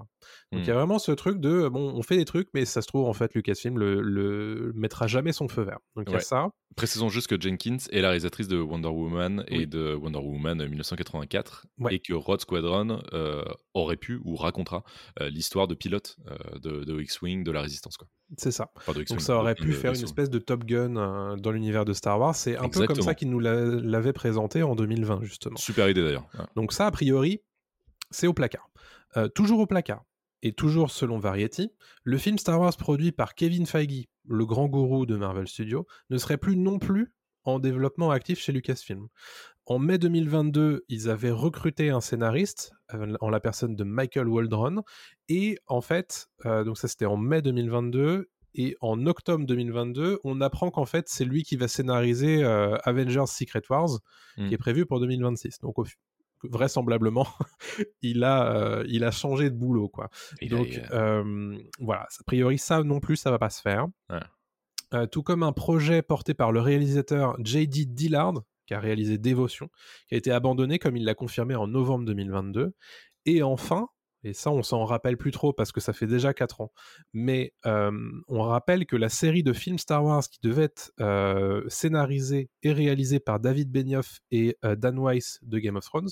Donc 0.51 0.61
il 0.61 0.67
y 0.67 0.71
a 0.71 0.73
Hmm. 0.73 0.77
vraiment 0.77 0.99
ce 0.99 1.11
truc 1.11 1.39
de 1.39 1.67
bon, 1.67 1.91
on 1.95 2.01
fait 2.03 2.15
des 2.17 2.25
trucs, 2.25 2.47
mais 2.53 2.63
ça 2.65 2.81
se 2.81 2.87
trouve 2.87 3.05
en 3.07 3.13
fait 3.13 3.33
Lucasfilm 3.33 3.77
le, 3.77 4.01
le 4.01 4.71
mettra 4.75 5.07
jamais 5.07 5.33
son 5.33 5.47
feu 5.47 5.63
vert. 5.63 5.79
Donc 5.95 6.05
il 6.07 6.13
y 6.13 6.15
a 6.15 6.19
ça. 6.19 6.47
Précisons 6.75 7.09
juste 7.09 7.27
que 7.27 7.41
Jenkins 7.41 7.77
est 7.91 8.01
la 8.01 8.09
réalisatrice 8.09 8.47
de 8.47 8.57
Wonder 8.59 8.89
Woman 8.89 9.43
et 9.47 9.65
de 9.65 9.95
Wonder 9.95 10.19
Woman 10.19 10.57
1984 10.67 11.65
Ouais. 11.79 11.95
et 11.95 11.99
que 11.99 12.13
Rod 12.13 12.39
Squadron 12.41 13.01
euh, 13.13 13.43
aurait 13.73 13.97
pu 13.97 14.19
ou 14.23 14.35
racontera 14.35 14.83
euh, 15.21 15.29
l'histoire 15.29 15.67
de 15.67 15.75
pilote 15.75 16.17
euh, 16.29 16.35
de, 16.59 16.83
de 16.83 17.01
X-Wing 17.01 17.43
de 17.43 17.51
la 17.51 17.61
Résistance. 17.61 17.97
Quoi. 17.97 18.07
C'est 18.37 18.51
ça. 18.51 18.69
Donc 19.09 19.21
ça 19.21 19.37
aurait 19.37 19.55
pu 19.55 19.67
de- 19.67 19.71
faire 19.71 19.93
de- 19.93 19.97
une 19.97 20.03
espèce 20.03 20.29
de 20.29 20.39
Top 20.39 20.65
Gun 20.65 21.37
dans 21.37 21.51
l'univers 21.51 21.85
de 21.85 21.93
Star 21.93 22.19
Wars. 22.19 22.35
C'est 22.35 22.57
un 22.57 22.69
peu 22.69 22.85
comme 22.85 23.01
ça 23.01 23.15
qu'il 23.15 23.29
nous 23.29 23.39
l'a- 23.39 23.65
l'avait 23.65 24.13
présenté 24.13 24.61
en 24.63 24.75
2020 24.75 25.21
justement. 25.23 25.57
Super 25.57 25.89
idée 25.89 26.03
d'ailleurs. 26.03 26.27
Ouais. 26.37 26.45
Donc 26.55 26.73
ça, 26.73 26.85
a 26.87 26.91
priori, 26.91 27.41
c'est 28.11 28.27
au 28.27 28.33
placard. 28.33 28.69
Euh, 29.17 29.27
toujours 29.27 29.59
au 29.59 29.65
placard. 29.65 30.03
Et 30.43 30.53
toujours 30.53 30.91
selon 30.91 31.17
Variety, 31.17 31.71
le 32.03 32.17
film 32.17 32.37
Star 32.37 32.59
Wars 32.59 32.75
produit 32.77 33.11
par 33.11 33.33
Kevin 33.33 33.65
Feige, 33.65 34.05
le 34.27 34.45
grand 34.45 34.67
gourou 34.67 35.05
de 35.05 35.15
Marvel 35.15 35.47
Studios, 35.47 35.87
ne 36.09 36.17
serait 36.17 36.37
plus 36.37 36.55
non 36.55 36.77
plus 36.77 37.11
en 37.43 37.59
développement 37.59 38.11
actif 38.11 38.39
chez 38.39 38.51
Lucasfilm. 38.51 39.07
En 39.65 39.79
mai 39.79 39.97
2022, 39.97 40.85
ils 40.89 41.09
avaient 41.09 41.31
recruté 41.31 41.89
un 41.89 42.01
scénariste 42.01 42.71
euh, 42.93 43.15
en 43.19 43.29
la 43.29 43.39
personne 43.39 43.75
de 43.75 43.83
Michael 43.83 44.27
Waldron. 44.27 44.83
Et 45.27 45.57
en 45.67 45.81
fait, 45.81 46.27
euh, 46.45 46.63
donc 46.63 46.77
ça 46.77 46.87
c'était 46.87 47.05
en 47.05 47.17
mai 47.17 47.41
2022. 47.41 48.29
Et 48.59 48.75
en 48.81 49.05
octobre 49.05 49.45
2022, 49.45 50.19
on 50.23 50.41
apprend 50.41 50.71
qu'en 50.71 50.85
fait, 50.85 51.07
c'est 51.09 51.25
lui 51.25 51.43
qui 51.43 51.57
va 51.57 51.67
scénariser 51.67 52.43
euh, 52.43 52.75
Avengers 52.85 53.27
Secret 53.27 53.61
Wars, 53.69 53.99
qui 54.35 54.51
est 54.51 54.57
prévu 54.57 54.87
pour 54.87 54.99
2026. 54.99 55.59
Donc, 55.59 55.77
au 55.77 55.85
vraisemblablement, 56.43 57.27
il, 58.01 58.23
a, 58.23 58.55
euh, 58.55 58.85
il 58.87 59.03
a 59.03 59.11
changé 59.11 59.49
de 59.49 59.55
boulot, 59.55 59.89
quoi. 59.89 60.09
Il 60.41 60.49
Donc, 60.49 60.67
a- 60.89 60.95
euh, 60.95 61.57
voilà, 61.79 62.03
a 62.03 62.23
priori, 62.25 62.57
ça 62.57 62.83
non 62.83 62.99
plus, 62.99 63.15
ça 63.17 63.31
va 63.31 63.39
pas 63.39 63.49
se 63.49 63.61
faire. 63.61 63.87
Ouais. 64.09 64.19
Euh, 64.93 65.05
tout 65.05 65.21
comme 65.23 65.43
un 65.43 65.51
projet 65.51 66.01
porté 66.01 66.33
par 66.33 66.51
le 66.51 66.61
réalisateur 66.61 67.35
J.D. 67.43 67.85
Dillard, 67.85 68.33
qui 68.65 68.73
a 68.73 68.79
réalisé 68.79 69.17
Dévotion, 69.17 69.69
qui 70.07 70.15
a 70.15 70.17
été 70.17 70.31
abandonné, 70.31 70.79
comme 70.79 70.95
il 70.95 71.03
l'a 71.05 71.13
confirmé 71.15 71.55
en 71.55 71.67
novembre 71.67 72.05
2022. 72.05 72.73
Et 73.25 73.43
enfin, 73.43 73.89
et 74.27 74.33
ça 74.33 74.51
on 74.51 74.61
s'en 74.63 74.83
rappelle 74.85 75.17
plus 75.17 75.31
trop 75.31 75.53
parce 75.53 75.71
que 75.71 75.79
ça 75.79 75.93
fait 75.93 76.07
déjà 76.07 76.33
4 76.33 76.61
ans, 76.61 76.71
mais 77.13 77.53
euh, 77.65 77.91
on 78.27 78.41
rappelle 78.41 78.85
que 78.85 78.95
la 78.95 79.09
série 79.09 79.43
de 79.43 79.53
films 79.53 79.77
Star 79.79 80.03
Wars 80.03 80.23
qui 80.29 80.39
devait 80.41 80.63
être 80.63 80.91
euh, 80.99 81.63
scénarisée 81.69 82.49
et 82.63 82.73
réalisée 82.73 83.19
par 83.19 83.39
David 83.39 83.71
Benioff 83.71 84.19
et 84.31 84.57
euh, 84.65 84.75
Dan 84.75 84.99
Weiss 84.99 85.39
de 85.43 85.59
Game 85.59 85.75
of 85.77 85.85
Thrones 85.85 86.09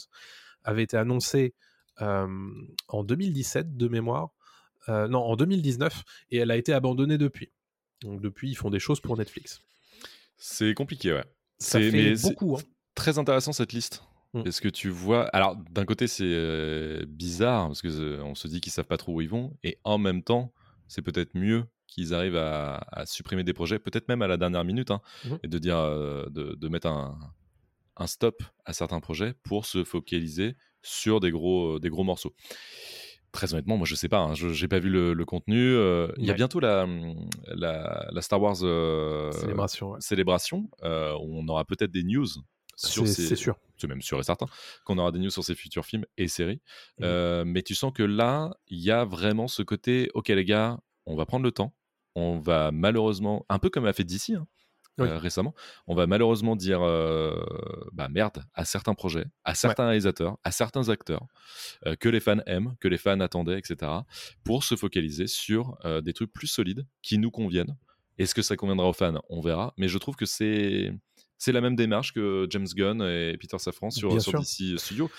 avait 0.63 0.84
été 0.84 0.97
annoncée 0.97 1.53
en 1.97 3.03
2017 3.05 3.78
de 3.78 3.88
mémoire, 3.88 4.30
non 4.89 5.20
en 5.20 5.36
2019, 5.38 6.03
et 6.32 6.38
elle 6.38 6.51
a 6.51 6.57
été 6.57 6.74
abandonnée 6.74 7.18
depuis. 7.18 7.51
Donc 8.01 8.20
depuis 8.20 8.49
ils 8.49 8.55
font 8.55 8.70
des 8.70 8.80
choses 8.80 8.99
pour 8.99 9.16
Netflix. 9.18 9.61
C'est 10.38 10.74
compliqué, 10.74 11.13
ouais. 11.13 11.24
Ça 11.59 11.80
C'est- 11.80 11.91
fait 11.91 11.97
mais 12.11 12.16
beaucoup. 12.22 12.57
hein. 12.57 12.61
Très 12.95 13.18
intéressant 13.18 13.53
cette 13.53 13.72
liste. 13.72 14.03
Mm. 14.36 14.44
Parce 14.44 14.60
que 14.60 14.68
tu 14.70 14.90
vois, 14.90 15.24
alors 15.28 15.56
d'un 15.72 15.86
côté 15.86 16.08
c'est 16.08 16.24
euh, 16.26 17.06
bizarre 17.08 17.68
parce 17.68 17.82
que 17.82 17.88
euh, 17.88 18.22
on 18.24 18.36
se 18.36 18.48
dit 18.48 18.62
qu'ils 18.62 18.72
savent 18.72 18.86
pas 18.86 18.98
trop 18.98 19.14
où 19.14 19.22
ils 19.22 19.30
vont, 19.30 19.56
et 19.64 19.78
en 19.84 19.98
même 19.98 20.22
temps 20.24 20.54
c'est 20.88 21.02
peut-être 21.02 21.34
mieux 21.36 21.64
qu'ils 21.88 22.14
arrivent 22.14 22.36
à, 22.36 22.86
à 22.92 23.06
supprimer 23.06 23.44
des 23.44 23.54
projets, 23.54 23.80
peut-être 23.80 24.08
même 24.10 24.22
à 24.22 24.28
la 24.28 24.38
dernière 24.38 24.64
minute, 24.66 24.92
hein, 24.92 25.02
Mhm. 25.26 25.40
et 25.44 25.48
de 25.48 25.58
dire 25.58 25.78
euh, 25.78 26.26
de, 26.30 26.56
de 26.56 26.68
mettre 26.68 26.88
un, 26.88 27.18
un 27.98 28.08
stop 28.08 28.44
à 28.66 28.74
certains 28.74 29.00
projets 29.00 29.34
pour 29.44 29.66
se 29.66 29.84
focaliser 29.84 30.56
sur 30.82 31.20
des 31.22 31.32
gros, 31.32 31.80
des 31.80 31.90
gros 31.90 32.04
morceaux. 32.04 32.36
Très 33.32 33.54
honnêtement, 33.54 33.76
moi 33.78 33.86
je 33.86 33.96
sais 33.96 34.08
pas, 34.10 34.20
hein, 34.20 34.34
je 34.34 34.50
j'ai 34.50 34.68
pas 34.68 34.80
vu 34.80 34.90
le, 34.90 35.14
le 35.14 35.26
contenu. 35.26 35.58
euh, 35.60 36.08
Il 36.18 36.26
y 36.26 36.32
a 36.32 36.34
bientôt 36.34 36.60
la, 36.60 36.88
la, 37.48 38.08
la 38.12 38.22
Star 38.22 38.42
Wars 38.42 38.58
euh, 38.64 39.32
Célébration. 39.34 39.92
ouais. 39.92 40.02
célébration. 40.02 40.70
euh, 40.84 41.14
on 41.22 41.46
aura 41.50 41.66
peut-être 41.66 41.92
des 41.92 42.04
news 42.04 42.28
sur 42.76 43.07
C'est 43.07 43.13
ces, 43.13 43.28
c'est 43.28 43.36
sûr. 43.36 43.57
c'est 43.78 43.88
même 43.88 44.01
sûr 44.01 44.19
et 44.19 44.23
certain 44.23 44.47
qu'on 44.84 44.97
aura 44.97 45.11
des 45.11 45.19
news 45.19 45.30
sur 45.30 45.43
ces 45.43 45.55
futurs 45.55 45.86
films 45.86 46.05
et 46.17 46.28
séries. 46.28 46.61
Mhm. 46.99 47.05
Euh, 47.05 47.43
mais 47.45 47.61
tu 47.63 47.76
sens 47.76 47.91
que 47.93 48.03
là, 48.03 48.55
il 48.67 48.80
y 48.80 48.91
a 48.91 49.05
vraiment 49.05 49.47
ce 49.47 49.61
côté, 49.63 50.09
ok 50.13 50.28
les 50.30 50.45
gars, 50.45 50.80
on 51.05 51.15
va 51.15 51.26
prendre 51.26 51.43
le 51.45 51.51
temps, 51.51 51.73
on 52.15 52.39
va 52.39 52.71
malheureusement, 52.71 53.45
un 53.49 53.59
peu 53.59 53.69
comme 53.69 53.86
a 53.86 53.93
fait 53.93 54.03
DC 54.03 54.32
hein, 54.32 54.47
Oui. 54.97 55.07
euh, 55.09 55.17
récemment, 55.17 55.53
on 55.88 55.95
va 55.95 56.07
malheureusement 56.07 56.55
dire 56.55 56.82
euh, 56.82 57.36
bah 57.91 58.07
merde 58.09 58.43
à 58.53 58.63
certains 58.65 58.93
projets, 58.93 59.26
à 59.43 59.53
certains 59.55 59.86
réalisateurs, 59.86 60.38
à 60.43 60.51
certains 60.51 60.88
acteurs 60.89 61.26
que 61.99 62.09
les 62.09 62.19
fans 62.21 62.39
aiment, 62.47 62.76
que 62.80 62.88
les 62.88 62.97
fans 62.97 63.19
attendaient, 63.19 63.59
etc. 63.59 63.91
pour 64.43 64.63
se 64.63 64.76
focaliser 64.76 65.28
sur 65.28 65.78
des 66.03 66.13
trucs 66.13 66.32
plus 66.32 66.47
solides 66.47 66.86
qui 67.01 67.17
nous 67.17 67.32
conviennent. 67.32 67.76
Est-ce 68.17 68.34
que 68.34 68.41
ça 68.41 68.55
conviendra 68.55 68.88
aux 68.88 68.93
fans? 68.93 69.21
On 69.30 69.41
verra. 69.41 69.73
Mais 69.78 69.89
je 69.89 69.97
trouve 69.97 70.15
que 70.15 70.26
c'est 70.26 70.93
c'est 71.38 71.52
la 71.52 71.62
même 71.62 71.76
démarche 71.76 72.14
que 72.14 72.48
James 72.50 72.68
Gunn 72.76 73.02
et 73.02 73.38
Peter 73.40 73.58
Safran 73.60 73.90
sur, 73.92 74.10
Bien 74.10 74.20
sur 74.20 74.32
sûr. 74.32 74.40
DC 74.42 74.78
Studios. 74.80 75.10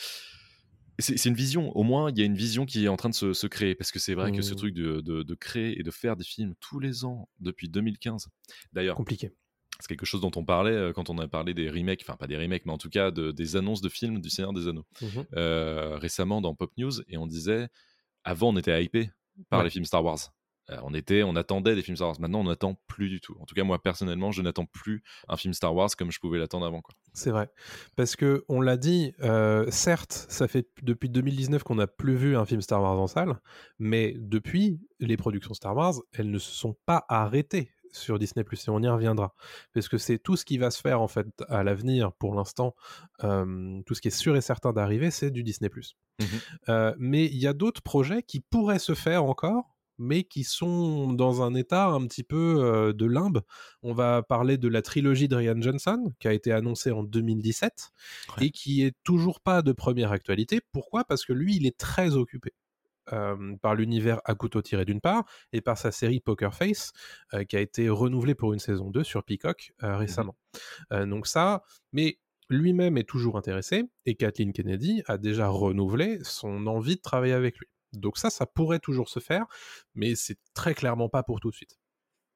C'est 0.98 1.18
c'est 1.18 1.28
une 1.28 1.34
vision, 1.34 1.76
au 1.76 1.82
moins 1.82 2.10
il 2.10 2.18
y 2.18 2.22
a 2.22 2.24
une 2.24 2.36
vision 2.36 2.64
qui 2.64 2.86
est 2.86 2.88
en 2.88 2.96
train 2.96 3.10
de 3.10 3.14
se, 3.14 3.34
se 3.34 3.46
créer, 3.46 3.74
parce 3.74 3.92
que 3.92 3.98
c'est 3.98 4.14
vrai 4.14 4.32
que 4.32 4.40
ce 4.40 4.54
Mmh. 4.54 4.56
truc 4.56 4.74
de, 4.74 5.00
de- 5.02 5.22
de 5.22 5.34
créer 5.34 5.78
et 5.78 5.82
de 5.82 5.90
faire 5.90 6.16
des 6.16 6.24
films 6.24 6.54
tous 6.58 6.80
les 6.80 7.04
ans 7.04 7.28
depuis 7.38 7.68
2015, 7.68 8.28
d'ailleurs 8.72 8.96
Compliqué. 8.96 9.30
c'est 9.78 9.88
quelque 9.88 10.06
chose 10.06 10.22
dont 10.22 10.30
on 10.36 10.44
parlait 10.46 10.70
euh, 10.72 10.92
quand 10.94 11.10
on 11.10 11.18
a 11.18 11.28
parlé 11.28 11.52
des 11.52 11.68
remakes, 11.68 12.00
enfin 12.02 12.16
pas 12.16 12.26
des 12.26 12.38
remakes, 12.38 12.64
mais 12.64 12.72
en 12.72 12.78
tout 12.78 12.88
cas 12.88 13.10
de- 13.10 13.30
des 13.30 13.56
annonces 13.56 13.82
de 13.82 13.90
films 13.90 14.22
du 14.22 14.30
Seigneur 14.30 14.54
des 14.54 14.68
Anneaux 14.68 14.86
Mhm. 15.02 15.26
euh, 15.36 15.98
récemment 15.98 16.40
dans 16.40 16.54
Pop 16.54 16.72
News, 16.78 17.02
et 17.08 17.18
on 17.18 17.26
disait, 17.26 17.68
avant 18.24 18.48
on 18.54 18.56
était 18.56 18.82
hypé 18.82 19.10
par 19.50 19.58
Ouais. 19.58 19.64
les 19.66 19.70
films 19.70 19.84
Star 19.84 20.02
Wars. 20.02 20.32
Euh, 20.70 20.78
on 20.82 20.94
était, 20.94 21.22
on 21.22 21.36
attendait 21.36 21.74
des 21.74 21.82
films 21.82 21.96
Star 21.96 22.08
Wars. 22.08 22.20
Maintenant, 22.20 22.40
on 22.40 22.44
n'attend 22.44 22.76
plus 22.86 23.08
du 23.08 23.20
tout. 23.20 23.36
En 23.40 23.44
tout 23.44 23.54
cas, 23.54 23.64
moi 23.64 23.82
personnellement, 23.82 24.32
je 24.32 24.42
n'attends 24.42 24.66
plus 24.66 25.02
un 25.28 25.36
film 25.36 25.54
Star 25.54 25.74
Wars 25.74 25.90
comme 25.96 26.10
je 26.10 26.18
pouvais 26.18 26.38
l'attendre 26.38 26.66
avant. 26.66 26.82
C'est 27.12 27.30
vrai. 27.30 27.50
Parce 27.96 28.16
que 28.16 28.44
on 28.48 28.60
l'a 28.60 28.76
dit, 28.76 29.12
euh, 29.22 29.70
certes, 29.70 30.26
ça 30.28 30.48
fait 30.48 30.68
depuis 30.82 31.08
2019 31.08 31.62
qu'on 31.62 31.76
n'a 31.76 31.86
plus 31.86 32.16
vu 32.16 32.36
un 32.36 32.44
film 32.44 32.60
Star 32.60 32.82
Wars 32.82 32.98
en 32.98 33.06
salle, 33.06 33.40
mais 33.78 34.14
depuis, 34.18 34.80
les 35.00 35.16
productions 35.16 35.54
Star 35.54 35.76
Wars, 35.76 35.94
elles 36.12 36.30
ne 36.30 36.38
se 36.38 36.50
sont 36.50 36.76
pas 36.86 37.04
arrêtées 37.08 37.70
sur 37.92 38.18
Disney+, 38.18 38.44
et 38.44 38.70
on 38.70 38.82
y 38.82 38.88
reviendra. 38.88 39.34
Parce 39.72 39.88
que 39.88 39.98
c'est 39.98 40.18
tout 40.18 40.36
ce 40.36 40.44
qui 40.44 40.58
va 40.58 40.70
se 40.70 40.80
faire, 40.80 41.00
en 41.00 41.08
fait, 41.08 41.26
à 41.48 41.62
l'avenir, 41.62 42.12
pour 42.12 42.34
l'instant, 42.34 42.74
euh, 43.24 43.80
tout 43.86 43.94
ce 43.94 44.00
qui 44.00 44.08
est 44.08 44.10
sûr 44.10 44.36
et 44.36 44.40
certain 44.40 44.72
d'arriver, 44.72 45.10
c'est 45.10 45.30
du 45.30 45.42
Disney+. 45.42 45.70
Euh, 46.68 46.94
mais 46.98 47.26
il 47.26 47.36
y 47.36 47.46
a 47.46 47.52
d'autres 47.52 47.82
projets 47.82 48.22
qui 48.22 48.40
pourraient 48.40 48.78
se 48.78 48.94
faire 48.94 49.24
encore, 49.24 49.75
mais 49.98 50.24
qui 50.24 50.44
sont 50.44 51.12
dans 51.12 51.42
un 51.42 51.54
état 51.54 51.86
un 51.88 52.06
petit 52.06 52.22
peu 52.22 52.56
euh, 52.64 52.92
de 52.92 53.06
limbe. 53.06 53.42
On 53.82 53.92
va 53.94 54.22
parler 54.22 54.58
de 54.58 54.68
la 54.68 54.82
trilogie 54.82 55.28
de 55.28 55.36
Ryan 55.36 55.60
Johnson, 55.60 56.12
qui 56.18 56.28
a 56.28 56.32
été 56.32 56.52
annoncée 56.52 56.90
en 56.90 57.02
2017, 57.02 57.90
Ouais. 58.36 58.46
et 58.46 58.50
qui 58.50 58.82
est 58.82 58.94
toujours 59.04 59.40
pas 59.40 59.62
de 59.62 59.72
première 59.72 60.12
actualité. 60.12 60.60
Pourquoi? 60.72 61.04
Parce 61.04 61.24
que 61.24 61.32
lui, 61.32 61.56
il 61.56 61.66
est 61.66 61.76
très 61.78 62.14
occupé. 62.16 62.52
euh, 63.12 63.54
par 63.62 63.76
l'univers 63.76 64.20
à 64.24 64.34
couteau 64.34 64.62
tiré 64.62 64.84
d'une 64.84 65.00
part, 65.00 65.24
et 65.52 65.60
par 65.60 65.78
sa 65.78 65.92
série 65.92 66.18
Poker 66.20 66.52
Face, 66.54 66.92
euh, 67.34 67.44
qui 67.44 67.56
a 67.56 67.60
été 67.60 67.88
renouvelée 67.88 68.34
pour 68.34 68.52
une 68.52 68.58
saison 68.58 68.90
2 68.90 69.04
sur 69.04 69.22
Peacock 69.22 69.72
euh, 69.84 69.96
récemment. 69.96 70.36
Donc 70.90 71.28
ça, 71.28 71.62
mais 71.92 72.18
lui-même 72.50 72.96
est 72.98 73.08
toujours 73.08 73.36
intéressé, 73.38 73.84
et 74.06 74.16
Kathleen 74.16 74.52
Kennedy 74.52 75.02
a 75.06 75.18
déjà 75.18 75.46
renouvelé 75.48 76.18
son 76.24 76.66
envie 76.66 76.96
de 76.96 77.00
travailler 77.00 77.32
avec 77.34 77.58
lui. 77.58 77.68
Donc 78.00 78.18
ça, 78.18 78.30
ça 78.30 78.46
pourrait 78.46 78.78
toujours 78.78 79.08
se 79.08 79.20
faire, 79.20 79.46
mais 79.94 80.14
c'est 80.14 80.38
très 80.54 80.74
clairement 80.74 81.08
pas 81.08 81.22
pour 81.22 81.40
tout 81.40 81.50
de 81.50 81.54
suite. 81.54 81.78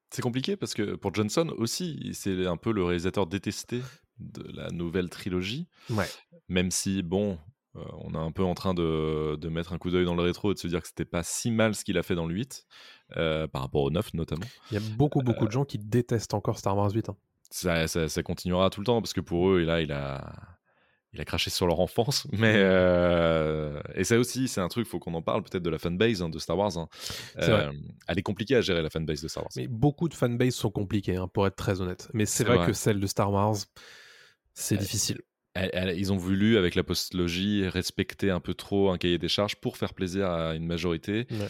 C'est 0.09 0.21
compliqué 0.21 0.57
parce 0.57 0.73
que 0.73 0.95
pour 0.95 1.13
Johnson 1.13 1.53
aussi, 1.57 2.11
c'est 2.13 2.45
un 2.45 2.57
peu 2.57 2.71
le 2.73 2.83
réalisateur 2.83 3.27
détesté 3.27 3.81
de 4.19 4.43
la 4.53 4.69
nouvelle 4.69 5.09
trilogie. 5.09 5.69
Ouais. 5.89 6.07
Même 6.49 6.69
si, 6.69 7.01
bon, 7.01 7.39
euh, 7.77 7.83
on 7.99 8.13
est 8.13 8.17
un 8.17 8.31
peu 8.31 8.43
en 8.43 8.53
train 8.53 8.73
de, 8.73 9.37
de 9.37 9.49
mettre 9.49 9.71
un 9.71 9.77
coup 9.77 9.89
d'œil 9.89 10.03
dans 10.03 10.15
le 10.15 10.21
rétro 10.23 10.51
et 10.51 10.53
de 10.53 10.59
se 10.59 10.67
dire 10.67 10.81
que 10.81 10.87
c'était 10.87 11.05
pas 11.05 11.23
si 11.23 11.49
mal 11.49 11.73
ce 11.75 11.85
qu'il 11.85 11.97
a 11.97 12.03
fait 12.03 12.15
dans 12.15 12.25
le 12.25 12.35
8, 12.35 12.65
euh, 13.15 13.47
par 13.47 13.61
rapport 13.61 13.83
au 13.83 13.89
9 13.89 14.13
notamment. 14.13 14.45
Il 14.69 14.73
y 14.73 14.77
a 14.77 14.95
beaucoup, 14.97 15.21
beaucoup 15.21 15.45
de 15.45 15.51
gens 15.51 15.63
qui 15.63 15.79
détestent 15.79 16.33
encore 16.33 16.59
Star 16.59 16.75
Wars 16.75 16.91
8. 16.91 17.09
hein. 17.09 17.15
Ça, 17.49 17.87
ça, 17.87 18.09
ça 18.09 18.23
continuera 18.23 18.69
tout 18.69 18.81
le 18.81 18.85
temps 18.85 19.01
parce 19.01 19.13
que 19.13 19.21
pour 19.21 19.49
eux, 19.49 19.63
là, 19.63 19.81
il 19.81 19.91
a, 19.91 20.33
il 21.13 21.19
a 21.21 21.25
craché 21.25 21.49
sur 21.49 21.67
leur 21.67 21.79
enfance. 21.79 22.25
Mais 22.31 22.53
euh, 22.55 23.81
et 23.95 24.03
ça 24.03 24.17
aussi, 24.17 24.47
c'est 24.47 24.61
un 24.61 24.67
truc, 24.69 24.87
faut 24.87 24.99
qu'on 24.99 25.13
en 25.13 25.21
parle 25.21 25.43
peut-être 25.43 25.63
de 25.63 25.69
la 25.69 25.77
fanbase 25.77 26.21
hein, 26.21 26.29
de 26.29 26.39
Star 26.39 26.57
Wars. 26.57 26.77
hein. 26.77 26.87
Vrai. 27.35 27.49
Euh, 27.49 27.71
elle 28.07 28.19
est 28.19 28.23
compliquée 28.23 28.55
à 28.55 28.61
gérer 28.61 28.81
la 28.81 28.89
fanbase 28.89 29.21
de 29.21 29.27
Star 29.27 29.43
Wars. 29.43 29.51
Mais 29.57 29.67
beaucoup 29.67 30.07
de 30.09 30.13
fanbases 30.13 30.55
sont 30.55 30.71
compliquées, 30.71 31.15
hein, 31.17 31.27
pour 31.27 31.45
être 31.47 31.55
très 31.55 31.81
honnête. 31.81 32.09
Mais 32.13 32.25
c'est 32.25 32.43
vrai, 32.43 32.57
vrai. 32.57 32.67
que 32.67 32.73
celle 32.73 32.99
de 32.99 33.07
Star 33.07 33.31
Wars, 33.31 33.55
c'est 34.53 34.77
difficile. 34.77 35.21
Elle- 35.53 35.69
elle- 35.73 35.99
ils 35.99 36.13
ont 36.13 36.17
voulu, 36.17 36.57
avec 36.57 36.75
la 36.75 36.83
postlogie, 36.83 37.67
respecter 37.67 38.29
un 38.31 38.39
peu 38.39 38.53
trop 38.53 38.89
un 38.89 38.97
cahier 38.97 39.17
des 39.17 39.27
charges 39.27 39.57
pour 39.57 39.75
faire 39.75 39.93
plaisir 39.93 40.29
à 40.29 40.55
une 40.55 40.65
majorité. 40.65 41.27
Ouais. 41.29 41.47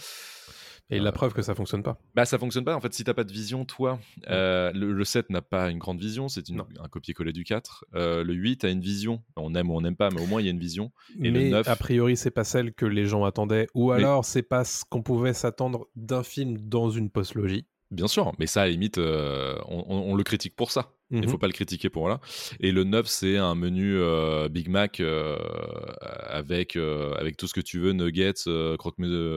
Et 0.92 1.00
la 1.00 1.12
preuve 1.12 1.34
que 1.34 1.42
ça 1.42 1.56
fonctionne 1.56 1.84
pas. 1.84 2.00
Bah 2.16 2.26
ça 2.26 2.38
fonctionne 2.38 2.66
pas. 2.66 2.76
En 2.76 2.82
fait, 2.82 2.94
si 2.94 3.04
t'as 3.04 3.14
pas 3.14 3.24
de 3.24 3.32
vision, 3.32 3.66
toi, 3.66 4.00
le, 4.28 4.72
le, 4.74 5.04
7 5.04 5.30
n'a 5.30 5.42
pas 5.42 5.70
une 5.70 5.80
grande 5.80 6.00
vision, 6.00 6.28
c'est 6.28 6.44
un 6.50 6.88
copier-coller 6.90 7.34
du 7.34 7.44
4. 7.44 7.86
le 7.94 8.34
8 8.34 8.66
a 8.66 8.70
une 8.70 8.82
vision. 8.82 9.24
On 9.36 9.56
aime 9.56 9.70
ou 9.72 9.76
on 9.76 9.82
n'aime 9.82 9.96
pas, 9.96 10.10
mais 10.10 10.22
au 10.22 10.28
moins 10.28 10.42
il 10.42 10.46
y 10.46 10.48
a 10.48 10.52
une 10.52 10.60
vision. 10.60 10.92
Et 11.22 11.32
mais 11.32 11.46
le 11.46 11.50
9... 11.50 11.68
a 11.68 11.76
priori, 11.76 12.18
c'est 12.18 12.32
pas 12.32 12.44
celle 12.44 12.74
que 12.74 12.86
les 12.86 13.06
gens 13.06 13.24
attendaient. 13.24 13.68
Ou 13.74 13.92
alors, 13.92 14.26
c'est 14.26 14.44
pas 14.44 14.64
ce 14.64 14.84
qu'on 14.86 15.02
pouvait 15.02 15.34
s'attendre 15.34 15.88
d'un 15.96 16.24
film 16.24 16.58
dans 16.58 16.90
une 16.90 17.10
post-logie. 17.10 17.66
Bien 17.92 18.08
sûr, 18.08 18.32
mais 18.40 18.48
ça, 18.48 18.62
à 18.62 18.68
limite, 18.70 18.98
euh, 19.00 19.58
on, 19.68 20.16
le 20.16 20.24
critique 20.24 20.56
pour 20.56 20.72
ça. 20.72 20.94
Il 21.14 21.20
ne 21.20 21.28
faut 21.28 21.34
mhm. 21.34 21.40
pas 21.40 21.48
le 21.48 21.52
critiquer 21.52 21.90
pour 21.90 22.08
là. 22.08 22.22
Et 22.62 22.72
le 22.72 22.86
9, 22.86 23.06
c'est 23.06 23.36
un 23.36 23.54
menu 23.54 23.98
euh, 23.98 24.48
Big 24.48 24.70
Mac 24.70 25.02
euh, 25.02 25.36
avec, 26.30 26.78
avec 26.78 27.36
tout 27.36 27.48
ce 27.48 27.54
que 27.54 27.60
tu 27.60 27.80
veux, 27.80 27.92
nuggets, 27.92 28.46
croque, 28.78 28.96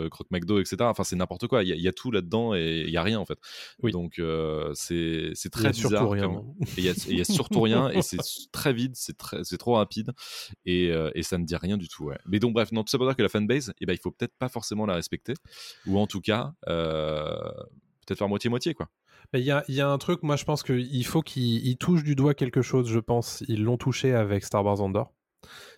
croque 0.08 0.30
McDo, 0.30 0.60
etc. 0.60 0.76
Enfin, 0.82 1.02
c'est 1.02 1.16
n'importe 1.16 1.48
quoi. 1.48 1.64
Il 1.64 1.70
y, 1.70 1.88
a 1.88 1.92
tout 1.92 2.12
là-dedans 2.12 2.54
et 2.54 2.84
il 2.86 2.90
n'y 2.90 2.96
a 2.96 3.02
rien, 3.02 3.18
en 3.18 3.24
fait. 3.24 3.40
Oui. 3.82 3.90
Donc, 3.90 4.22
c'est 4.74 5.32
très 5.50 5.70
bizarre. 5.70 5.90
Surtout 5.90 6.08
rien. 6.10 6.44
Il 6.76 6.84
y, 6.84 7.20
a 7.20 7.24
surtout 7.24 7.62
rien 7.62 7.90
et 7.90 8.02
c'est 8.02 8.18
très 8.52 8.72
vide, 8.72 8.92
c'est 8.94 9.58
trop 9.58 9.74
rapide 9.74 10.12
et, 10.64 10.92
et, 11.16 11.22
ça 11.24 11.38
ne 11.38 11.44
dit 11.44 11.56
rien 11.56 11.76
du 11.76 11.88
tout. 11.88 12.04
Ouais. 12.04 12.18
Mais 12.28 12.38
donc, 12.38 12.54
bref, 12.54 12.70
non, 12.70 12.84
tout 12.84 12.90
ça 12.90 12.98
pour 12.98 13.08
dire 13.08 13.16
que 13.16 13.22
la 13.22 13.28
fanbase, 13.28 13.74
eh 13.80 13.86
ben, 13.86 13.94
il 13.94 13.98
faut 13.98 14.12
peut-être 14.12 14.36
pas 14.38 14.48
forcément 14.48 14.86
la 14.86 14.94
respecter. 14.94 15.34
Ou 15.88 15.98
en 15.98 16.06
tout 16.06 16.20
cas 16.20 16.52
peut-être 18.04 18.18
faire 18.18 18.28
moitié-moitié, 18.28 18.74
quoi. 18.74 18.88
Il 19.32 19.40
y 19.40 19.50
a, 19.50 19.64
y 19.68 19.80
a, 19.80 19.88
un 19.88 19.98
truc, 19.98 20.22
moi 20.22 20.36
je 20.36 20.44
pense 20.44 20.62
qu'il 20.62 21.06
faut 21.06 21.22
qu'ils 21.22 21.76
touchent 21.78 22.04
du 22.04 22.14
doigt 22.14 22.34
quelque 22.34 22.62
chose, 22.62 22.88
je 22.88 23.00
pense. 23.00 23.42
Ils 23.48 23.64
l'ont 23.64 23.78
touché 23.78 24.12
avec 24.12 24.44
Star 24.44 24.64
Wars 24.64 24.80
Andor. 24.80 25.12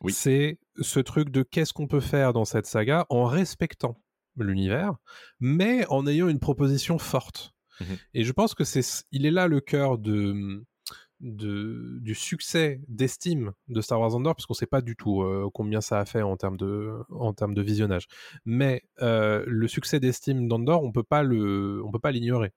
Oui. 0.03 0.13
C'est 0.13 0.59
ce 0.81 1.01
truc 1.01 1.31
de 1.31 1.43
qu'est-ce 1.43 1.73
qu'on 1.73 1.87
peut 1.87 2.01
faire 2.01 2.33
dans 2.33 2.45
cette 2.45 2.67
saga 2.67 3.07
en 3.09 3.25
respectant 3.25 4.01
l'univers, 4.37 4.95
mais 5.41 5.87
en 5.87 6.07
ayant 6.07 6.29
une 6.29 6.39
proposition 6.39 6.99
forte. 6.99 7.55
Mmh 7.81 7.85
Et 8.15 8.25
je 8.25 8.33
pense 8.33 8.55
que 8.55 8.65
c'est, 8.65 9.05
il 9.13 9.27
est 9.27 9.31
là 9.31 9.49
le 9.49 9.61
cœur 9.61 9.99
de, 9.99 10.65
de, 11.21 11.99
du 12.01 12.15
succès 12.15 12.81
d'estime 12.89 13.53
de 13.69 13.81
Star 13.81 14.01
Wars 14.01 14.15
Andor, 14.15 14.35
parce 14.35 14.47
qu'on 14.47 14.53
ne 14.53 14.59
sait 14.59 14.67
pas 14.67 14.81
du 14.81 14.97
tout 14.97 15.23
euh, 15.23 15.49
combien 15.53 15.81
ça 15.81 15.99
a 16.01 16.05
fait 16.05 16.23
en 16.23 16.37
termes 16.37 16.57
de, 16.57 16.93
en 17.11 17.33
termes 17.33 17.55
de 17.55 17.63
visionnage. 17.63 18.07
Mais 18.45 18.83
euh, 19.03 19.45
le 19.47 19.69
succès 19.69 20.01
d'estime 20.01 20.49
d'Andor, 20.49 20.83
on 20.83 20.93
peut 20.93 21.03
pas 21.03 21.25
peut 21.25 21.99
pas 22.01 22.11
l'ignorer. 22.11 22.53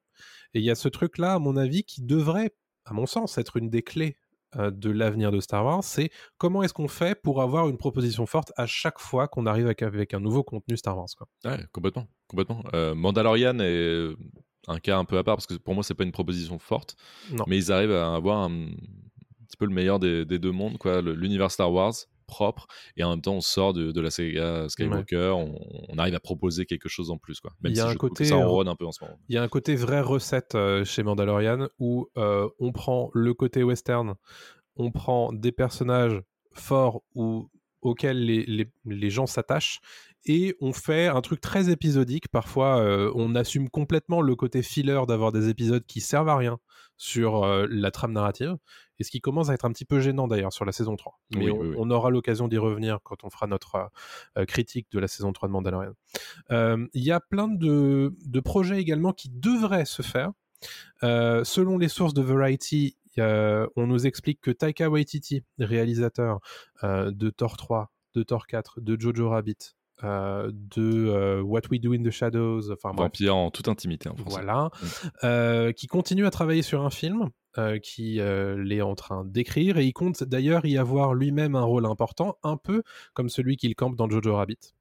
Et 0.54 0.60
il 0.60 0.66
y 0.66 0.72
a 0.72 0.76
ce 0.76 0.90
truc-là, 0.90 1.36
à 1.36 1.40
mon 1.40 1.56
avis, 1.56 1.84
qui 1.84 2.02
devrait, 2.02 2.52
à 2.86 2.94
mon 2.94 3.06
sens, 3.06 3.38
être 3.38 3.58
une 3.58 3.70
des 3.70 3.84
clés 3.84 4.18
euh, 4.56 4.72
de 4.72 4.90
l'avenir 4.90 5.32
de 5.32 5.40
Star 5.40 5.64
Wars, 5.64 5.84
c'est 5.84 6.10
comment 6.38 6.64
est-ce 6.64 6.74
qu'on 6.74 6.88
fait 6.88 7.16
pour 7.16 7.42
avoir 7.42 7.70
une 7.70 7.78
proposition 7.78 8.26
forte 8.26 8.52
à 8.58 8.66
chaque 8.66 9.00
fois 9.00 9.28
qu'on 9.28 9.46
arrive 9.46 9.68
avec, 9.68 10.14
un 10.14 10.20
nouveau 10.20 10.44
contenu 10.44 10.76
Star 10.76 10.98
Wars. 10.98 11.08
Quoi. 11.18 11.28
Complètement. 11.72 12.08
complètement. 12.28 12.64
Mandalorian 12.96 13.60
est 13.60 14.14
un 14.70 14.80
cas 14.80 14.98
un 14.98 15.06
peu 15.06 15.18
à 15.18 15.24
part 15.24 15.36
parce 15.36 15.48
que 15.48 15.56
pour 15.56 15.74
moi 15.74 15.84
c'est 15.84 15.96
pas 15.96 16.04
une 16.04 16.12
proposition 16.12 16.60
forte 16.60 16.96
mais 17.48 17.58
ils 17.58 17.72
arrivent 17.72 17.92
à 17.92 18.16
avoir 18.16 18.40
un, 18.40 18.68
petit 19.48 19.58
peu 19.58 19.66
le 19.66 19.74
meilleur 19.74 20.00
des, 20.00 20.26
deux 20.26 20.52
mondes 20.52 20.78
quoi. 20.78 21.02
L'univers 21.02 21.52
Star 21.52 21.72
Wars 21.72 21.94
propre 22.28 22.68
et 22.96 23.04
en 23.04 23.10
même 23.10 23.22
temps 23.22 23.34
on 23.34 23.42
sort 23.42 23.74
de, 23.74 24.00
la 24.00 24.12
saga 24.12 24.70
Skywalker 24.70 25.34
on, 25.36 25.98
arrive 25.98 26.14
à 26.14 26.20
proposer 26.20 26.66
quelque 26.66 26.88
chose 26.88 27.10
en 27.10 27.18
plus 27.18 27.40
quoi. 27.40 27.52
Même 27.62 27.74
il 27.74 27.78
y 27.78 27.82
a 27.82 27.88
un 27.88 27.96
côté 27.96 28.26
ça 28.26 28.36
un 28.36 28.76
peu 28.76 28.86
en 28.86 28.92
ce 28.92 29.04
moment. 29.04 29.20
il 29.28 29.36
y 29.36 29.38
a 29.38 29.44
un 29.44 29.48
côté 29.48 29.76
vraie 29.76 30.02
recette 30.02 30.54
euh, 30.54 30.86
chez 30.86 31.02
Mandalorian 31.02 31.68
où 31.80 32.08
euh, 32.18 32.48
on 32.60 32.72
prend 32.72 33.10
le 33.14 33.34
côté 33.34 33.64
western 33.64 34.14
on 34.76 34.92
prend 34.92 35.34
des 35.34 35.52
personnages 35.52 36.22
forts 36.54 37.02
ou 37.16 37.50
auxquels 37.82 38.24
les, 38.24 38.46
les, 38.46 38.72
les 38.86 39.10
gens 39.10 39.26
s'attachent 39.26 39.80
et 40.26 40.56
on 40.60 40.74
fait 40.74 41.08
un 41.08 41.22
truc 41.22 41.42
très 41.42 41.70
épisodique. 41.70 42.28
Parfois, 42.28 42.82
euh, 42.82 43.12
on 43.16 43.36
assume 43.36 43.70
complètement 43.70 44.22
le 44.22 44.36
côté 44.36 44.62
filler 44.62 45.02
d'avoir 45.08 45.32
des 45.32 45.50
épisodes 45.50 45.86
qui 45.86 46.02
servent 46.02 46.30
à 46.30 46.36
rien 46.36 46.60
sur 46.98 47.44
euh, 47.44 47.66
la 47.70 47.92
trame 47.92 48.12
narrative, 48.12 48.58
et 49.00 49.04
ce 49.06 49.12
qui 49.12 49.22
commence 49.22 49.50
à 49.50 49.54
être 49.54 49.64
un 49.64 49.72
petit 49.72 49.86
peu 49.86 50.02
gênant 50.02 50.28
d'ailleurs 50.28 50.52
sur 50.52 50.66
la 50.66 50.74
saison 50.74 50.98
3. 50.98 51.18
Mais 51.36 51.50
on, 51.50 51.90
aura 51.90 52.10
l'occasion 52.10 52.50
d'y 52.50 52.58
revenir 52.58 53.00
quand 53.04 53.24
on 53.24 53.30
fera 53.30 53.48
notre 53.48 53.90
euh, 54.38 54.46
critique 54.46 54.88
de 54.92 55.00
la 55.00 55.08
saison 55.08 55.32
3 55.32 55.48
de 55.48 55.54
Mandalorian. 55.54 55.94
Il 56.50 57.04
y 57.04 57.12
a 57.12 57.22
plein 57.22 57.48
de, 57.48 58.14
de, 58.26 58.40
projets 58.42 58.82
également 58.82 59.14
qui 59.14 59.30
devraient 59.30 59.86
se 59.86 60.02
faire. 60.02 60.32
selon 61.02 61.78
les 61.78 61.88
sources 61.88 62.14
de 62.14 62.22
Variety, 62.22 62.98
on 63.18 63.88
nous 63.88 64.06
explique 64.06 64.42
que 64.42 64.52
Taika 64.52 64.90
Waititi, 64.90 65.44
réalisateur 65.58 66.40
de 66.84 67.30
Thor 67.30 67.56
3, 67.56 67.92
de 68.16 68.24
Thor 68.24 68.46
4, 68.46 68.82
de 68.82 69.00
Jojo 69.00 69.30
Rabbit, 69.30 69.78
euh, 70.04 70.52
de 70.54 71.08
euh, 71.08 71.42
What 71.42 71.62
We 71.72 71.80
Do 71.80 71.94
in 71.94 72.04
the 72.04 72.12
Shadows, 72.12 72.72
enfin 72.72 72.92
Vampire 72.96 73.36
en 73.36 73.52
toute 73.52 73.68
intimité. 73.68 74.10
En 74.10 74.16
voilà, 74.26 74.70
mm. 74.72 74.88
euh, 75.24 75.72
qui 75.72 75.88
continue 75.88 76.26
à 76.26 76.32
travailler 76.32 76.62
sur 76.62 76.86
un 76.86 76.90
film. 76.90 77.30
qui 77.84 78.22
l'est 78.22 78.82
en 78.82 78.96
train 78.96 79.26
d'écrire 79.26 79.78
et 79.78 79.86
il 79.86 79.92
compte 79.92 80.24
d'ailleurs 80.24 80.66
y 80.66 80.78
avoir 80.78 81.14
lui-même 81.14 81.56
un 81.56 81.64
rôle 81.64 81.86
important, 81.86 82.38
un 82.44 82.56
peu 82.56 82.84
comme 83.14 83.28
celui 83.28 83.58
qu'il 83.58 83.76
campe 83.76 83.98
dans 83.98 84.10
Jojo 84.10 84.36
Rabbit. 84.36 84.74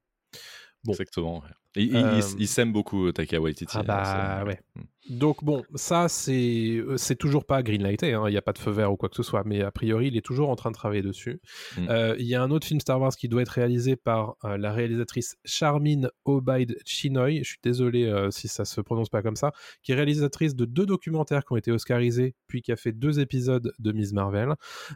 Bon. 0.85 0.93
Exactement. 0.93 1.43
Il, 1.75 2.47
s'aime 2.47 2.71
beaucoup 2.71 3.11
Taika 3.11 3.39
Waititi. 3.39 3.77
Ah 3.77 3.79
hein, 3.79 3.83
bah 3.85 4.43
ouais. 4.45 4.59
Mm. 4.75 4.81
Donc 5.09 5.43
bon, 5.43 5.63
ça 5.73 6.07
c'est 6.07 6.77
euh, 6.77 6.95
c'est 6.97 7.15
toujours 7.15 7.43
pas 7.43 7.63
greenlighté, 7.63 8.13
hein, 8.13 8.25
il 8.27 8.31
n'y 8.31 8.37
a 8.37 8.43
pas 8.43 8.53
de 8.53 8.59
feu 8.59 8.69
vert 8.69 8.91
ou 8.91 8.95
quoi 8.95 9.09
que 9.09 9.15
ce 9.15 9.23
soit, 9.23 9.43
mais 9.43 9.61
a 9.63 9.71
priori 9.71 10.07
il 10.07 10.17
est 10.17 10.25
toujours 10.25 10.49
en 10.49 10.55
train 10.55 10.69
de 10.69 10.75
travailler 10.75 11.01
dessus. 11.01 11.41
Mm. 11.77 11.89
Euh, 11.89 12.15
il 12.19 12.27
y 12.27 12.35
a 12.35 12.43
un 12.43 12.51
autre 12.51 12.67
film 12.67 12.79
Star 12.79 13.01
Wars 13.01 13.15
qui 13.15 13.27
doit 13.27 13.41
être 13.41 13.49
réalisé 13.49 13.95
par 13.95 14.35
euh, 14.45 14.57
la 14.57 14.71
réalisatrice 14.71 15.37
Charmine 15.45 16.09
Obaid 16.25 16.77
Chinoy, 16.85 17.39
je 17.39 17.49
suis 17.49 17.59
désolé 17.63 17.89
si 18.29 18.47
ça 18.47 18.65
se 18.65 18.81
prononce 18.81 19.09
pas 19.09 19.21
comme 19.23 19.35
ça, 19.35 19.51
qui 19.81 19.93
est 19.93 19.95
réalisatrice 19.95 20.55
de 20.55 20.65
deux 20.65 20.85
documentaires 20.85 21.43
qui 21.43 21.53
ont 21.53 21.57
été 21.57 21.71
oscarisés, 21.71 22.35
puis 22.47 22.61
qui 22.61 22.71
a 22.71 22.75
fait 22.75 22.91
deux 22.91 23.19
épisodes 23.19 23.73
de 23.79 23.91
Miss 23.91 24.13
Marvel. 24.13 24.53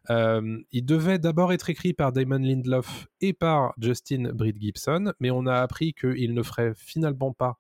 il 0.10 0.86
devait 0.86 1.18
d'abord 1.18 1.54
être 1.54 1.70
écrit 1.70 1.94
par 1.94 2.12
Damon 2.12 2.38
Lindelof 2.38 3.08
et 3.22 3.34
par 3.34 3.74
Justin 3.80 4.32
Britt 4.34 4.58
Gibson, 4.60 5.14
mais 5.20 5.32
on 5.32 5.46
a 5.48 5.56
appris 5.56 5.94
qu'il 5.94 6.34
ne 6.34 6.44
ferait 6.44 6.63
finalement 6.76 7.34
pas 7.34 7.58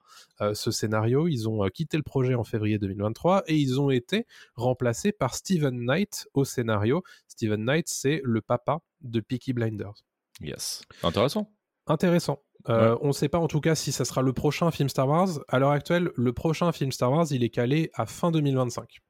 ce 0.53 0.71
scénario. 0.71 1.27
Ils 1.27 1.47
ont 1.47 1.67
quitté 1.69 1.97
le 1.97 2.03
projet 2.03 2.35
en 2.35 2.43
février 2.43 2.77
2023 2.79 3.43
et 3.47 3.55
ils 3.55 3.79
ont 3.79 3.89
été 3.89 4.25
remplacés 4.55 5.11
par 5.11 5.35
Steven 5.35 5.85
Knight 5.85 6.27
au 6.33 6.45
scénario. 6.45 7.03
Steven 7.27 7.63
Knight, 7.63 7.87
c'est 7.87 8.21
le 8.23 8.41
papa 8.41 8.79
de 9.01 9.19
Peaky 9.19 9.53
Blinders. 9.53 10.03
Yes. 10.41 10.83
Intéressant. 11.03 11.49
Intéressant. 11.87 12.39
Euh, 12.69 12.97
on 13.01 13.07
ne 13.07 13.13
sait 13.13 13.27
pas 13.27 13.39
en 13.39 13.47
tout 13.47 13.59
cas 13.59 13.75
si 13.75 13.91
ça 13.91 14.05
sera 14.05 14.21
le 14.21 14.31
prochain 14.31 14.71
film 14.71 14.87
Star 14.87 15.07
Wars. 15.07 15.29
À 15.49 15.59
l'heure 15.59 15.71
actuelle, 15.71 16.11
le 16.15 16.33
prochain 16.33 16.71
film 16.71 16.91
Star 16.91 17.11
Wars, 17.11 17.25
il 17.31 17.43
est 17.43 17.49
calé 17.49 17.91
à 17.93 18.05
fin 18.05 18.31
2025. 18.31 19.01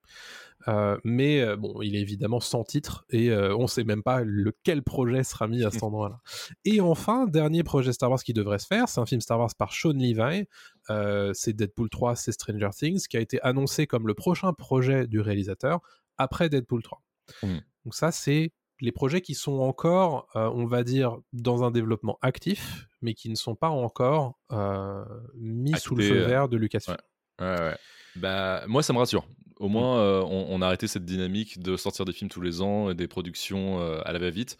Euh, 0.67 0.97
mais 1.03 1.41
euh, 1.41 1.55
bon, 1.55 1.81
il 1.81 1.95
est 1.95 2.01
évidemment 2.01 2.39
sans 2.39 2.63
titre 2.63 3.05
et 3.09 3.29
euh, 3.29 3.55
on 3.55 3.67
sait 3.67 3.83
même 3.83 4.03
pas 4.03 4.23
lequel 4.23 4.81
projet 4.81 5.23
sera 5.23 5.47
mis 5.47 5.63
à 5.63 5.71
cet 5.71 5.83
endroit-là. 5.83 6.21
Et 6.65 6.81
enfin, 6.81 7.25
dernier 7.25 7.63
projet 7.63 7.93
Star 7.93 8.09
Wars 8.09 8.23
qui 8.23 8.33
devrait 8.33 8.59
se 8.59 8.67
faire, 8.67 8.87
c'est 8.87 8.99
un 8.99 9.05
film 9.05 9.21
Star 9.21 9.39
Wars 9.39 9.53
par 9.57 9.73
Sean 9.73 9.93
Levi. 9.93 10.45
c'est 11.33 11.53
Deadpool 11.53 11.89
3, 11.89 12.15
c'est 12.15 12.31
Stranger 12.31 12.69
Things, 12.75 13.07
qui 13.07 13.17
a 13.17 13.19
été 13.19 13.41
annoncé 13.41 13.87
comme 13.87 14.07
le 14.07 14.13
prochain 14.13 14.53
projet 14.53 15.07
du 15.07 15.19
réalisateur 15.19 15.81
après 16.17 16.49
Deadpool 16.49 16.83
3. 16.83 17.01
Mmh. 17.43 17.57
Donc 17.85 17.95
ça, 17.95 18.11
c'est 18.11 18.51
les 18.79 18.91
projets 18.91 19.21
qui 19.21 19.33
sont 19.33 19.59
encore, 19.59 20.27
on 20.35 20.65
va 20.65 20.83
dire, 20.83 21.17
dans 21.31 21.63
un 21.63 21.71
développement 21.71 22.17
actif, 22.21 22.87
mais 23.01 23.13
qui 23.13 23.29
ne 23.29 23.35
sont 23.35 23.55
pas 23.55 23.69
encore 23.69 24.39
mis 25.35 25.77
sous 25.77 25.95
le 25.95 26.03
feu 26.03 26.19
vert 26.23 26.49
de 26.49 26.57
Lucasfilm. 26.57 26.97
Ouais, 27.39 27.59
ouais, 27.59 27.75
Bah, 28.15 28.63
moi, 28.67 28.83
ça 28.83 28.93
me 28.93 28.99
rassure. 28.99 29.25
Au 29.59 29.67
moins, 29.67 29.99
euh, 29.99 30.21
on, 30.21 30.61
a 30.61 30.67
arrêté 30.67 30.87
cette 30.87 31.05
dynamique 31.05 31.61
de 31.61 31.77
sortir 31.77 32.05
des 32.05 32.13
films 32.13 32.29
tous 32.29 32.41
les 32.41 32.61
ans 32.61 32.89
et 32.89 32.95
des 32.95 33.07
productions 33.07 33.79
euh, 33.79 34.01
à 34.05 34.11
la 34.11 34.19
va-vite. 34.19 34.57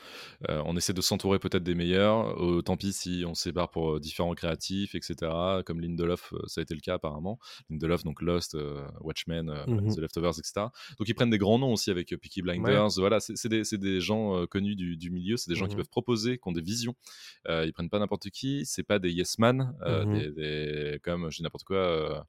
Euh, 0.49 0.61
on 0.65 0.77
essaie 0.77 0.93
de 0.93 1.01
s'entourer 1.01 1.39
peut-être 1.39 1.63
des 1.63 1.75
meilleurs. 1.75 2.35
tant 2.63 2.77
pis 2.77 2.93
si 2.93 3.23
on 3.27 3.33
se 3.33 3.43
sépare 3.43 3.69
pour 3.69 3.99
différents 3.99 4.33
créatifs, 4.33 4.95
etc. 4.95 5.31
Comme 5.65 5.81
Lindelof, 5.81 6.33
ça 6.47 6.61
a 6.61 6.63
été 6.63 6.75
le 6.75 6.81
cas 6.81 6.95
apparemment. 6.95 7.39
Lindelof, 7.69 8.03
donc 8.03 8.21
Lost, 8.21 8.57
Watchmen, 9.01 9.51
mmh 9.67 9.95
The 9.95 9.99
Leftovers, 9.99 10.39
etc. 10.39 10.67
Donc 10.97 11.07
ils 11.07 11.15
prennent 11.15 11.29
des 11.29 11.37
grands 11.37 11.59
noms 11.59 11.73
aussi 11.73 11.89
avec 11.91 12.15
Peaky 12.15 12.41
Blinders. 12.41 12.89
Voilà, 12.97 13.19
c'est 13.19 13.47
des, 13.47 13.63
des, 13.77 14.01
gens 14.01 14.45
connus 14.47 14.75
du, 14.75 15.09
milieu. 15.09 15.37
C'est 15.37 15.49
des 15.49 15.55
gens 15.55 15.67
qui 15.67 15.75
mmh 15.75 15.77
peuvent 15.77 15.89
proposer, 15.89 16.37
qui 16.37 16.47
ont 16.47 16.51
des 16.51 16.61
visions. 16.61 16.95
ils 17.47 17.73
prennent 17.73 17.89
pas 17.89 17.99
n'importe 17.99 18.29
qui. 18.29 18.65
C'est 18.65 18.83
pas 18.83 18.99
des 18.99 19.11
yes 19.11 19.39
man, 19.39 19.75
mmh 19.85 20.33
des, 20.35 20.99
comme 21.03 21.31
je 21.31 21.37
dis 21.37 21.43
n'importe 21.43 21.63
quoi, 21.63 22.25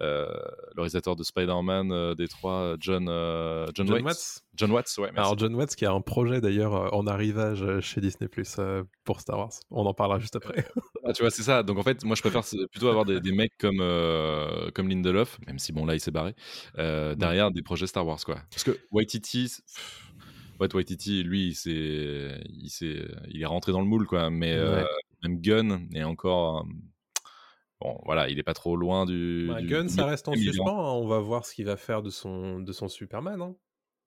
le 0.00 0.74
réalisateur 0.76 1.16
de 1.16 1.22
Spider-Man 1.22 1.92
euh, 1.98 2.14
des 2.14 2.28
trois, 2.28 2.76
John, 2.80 3.08
euh, 3.08 3.66
John, 3.74 3.90
Watts. 3.90 4.44
John 4.54 4.70
Watts, 4.70 4.94
ouais. 4.98 5.10
Alors 5.16 5.38
John 5.38 5.54
Watts 5.54 5.74
qui 5.74 5.84
a 5.84 5.92
un 5.92 6.00
projet 6.00 6.40
d'ailleurs 6.40 6.74
euh, 6.74 6.88
en 6.92 7.06
arrivage 7.06 7.80
chez 7.80 8.00
Disney 8.00 8.28
Plus 8.28 8.56
pour 9.04 9.20
Star 9.20 9.38
Wars. 9.38 9.52
On 9.70 9.84
en 9.86 9.94
parlera 9.94 10.18
juste 10.18 10.36
après. 10.36 10.64
ah, 11.04 11.12
tu 11.12 11.22
vois, 11.22 11.30
c'est 11.30 11.42
ça. 11.42 11.62
Donc 11.62 11.78
en 11.78 11.82
fait, 11.82 12.04
moi 12.04 12.16
je 12.16 12.22
préfère 12.22 12.42
plutôt 12.70 12.88
avoir 12.88 13.04
des, 13.04 13.20
mecs 13.32 13.56
comme 13.58 13.78
comme 14.74 14.88
Lindelof, 14.88 15.38
même 15.46 15.58
si 15.58 15.72
bon 15.72 15.84
là 15.84 15.94
il 15.94 16.00
s'est 16.00 16.10
barré, 16.10 16.34
derrière 16.76 17.50
des 17.50 17.62
projets 17.62 17.86
Star 17.86 18.06
Wars 18.06 18.22
quoi. 18.24 18.40
Parce 18.50 18.64
que 18.64 18.78
Waititi. 18.92 19.56
Ouais, 20.60 20.66
Waititi, 20.74 21.22
lui, 21.22 21.50
il, 21.50 21.70
est, 21.70 22.42
il, 22.50 22.66
est, 22.66 23.08
il 23.30 23.42
est 23.42 23.46
rentré 23.46 23.70
dans 23.70 23.80
le 23.80 23.86
moule, 23.86 24.08
quoi. 24.08 24.28
Mais 24.28 24.58
même 25.22 25.40
Gunn 25.40 25.88
est 25.94 26.02
encore 26.02 26.66
bon, 27.80 27.98
voilà, 28.04 28.28
il 28.28 28.38
est 28.38 28.42
pas 28.44 28.54
trop 28.54 28.76
loin 28.76 29.06
du. 29.06 29.46
Bah, 29.48 29.60
du- 29.60 29.66
Gunn, 29.68 29.88
ça 29.88 30.06
reste 30.06 30.28
en 30.28 30.34
suspens. 30.34 30.66
hein. 30.68 30.92
On 31.00 31.06
va 31.06 31.18
voir 31.20 31.44
ce 31.44 31.54
qu'il 31.54 31.64
va 31.66 31.76
faire 31.76 32.02
de 32.02 32.10
son, 32.10 32.60
de 32.60 32.72
son 32.72 32.88
Superman. 32.88 33.40
hein. 33.42 33.54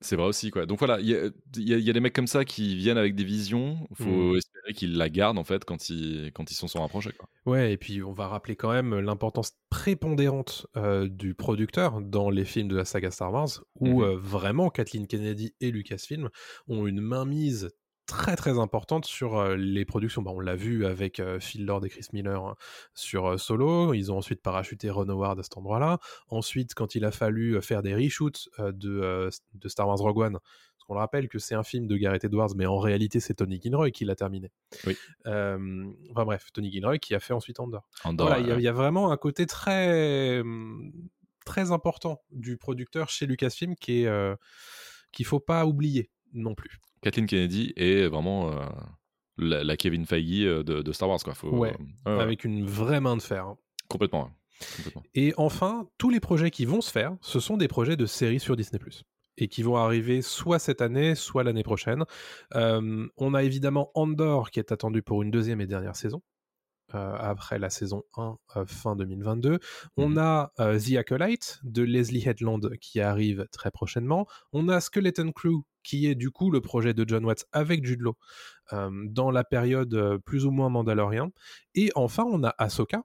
C'est 0.04 0.16
vrai 0.16 0.26
aussi, 0.26 0.50
quoi. 0.50 0.66
Donc 0.66 0.80
voilà, 0.80 1.00
il 1.00 1.06
y 1.10 1.16
a, 1.16 1.26
il 1.58 1.70
y 1.70 1.74
a- 1.76 1.78
il 1.78 1.84
y 1.84 1.90
a 1.92 1.94
des 1.94 2.00
mecs 2.00 2.14
comme 2.16 2.26
ça 2.26 2.44
qui 2.44 2.76
viennent 2.76 2.98
avec 2.98 3.14
des 3.14 3.24
visions. 3.24 3.86
Il 3.92 3.98
faut 3.98 4.10
Mhm. 4.32 4.36
espérer 4.38 4.74
qu'ils 4.74 4.98
la 4.98 5.10
gardent, 5.10 5.38
en 5.38 5.44
fait, 5.44 5.64
quand 5.64 5.90
ils, 5.92 6.32
quand 6.34 6.50
ils 6.50 6.56
sont 6.56 6.68
sur 6.68 6.82
un 6.82 6.88
projet, 6.88 7.12
quoi. 7.12 7.30
Ouais, 7.46 7.72
et 7.74 7.78
puis 7.78 8.02
on 8.02 8.12
va 8.12 8.28
rappeler 8.28 8.56
quand 8.56 8.72
même 8.72 9.00
l'importance 9.00 9.54
prépondérante 9.70 10.66
euh, 10.76 11.08
du 11.08 11.36
producteur 11.36 12.02
dans 12.02 12.32
les 12.32 12.46
films 12.46 12.68
de 12.68 12.76
la 12.78 12.86
saga 12.86 13.12
Star 13.12 13.32
Wars, 13.32 13.64
où 13.80 14.02
Mhm. 14.02 14.04
euh, 14.04 14.18
vraiment 14.18 14.70
Kathleen 14.72 15.06
Kennedy 15.06 15.54
et 15.62 15.70
Lucasfilm 15.70 16.30
ont 16.68 16.88
une 16.88 17.02
mainmise 17.02 17.70
très 18.06 18.36
très 18.36 18.60
importante 18.60 19.06
sur 19.06 19.56
les 19.56 19.86
productions. 19.86 20.22
Bah, 20.22 20.32
on 20.34 20.40
l'a 20.40 20.56
vu 20.56 20.86
avec 20.86 21.22
Phil 21.40 21.66
Lord 21.66 21.86
et 21.86 21.90
Chris 21.90 22.08
Miller 22.14 22.44
hein, 22.44 22.56
sur 22.94 23.40
Solo. 23.40 23.94
Ils 23.94 24.12
ont 24.12 24.18
ensuite 24.18 24.42
parachuté 24.42 24.90
Ron 24.90 25.08
Howard 25.10 25.40
à 25.40 25.44
cet 25.44 25.58
endroit-là. 25.58 26.00
Ensuite, 26.28 26.74
quand 26.74 26.96
il 26.96 27.06
a 27.06 27.12
fallu 27.12 27.62
faire 27.62 27.82
des 27.82 27.96
reshoots 27.96 28.50
de, 28.60 29.30
de 29.54 29.70
Star 29.70 29.88
Wars 29.88 29.98
Rogue 30.00 30.18
One, 30.18 30.34
parce 30.34 30.84
qu'on 30.88 30.94
le 30.96 31.00
rappelle 31.00 31.30
que 31.30 31.40
c'est 31.40 31.56
un 31.56 31.64
film 31.64 31.88
de 31.88 31.96
Gareth 31.96 32.24
Edwards, 32.26 32.54
mais 32.56 32.66
en 32.66 32.80
réalité 32.80 33.20
c'est 33.20 33.36
Tony 33.36 33.62
Gilroy 33.62 33.92
qui 33.92 34.04
l'a 34.04 34.16
terminé. 34.16 34.52
Oui. 34.88 34.98
Euh, 35.28 35.86
enfin 36.12 36.26
bref, 36.26 36.48
Tony 36.54 36.72
Gilroy 36.72 36.98
qui 36.98 37.14
a 37.16 37.20
fait 37.20 37.34
ensuite 37.34 37.60
Andor. 37.60 37.88
Andor, 38.04 38.28
Voilà, 38.28 38.42
il 38.42 38.48
y, 38.48 38.52
a- 38.52 38.56
il 38.56 38.62
y 38.64 38.68
a 38.68 38.74
vraiment 38.74 39.12
un 39.12 39.18
côté 39.18 39.46
très 39.46 40.40
hum, 40.42 40.92
très 41.46 41.72
important 41.72 42.22
du 42.32 42.58
producteur 42.58 43.10
chez 43.10 43.26
Lucasfilm 43.28 43.76
qui 43.76 44.02
est 44.04 44.08
euh, 44.08 44.36
qu'il 45.12 45.26
faut 45.26 45.40
pas 45.40 45.66
oublier 45.66 46.10
non 46.34 46.56
plus. 46.56 46.80
Kathleen 47.02 47.26
Kennedy 47.28 47.74
est 47.76 48.08
vraiment 48.08 48.52
euh, 48.52 48.66
la, 49.38 49.64
la 49.64 49.78
Kevin 49.78 50.06
Feige 50.06 50.46
euh, 50.46 50.64
de, 50.64 50.82
de 50.82 50.92
Star 50.92 51.10
Wars, 51.10 51.20
quoi. 51.24 51.34
Faut, 51.34 51.50
Ouais, 51.50 51.74
euh, 52.08 52.12
ouais, 52.12 52.18
ouais, 52.18 52.24
avec 52.24 52.44
une 52.44 52.66
vraie 52.66 53.00
main 53.02 53.18
de 53.18 53.22
fer. 53.22 53.46
hein. 53.46 53.58
complètement. 53.88 54.30
Complètement. 54.78 55.04
Et 55.16 55.34
enfin, 55.38 55.88
tous 55.98 56.12
les 56.12 56.20
projets 56.20 56.52
qui 56.52 56.66
vont 56.66 56.82
se 56.82 56.92
faire, 56.92 57.16
ce 57.22 57.40
sont 57.40 57.58
des 57.58 57.68
projets 57.68 57.98
de 57.98 58.06
séries 58.06 58.40
sur 58.40 58.56
Disney+. 58.56 58.80
Et 59.38 59.48
qui 59.48 59.64
vont 59.64 59.78
arriver 59.78 60.22
soit 60.22 60.60
cette 60.60 60.82
année, 60.82 61.16
soit 61.16 61.44
l'année 61.44 61.64
prochaine. 61.64 62.04
Euh, 62.54 63.08
on 63.18 63.34
a 63.34 63.42
évidemment 63.44 63.90
Andor 63.96 64.52
qui 64.52 64.60
est 64.60 64.72
attendu 64.72 65.02
pour 65.02 65.24
une 65.24 65.32
deuxième 65.32 65.62
et 65.62 65.66
dernière 65.66 65.96
saison. 65.96 66.22
Euh, 66.96 67.16
après 67.20 67.60
la 67.60 67.70
saison 67.70 68.04
1 68.18 68.38
euh, 68.58 68.66
fin 68.66 68.96
2022. 68.96 69.60
On 69.98 70.10
Mhm. 70.10 70.18
a 70.18 70.52
euh, 70.60 70.80
The 70.80 70.98
Acolyte 70.98 71.60
de 71.64 71.84
Leslie 71.84 72.24
Headland 72.28 72.62
qui 72.80 73.00
arrive 73.02 73.48
très 73.52 73.72
prochainement. 73.72 74.28
On 74.54 74.70
a 74.70 74.80
Skeleton 74.82 75.32
Crew 75.32 75.64
qui 75.84 76.06
est 76.08 76.16
du 76.16 76.30
coup 76.30 76.52
le 76.52 76.62
projet 76.62 76.94
de 76.94 77.04
John 77.08 77.26
Watts 77.26 77.46
avec 77.52 77.84
Jude 77.86 78.02
Law 78.02 78.16
euh, 78.74 78.90
dans 79.10 79.32
la 79.32 79.44
période 79.44 79.94
euh, 79.96 80.18
plus 80.20 80.46
ou 80.46 80.52
moins 80.52 80.70
Mandalorian. 80.70 81.32
Et 81.76 81.92
enfin, 81.96 82.24
on 82.26 82.44
a 82.44 82.54
Ahsoka 82.58 83.04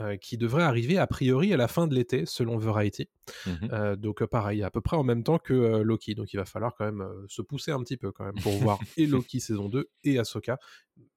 euh, 0.00 0.16
qui 0.16 0.36
devrait 0.36 0.62
arriver 0.62 0.98
a 0.98 1.06
priori 1.06 1.54
à 1.54 1.56
la 1.56 1.68
fin 1.68 1.86
de 1.86 1.94
l'été 1.94 2.26
selon 2.26 2.58
Variety. 2.58 3.08
Mhm. 3.46 3.68
Euh, 3.72 3.96
donc 3.96 4.20
euh, 4.20 4.26
pareil, 4.26 4.62
à 4.62 4.70
peu 4.70 4.82
près 4.82 4.96
en 4.96 5.02
même 5.04 5.22
temps 5.22 5.38
que 5.38 5.54
euh, 5.54 5.82
Loki. 5.82 6.14
Donc 6.14 6.32
il 6.34 6.36
va 6.36 6.44
falloir 6.44 6.74
quand 6.76 6.84
même 6.84 7.02
se 7.28 7.40
pousser 7.40 7.70
un 7.72 7.82
petit 7.82 7.96
peu 7.96 8.12
quand 8.12 8.24
même 8.24 8.38
pour 8.42 8.52
voir 8.52 8.78
et 8.96 9.06
Loki 9.06 9.40
saison 9.40 9.68
2 9.70 9.88
et 10.04 10.18
Ahsoka. 10.18 10.58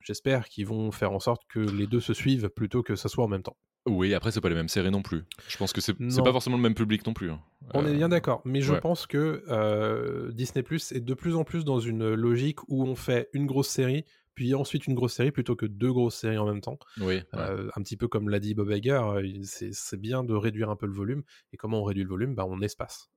J'espère 0.02 0.48
qu'ils 0.48 0.66
vont 0.66 0.92
faire 0.92 1.12
en 1.12 1.20
sorte 1.20 1.44
que 1.50 1.60
les 1.60 1.88
deux 1.88 2.00
se 2.00 2.14
suivent 2.14 2.50
plutôt 2.50 2.82
que 2.82 2.96
ça 2.96 3.10
soit 3.10 3.26
en 3.26 3.28
même 3.28 3.44
temps. 3.44 3.58
Oui, 3.86 4.14
après, 4.14 4.32
c'est 4.32 4.42
pas 4.42 4.50
les 4.50 4.56
mêmes 4.56 4.68
séries 4.70 4.92
non 4.92 5.02
plus. 5.02 5.24
Je 5.48 5.58
pense 5.58 5.74
que 5.74 5.82
c'est 5.82 5.94
pas 5.94 6.32
forcément 6.32 6.58
le 6.58 6.62
même 6.62 6.76
public 6.76 7.06
non 7.06 7.14
plus. 7.14 7.32
hein. 7.32 7.40
On 7.74 7.86
est 7.86 7.94
bien 7.94 8.10
d'accord, 8.10 8.42
mais 8.46 8.62
je 8.62 8.74
ouais. 8.74 8.82
pense 8.82 9.08
que 9.08 10.30
Disney 10.32 10.64
Plus 10.64 10.92
est 10.92 11.00
de 11.00 11.14
plus 11.14 11.36
en 11.36 11.44
plus 11.44 11.64
dans 11.66 11.80
une 11.80 12.14
logique 12.14 12.60
où 12.70 12.84
on 12.84 12.96
fait 12.96 13.30
une 13.34 13.46
grosse 13.46 13.70
série, 13.70 14.06
puis 14.40 14.56
ensuite 14.56 14.88
une 14.88 14.96
grosse 14.96 15.16
série 15.16 15.32
plutôt 15.34 15.58
que 15.58 15.66
deux 15.66 15.92
grosses 15.92 16.16
séries 16.16 16.38
en 16.38 16.46
même 16.46 16.62
temps. 16.62 16.80
Oui, 17.02 17.06
ouais. 17.08 17.24
Euh, 17.34 17.70
un 17.76 17.82
petit 17.82 17.98
peu 17.98 18.08
comme 18.08 18.30
l'a 18.30 18.40
dit 18.40 18.54
Bob 18.54 18.72
il- 18.72 19.46
c'est 19.46 20.00
bien 20.00 20.24
de 20.24 20.34
réduire 20.34 20.70
un 20.70 20.78
peu 20.78 20.86
le 20.86 20.94
volume. 20.94 21.24
Et 21.52 21.58
comment 21.58 21.82
on 21.82 21.84
réduit 21.84 22.04
le 22.04 22.10
volume? 22.10 22.36
Bah, 22.36 22.46
On 22.48 22.62
espace. 22.62 23.10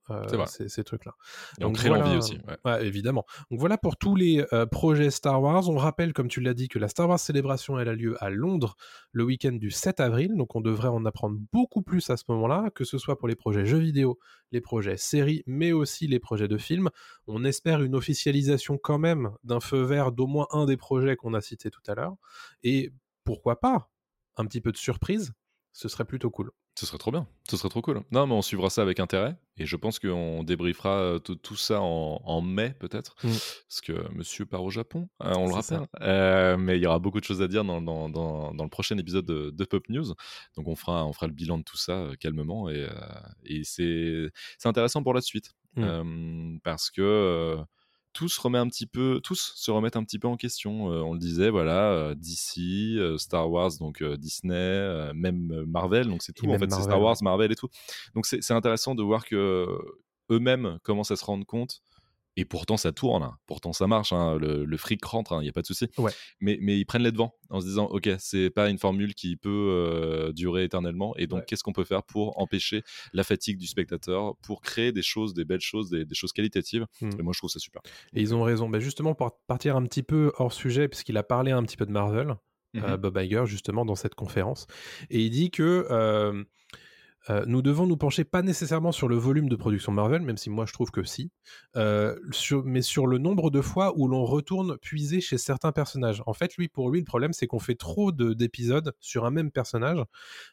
Ces, 0.46 0.68
ces 0.68 0.84
trucs-là. 0.84 1.14
Et 1.60 1.64
on 1.64 1.68
Donc 1.68 1.76
crée 1.76 1.88
voilà- 1.88 2.04
l'envie 2.04 2.16
aussi. 2.16 2.38
ouais. 2.48 2.56
Ouais, 2.64 2.86
évidemment. 2.86 3.24
Donc 3.50 3.60
voilà 3.60 3.78
pour 3.78 3.96
tous 3.96 4.14
les 4.16 4.44
euh, 4.52 4.66
projets 4.66 5.10
Star 5.10 5.40
Wars. 5.42 5.68
On 5.68 5.76
rappelle, 5.76 6.12
comme 6.12 6.28
tu 6.28 6.40
l'as 6.40 6.54
dit, 6.54 6.68
que 6.68 6.78
la 6.78 6.88
Star 6.88 7.08
Wars 7.08 7.18
Célébration 7.20 7.78
elle 7.78 7.88
a 7.88 7.94
lieu 7.94 8.16
à 8.22 8.30
Londres 8.30 8.76
le 9.12 9.24
week-end 9.24 9.52
du 9.52 9.70
7 9.70 10.00
avril. 10.00 10.32
Donc 10.36 10.56
on 10.56 10.60
devrait 10.60 10.88
en 10.88 11.04
apprendre 11.04 11.38
beaucoup 11.52 11.82
plus 11.82 12.10
à 12.10 12.16
ce 12.16 12.24
moment-là, 12.28 12.70
que 12.74 12.84
ce 12.84 12.98
soit 12.98 13.18
pour 13.18 13.28
les 13.28 13.36
projets 13.36 13.66
jeux 13.66 13.78
vidéo, 13.78 14.18
les 14.50 14.60
projets 14.60 14.96
séries, 14.96 15.42
mais 15.46 15.72
aussi 15.72 16.06
les 16.06 16.18
projets 16.20 16.48
de 16.48 16.58
films. 16.58 16.90
On 17.26 17.44
espère 17.44 17.82
une 17.82 17.94
officialisation 17.94 18.78
quand 18.78 18.98
même 18.98 19.30
d'un 19.44 19.60
feu 19.60 19.82
vert 19.82 20.12
d'au 20.12 20.26
moins 20.26 20.46
un 20.50 20.66
des 20.66 20.76
projets 20.76 21.16
qu'on 21.16 21.34
a 21.34 21.40
cités 21.40 21.70
tout 21.70 21.82
à 21.86 21.94
l'heure. 21.94 22.14
Et 22.62 22.92
pourquoi 23.24 23.60
pas 23.60 23.90
un 24.36 24.46
petit 24.46 24.60
peu 24.60 24.72
de 24.72 24.76
surprise 24.76 25.32
ce 25.74 25.88
serait 25.88 26.04
plutôt 26.04 26.30
cool. 26.30 26.50
Ce 26.74 26.86
serait 26.86 26.96
trop 26.98 27.10
bien, 27.10 27.26
ce 27.50 27.56
serait 27.58 27.68
trop 27.68 27.82
cool. 27.82 28.00
Non, 28.12 28.26
mais 28.26 28.32
on 28.32 28.40
suivra 28.40 28.70
ça 28.70 28.80
avec 28.80 28.98
intérêt 28.98 29.36
et 29.58 29.66
je 29.66 29.76
pense 29.76 29.98
qu'on 29.98 30.42
débriefera 30.42 30.88
euh, 30.98 31.18
tout, 31.18 31.54
ça 31.56 31.82
en, 31.82 32.20
en 32.24 32.40
mai 32.40 32.74
peut-être, 32.80 33.14
Mm. 33.22 33.28
parce 33.68 33.80
que 33.82 34.12
Monsieur 34.14 34.46
part 34.46 34.64
au 34.64 34.70
Japon, 34.70 35.08
hein, 35.20 35.34
on 35.36 35.48
le 35.48 35.52
rappelle. 35.52 35.86
Euh, 36.00 36.56
mais 36.56 36.78
il 36.78 36.82
y 36.82 36.86
aura 36.86 36.98
beaucoup 36.98 37.20
de 37.20 37.24
choses 37.26 37.42
à 37.42 37.48
dire 37.48 37.62
dans, 37.64 37.82
dans, 37.82 38.08
dans, 38.08 38.54
dans 38.54 38.64
le 38.64 38.70
prochain 38.70 38.96
épisode 38.96 39.26
de, 39.26 39.50
de 39.50 39.64
Pop 39.66 39.86
News. 39.90 40.14
Donc 40.56 40.66
on 40.66 40.74
fera, 40.74 41.04
on 41.06 41.12
fera 41.12 41.26
le 41.26 41.34
bilan 41.34 41.58
de 41.58 41.62
tout 41.62 41.76
ça 41.76 41.92
euh, 41.92 42.14
calmement 42.14 42.70
et, 42.70 42.86
euh, 42.88 42.90
et 43.44 43.62
c'est 43.64 44.30
intéressant 44.66 45.02
pour 45.02 45.12
la 45.14 45.20
suite 45.20 45.50
Mm. 45.74 46.58
Parce 46.64 46.90
que 46.90 47.56
tout 48.12 48.28
se 48.28 48.40
remet 48.40 48.58
un 48.58 48.68
petit 48.68 48.86
peu, 48.86 49.20
tous 49.22 49.52
se 49.56 49.70
remettent 49.70 49.96
un 49.96 50.04
petit 50.04 50.18
peu 50.18 50.28
en 50.28 50.36
question. 50.36 50.92
Euh, 50.92 51.02
on 51.02 51.12
le 51.14 51.18
disait, 51.18 51.50
voilà, 51.50 51.92
euh, 51.92 52.14
DC, 52.14 52.98
euh, 52.98 53.18
Star 53.18 53.50
Wars, 53.50 53.70
donc 53.78 54.02
Disney, 54.02 55.12
même 55.14 55.64
Marvel, 55.66 56.08
donc 56.08 56.22
c'est 56.22 56.32
tout. 56.32 56.48
En 56.48 56.58
fait, 56.58 56.70
c'est 56.70 56.82
Star 56.82 57.00
Wars. 57.00 57.16
Marvel 57.22 57.52
et 57.52 57.56
tout. 57.56 57.68
Donc 58.14 58.26
c'est 58.26 58.42
c'est 58.42 58.54
intéressant 58.54 58.94
de 58.94 59.02
voir 59.02 59.24
que 59.24 59.66
eux-mêmes 60.30 60.78
commencent 60.82 61.10
à 61.10 61.16
se 61.16 61.24
rendre 61.24 61.46
compte. 61.46 61.82
Et 62.36 62.44
pourtant, 62.46 62.78
ça 62.78 62.92
tourne, 62.92 63.22
hein. 63.22 63.36
pourtant 63.46 63.74
ça 63.74 63.86
marche, 63.86 64.12
hein. 64.12 64.38
le, 64.38 64.64
le 64.64 64.76
fric 64.78 65.04
rentre, 65.04 65.34
il 65.40 65.42
n'y 65.42 65.48
a 65.50 65.52
pas 65.52 65.60
de 65.60 65.66
souci. 65.66 65.86
Ouais. 65.98 66.10
Mais, 66.40 66.56
mais 66.62 66.78
ils 66.78 66.86
prennent 66.86 67.02
les 67.02 67.12
devants 67.12 67.34
en 67.50 67.60
se 67.60 67.66
disant, 67.66 67.84
ok, 67.86 68.08
c'est 68.18 68.48
pas 68.48 68.70
une 68.70 68.78
formule 68.78 69.14
qui 69.14 69.36
peut 69.36 69.50
euh, 69.50 70.32
durer 70.32 70.64
éternellement. 70.64 71.14
Et 71.16 71.26
donc, 71.26 71.40
Ouais. 71.40 71.44
qu'est-ce 71.46 71.62
qu'on 71.62 71.74
peut 71.74 71.84
faire 71.84 72.02
pour 72.02 72.38
empêcher 72.40 72.82
la 73.12 73.22
fatigue 73.22 73.58
du 73.58 73.66
spectateur, 73.66 74.36
pour 74.42 74.62
créer 74.62 74.92
des 74.92 75.02
choses, 75.02 75.34
des 75.34 75.44
belles 75.44 75.60
choses, 75.60 75.90
des, 75.90 76.04
des 76.06 76.14
choses 76.14 76.32
qualitatives? 76.32 76.86
Mm. 77.02 77.10
Et 77.18 77.22
moi, 77.22 77.32
je 77.34 77.38
trouve 77.40 77.50
ça 77.50 77.58
super. 77.58 77.82
Et 78.14 78.22
ils 78.22 78.34
ont 78.34 78.42
raison. 78.42 78.68
Ben 78.70 78.80
justement, 78.80 79.14
pour 79.14 79.38
partir 79.46 79.76
un 79.76 79.84
petit 79.84 80.02
peu 80.02 80.32
hors 80.38 80.52
sujet, 80.54 80.88
puisqu'il 80.88 81.16
a 81.18 81.22
parlé 81.22 81.50
un 81.52 81.62
petit 81.62 81.76
peu 81.76 81.84
de 81.84 81.92
Marvel, 81.92 82.36
euh, 82.76 82.92
Mhm. 82.92 82.96
Bob 82.96 83.18
Iger, 83.18 83.42
justement, 83.44 83.84
dans 83.84 83.94
cette 83.94 84.14
conférence. 84.14 84.66
Et 85.10 85.20
il 85.20 85.28
dit 85.28 85.50
que 85.50 85.86
euh, 85.90 86.42
euh, 87.30 87.44
nous 87.46 87.62
devons 87.62 87.86
nous 87.86 87.96
pencher 87.96 88.24
pas 88.24 88.42
nécessairement 88.42 88.92
sur 88.92 89.08
le 89.08 89.16
volume 89.16 89.48
de 89.48 89.56
production 89.56 89.92
Marvel, 89.92 90.22
même 90.22 90.36
si 90.36 90.50
moi 90.50 90.66
je 90.66 90.72
trouve 90.72 90.90
que 90.90 91.04
si, 91.04 91.30
euh, 91.76 92.16
sur- 92.32 92.64
mais 92.64 92.82
sur 92.82 93.06
le 93.06 93.18
nombre 93.18 93.50
de 93.50 93.60
fois 93.60 93.92
où 93.96 94.08
l'on 94.08 94.24
retourne 94.24 94.76
puiser 94.78 95.20
chez 95.20 95.38
certains 95.38 95.72
personnages. 95.72 96.22
En 96.26 96.32
fait, 96.32 96.56
lui, 96.56 96.68
pour 96.68 96.90
lui, 96.90 96.98
le 97.00 97.04
problème, 97.04 97.32
c'est 97.32 97.46
qu'on 97.46 97.58
fait 97.58 97.74
trop 97.76 98.12
de- 98.12 98.32
d'épisodes 98.34 98.92
sur 99.00 99.24
un 99.24 99.30
même 99.30 99.50
personnage. 99.50 99.98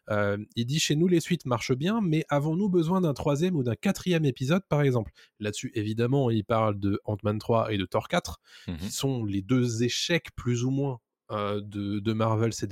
Euh, 0.09 0.37
il 0.55 0.65
dit 0.65 0.79
chez 0.79 0.95
nous, 0.95 1.07
les 1.07 1.19
suites 1.19 1.45
marchent 1.45 1.75
bien, 1.75 2.01
mais 2.01 2.23
avons-nous 2.29 2.69
besoin 2.69 3.01
d'un 3.01 3.13
troisième 3.13 3.55
ou 3.55 3.63
d'un 3.63 3.75
quatrième 3.75 4.25
épisode, 4.25 4.63
par 4.69 4.81
exemple? 4.81 5.11
Là-dessus, 5.39 5.71
évidemment, 5.75 6.29
il 6.29 6.43
parle 6.45 6.79
de 6.79 6.99
Ant-Man 7.05 7.39
3 7.39 7.73
et 7.73 7.77
de 7.77 7.85
Thor 7.85 8.07
4 8.07 8.39
Mhm. 8.67 8.77
qui 8.77 8.91
sont 8.91 9.25
les 9.25 9.41
deux 9.41 9.83
échecs 9.83 10.27
plus 10.35 10.63
ou 10.63 10.69
moins 10.71 10.99
euh, 11.31 11.61
de, 11.61 11.99
de 11.99 12.13
Marvel 12.13 12.53
ces, 12.53 12.67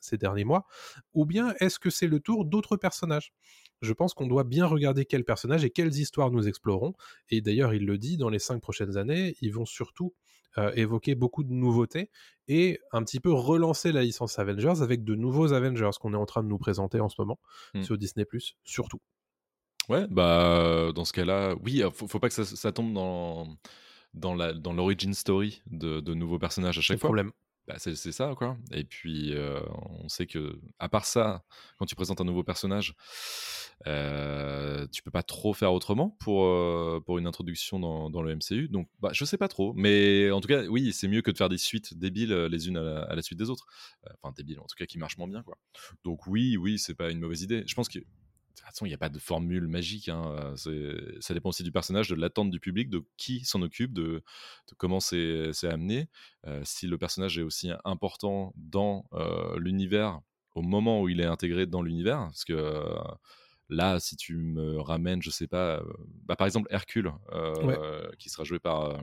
ces 0.00 0.18
derniers 0.18 0.44
mois, 0.44 0.66
ou 1.14 1.26
bien 1.26 1.54
est-ce 1.60 1.78
que 1.78 1.90
c'est 1.90 2.06
le 2.06 2.20
tour 2.20 2.44
d'autres 2.44 2.76
personnages? 2.76 3.32
Je 3.82 3.92
pense 3.92 4.12
qu'on 4.14 4.26
doit 4.26 4.44
bien 4.44 4.66
regarder 4.66 5.04
quels 5.06 5.24
personnages 5.24 5.64
et 5.64 5.70
quelles 5.70 5.94
histoires 5.96 6.30
nous 6.30 6.46
explorons. 6.48 6.92
Et 7.30 7.40
d'ailleurs, 7.40 7.72
il 7.74 7.86
le 7.86 7.96
dit, 7.98 8.16
dans 8.18 8.28
les 8.28 8.38
cinq 8.38 8.60
prochaines 8.60 8.96
années, 8.98 9.36
ils 9.40 9.52
vont 9.52 9.64
surtout 9.64 10.14
euh, 10.58 10.72
évoquer 10.74 11.14
beaucoup 11.14 11.44
de 11.44 11.52
nouveautés 11.52 12.10
et 12.48 12.80
un 12.92 13.02
petit 13.04 13.20
peu 13.20 13.32
relancer 13.32 13.92
la 13.92 14.02
licence 14.02 14.38
Avengers 14.38 14.82
avec 14.82 15.04
de 15.04 15.14
nouveaux 15.14 15.52
Avengers 15.52 15.90
qu'on 16.00 16.12
est 16.12 16.16
en 16.16 16.26
train 16.26 16.42
de 16.42 16.48
nous 16.48 16.58
présenter 16.58 17.00
en 17.00 17.08
ce 17.08 17.16
moment 17.18 17.38
Mm. 17.74 17.82
sur 17.82 17.96
Disney⁇ 17.96 18.24
surtout. 18.64 19.00
Ouais, 19.88 20.06
bah 20.08 20.92
dans 20.94 21.04
ce 21.04 21.12
cas-là, 21.12 21.54
oui, 21.64 21.82
faut, 21.92 22.06
faut 22.06 22.20
pas 22.20 22.28
que 22.28 22.34
ça, 22.34 22.44
ça 22.44 22.70
tombe 22.72 22.92
dans 22.92 23.56
dans 24.14 24.34
la 24.34 24.52
dans 24.52 24.72
l'origin 24.72 25.12
story 25.14 25.62
de, 25.66 26.00
de 26.00 26.14
nouveaux 26.14 26.38
personnages 26.38 26.78
à 26.78 26.80
chaque 26.80 26.98
fois. 26.98 27.08
problème. 27.08 27.32
Bah, 27.70 27.76
c'est 27.78 27.94
ça 28.12 28.34
quoi. 28.36 28.56
Et 28.72 28.82
puis 28.82 29.32
on 30.02 30.08
sait 30.08 30.26
que 30.26 30.58
à 30.80 30.88
part 30.88 31.04
ça, 31.04 31.44
quand 31.78 31.86
tu 31.86 31.94
présentes 31.94 32.20
un 32.20 32.24
nouveau 32.24 32.42
personnage, 32.42 32.94
tu 33.84 35.02
peux 35.02 35.10
pas 35.12 35.22
trop 35.22 35.54
faire 35.54 35.72
autrement 35.72 36.16
pour 36.18 36.48
pour 37.04 37.18
une 37.18 37.28
introduction 37.28 37.78
dans, 37.78 38.22
le 38.22 38.34
MCU. 38.34 38.68
Donc 38.68 38.88
bah 38.98 39.10
je 39.12 39.24
sais 39.24 39.38
pas 39.38 39.46
trop, 39.46 39.72
mais 39.74 40.32
en 40.32 40.40
tout 40.40 40.48
cas 40.48 40.64
oui, 40.64 40.92
c'est 40.92 41.06
mieux 41.06 41.22
que 41.22 41.30
de 41.30 41.36
faire 41.36 41.48
des 41.48 41.58
suites 41.58 41.96
débiles 41.96 42.32
euh, 42.32 42.48
les 42.48 42.66
unes 42.66 42.76
à 42.76 42.82
la, 42.82 43.02
à 43.02 43.14
la 43.14 43.22
suite 43.22 43.38
des 43.38 43.50
autres. 43.50 43.66
Enfin 44.20 44.34
débiles 44.36 44.58
en 44.58 44.66
tout 44.66 44.76
cas 44.76 44.86
qui 44.86 44.98
marchent 44.98 45.18
moins 45.18 45.28
bien 45.28 45.42
quoi. 45.44 45.56
Donc 46.04 46.26
oui, 46.26 46.56
oui, 46.56 46.78
c'est 46.78 46.94
pas 46.94 47.10
une 47.10 47.20
mauvaise 47.20 47.42
idée. 47.42 47.62
Je 47.66 47.74
pense 47.76 47.88
que 47.88 48.00
toute 48.60 48.74
façon, 48.74 48.86
il 48.86 48.90
n'y 48.90 48.94
a 48.94 48.98
pas 48.98 49.08
de 49.08 49.18
formule 49.18 49.66
magique. 49.68 50.08
hein. 50.08 50.54
Euh, 50.66 51.16
Ça 51.20 51.34
dépend 51.34 51.48
aussi 51.50 51.62
du 51.62 51.72
personnage, 51.72 52.08
de 52.08 52.14
l'attente 52.14 52.50
du 52.50 52.60
public, 52.60 52.88
de 52.90 53.04
qui 53.16 53.44
s'en 53.44 53.62
occupe, 53.62 53.92
de, 53.92 54.02
de 54.02 54.74
comment 54.76 55.00
c'est 55.00 55.52
amené. 55.64 56.08
Euh, 56.46 56.60
si 56.64 56.86
le 56.86 56.98
personnage 56.98 57.38
est 57.38 57.42
aussi 57.42 57.70
important 57.84 58.52
dans 58.56 59.06
euh, 59.12 59.58
l'univers, 59.58 60.20
au 60.54 60.62
moment 60.62 61.00
où 61.02 61.08
il 61.08 61.20
est 61.20 61.26
intégré 61.26 61.66
dans 61.66 61.82
l'univers, 61.82 62.18
parce 62.18 62.44
que 62.44 62.52
euh, 62.52 62.98
là, 63.68 64.00
si 64.00 64.16
tu 64.16 64.36
me 64.36 64.80
ramènes, 64.80 65.22
je 65.22 65.30
sais 65.30 65.46
pas, 65.46 65.82
bah, 66.24 66.34
par 66.36 66.46
exemple 66.46 66.66
Hercule, 66.72 67.12
qui 68.18 68.28
sera 68.28 68.44
joué 68.44 68.58
par 68.58 69.00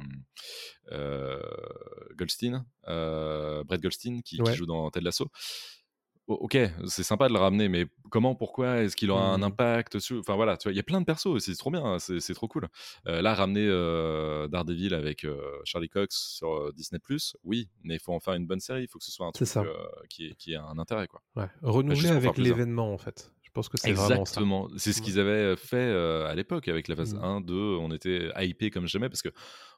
Goldstein, 2.15 2.65
Brett 2.85 3.81
Goldstein, 3.81 4.21
qui, 4.21 4.37
qui 4.37 4.57
joue 4.57 4.65
dans 4.65 4.89
Ted 4.91 5.03
Lasso 5.05 5.29
ok, 6.27 6.57
c'est 6.87 7.03
sympa 7.03 7.27
de 7.27 7.33
le 7.33 7.39
ramener, 7.39 7.69
mais 7.69 7.85
comment, 8.09 8.35
pourquoi, 8.35 8.81
est-ce 8.81 8.95
qu'il 8.95 9.11
aura 9.11 9.33
un 9.33 9.37
mmh. 9.39 9.43
impact 9.43 9.99
sur... 9.99 10.19
Enfin 10.19 10.35
voilà, 10.35 10.57
tu 10.57 10.63
vois, 10.63 10.73
il 10.73 10.75
y 10.75 10.79
a 10.79 10.83
plein 10.83 10.99
de 10.99 11.05
persos, 11.05 11.39
c'est 11.39 11.55
trop 11.55 11.71
bien, 11.71 11.83
hein, 11.83 11.99
c'est 11.99 12.33
trop 12.33 12.47
cool. 12.47 12.67
Euh, 13.07 13.21
là, 13.21 13.33
ramener 13.33 13.65
euh, 13.65 14.47
Daredevil 14.47 14.93
avec 14.93 15.23
euh, 15.23 15.39
Charlie 15.63 15.89
Cox 15.89 16.15
sur 16.15 16.73
Disney+, 16.73 16.99
oui, 17.43 17.69
mais 17.83 17.95
il 17.95 17.99
faut 17.99 18.13
en 18.13 18.19
faire 18.19 18.33
une 18.33 18.45
bonne 18.45 18.59
série, 18.59 18.83
il 18.83 18.87
faut 18.87 18.99
que 18.99 19.05
ce 19.05 19.11
soit 19.11 19.25
un 19.25 19.31
truc 19.31 19.49
qui, 20.09 20.35
qui 20.35 20.53
ait 20.53 20.57
un 20.57 20.77
intérêt, 20.77 21.07
quoi. 21.07 21.21
Ouais. 21.35 21.47
Renouveler 21.61 22.09
avec 22.09 22.37
l'événement, 22.37 22.93
en 22.93 22.97
fait. 22.97 23.31
Pense 23.57 23.69
que 23.69 23.77
c'est 23.79 23.89
Exactement. 23.89 24.67
C'est 24.77 24.93
ce 24.93 25.01
qu'ils 25.01 25.19
avaient 25.19 25.55
fait 25.55 25.91
à 25.91 26.35
l'époque 26.35 26.67
avec 26.67 26.87
la 26.87 26.95
phase 26.95 27.17
1, 27.19 27.39
mmh. 27.39 27.45
2. 27.45 27.55
On 27.55 27.91
était 27.91 28.29
hypé 28.37 28.69
comme 28.69 28.85
jamais 28.85 29.09
parce 29.09 29.23
que 29.23 29.29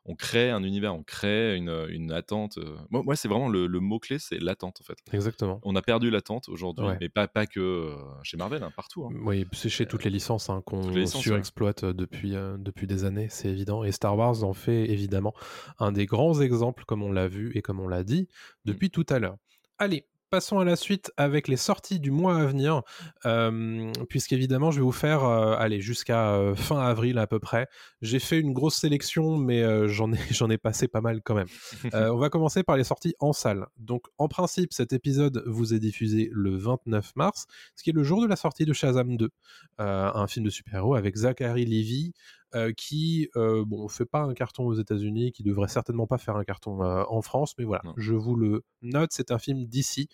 on 0.03 0.15
crée 0.15 0.49
un 0.49 0.63
univers, 0.63 0.93
on 0.93 1.03
crée 1.03 1.55
une, 1.55 1.87
une 1.89 2.11
attente. 2.11 2.59
Moi, 2.89 3.15
c'est 3.15 3.29
vraiment 3.29 3.47
le, 3.47 3.67
mot-clé, 3.79 4.19
c'est 4.19 4.37
l'attente 4.37 4.81
en 4.81 4.83
fait. 4.83 4.97
Exactement. 5.13 5.61
On 5.63 5.77
a 5.77 5.81
perdu 5.81 6.09
l'attente 6.09 6.49
aujourd'hui, 6.49 6.87
mais 6.99 7.07
pas, 7.07 7.29
pas 7.29 7.45
que 7.47 7.95
chez 8.23 8.35
Marvel, 8.35 8.63
hein, 8.63 8.71
partout. 8.75 9.05
Hein. 9.05 9.15
Oui, 9.23 9.45
c'est 9.53 9.69
chez 9.69 9.85
toutes 9.85 10.03
les 10.03 10.09
licences 10.09 10.49
hein, 10.49 10.61
qu'on 10.65 11.05
surexploite 11.05 11.85
depuis, 11.85 12.31
depuis 12.57 12.85
des 12.85 13.05
années, 13.05 13.27
c'est 13.29 13.47
évident. 13.47 13.85
Et 13.85 13.93
Star 13.93 14.17
Wars 14.17 14.43
en 14.43 14.53
fait 14.53 14.89
évidemment 14.89 15.33
un 15.77 15.93
des 15.93 16.05
grands 16.05 16.41
exemples, 16.41 16.83
comme 16.83 17.01
on 17.01 17.13
l'a 17.13 17.29
vu 17.29 17.53
et 17.55 17.61
comme 17.61 17.79
on 17.79 17.87
l'a 17.87 18.03
dit 18.03 18.23
mmh. 18.23 18.71
depuis 18.71 18.89
tout 18.89 19.05
à 19.07 19.19
l'heure. 19.19 19.37
Allez, 19.77 20.08
passons 20.29 20.59
à 20.59 20.65
la 20.65 20.75
suite 20.75 21.11
avec 21.17 21.47
les 21.47 21.57
sorties 21.57 21.99
du 21.99 22.11
mois 22.11 22.37
à 22.37 22.45
venir, 22.45 22.83
euh, 23.25 23.91
puisqu'évidemment, 24.09 24.71
je 24.71 24.77
vais 24.77 24.83
vous 24.83 24.91
faire, 24.91 25.23
euh, 25.23 25.55
aller 25.57 25.81
jusqu'à 25.81 26.31
euh, 26.33 26.55
fin 26.55 26.79
avril 26.79 27.17
à 27.17 27.27
peu 27.27 27.39
près. 27.39 27.67
J'ai 28.01 28.19
fait 28.19 28.39
une 28.39 28.53
grosse 28.53 28.75
sélection, 28.75 29.37
mais 29.37 29.61
euh, 29.63 29.87
j'en 29.87 30.11
ai, 30.11 30.17
passé 30.57 30.87
pas 30.87 31.01
mal 31.01 31.21
quand 31.21 31.35
même. 31.35 31.47
on 31.93 32.17
va 32.17 32.29
commencer 32.29 32.63
par 32.63 32.77
les 32.77 32.83
sorties 32.83 33.15
en 33.19 33.33
salle. 33.33 33.67
Donc, 33.77 34.03
en 34.17 34.27
principe, 34.27 34.73
cet 34.73 34.93
épisode 34.93 35.43
vous 35.45 35.73
est 35.73 35.79
diffusé 35.79 36.29
le 36.31 36.55
29 36.57 37.15
mars, 37.15 37.45
ce 37.75 37.83
qui 37.83 37.89
est 37.89 37.93
le 37.93 38.03
jour 38.03 38.21
de 38.21 38.27
la 38.27 38.35
sortie 38.35 38.65
de 38.65 38.73
Shazam 38.73 39.17
2, 39.17 39.29
un 39.77 40.27
film 40.27 40.45
de 40.45 40.49
super-héros 40.49 40.95
avec 40.95 41.15
Zachary 41.15 41.65
Levy, 41.65 42.13
euh, 42.55 42.71
qui 42.75 43.29
euh, 43.35 43.63
bon 43.63 43.87
fait 43.87 44.05
pas 44.05 44.21
un 44.21 44.33
carton 44.33 44.65
aux 44.65 44.73
États-Unis, 44.73 45.31
qui 45.31 45.43
devrait 45.43 45.67
certainement 45.67 46.07
pas 46.07 46.17
faire 46.17 46.35
un 46.35 46.43
carton 46.43 46.83
euh, 46.83 47.03
en 47.07 47.21
France, 47.21 47.53
mais 47.59 47.63
voilà, 47.63 47.83
je 47.95 48.13
vous 48.13 48.35
le 48.35 48.63
note, 48.81 49.11
c'est 49.13 49.31
un 49.31 49.37
film 49.37 49.65
d'ici, 49.65 50.09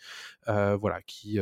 voilà, 0.45 1.01
qui 1.07 1.39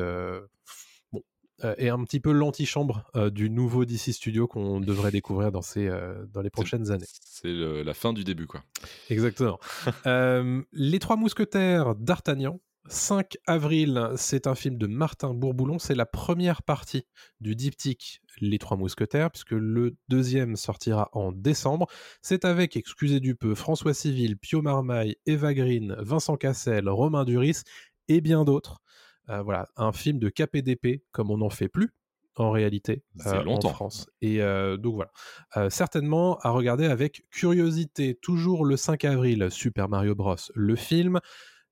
bon 1.11 1.23
est 1.63 1.89
un 1.89 2.03
petit 2.03 2.19
peu 2.19 2.31
l'antichambre 2.31 3.09
du 3.31 3.49
nouveau 3.49 3.85
DC 3.85 4.13
Studio 4.13 4.47
qu'on 4.47 4.79
devrait 4.81 5.11
découvrir 5.11 5.51
dans 5.51 5.61
ces 5.61 5.89
dans 6.31 6.41
les 6.41 6.49
prochaines 6.49 6.91
années. 6.91 7.07
C'est 7.07 7.53
la 7.53 7.93
fin 7.93 8.13
du 8.13 8.23
début, 8.23 8.45
quoi. 8.45 8.63
Exactement. 9.09 9.59
les 10.73 10.99
Trois 10.99 11.15
Mousquetaires 11.15 11.95
d'Artagnan 11.95 12.59
5 12.89 13.37
avril, 13.47 14.09
c'est 14.17 14.45
un 14.45 14.55
film 14.55 14.77
de 14.77 14.87
Martin 14.87 15.33
Bourboulon. 15.33 15.79
C'est 15.79 15.95
la 15.95 16.05
première 16.05 16.63
partie 16.63 17.05
du 17.39 17.55
diptyque 17.55 18.21
Les 18.41 18.59
Trois 18.59 18.77
Mousquetaires, 18.77 19.31
puisque 19.31 19.51
le 19.51 19.95
deuxième 20.09 20.55
sortira 20.55 21.09
en 21.13 21.31
décembre. 21.31 21.87
C'est 22.21 22.45
avec, 22.45 22.75
excusez 22.75 23.19
du 23.19 23.35
peu, 23.35 23.55
François 23.55 23.93
Civil, 23.93 24.37
Pio 24.37 24.61
Marmaille, 24.61 25.15
Eva 25.25 25.53
Green, 25.53 25.95
Vincent 25.99 26.35
Cassel, 26.35 26.89
Romain 26.89 27.23
Duris 27.23 27.61
et 28.09 28.21
bien 28.21 28.43
d'autres. 28.43 28.81
Euh, 29.29 29.41
voilà, 29.41 29.69
un 29.77 29.93
film 29.93 30.19
de 30.19 30.29
KPDP 30.29 31.03
comme 31.11 31.31
on 31.31 31.37
n'en 31.37 31.49
fait 31.49 31.69
plus 31.69 31.91
en 32.35 32.51
réalité 32.51 33.03
euh, 33.27 33.45
en 33.45 33.61
France. 33.69 34.09
Et 34.21 34.41
euh, 34.41 34.75
donc 34.75 34.95
voilà, 34.95 35.69
certainement 35.69 36.37
à 36.39 36.49
regarder 36.49 36.85
avec 36.85 37.23
curiosité. 37.29 38.15
Toujours 38.15 38.65
le 38.65 38.75
5 38.75 39.05
avril, 39.05 39.47
Super 39.51 39.87
Mario 39.87 40.15
Bros. 40.15 40.35
Le 40.55 40.75
film, 40.75 41.19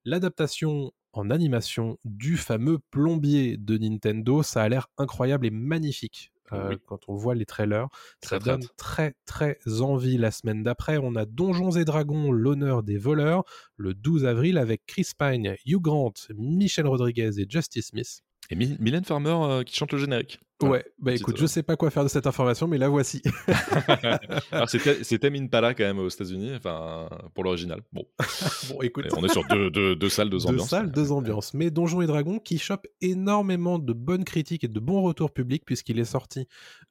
l'adaptation 0.05 0.93
en 1.13 1.29
animation 1.29 1.97
du 2.05 2.37
fameux 2.37 2.79
plombier 2.91 3.57
de 3.57 3.77
Nintendo. 3.77 4.43
Ça 4.43 4.63
a 4.63 4.69
l'air 4.69 4.87
incroyable 4.97 5.45
et 5.45 5.51
magnifique. 5.51 6.31
Euh, 6.53 6.75
quand 6.85 7.07
on 7.07 7.15
voit 7.15 7.33
les 7.33 7.45
trailers, 7.45 7.87
ça 8.21 8.39
donne 8.39 8.65
très 8.75 9.13
très 9.25 9.57
envie. 9.79 10.17
La 10.17 10.31
semaine 10.31 10.63
d'après, 10.63 10.97
on 10.97 11.15
a 11.15 11.25
Donjons 11.25 11.71
et 11.71 11.85
Dragons, 11.85 12.31
l'honneur 12.31 12.83
des 12.83 12.97
voleurs, 12.97 13.43
le 13.77 13.93
12 13.93 14.25
avril 14.25 14.57
avec 14.57 14.85
Chris 14.85 15.11
Pine, 15.17 15.55
Hugh 15.65 15.81
Grant, 15.81 16.13
Michel 16.35 16.87
Rodriguez 16.87 17.39
et 17.39 17.45
Justice 17.47 17.87
Smith. 17.87 18.21
Et 18.49 18.55
Mylène 18.55 19.05
Farmer 19.05 19.29
euh, 19.29 19.63
qui 19.63 19.75
chante 19.77 19.93
le 19.93 19.97
générique. 19.97 20.39
Ouais, 20.61 20.85
bah 20.99 21.13
écoute, 21.13 21.37
je 21.37 21.45
sais 21.45 21.63
pas 21.63 21.75
quoi 21.75 21.89
faire 21.89 22.03
de 22.03 22.09
cette 22.09 22.27
information, 22.27 22.67
mais 22.67 22.77
la 22.77 22.89
voici. 22.89 23.21
Alors 24.51 24.69
c'était 24.69 25.27
Impala 25.27 25.73
quand 25.73 25.83
même 25.83 25.99
aux 25.99 26.09
États-Unis, 26.09 26.53
enfin 26.55 27.09
pour 27.33 27.43
l'original. 27.43 27.81
Bon. 27.91 28.05
bon, 28.69 28.81
écoute. 28.81 29.05
on 29.15 29.23
est 29.23 29.31
sur 29.31 29.45
deux, 29.47 29.69
deux, 29.69 29.95
deux 29.95 30.09
salles, 30.09 30.29
deux 30.29 30.45
ambiances. 30.45 30.63
Deux 30.63 30.69
salles, 30.69 30.91
deux 30.91 31.11
ambiances. 31.11 31.53
Mais 31.53 31.71
Donjons 31.71 32.01
et 32.01 32.07
Dragons 32.07 32.39
qui 32.39 32.57
chope 32.57 32.87
énormément 33.01 33.79
de 33.79 33.93
bonnes 33.93 34.23
critiques 34.23 34.63
et 34.63 34.67
de 34.67 34.79
bons 34.79 35.01
retours 35.01 35.31
publics 35.31 35.65
puisqu'il 35.65 35.99
est 35.99 36.05
sorti, 36.05 36.47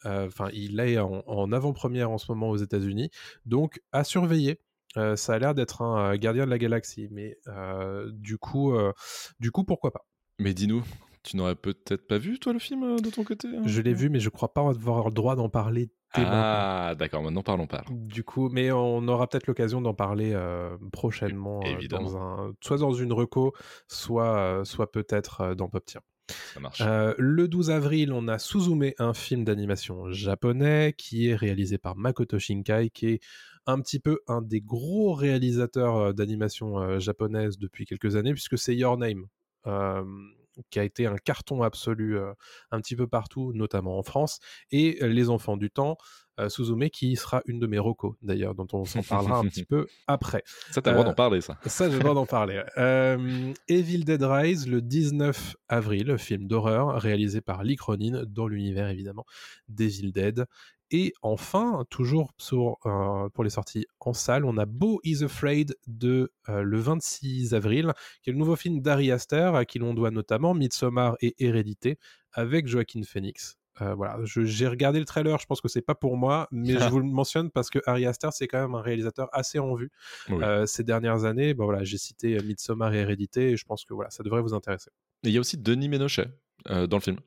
euh, 0.07 0.27
enfin 0.27 0.49
il 0.53 0.79
est 0.81 0.99
en, 0.99 1.53
avant-première 1.53 2.11
en 2.11 2.19
ce 2.19 2.31
moment 2.31 2.51
aux 2.51 2.57
États-Unis, 2.57 3.11
donc 3.47 3.81
à 3.93 4.05
surveiller. 4.05 4.61
Euh, 4.97 5.15
ça 5.15 5.35
a 5.35 5.39
l'air 5.39 5.55
d'être 5.55 5.83
un 5.83 6.17
gardien 6.17 6.45
de 6.47 6.51
la 6.51 6.59
galaxie, 6.59 7.09
mais 7.11 7.37
du 8.13 8.39
coup, 8.39 8.75
du 9.39 9.51
coup, 9.51 9.65
pourquoi 9.65 9.93
pas. 9.93 10.07
Mais 10.39 10.55
dis-nous, 10.55 10.83
tu 11.23 11.37
n'aurais 11.37 11.55
peut-être 11.55 12.07
pas 12.07 12.19
vu, 12.19 12.39
toi, 12.39 12.53
le 12.53 12.59
film, 12.59 12.83
euh, 12.83 12.97
de 12.97 13.11
ton 13.11 13.25
côté 13.25 13.49
hein, 13.49 13.63
Je 13.67 13.81
l'ai 13.83 13.93
vu, 13.93 14.09
mais 14.09 14.21
je 14.21 14.31
crois 14.31 14.53
pas 14.53 14.63
avoir 14.63 15.09
le 15.09 15.15
droit 15.15 15.37
d'en 15.37 15.49
parler. 15.49 15.91
Ah, 16.15 16.95
d'accord, 16.99 17.23
maintenant 17.23 17.43
parlons 17.43 17.67
pas. 17.67 17.85
Du 17.91 18.25
coup, 18.25 18.49
mais 18.49 18.73
on 18.73 19.07
aura 19.07 19.29
peut-être 19.29 19.47
l'occasion 19.47 19.81
d'en 19.81 19.95
parler 19.95 20.33
euh, 20.35 20.77
prochainement, 20.93 21.61
euh, 21.65 21.87
dans 21.89 22.17
un, 22.17 22.53
soit 22.63 22.79
dans 22.79 22.93
une 22.93 23.13
reco, 23.13 23.53
soit, 23.87 24.63
soit 24.65 24.91
peut-être 24.91 25.55
dans 25.55 25.69
Pop 25.69 25.85
Tiens. 25.85 26.01
Ça 26.55 26.61
marche. 26.61 26.83
le 27.19 27.49
12 27.49 27.71
avril, 27.71 28.13
on 28.13 28.27
a 28.29 28.39
Suzume, 28.39 28.93
un 28.99 29.15
film 29.15 29.45
d'animation 29.45 30.11
japonais 30.11 30.95
qui 30.97 31.29
est 31.29 31.35
réalisé 31.35 31.77
par 31.79 31.97
Makoto 31.97 32.39
Shinkai, 32.39 32.91
qui 32.91 33.07
est 33.07 33.21
un 33.67 33.81
petit 33.81 34.01
peu 34.01 34.21
un 34.27 34.41
des 34.41 34.61
gros 34.61 35.13
réalisateurs 35.13 36.15
d'animation 36.15 36.99
japonaise 36.99 37.59
depuis 37.59 37.85
quelques 37.85 38.17
années, 38.17 38.33
puisque 38.33 38.59
c'est 38.59 38.75
Your 38.75 38.97
Name 38.97 39.27
qui 40.71 40.79
a 40.79 40.85
été 40.85 41.07
un 41.07 41.17
carton 41.17 41.63
absolu 41.63 42.19
un 42.71 42.81
petit 42.81 42.97
peu 42.97 43.07
partout, 43.07 43.53
notamment 43.55 43.99
en 43.99 44.03
France, 44.03 44.41
et 44.71 44.99
Les 45.01 45.31
Enfants 45.31 45.57
du 45.57 45.71
Temps, 45.71 45.97
Suzume, 46.49 46.89
qui 46.91 47.17
sera 47.17 47.43
une 47.47 47.61
de 47.61 47.67
mes 47.67 47.79
recos, 47.79 48.15
d'ailleurs, 48.23 48.55
dont 48.55 48.67
on 48.73 48.85
s'en 48.85 49.03
parlera 49.03 49.39
un 49.39 49.45
petit 49.45 49.65
peu 49.67 49.87
après. 50.07 50.43
Ça, 50.71 50.81
t'as 50.81 50.91
le 50.91 50.97
droit 50.97 51.07
d'en 51.07 51.15
parler, 51.15 51.41
ça. 51.41 51.59
Ça, 51.67 51.91
j'ai 51.91 51.97
le 51.97 52.03
droit 52.03 52.15
d'en 52.15 52.27
parler. 52.27 52.63
Evil 53.69 54.05
Dead 54.05 54.23
Rise, 54.23 54.69
le 54.69 54.81
19 54.81 55.57
avril, 55.69 56.17
film 56.19 56.47
d'horreur 56.47 57.01
réalisé 57.01 57.41
par 57.41 57.63
Lee 57.63 57.77
Cronin, 57.77 58.25
dans 58.27 58.47
l'univers, 58.47 58.89
évidemment, 58.89 59.25
d'Evil 59.69 60.13
Dead. 60.13 60.47
Et 60.91 61.13
enfin, 61.23 61.85
toujours 61.89 62.33
euh, 62.53 63.29
pour 63.29 63.45
les 63.45 63.51
sorties 63.51 63.87
en 64.01 64.13
salle, 64.13 64.45
on 64.45 64.57
a 64.59 64.67
Beau 64.67 65.01
is 65.05 65.23
Afraid 65.23 65.77
de 65.87 66.33
euh, 66.49 66.63
le 66.63 66.79
26 66.79 67.55
avril, 67.55 67.93
qui 68.23 68.31
est 68.31 68.33
le 68.33 68.39
nouveau 68.39 68.57
film 68.57 68.81
d'Ari 68.81 69.13
Aster, 69.13 69.53
à 69.55 69.65
qui 69.65 69.79
l'on 69.79 69.95
doit 69.95 70.11
notamment 70.11 70.53
Midsommar 70.53 71.17
et 71.21 71.35
Hérédité, 71.39 71.99
avec 72.33 72.67
Joaquin 72.67 73.03
Phoenix. 73.05 73.57
Euh, 73.81 73.95
voilà, 73.95 74.19
j'ai 74.25 74.67
regardé 74.67 74.99
le 74.99 75.05
trailer, 75.05 75.39
je 75.39 75.47
pense 75.47 75.61
que 75.61 75.69
c'est 75.69 75.81
pas 75.81 75.95
pour 75.95 76.17
moi, 76.17 76.49
mais 76.51 76.73
je 76.73 76.89
vous 76.91 76.99
le 76.99 77.07
mentionne 77.07 77.51
parce 77.51 77.71
que 77.71 77.79
Ari 77.87 78.05
Aster, 78.05 78.29
c'est 78.33 78.49
quand 78.49 78.61
même 78.61 78.75
un 78.75 78.83
réalisateur 78.83 79.29
assez 79.33 79.61
en 79.61 79.75
vue 79.75 79.91
ces 80.67 80.83
dernières 80.83 81.25
années. 81.25 81.55
Voilà, 81.55 81.85
j'ai 81.85 81.99
cité 81.99 82.37
Midsommar 82.43 82.93
et 82.95 82.99
Hérédité, 82.99 83.51
et 83.53 83.57
je 83.57 83.65
pense 83.65 83.85
que 83.85 83.95
voilà, 83.95 84.11
ça 84.11 84.25
devrait 84.25 84.43
vous 84.43 84.55
intéresser. 84.55 84.91
Et 85.23 85.29
il 85.29 85.33
y 85.33 85.37
a 85.37 85.41
aussi 85.41 85.57
Denis 85.57 85.89
Ménochet 85.89 86.27
dans 86.67 86.97
le 86.97 87.01
film. 87.01 87.19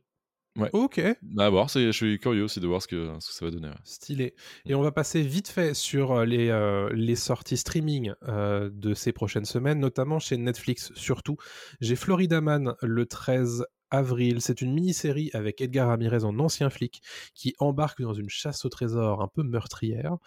Ouais. 0.58 0.70
Ok. 0.74 1.02
Bah, 1.24 1.48
à 1.48 1.50
voir, 1.50 1.68
je 1.68 1.92
suis 1.92 2.20
curieux 2.20 2.44
aussi 2.44 2.60
de 2.60 2.68
voir 2.68 2.82
ce 2.82 2.88
que, 2.88 3.12
ce 3.20 3.28
que 3.30 3.34
ça 3.34 3.46
va 3.46 3.52
donner. 3.52 3.70
Stylé. 3.84 4.36
Et 4.66 4.76
on 4.76 4.82
va 4.82 4.92
passer 4.92 5.22
vite 5.24 5.48
fait 5.48 5.74
sur 5.74 6.12
euh, 6.12 6.26
les, 6.26 6.50
euh, 6.50 6.90
les 6.94 7.16
sorties 7.16 7.58
streaming 7.58 8.14
euh, 8.28 8.70
de 8.72 8.94
ces 8.94 9.12
prochaines 9.12 9.46
semaines, 9.46 9.80
notamment 9.80 10.20
chez 10.20 10.38
Netflix 10.38 10.92
surtout. 10.96 11.38
J'ai 11.82 11.96
Florida 11.96 12.40
Man 12.40 12.76
le 12.82 13.06
13 13.06 13.66
avril. 13.94 14.42
C'est 14.42 14.62
une 14.62 14.74
mini-série 14.74 15.30
avec 15.34 15.62
Edgar 15.62 15.88
Ramirez 15.88 16.24
en 16.24 16.40
ancien 16.40 16.70
flic 16.70 17.02
qui 17.36 17.54
embarque 17.60 18.02
dans 18.02 18.14
une 18.14 18.30
chasse 18.30 18.66
au 18.66 18.70
trésor 18.70 19.22
un 19.22 19.28
peu 19.28 19.44
meurtrière. 19.44 20.18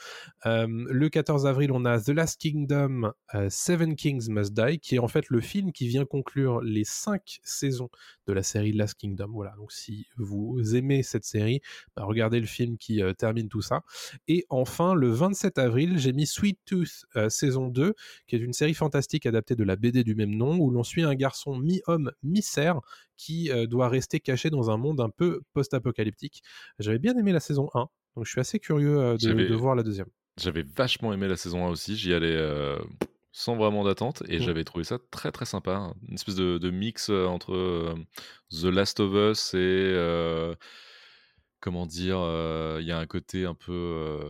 Euh, 0.46 0.66
le 0.68 1.08
14 1.08 1.46
avril, 1.46 1.72
on 1.72 1.84
a 1.84 2.00
The 2.00 2.10
Last 2.10 2.40
Kingdom, 2.40 3.12
euh, 3.34 3.48
Seven 3.50 3.96
Kings 3.96 4.30
Must 4.30 4.54
Die, 4.54 4.78
qui 4.78 4.94
est 4.94 4.98
en 5.00 5.08
fait 5.08 5.28
le 5.28 5.40
film 5.40 5.72
qui 5.72 5.88
vient 5.88 6.04
conclure 6.04 6.60
les 6.60 6.84
cinq 6.84 7.40
saisons 7.42 7.90
de 8.28 8.32
la 8.32 8.44
série 8.44 8.72
Last 8.72 8.94
Kingdom. 8.94 9.30
Voilà, 9.32 9.52
donc 9.58 9.72
si 9.72 10.06
vous 10.16 10.76
aimez 10.76 11.02
cette 11.02 11.24
série, 11.24 11.60
bah, 11.96 12.04
regardez 12.04 12.38
le 12.38 12.46
film 12.46 12.78
qui 12.78 13.02
euh, 13.02 13.14
termine 13.14 13.48
tout 13.48 13.62
ça. 13.62 13.82
Et 14.28 14.46
enfin, 14.48 14.94
le 14.94 15.10
27 15.10 15.58
avril, 15.58 15.98
j'ai 15.98 16.12
mis 16.12 16.26
Sweet 16.26 16.60
Tooth 16.64 17.06
saison 17.28 17.66
2, 17.66 17.94
qui 18.28 18.36
est 18.36 18.38
une 18.38 18.52
série 18.52 18.74
fantastique 18.74 19.26
adaptée 19.26 19.56
de 19.56 19.64
la 19.64 19.74
BD 19.74 20.04
du 20.04 20.14
même 20.14 20.34
nom, 20.34 20.56
où 20.58 20.70
l'on 20.70 20.84
suit 20.84 21.02
un 21.02 21.14
garçon 21.14 21.56
mi-homme, 21.56 22.12
mi-cerf, 22.22 22.80
qui 23.16 23.50
euh, 23.50 23.66
doit 23.66 23.88
rester 23.88 24.20
caché 24.20 24.50
dans 24.50 24.70
un 24.70 24.76
monde 24.76 25.00
un 25.00 25.10
peu 25.10 25.40
post-apocalyptique. 25.52 26.42
J'avais 26.78 26.98
bien 26.98 27.16
aimé 27.16 27.32
la 27.32 27.40
saison 27.40 27.68
1, 27.74 27.80
donc 28.16 28.24
je 28.24 28.30
suis 28.30 28.40
assez 28.40 28.58
curieux 28.58 28.98
euh, 28.98 29.16
de, 29.16 29.54
voir 29.54 29.74
la 29.74 29.82
deuxième. 29.82 30.08
J'avais 30.38 30.62
vachement 30.62 31.12
aimé 31.12 31.28
la 31.28 31.36
saison 31.36 31.66
1 31.66 31.70
aussi. 31.70 31.96
J'y 31.96 32.12
allais 32.12 32.34
euh, 32.36 32.78
sans 33.32 33.56
vraiment 33.56 33.84
d'attente 33.84 34.22
et 34.28 34.38
Mm. 34.38 34.42
j'avais 34.42 34.64
trouvé 34.64 34.84
ça 34.84 34.98
très 35.10 35.32
très 35.32 35.46
sympa. 35.46 35.92
Une 36.08 36.14
espèce 36.14 36.34
de, 36.36 36.58
de 36.58 36.70
mix 36.70 37.08
entre 37.10 37.54
euh, 37.54 37.94
The 38.50 38.64
Last 38.64 39.00
of 39.00 39.12
Us 39.14 39.54
et. 39.54 39.58
euh, 39.58 40.54
comment 41.60 41.86
dire 41.86 42.18
Il 42.80 42.86
y 42.86 42.92
a 42.92 42.98
un 42.98 43.06
côté 43.06 43.44
un 43.46 43.54
peu. 43.54 44.20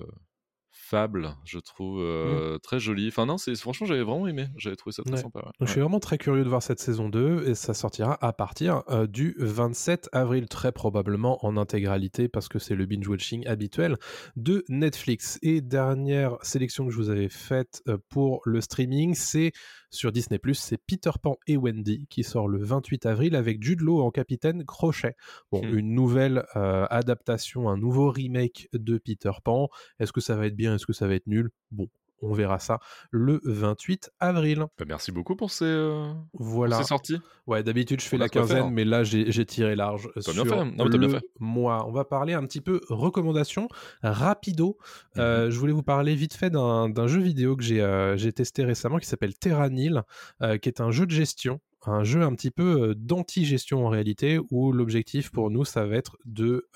Fable, 0.88 1.34
je 1.44 1.58
trouve, 1.58 2.00
euh, 2.00 2.58
très 2.58 2.78
joli. 2.78 3.08
Enfin, 3.08 3.26
non, 3.26 3.38
c'est 3.38 3.54
franchement, 3.56 3.86
j'avais 3.86 4.02
vraiment 4.02 4.26
aimé. 4.28 4.46
J'avais 4.56 4.76
trouvé 4.76 4.92
ça 4.92 5.02
très 5.02 5.14
Ouais. 5.16 5.20
sympa. 5.22 5.40
ouais. 5.40 5.44
Donc 5.58 5.66
je 5.66 5.72
suis 5.72 5.80
vraiment 5.80 6.00
très 6.00 6.18
curieux 6.18 6.44
de 6.44 6.48
voir 6.48 6.62
cette 6.62 6.78
saison 6.80 7.08
2 7.08 7.48
et 7.48 7.54
ça 7.54 7.74
sortira 7.74 8.16
à 8.24 8.32
partir 8.32 8.82
euh, 8.90 9.06
du 9.06 9.34
27 9.38 10.08
avril, 10.12 10.48
très 10.48 10.72
probablement 10.72 11.44
en 11.44 11.56
intégralité 11.56 12.28
parce 12.28 12.48
que 12.48 12.58
c'est 12.58 12.74
le 12.74 12.86
binge-watching 12.86 13.46
habituel 13.46 13.96
de 14.36 14.64
Netflix. 14.68 15.38
Et 15.42 15.60
dernière 15.60 16.36
sélection 16.42 16.86
que 16.86 16.92
je 16.92 16.96
vous 16.96 17.10
avais 17.10 17.28
faite 17.28 17.82
euh, 17.88 17.98
pour 18.08 18.40
le 18.44 18.60
streaming, 18.60 19.14
c'est 19.14 19.52
sur 19.90 20.12
Disney+, 20.12 20.38
c'est 20.54 20.78
Peter 20.78 21.10
Pan 21.22 21.36
et 21.46 21.56
Wendy 21.56 22.06
qui 22.08 22.22
sort 22.22 22.48
le 22.48 22.62
28 22.62 23.06
avril 23.06 23.36
avec 23.36 23.62
Jude 23.62 23.80
Law 23.80 24.02
en 24.02 24.10
capitaine 24.10 24.64
Crochet. 24.64 25.14
Bon, 25.52 25.62
Hmm. 25.62 25.78
une 25.78 25.94
nouvelle 25.94 26.44
euh, 26.56 26.86
adaptation, 26.90 27.68
un 27.68 27.76
nouveau 27.76 28.10
remake 28.10 28.68
de 28.72 28.98
Peter 28.98 29.30
Pan. 29.44 29.68
Est-ce 29.98 30.12
que 30.12 30.20
ça 30.20 30.36
va 30.36 30.46
être 30.46 30.56
bien? 30.56 30.74
Est-ce 30.74 30.86
que 30.86 30.92
ça 30.92 31.06
va 31.06 31.14
être 31.14 31.26
nul? 31.26 31.50
Bon, 31.70 31.88
on 32.22 32.32
verra 32.32 32.58
ça 32.58 32.78
le 33.10 33.40
28 33.44 34.10
avril. 34.20 34.66
Bah, 34.78 34.84
merci 34.86 35.12
beaucoup 35.12 35.36
pour 35.36 35.50
ces, 35.50 35.64
euh, 35.64 36.12
pour 36.36 36.46
Voilà. 36.46 36.78
ces 36.78 36.84
sorties. 36.84 37.18
Ouais, 37.46 37.62
d'habitude 37.62 38.00
je 38.00 38.06
fais 38.06 38.16
On 38.16 38.20
la 38.20 38.28
quinzaine, 38.28 38.56
faire. 38.58 38.70
mais 38.70 38.84
là 38.84 39.04
j'ai 39.04 39.46
tiré 39.46 39.76
large 39.76 40.08
T'as 40.14 40.20
sur 40.22 40.32
bien 40.32 40.44
fait. 40.44 40.64
Non, 40.64 40.84
mais 40.84 40.90
t'as 40.90 40.96
le 40.96 41.06
bien 41.06 41.18
fait. 41.20 41.26
mois. 41.38 41.86
On 41.86 41.92
va 41.92 42.04
parler 42.04 42.34
un 42.34 42.44
petit 42.44 42.60
peu 42.60 42.80
recommandations 42.88 43.68
rapido. 44.02 44.78
Mhm. 45.16 45.22
Euh, 45.22 45.50
je 45.50 45.58
voulais 45.58 45.72
vous 45.72 45.82
parler 45.82 46.14
vite 46.14 46.34
fait 46.34 46.50
d'un 46.50 47.06
jeu 47.06 47.20
vidéo 47.20 47.56
que 47.56 47.62
j'ai 47.62 47.80
euh, 47.82 48.16
j'ai 48.16 48.32
testé 48.32 48.64
récemment 48.64 48.98
qui 48.98 49.06
s'appelle 49.06 49.34
Terranil, 49.36 50.02
qui 50.62 50.68
est 50.68 50.80
un 50.80 50.90
jeu 50.90 51.06
de 51.06 51.10
gestion. 51.12 51.60
Un 51.88 52.02
jeu 52.02 52.22
un 52.22 52.34
petit 52.34 52.50
peu 52.50 52.94
d'anti-gestion 52.96 53.86
en 53.86 53.88
réalité, 53.88 54.40
où 54.50 54.72
l'objectif 54.72 55.30
pour 55.30 55.50
nous, 55.50 55.64
ça 55.64 55.86
va 55.86 55.94
être 55.96 56.16
de 56.24 56.68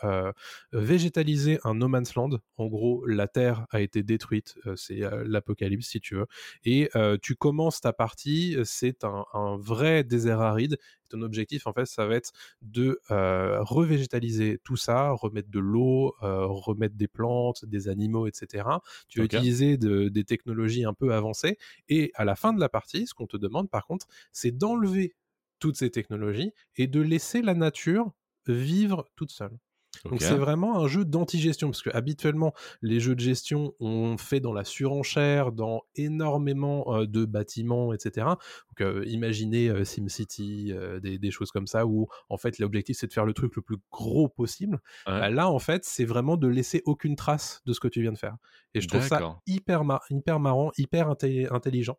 végétaliser 0.73 1.59
un 1.65 1.75
no 1.75 1.89
man's 1.89 2.15
land. 2.15 2.31
En 2.57 2.67
gros, 2.69 3.05
la 3.07 3.27
Terre 3.27 3.67
a 3.71 3.81
été 3.81 4.05
détruite, 4.05 4.55
c'est 4.77 5.01
l'apocalypse 5.25 5.89
si 5.89 6.01
tu 6.01 6.15
veux. 6.15 6.27
Et 6.65 6.91
tu 7.23 7.35
commences 7.35 7.81
ta 7.81 7.93
partie, 7.93 8.57
c'est 8.65 9.03
un 9.05 9.57
vrai 9.59 10.05
désert 10.05 10.41
aride. 10.41 10.79
Ton 11.11 11.23
objectif, 11.23 11.67
en 11.67 11.73
fait, 11.73 11.87
ça 11.87 12.07
va 12.07 12.15
être 12.17 12.33
de 12.63 13.01
euh, 13.11 13.63
revégétaliser 13.63 14.59
tout 14.65 14.77
ça, 14.77 15.11
remettre 15.13 15.51
de 15.51 15.59
l'eau, 15.61 16.15
euh, 16.23 16.47
remettre 16.47 16.97
des 16.97 17.09
plantes, 17.09 17.65
des 17.65 17.89
animaux, 17.89 18.27
etc. 18.27 18.83
Tu 19.09 19.21
vas 19.21 19.25
utiliser 19.25 19.77
de- 19.77 20.09
des 20.09 20.25
technologies 20.25 20.85
un 20.85 20.95
peu 20.95 21.13
avancées. 21.15 21.59
Et 21.89 22.13
à 22.15 22.25
la 22.25 22.37
fin 22.37 22.53
de 22.53 22.61
la 22.61 22.69
partie, 22.69 23.07
ce 23.07 23.15
qu'on 23.15 23.27
te 23.27 23.37
demande, 23.37 23.71
par 23.71 23.87
contre, 23.87 24.07
c'est 24.33 24.53
d'enlever 24.57 25.15
toutes 25.59 25.77
ces 25.77 25.91
technologies 25.91 26.53
et 26.77 26.87
de 26.87 27.01
laisser 27.01 27.43
la 27.43 27.55
nature 27.55 28.13
vivre 28.47 29.09
toute 29.17 29.31
seule. 29.31 29.59
Donc 30.05 30.23
c'est 30.23 30.35
vraiment 30.37 30.79
un 30.79 30.89
jeu 30.89 31.05
d'anti-gestion, 31.05 31.69
parce 31.69 31.83
que 31.83 31.91
habituellement, 31.91 32.53
les 32.83 33.01
jeux 33.01 33.15
de 33.15 33.21
gestion, 33.21 33.75
on 33.81 34.17
fait 34.17 34.41
dans 34.41 34.53
la 34.53 34.65
surenchère, 34.65 35.53
dans 35.53 35.83
énormément 35.95 36.95
euh, 36.97 37.07
de 37.07 37.25
bâtiments, 37.25 37.93
etc. 37.93 38.27
Donc 38.27 38.81
euh, 38.81 39.05
imaginez 39.07 39.69
euh, 39.69 39.85
SimCity, 39.85 40.73
des, 41.03 41.19
des 41.19 41.31
choses 41.31 41.51
comme 41.51 41.67
ça, 41.67 41.87
où 41.87 42.09
en 42.29 42.37
fait 42.39 42.59
l'objectif 42.59 42.97
c'est 42.99 43.07
de 43.09 43.13
faire 43.13 43.27
le 43.27 43.35
truc 43.35 43.57
le 43.57 43.63
plus 43.63 43.77
gros 43.91 44.29
possible. 44.29 44.81
Ouais. 45.07 45.21
Bah, 45.21 45.31
là, 45.31 45.51
en 45.51 45.59
fait, 45.59 45.85
c'est 45.85 46.05
vraiment 46.05 46.37
de 46.37 46.49
laisser 46.49 46.83
aucune 46.87 47.17
trace 47.17 47.61
de 47.67 47.73
ce 47.73 47.81
que 47.81 47.89
tu 47.89 48.01
viens 48.01 48.13
de 48.13 48.19
faire. 48.19 48.37
Et 48.75 48.81
je 48.81 48.89
trouve 48.89 49.01
ça 49.07 49.19
hyper, 49.47 49.85
mar- 49.85 50.03
hyper 50.11 50.41
marrant, 50.41 50.71
hyper 50.79 51.09
intelligent. 51.09 51.99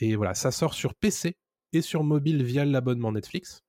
Et 0.00 0.14
voilà, 0.16 0.34
ça 0.34 0.50
sort 0.50 0.74
sur 0.74 0.94
PC 0.94 1.36
et 1.76 1.82
sur 1.82 2.02
mobile 2.04 2.42
via 2.42 2.64
l'abonnement 2.64 3.12
Netflix. 3.12 3.62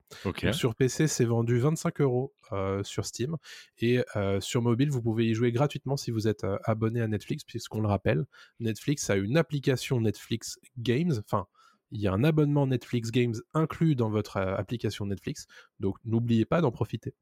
Sur 0.53 0.75
PC, 0.75 1.07
c'est 1.07 1.25
vendu 1.25 1.59
25 1.59 1.99
euros 1.99 2.33
euh, 2.53 2.81
sur 2.83 3.05
Steam. 3.05 3.35
Et 3.79 3.99
euh, 4.15 4.39
sur 4.39 4.61
mobile, 4.61 4.89
vous 4.89 5.01
pouvez 5.01 5.27
y 5.27 5.33
jouer 5.33 5.51
gratuitement 5.51 5.97
si 5.97 6.11
vous 6.11 6.29
êtes 6.29 6.45
euh, 6.45 6.57
abonné 6.63 7.01
à 7.01 7.07
Netflix, 7.07 7.43
puisqu'on 7.43 7.81
le 7.81 7.87
rappelle, 7.87 8.25
Netflix 8.61 9.09
a 9.09 9.17
une 9.17 9.35
application 9.35 9.99
Netflix 9.99 10.59
Games. 10.77 11.11
Enfin, 11.19 11.45
il 11.91 12.01
y 12.01 12.07
a 12.07 12.13
un 12.13 12.23
abonnement 12.23 12.67
Netflix 12.67 13.11
Games 13.11 13.35
inclus 13.53 13.95
dans 13.95 14.09
votre 14.09 14.37
euh, 14.37 14.55
application 14.55 15.05
Netflix. 15.05 15.47
Donc, 15.79 15.97
n'oubliez 16.05 16.45
pas 16.45 16.61
d'en 16.61 16.71
profiter. 16.71 17.13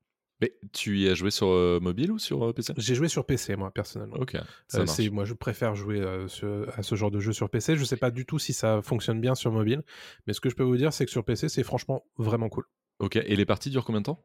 Mais 0.42 0.54
tu 0.74 1.00
y 1.00 1.08
as 1.08 1.14
joué 1.14 1.32
sur 1.32 1.48
euh, 1.48 1.80
mobile 1.82 2.12
ou 2.12 2.20
sur 2.20 2.44
euh, 2.44 2.54
PC 2.54 2.74
J'ai 2.78 2.96
joué 2.96 3.08
sur 3.08 3.26
PC, 3.26 3.56
moi, 3.56 3.72
personnellement. 3.72 4.18
Ok. 4.18 4.36
Ça 4.68 4.82
Euh, 4.82 4.86
c'est 4.86 5.10
moi 5.10 5.24
je 5.24 5.34
préfère 5.34 5.76
jouer 5.76 6.02
euh, 6.02 6.66
à 6.76 6.84
ce 6.84 6.96
genre 6.96 7.12
de 7.12 7.20
jeu 7.20 7.32
sur 7.32 7.50
PC. 7.50 7.78
Je 7.78 7.86
sais 7.86 7.98
pas 7.98 8.12
du 8.12 8.26
tout 8.26 8.38
si 8.40 8.52
ça 8.52 8.82
fonctionne 8.82 9.22
bien 9.22 9.36
sur 9.36 9.52
mobile, 9.52 9.84
mais 10.28 10.34
ce 10.34 10.42
que 10.42 10.50
je 10.50 10.56
peux 10.56 10.64
vous 10.64 10.78
dire 10.78 10.92
c'est 10.92 11.06
que 11.06 11.12
sur 11.12 11.24
PC 11.24 11.48
c'est 11.48 11.64
franchement 11.64 12.06
vraiment 12.18 12.50
cool. 12.50 12.66
Ok. 13.00 13.16
Et 13.16 13.36
les 13.36 13.46
parties 13.46 13.70
durent 13.70 13.86
combien 13.86 14.02
de 14.02 14.06
temps? 14.06 14.24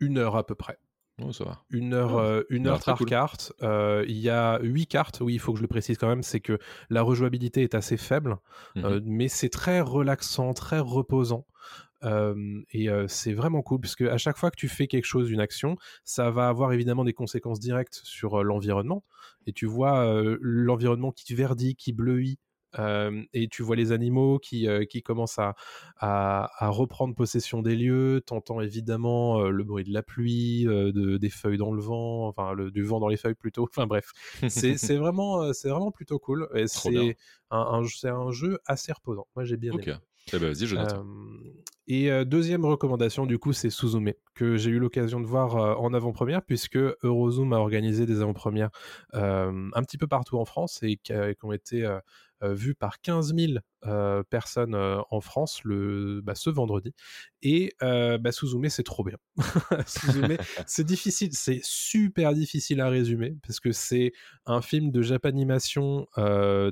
Une 0.00 0.18
heure 0.18 0.36
à 0.36 0.46
peu 0.46 0.54
près. 0.54 0.78
Oh, 1.22 1.32
ça 1.32 1.44
va. 1.44 1.62
Une 1.70 1.94
heure, 1.94 2.18
euh, 2.18 2.42
une 2.50 2.66
heure 2.66 2.82
par 2.82 2.98
cool. 2.98 3.08
carte. 3.08 3.52
Il 3.62 4.18
y 4.18 4.28
a 4.28 4.58
huit 4.60 4.86
cartes. 4.88 5.20
Oui, 5.20 5.34
il 5.34 5.38
faut 5.38 5.52
que 5.52 5.58
je 5.58 5.62
le 5.62 5.68
précise 5.68 5.96
quand 5.96 6.08
même. 6.08 6.22
C'est 6.24 6.40
que 6.40 6.58
la 6.90 7.02
rejouabilité 7.02 7.62
est 7.62 7.74
assez 7.74 7.96
faible, 7.96 8.36
euh, 8.78 9.00
mais 9.04 9.28
c'est 9.28 9.48
très 9.48 9.80
relaxant, 9.80 10.52
très 10.54 10.80
reposant. 10.80 11.46
Euh, 12.04 12.62
et 12.70 12.88
euh, 12.90 13.06
c'est 13.08 13.32
vraiment 13.32 13.62
cool 13.62 13.80
parce 13.80 13.96
que 13.96 14.04
à 14.04 14.18
chaque 14.18 14.36
fois 14.36 14.50
que 14.50 14.56
tu 14.56 14.68
fais 14.68 14.86
quelque 14.86 15.04
chose, 15.06 15.30
une 15.30 15.40
action, 15.40 15.76
ça 16.04 16.30
va 16.30 16.48
avoir 16.48 16.72
évidemment 16.72 17.04
des 17.04 17.14
conséquences 17.14 17.60
directes 17.60 18.00
sur 18.04 18.40
euh, 18.40 18.42
l'environnement. 18.42 19.04
Et 19.46 19.52
tu 19.52 19.66
vois 19.66 20.06
l'environnement 20.40 21.12
qui 21.12 21.34
verdit, 21.34 21.76
qui 21.76 21.92
bleuit. 21.92 22.38
et 23.32 23.48
tu 23.50 23.62
vois 23.62 23.76
les 23.76 23.92
animaux 23.92 24.38
qui, 24.38 24.66
qui 24.88 25.02
commencent 25.02 25.38
à, 25.38 25.54
à, 25.98 26.50
à 26.64 26.68
reprendre 26.68 27.14
possession 27.14 27.62
des 27.62 27.76
lieux. 27.76 28.22
T'entends 28.24 28.60
évidemment 28.60 29.42
le 29.42 29.64
bruit 29.64 29.84
de 29.84 29.92
la 29.92 30.02
pluie, 30.02 30.64
de, 30.64 31.16
des 31.18 31.30
feuilles 31.30 31.58
dans 31.58 31.72
le 31.72 31.80
vent, 31.82 32.26
enfin 32.26 32.52
le, 32.54 32.70
du 32.70 32.82
vent 32.82 33.00
dans 33.00 33.08
les 33.08 33.16
feuilles 33.16 33.34
plutôt. 33.34 33.64
Enfin 33.70 33.86
bref, 33.86 34.10
c'est 34.48 34.96
vraiment, 34.96 35.52
c'est 35.52 35.68
vraiment 35.68 35.90
plutôt 35.92 36.18
cool. 36.18 36.48
Et 36.54 36.66
c'est 36.66 37.16
un, 37.50 37.58
un, 37.58 37.84
un 38.10 38.30
jeu 38.32 38.58
assez 38.66 38.92
reposant. 38.92 39.26
Moi 39.36 39.44
j'ai 39.44 39.56
bien 39.56 39.72
Ok. 39.74 39.82
aimé. 39.82 39.98
Eh 40.32 40.38
ben 40.38 40.52
vas-y, 40.52 40.66
je 40.66 40.76
note. 40.76 40.94
Euh, 40.94 41.02
et 41.86 42.24
deuxième 42.24 42.64
recommandation, 42.64 43.26
du 43.26 43.38
coup, 43.38 43.52
c'est 43.52 43.70
Suzume, 43.70 44.12
que 44.34 44.56
j'ai 44.56 44.70
eu 44.70 44.78
l'occasion 44.78 45.20
de 45.20 45.26
voir 45.26 45.80
en 45.80 45.92
avant-première, 45.94 46.42
puisque 46.42 46.78
Eurozoom 47.02 47.52
a 47.52 47.58
organisé 47.58 48.06
des 48.06 48.20
avant-premières 48.20 48.70
un 49.12 49.82
petit 49.82 49.98
peu 49.98 50.06
partout 50.06 50.38
en 50.38 50.44
France 50.44 50.80
et 50.82 50.96
qui 50.96 51.12
ont 51.42 51.52
été 51.52 51.86
euh, 52.42 52.54
vues 52.54 52.74
par 52.74 53.00
15 53.00 53.34
000 53.36 53.52
euh, 53.86 54.22
personnes 54.30 54.74
euh, 54.74 55.00
en 55.10 55.20
France 55.20 55.60
le, 55.64 56.20
bah, 56.22 56.34
ce 56.34 56.50
vendredi. 56.50 56.94
Et 57.42 57.72
bah, 57.80 58.32
Suzume, 58.32 58.68
c'est 58.70 58.82
trop 58.82 59.04
bien. 59.04 59.16
Suzume, 59.86 60.36
c'est 60.66 60.84
difficile, 60.84 61.30
c'est 61.32 61.60
super 61.62 62.32
difficile 62.32 62.80
à 62.80 62.88
résumer, 62.88 63.36
parce 63.46 63.60
que 63.60 63.72
c'est 63.72 64.12
un 64.46 64.62
film 64.62 64.90
de 64.90 65.02
Japanimation 65.02 66.06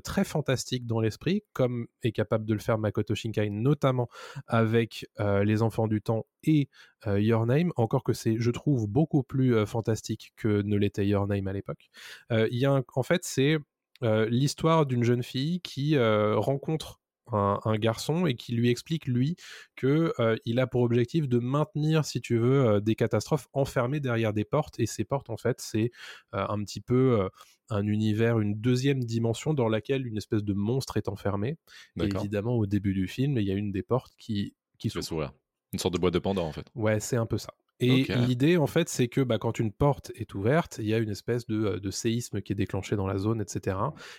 très 0.02 0.24
fantastique 0.24 0.86
dans 0.86 1.00
l'esprit, 1.00 1.42
comme 1.52 1.86
est 2.02 2.12
capable 2.12 2.46
de 2.46 2.54
le 2.54 2.60
faire 2.60 2.78
Makoto 2.78 3.14
Shinkai, 3.14 3.50
notamment 3.50 4.08
avec 4.46 5.06
Les 5.18 5.60
Enfants 5.62 5.88
du 5.88 6.00
Temps 6.00 6.26
et 6.44 6.68
euh, 7.06 7.20
Your 7.20 7.46
Name, 7.46 7.72
encore 7.76 8.04
que 8.04 8.12
c'est, 8.12 8.36
je 8.38 8.50
trouve, 8.50 8.88
beaucoup 8.88 9.22
plus 9.22 9.54
euh, 9.54 9.66
fantastique 9.66 10.32
que 10.36 10.62
ne 10.62 10.76
l'était 10.76 11.06
Your 11.06 11.26
Name 11.26 11.46
à 11.48 11.52
l'époque. 11.52 11.90
Euh, 12.30 12.48
Il 12.50 12.58
y 12.58 12.66
a 12.66 12.72
un- 12.72 12.84
en 12.94 13.02
fait, 13.02 13.22
c'est 13.24 13.58
l'histoire 14.03 14.86
d'une 14.86 15.05
jeune 15.05 15.22
fille 15.22 15.61
qui 15.61 15.96
euh, 15.96 16.36
rencontre 16.36 17.00
un, 17.30 17.61
un 17.64 17.76
garçon 17.76 18.26
et 18.26 18.34
qui 18.34 18.53
lui 18.53 18.68
explique 18.68 19.07
lui 19.07 19.36
que 19.76 20.12
euh, 20.18 20.36
il 20.44 20.59
a 20.59 20.66
pour 20.66 20.82
objectif 20.82 21.28
de 21.28 21.38
maintenir 21.38 22.05
si 22.05 22.20
tu 22.20 22.36
veux 22.38 22.66
euh, 22.66 22.80
des 22.80 22.94
catastrophes 22.94 23.48
enfermées 23.53 24.00
derrière 24.00 24.32
des 24.32 24.44
portes 24.44 24.78
et 24.80 24.86
ces 24.86 25.05
portes 25.05 25.30
en 25.30 25.36
fait 25.36 25.61
c'est 25.61 25.90
euh, 26.34 26.46
un 26.48 26.62
petit 26.64 26.80
peu 26.80 27.20
euh, 27.20 27.28
un 27.70 27.86
univers 27.86 28.40
une 28.40 28.55
deuxième 28.55 29.03
dimension 29.05 29.55
dans 29.55 29.68
laquelle 29.68 30.07
une 30.07 30.16
espèce 30.16 30.42
de 30.42 30.53
monstre 30.53 30.96
est 30.96 31.09
enfermé 31.09 31.57
et 32.00 32.05
évidemment 32.05 32.57
au 32.57 32.66
début 32.66 32.92
du 32.92 33.07
film 33.07 33.38
il 33.38 33.46
y 33.46 33.50
a 33.50 33.55
une 33.55 33.72
des 33.72 33.82
portes 33.82 34.12
qui 34.18 34.55
qui 34.78 34.90
s'ouvre. 34.90 35.32
Une 35.72 35.78
sorte 35.78 35.94
de 35.94 35.98
boîte 35.98 36.12
de 36.12 36.18
Pandore 36.18 36.44
en 36.44 36.53
fait. 36.53 36.66
Ouais, 36.74 37.00
c'est 37.00 37.16
un 37.16 37.24
peu 37.24 37.38
ça. 37.38 37.55
Et 37.82 38.04
l'idée, 38.26 38.56
en 38.56 38.66
fait, 38.66 38.88
c'est 38.88 39.08
que 39.08 39.20
bah, 39.20 39.38
quand 39.38 39.58
une 39.58 39.72
porte 39.72 40.12
est 40.14 40.34
ouverte, 40.34 40.78
il 40.78 40.86
y 40.86 40.94
a 40.94 40.98
une 40.98 41.10
espèce 41.10 41.46
de, 41.46 41.64
euh, 41.64 41.80
de 41.80 41.90
séisme 41.90 42.40
qui 42.40 42.52
est 42.52 42.56
déclenché 42.56 42.96
dans 42.96 43.06
la 43.06 43.18
zone, 43.18 43.40
etc. 43.40 43.76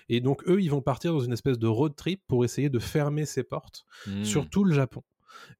Et 0.09 0.21
donc, 0.21 0.47
eux, 0.47 0.61
ils 0.61 0.69
vont 0.69 0.81
partir 0.81 1.13
dans 1.13 1.19
une 1.19 1.33
espèce 1.33 1.59
de 1.59 1.67
road 1.67 1.95
trip 1.95 2.21
pour 2.27 2.45
essayer 2.45 2.69
de 2.69 2.79
fermer 2.79 3.25
ces 3.25 3.43
portes 3.43 3.85
sur 4.23 4.49
tout 4.49 4.63
le 4.63 4.73
Japon. 4.73 5.03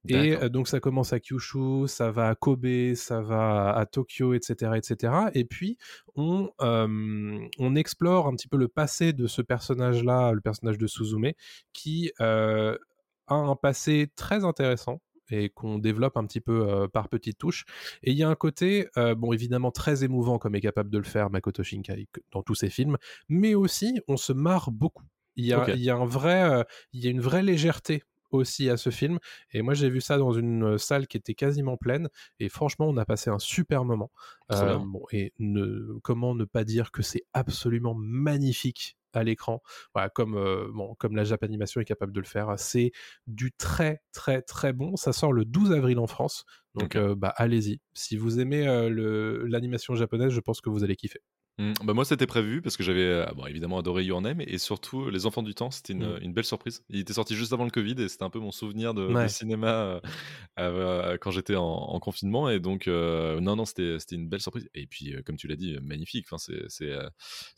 Et 0.08 0.36
euh, 0.36 0.50
donc, 0.50 0.68
ça 0.68 0.80
commence 0.80 1.14
à 1.14 1.20
Kyushu, 1.20 1.88
ça 1.88 2.12
va 2.12 2.30
à 2.30 2.36
Kobe, 2.36 2.94
ça 2.96 3.22
va 3.22 3.70
à, 3.70 3.80
à 3.80 3.86
Tokyo, 3.86 4.34
etc., 4.34 4.72
etc. 4.76 5.14
Et 5.34 5.46
puis, 5.46 5.78
on, 6.16 6.52
euh, 6.62 7.40
on 7.60 7.76
explore 7.76 8.28
un 8.28 8.36
petit 8.36 8.48
peu 8.48 8.58
le 8.58 8.68
passé 8.68 9.14
de 9.14 9.28
ce 9.28 9.42
personnage-là, 9.42 10.32
le 10.34 10.42
personnage 10.42 10.78
de 10.78 10.88
Suzume, 10.88 11.32
qui 11.72 12.12
euh, 12.20 12.78
a 13.28 13.36
un 13.36 13.56
passé 13.56 14.10
très 14.16 14.44
intéressant. 14.44 15.02
Et 15.30 15.50
qu'on 15.50 15.78
développe 15.78 16.18
un 16.18 16.26
petit 16.26 16.42
peu 16.42 16.68
euh, 16.68 16.88
par 16.88 17.10
petites 17.10 17.38
touches. 17.38 17.66
Et 18.04 18.12
il 18.12 18.18
y 18.18 18.24
a 18.24 18.30
un 18.30 18.36
côté, 18.36 18.88
euh, 18.98 19.16
bon 19.16 19.34
évidemment 19.34 19.72
très 19.72 20.04
émouvant 20.04 20.38
comme 20.38 20.56
est 20.56 20.62
capable 20.62 20.90
de 20.90 20.98
le 20.98 21.04
faire 21.04 21.30
Makoto 21.30 21.64
Shinkai 21.64 22.08
dans 22.32 22.44
tous 22.44 22.56
ses 22.56 22.70
films, 22.70 22.98
mais 23.30 23.56
aussi 23.56 24.00
on 24.08 24.18
se 24.18 24.34
marre 24.34 24.72
beaucoup. 24.72 25.06
Il 25.36 25.46
y 25.46 25.54
a, 25.54 25.68
il 25.74 25.82
y 25.82 25.90
a 25.90 25.96
un 25.96 26.06
vrai, 26.06 26.64
il 26.92 27.04
y 27.04 27.08
a 27.08 27.10
une 27.10 27.22
vraie 27.22 27.42
légèreté 27.42 28.04
aussi 28.34 28.70
à 28.70 28.78
ce 28.78 28.90
film. 28.90 29.20
Et 29.52 29.62
moi, 29.62 29.74
j'ai 29.74 29.90
vu 29.90 30.02
ça 30.02 30.18
dans 30.18 30.32
une 30.32 30.78
salle 30.78 31.08
qui 31.08 31.18
était 31.18 31.34
quasiment 31.34 31.78
pleine. 31.78 32.10
Et 32.40 32.50
franchement, 32.50 32.88
on 32.88 32.98
a 32.98 33.06
passé 33.06 33.30
un 33.30 33.40
super 33.40 33.86
moment. 33.86 34.12
Bon, 34.50 35.04
et 35.12 35.34
ne, 35.40 35.98
comment 36.04 36.36
ne 36.36 36.46
pas 36.46 36.64
dire 36.64 36.92
que 36.92 37.02
c'est 37.02 37.24
absolument 37.34 37.96
magnifique 37.96 38.98
à 39.18 39.24
l'écran, 39.24 39.62
voilà, 39.94 40.10
comme, 40.10 40.36
euh, 40.36 40.68
bon, 40.74 40.96
comme 40.96 41.16
la 41.16 41.24
Japanimation 41.24 41.82
est 41.82 41.86
capable 41.86 42.14
de 42.14 42.20
le 42.20 42.26
faire. 42.26 42.54
C'est 42.58 42.92
du 43.28 43.52
très, 43.52 44.02
très, 44.12 44.42
très 44.42 44.74
bon. 44.74 44.96
Ça 44.96 45.14
sort 45.14 45.34
le 45.34 45.46
12 45.46 45.72
avril 45.72 46.00
en 46.00 46.08
France. 46.08 46.46
Donc, 46.76 46.96
euh, 46.96 47.16
bah, 47.16 47.34
allez-y. 47.38 47.82
Si 47.94 48.18
vous 48.18 48.40
aimez 48.40 48.68
euh, 48.68 49.44
l'animation 49.48 49.96
japonaise, 49.96 50.32
je 50.32 50.40
pense 50.40 50.62
que 50.62 50.70
vous 50.70 50.84
allez 50.84 50.96
kiffer. 50.96 51.20
Mm, 51.60 51.74
bah 51.84 51.94
moi, 51.94 52.04
c'était 52.04 52.26
prévu 52.26 52.62
parce 52.64 52.78
que 52.78 52.84
j'avais 52.84 53.04
euh, 53.06 53.26
bon, 53.36 53.46
évidemment 53.46 53.78
adoré 53.78 54.04
Your 54.04 54.22
Name 54.22 54.42
et 54.42 54.58
surtout 54.58 55.10
Les 55.12 55.28
Enfants 55.28 55.44
du 55.44 55.54
Temps. 55.54 55.70
C'était 55.70 55.94
une, 55.94 56.16
Mm. 56.16 56.20
une 56.24 56.34
belle 56.34 56.46
surprise. 56.46 56.84
Il 56.90 57.00
était 57.00 57.14
sorti 57.14 57.36
juste 57.36 57.54
avant 57.54 57.64
le 57.64 57.70
Covid 57.70 57.96
et 58.00 58.10
c'était 58.10 58.24
un 58.24 58.32
peu 58.32 58.40
mon 58.40 58.52
souvenir 58.52 58.94
de, 58.96 59.28
cinéma 59.28 59.68
euh, 59.68 60.00
euh, 60.60 61.18
quand 61.22 61.30
j'étais 61.32 61.56
en, 61.56 61.64
en 61.64 62.00
confinement. 62.00 62.50
Et 62.50 62.60
donc, 62.60 62.88
euh, 62.88 63.40
non, 63.40 63.56
non, 63.56 63.66
c'était 63.66 63.98
une 64.12 64.28
belle 64.28 64.42
surprise. 64.42 64.68
Et 64.74 64.88
puis, 64.88 65.14
euh, 65.14 65.22
comme 65.24 65.38
tu 65.38 65.48
l'as 65.48 65.56
dit, 65.56 65.76
euh, 65.76 65.80
magnifique. 65.82 66.26
Enfin, 66.32 66.38
c'est 66.68 66.90
euh, 66.90 67.08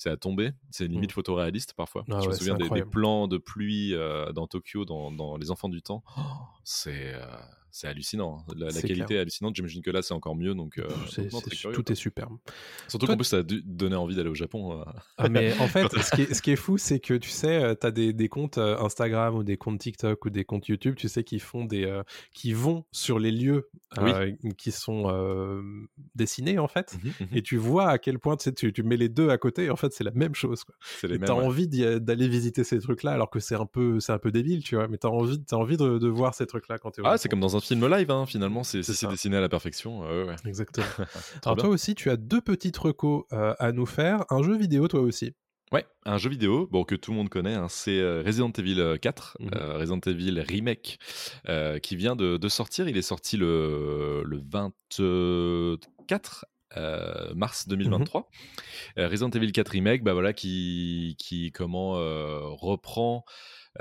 à 0.06 0.18
tomber. 0.18 0.52
C'est 0.72 0.88
limite 0.88 1.14
photoréaliste 1.14 1.74
parfois. 1.74 2.04
Ah 2.12 2.20
Je 2.22 2.28
me 2.28 2.34
souviens 2.34 2.56
des, 2.58 2.84
plans 2.84 3.28
de 3.28 3.38
pluie 3.38 3.94
euh, 3.94 4.32
dans 4.34 4.46
Tokyo, 4.48 4.84
dans, 4.86 5.12
dans 5.12 5.38
Les 5.38 5.52
Enfants 5.52 5.70
du 5.70 5.82
Temps. 5.82 6.04
Oh, 6.18 6.22
c'est 6.66 7.14
euh, 7.14 7.26
c'est 7.76 7.88
hallucinant. 7.88 8.46
La, 8.56 8.68
la 8.68 8.72
qualité 8.72 8.94
clair. 9.06 9.12
est 9.12 9.20
hallucinante. 9.20 9.54
J'imagine 9.56 9.82
que 9.82 9.92
là, 9.92 10.02
c'est 10.02 10.14
encore 10.14 10.36
mieux. 10.36 10.56
Donc, 10.56 10.78
euh, 10.78 10.88
non, 10.88 11.42
curieux, 11.42 11.74
tout 11.76 11.84
quoi. 11.84 11.92
est 11.92 11.96
superbe. 11.96 12.38
Surtout 12.88 13.06
qu'en 13.06 13.18
plus, 13.18 13.26
ça 13.26 13.38
a 13.40 13.44
dû 13.44 13.62
donner 13.66 13.98
envie 13.98 14.16
d'aller 14.16 14.30
au 14.30 14.34
Japon. 14.36 14.80
euh. 14.80 14.84
Ah, 15.18 15.28
mais 15.28 15.54
en 15.60 15.68
fait, 15.68 15.92
ce 16.02 16.16
qui 16.16 16.22
est, 16.22 16.34
ce 16.34 16.42
qui 16.42 16.52
est 16.52 16.56
fou, 16.56 16.78
c'est 16.78 17.00
que 17.02 17.14
tu 17.16 17.30
sais, 17.30 17.76
tu 17.76 17.86
as 17.86 17.92
des, 17.92 18.14
des 18.14 18.30
comptes 18.30 18.58
euh, 18.58 18.78
Instagram 18.80 19.36
ou 19.36 19.44
des 19.44 19.58
comptes 19.58 19.80
TikTok 19.80 20.24
ou 20.24 20.30
des 20.30 20.46
comptes 20.46 20.68
YouTube, 20.70 20.96
tu 20.96 21.10
sais, 21.10 21.26
qui 21.26 21.40
font 21.40 21.66
des, 21.66 21.84
euh, 21.84 22.04
qui 22.34 22.54
vont 22.54 22.86
sur 22.94 23.20
les 23.20 23.32
lieux 23.32 23.70
Oui. 24.02 24.12
euh, 24.14 24.32
qui 24.58 24.72
sont 24.72 25.10
euh, 25.10 25.62
dessinés 26.16 26.60
en 26.60 26.68
fait. 26.70 26.98
Mhm, 27.04 27.12
mhm. 27.20 27.28
Et 27.38 27.42
tu 27.42 27.58
vois 27.58 27.90
à 27.90 27.98
quel 27.98 28.20
point 28.20 28.38
tu, 28.38 28.46
sais, 28.46 28.54
tu, 28.54 28.72
tu 28.72 28.84
mets 28.84 28.98
les 28.98 29.10
deux 29.10 29.30
à 29.30 29.38
côté, 29.38 29.66
et 29.66 29.70
en 29.70 29.76
fait, 29.76 29.92
c'est 29.92 30.04
la 30.06 30.12
même 30.12 30.34
chose. 30.36 30.64
Mêmes. 31.04 31.22
ouais. 31.22 31.30
envie 31.30 31.70
euh, 31.84 32.00
d'aller 32.00 32.28
visiter 32.30 32.64
ces 32.64 32.80
trucs-là, 32.80 33.12
alors 33.12 33.30
que 33.30 33.40
c'est 33.40 33.56
un 33.56 33.66
peu, 33.66 34.00
c'est 34.00 34.12
un 34.14 34.18
peu 34.20 34.32
débile, 34.32 34.64
tu 34.64 34.76
vois. 34.76 34.88
Mais 34.88 34.98
t'as 34.98 35.10
envie, 35.10 35.44
t'as 35.44 35.58
envie 35.58 35.78
de, 35.78 35.98
de 35.98 36.08
voir 36.08 36.34
ces 36.36 36.46
trucs-là 36.46 36.78
quand 36.78 36.92
t'es 36.92 37.02
au 37.02 37.06
Ah, 37.06 37.18
c'est 37.18 37.28
comme 37.30 37.40
dans 37.40 37.56
un 37.58 37.60
film 37.66 37.88
live, 37.88 38.12
hein, 38.12 38.26
finalement. 38.26 38.64
C'est, 38.64 38.80
dessiné 39.10 39.38
à 39.38 39.42
la 39.42 39.50
perfection. 39.50 40.04
euh, 40.06 40.26
ouais. 40.28 40.36
Exactement. 40.46 40.86
Alors 41.44 41.56
bien. 41.56 41.64
toi 41.66 41.74
aussi, 41.74 41.96
tu 41.96 42.10
as 42.10 42.18
deux 42.18 42.42
petites 42.42 42.78
recos 42.78 43.24
euh, 43.34 43.54
à 43.60 43.72
nous 43.72 43.86
faire. 43.86 44.24
Un 44.30 44.44
jeu 44.44 44.56
vidéo, 44.58 44.88
toi 44.88 45.02
aussi. 45.02 45.34
Ouais, 45.72 45.86
un 46.06 46.18
jeu 46.20 46.30
vidéo 46.30 46.68
bon, 46.72 46.84
que 46.84 46.94
tout 46.96 47.10
le 47.12 47.18
monde 47.18 47.30
connaît, 47.30 47.56
hein, 47.56 47.66
c'est 47.70 48.00
euh, 48.00 48.22
Resident 48.24 48.52
Evil 48.52 48.80
euh, 48.80 48.98
4, 48.98 49.38
Mhm. 49.40 49.50
euh, 49.56 49.78
Resident 49.80 50.00
Evil 50.06 50.40
Remake, 50.48 51.00
qui 51.82 51.96
vient 51.96 52.16
de, 52.16 52.38
de 52.38 52.50
sortir. 52.50 52.88
Il 52.88 52.98
est 52.98 53.02
sorti 53.02 53.36
le, 53.36 54.24
le 54.26 54.40
24 54.48 56.46
euh, 56.78 57.34
mars 57.36 57.68
2023. 57.68 58.30
Euh, 58.98 59.08
Resident 59.08 59.30
Evil 59.30 59.52
4 59.52 59.70
Remake, 59.70 60.04
bah 60.04 60.14
voilà, 60.14 60.34
qui, 60.34 61.16
qui 61.20 61.52
comment 61.52 61.98
euh, 61.98 62.40
reprend 62.44 63.24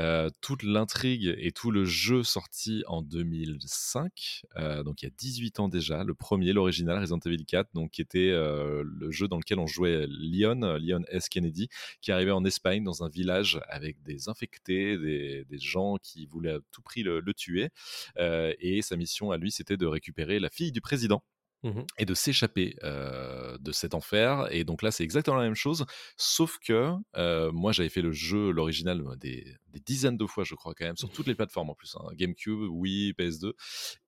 euh, 0.01 0.29
toute 0.41 0.63
l'intrigue 0.63 1.35
et 1.39 1.53
tout 1.53 1.71
le 1.71 1.85
jeu 1.85 2.23
sorti 2.23 2.83
en 2.87 3.03
2005, 3.03 4.43
euh, 4.57 4.83
donc 4.83 5.03
il 5.03 5.07
y 5.07 5.09
a 5.09 5.13
18 5.17 5.61
ans 5.61 5.69
déjà, 5.69 6.05
le 6.05 6.15
premier, 6.15 6.53
l'original 6.53 6.99
Resident 6.99 7.21
Evil 7.25 7.45
4, 7.45 7.71
donc 7.75 7.93
qui 7.93 8.03
était 8.03 8.31
euh, 8.31 8.83
le 8.85 9.11
jeu 9.11 9.29
dans 9.29 9.39
lequel 9.39 9.59
on 9.59 9.67
jouait 9.67 10.07
Leon, 10.09 10.63
euh, 10.63 10.79
Leon 10.79 11.03
S. 11.09 11.29
Kennedy, 11.29 11.69
qui 12.01 12.13
arrivait 12.13 12.33
en 12.33 12.45
Espagne 12.45 12.83
dans 12.83 13.05
un 13.05 13.09
village 13.09 13.61
avec 13.69 14.03
des 14.03 14.29
infectés, 14.29 14.99
des, 14.99 15.45
des 15.45 15.59
gens 15.59 15.97
qui 16.03 16.27
voulaient 16.27 16.55
à 16.55 16.59
tout 16.73 16.83
prix 16.83 17.03
le, 17.03 17.21
le 17.21 17.35
tuer, 17.35 17.71
et 18.19 18.83
sa 18.83 18.97
mission 18.97 19.31
à 19.31 19.37
lui, 19.37 19.51
c'était 19.51 19.77
de 19.77 19.87
récupérer 19.87 20.41
la 20.41 20.51
fille 20.51 20.73
du 20.73 20.81
président 20.81 21.23
Mhm. 21.65 21.87
et 21.99 22.05
de 22.05 22.13
s'échapper 22.13 22.77
euh, 22.85 23.57
de 23.59 23.73
cet 23.73 23.95
enfer. 23.95 24.47
Et 24.51 24.65
donc 24.65 24.83
là, 24.83 24.91
c'est 24.91 25.03
exactement 25.03 25.39
la 25.39 25.45
même 25.45 25.55
chose, 25.55 25.87
sauf 26.19 26.59
que 26.59 26.93
euh, 27.17 27.51
moi, 27.53 27.73
j'avais 27.73 27.89
fait 27.89 28.03
le 28.03 28.13
jeu, 28.13 28.51
l'original, 28.51 29.03
des, 29.19 29.57
des 29.69 29.81
dizaines 29.81 30.19
de 30.19 30.27
fois, 30.27 30.45
je 30.45 30.55
crois, 30.55 30.75
quand 30.75 30.85
même, 30.85 30.99
sur 30.99 31.11
toutes 31.11 31.27
les 31.27 31.35
plateformes 31.35 31.71
en 31.71 31.75
plus, 31.75 31.97
hein, 31.97 32.07
GameCube, 32.15 32.69
Wii, 32.71 33.15
PS2. 33.15 33.55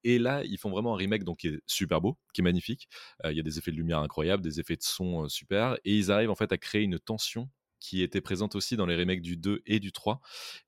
Et 0.04 0.18
là, 0.18 0.44
ils 0.44 0.59
font 0.59 0.70
vraiment 0.70 0.94
un 0.94 0.98
remake 0.98 1.24
donc, 1.24 1.38
qui 1.38 1.48
est 1.48 1.61
super 1.66 2.02
beau, 2.02 2.18
qui 2.34 2.42
est 2.42 2.44
magnifique. 2.44 2.88
Euh, 3.24 3.32
Il 3.32 3.36
y 3.38 3.40
a 3.40 3.42
des 3.42 3.59
effets 3.59 3.70
de 3.72 3.76
lumière 3.76 4.00
incroyables, 4.00 4.42
des 4.42 4.61
effets 4.61 4.76
de 4.76 4.82
son 4.82 5.26
super. 5.28 5.78
Et 5.86 5.96
ils 5.96 6.11
arrivent 6.12 6.30
en 6.30 6.36
fait 6.36 6.52
à 6.52 6.59
créer 6.59 6.82
une 6.82 6.98
tension 6.98 7.48
qui 7.80 8.02
était 8.02 8.20
présente 8.20 8.54
aussi 8.54 8.76
dans 8.76 8.86
les 8.86 8.96
remakes 8.96 9.22
du 9.22 9.36
2 9.36 9.62
et 9.66 9.80
du 9.80 9.92
3. 9.92 10.20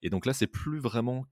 Et 0.02 0.10
donc 0.10 0.24
là, 0.26 0.32
c'est 0.32 0.46
plus 0.46 0.78
vraiment 0.78 1.26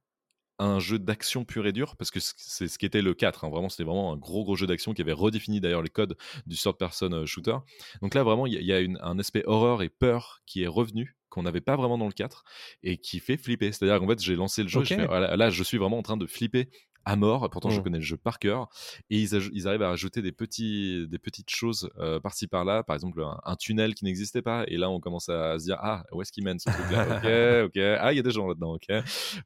un 0.58 0.78
jeu 0.80 0.98
d'action 0.98 1.44
pur 1.44 1.66
et 1.66 1.72
dur, 1.72 1.96
parce 1.96 2.10
que 2.10 2.18
c'est 2.20 2.68
ce 2.68 2.78
qui 2.78 2.86
était 2.86 3.02
le 3.02 3.12
4. 3.14 3.44
hein. 3.44 3.50
Vraiment, 3.50 3.68
c'était 3.68 3.84
vraiment 3.84 4.12
un 4.12 4.16
gros, 4.16 4.44
gros 4.44 4.56
jeu 4.56 4.66
d'action 4.66 4.94
qui 4.94 5.02
avait 5.02 5.12
redéfini 5.12 5.60
d'ailleurs 5.60 5.82
les 5.82 5.90
codes 5.90 6.16
du 6.46 6.56
third-person 6.56 7.12
euh, 7.12 7.26
shooter. 7.26 7.56
Donc 8.02 8.14
là, 8.14 8.22
vraiment, 8.22 8.46
il 8.46 8.54
y 8.54 8.56
a, 8.56 8.60
il 8.60 8.66
y 8.66 8.72
a 8.72 8.80
une- 8.80 8.98
un 9.02 9.18
aspect 9.18 9.42
horreur 9.46 9.82
et 9.82 9.88
peur 9.88 10.40
qui 10.46 10.62
est 10.62 10.66
revenu, 10.66 11.16
qu'on 11.28 11.42
n'avait 11.42 11.60
pas 11.60 11.76
vraiment 11.76 11.98
dans 11.98 12.06
le 12.06 12.12
4, 12.12 12.44
et 12.82 12.96
qui 12.96 13.20
fait 13.20 13.36
flipper. 13.36 13.70
C'est-à-dire 13.72 13.98
qu'en 13.98 14.08
fait, 14.08 14.22
j'ai 14.22 14.36
lancé 14.36 14.62
le 14.62 14.68
jeu, 14.68 14.80
je 14.84 14.94
fais, 15.06 15.36
là, 15.36 15.50
je 15.50 15.62
suis 15.62 15.76
vraiment 15.78 15.98
en 15.98 16.02
train 16.02 16.16
de 16.16 16.26
flipper 16.26 16.68
à 17.06 17.16
mort. 17.16 17.48
Pourtant, 17.48 17.70
je 17.70 17.80
Mm. 17.80 17.82
connais 17.84 17.98
le 17.98 18.04
jeu 18.04 18.16
par 18.18 18.38
cœur. 18.38 18.68
Et 19.08 19.20
ils, 19.22 19.66
arrivent 19.68 19.82
à 19.82 19.88
rajouter 19.88 20.20
des, 20.20 20.32
petits, 20.32 21.06
des 21.08 21.18
petites 21.18 21.48
choses 21.50 21.88
euh, 21.98 22.20
par-ci 22.20 22.48
par-là. 22.48 22.82
Par 22.82 22.94
exemple, 22.94 23.22
un, 23.22 23.40
un 23.44 23.56
tunnel 23.56 23.94
qui 23.94 24.04
n'existait 24.04 24.42
pas. 24.42 24.64
Et 24.66 24.76
là, 24.76 24.90
on 24.90 25.00
commence 25.00 25.28
à 25.28 25.58
se 25.58 25.64
dire 25.64 25.78
Ah, 25.80 26.04
où 26.12 26.20
est-ce 26.20 26.32
qu'il 26.32 26.44
mène 26.44 26.58
ce 26.58 26.68
truc-là? 26.68 27.64
Ok, 27.64 27.76
ok. 27.76 27.82
Ah, 28.00 28.12
il 28.12 28.16
y 28.16 28.18
a 28.18 28.22
des 28.22 28.30
gens 28.30 28.46
là-dedans. 28.46 28.74
Ok. 28.74 28.86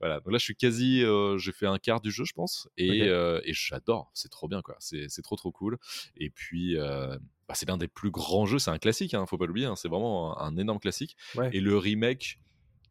Voilà. 0.00 0.20
Donc 0.20 0.32
là, 0.32 0.38
je 0.38 0.44
suis 0.44 0.56
quasi. 0.56 1.04
euh, 1.04 1.38
j'ai 1.38 1.52
fait 1.52 1.66
un 1.66 1.78
quart 1.78 2.00
du 2.00 2.10
jeu, 2.10 2.24
je 2.24 2.32
pense. 2.32 2.68
Et, 2.76 3.02
euh, 3.02 3.40
et 3.44 3.52
j'adore. 3.52 4.10
C'est 4.14 4.30
trop 4.30 4.48
bien, 4.48 4.62
quoi. 4.62 4.74
C'est 4.80 5.22
trop, 5.22 5.36
trop 5.36 5.52
cool. 5.52 5.76
Et 6.16 6.30
puis. 6.30 6.74
bah, 6.76 7.54
c'est 7.54 7.68
l'un 7.68 7.76
des 7.78 7.88
plus 7.88 8.10
grands 8.12 8.46
jeux, 8.46 8.60
c'est 8.60 8.70
un 8.70 8.78
classique, 8.78 9.12
hein, 9.12 9.26
faut 9.26 9.36
pas 9.36 9.44
l'oublier, 9.44 9.66
hein, 9.66 9.74
c'est 9.74 9.88
vraiment 9.88 10.40
un, 10.40 10.46
un 10.46 10.56
énorme 10.56 10.78
classique. 10.78 11.16
Ouais. 11.34 11.50
Et 11.52 11.58
le 11.60 11.76
remake 11.76 12.38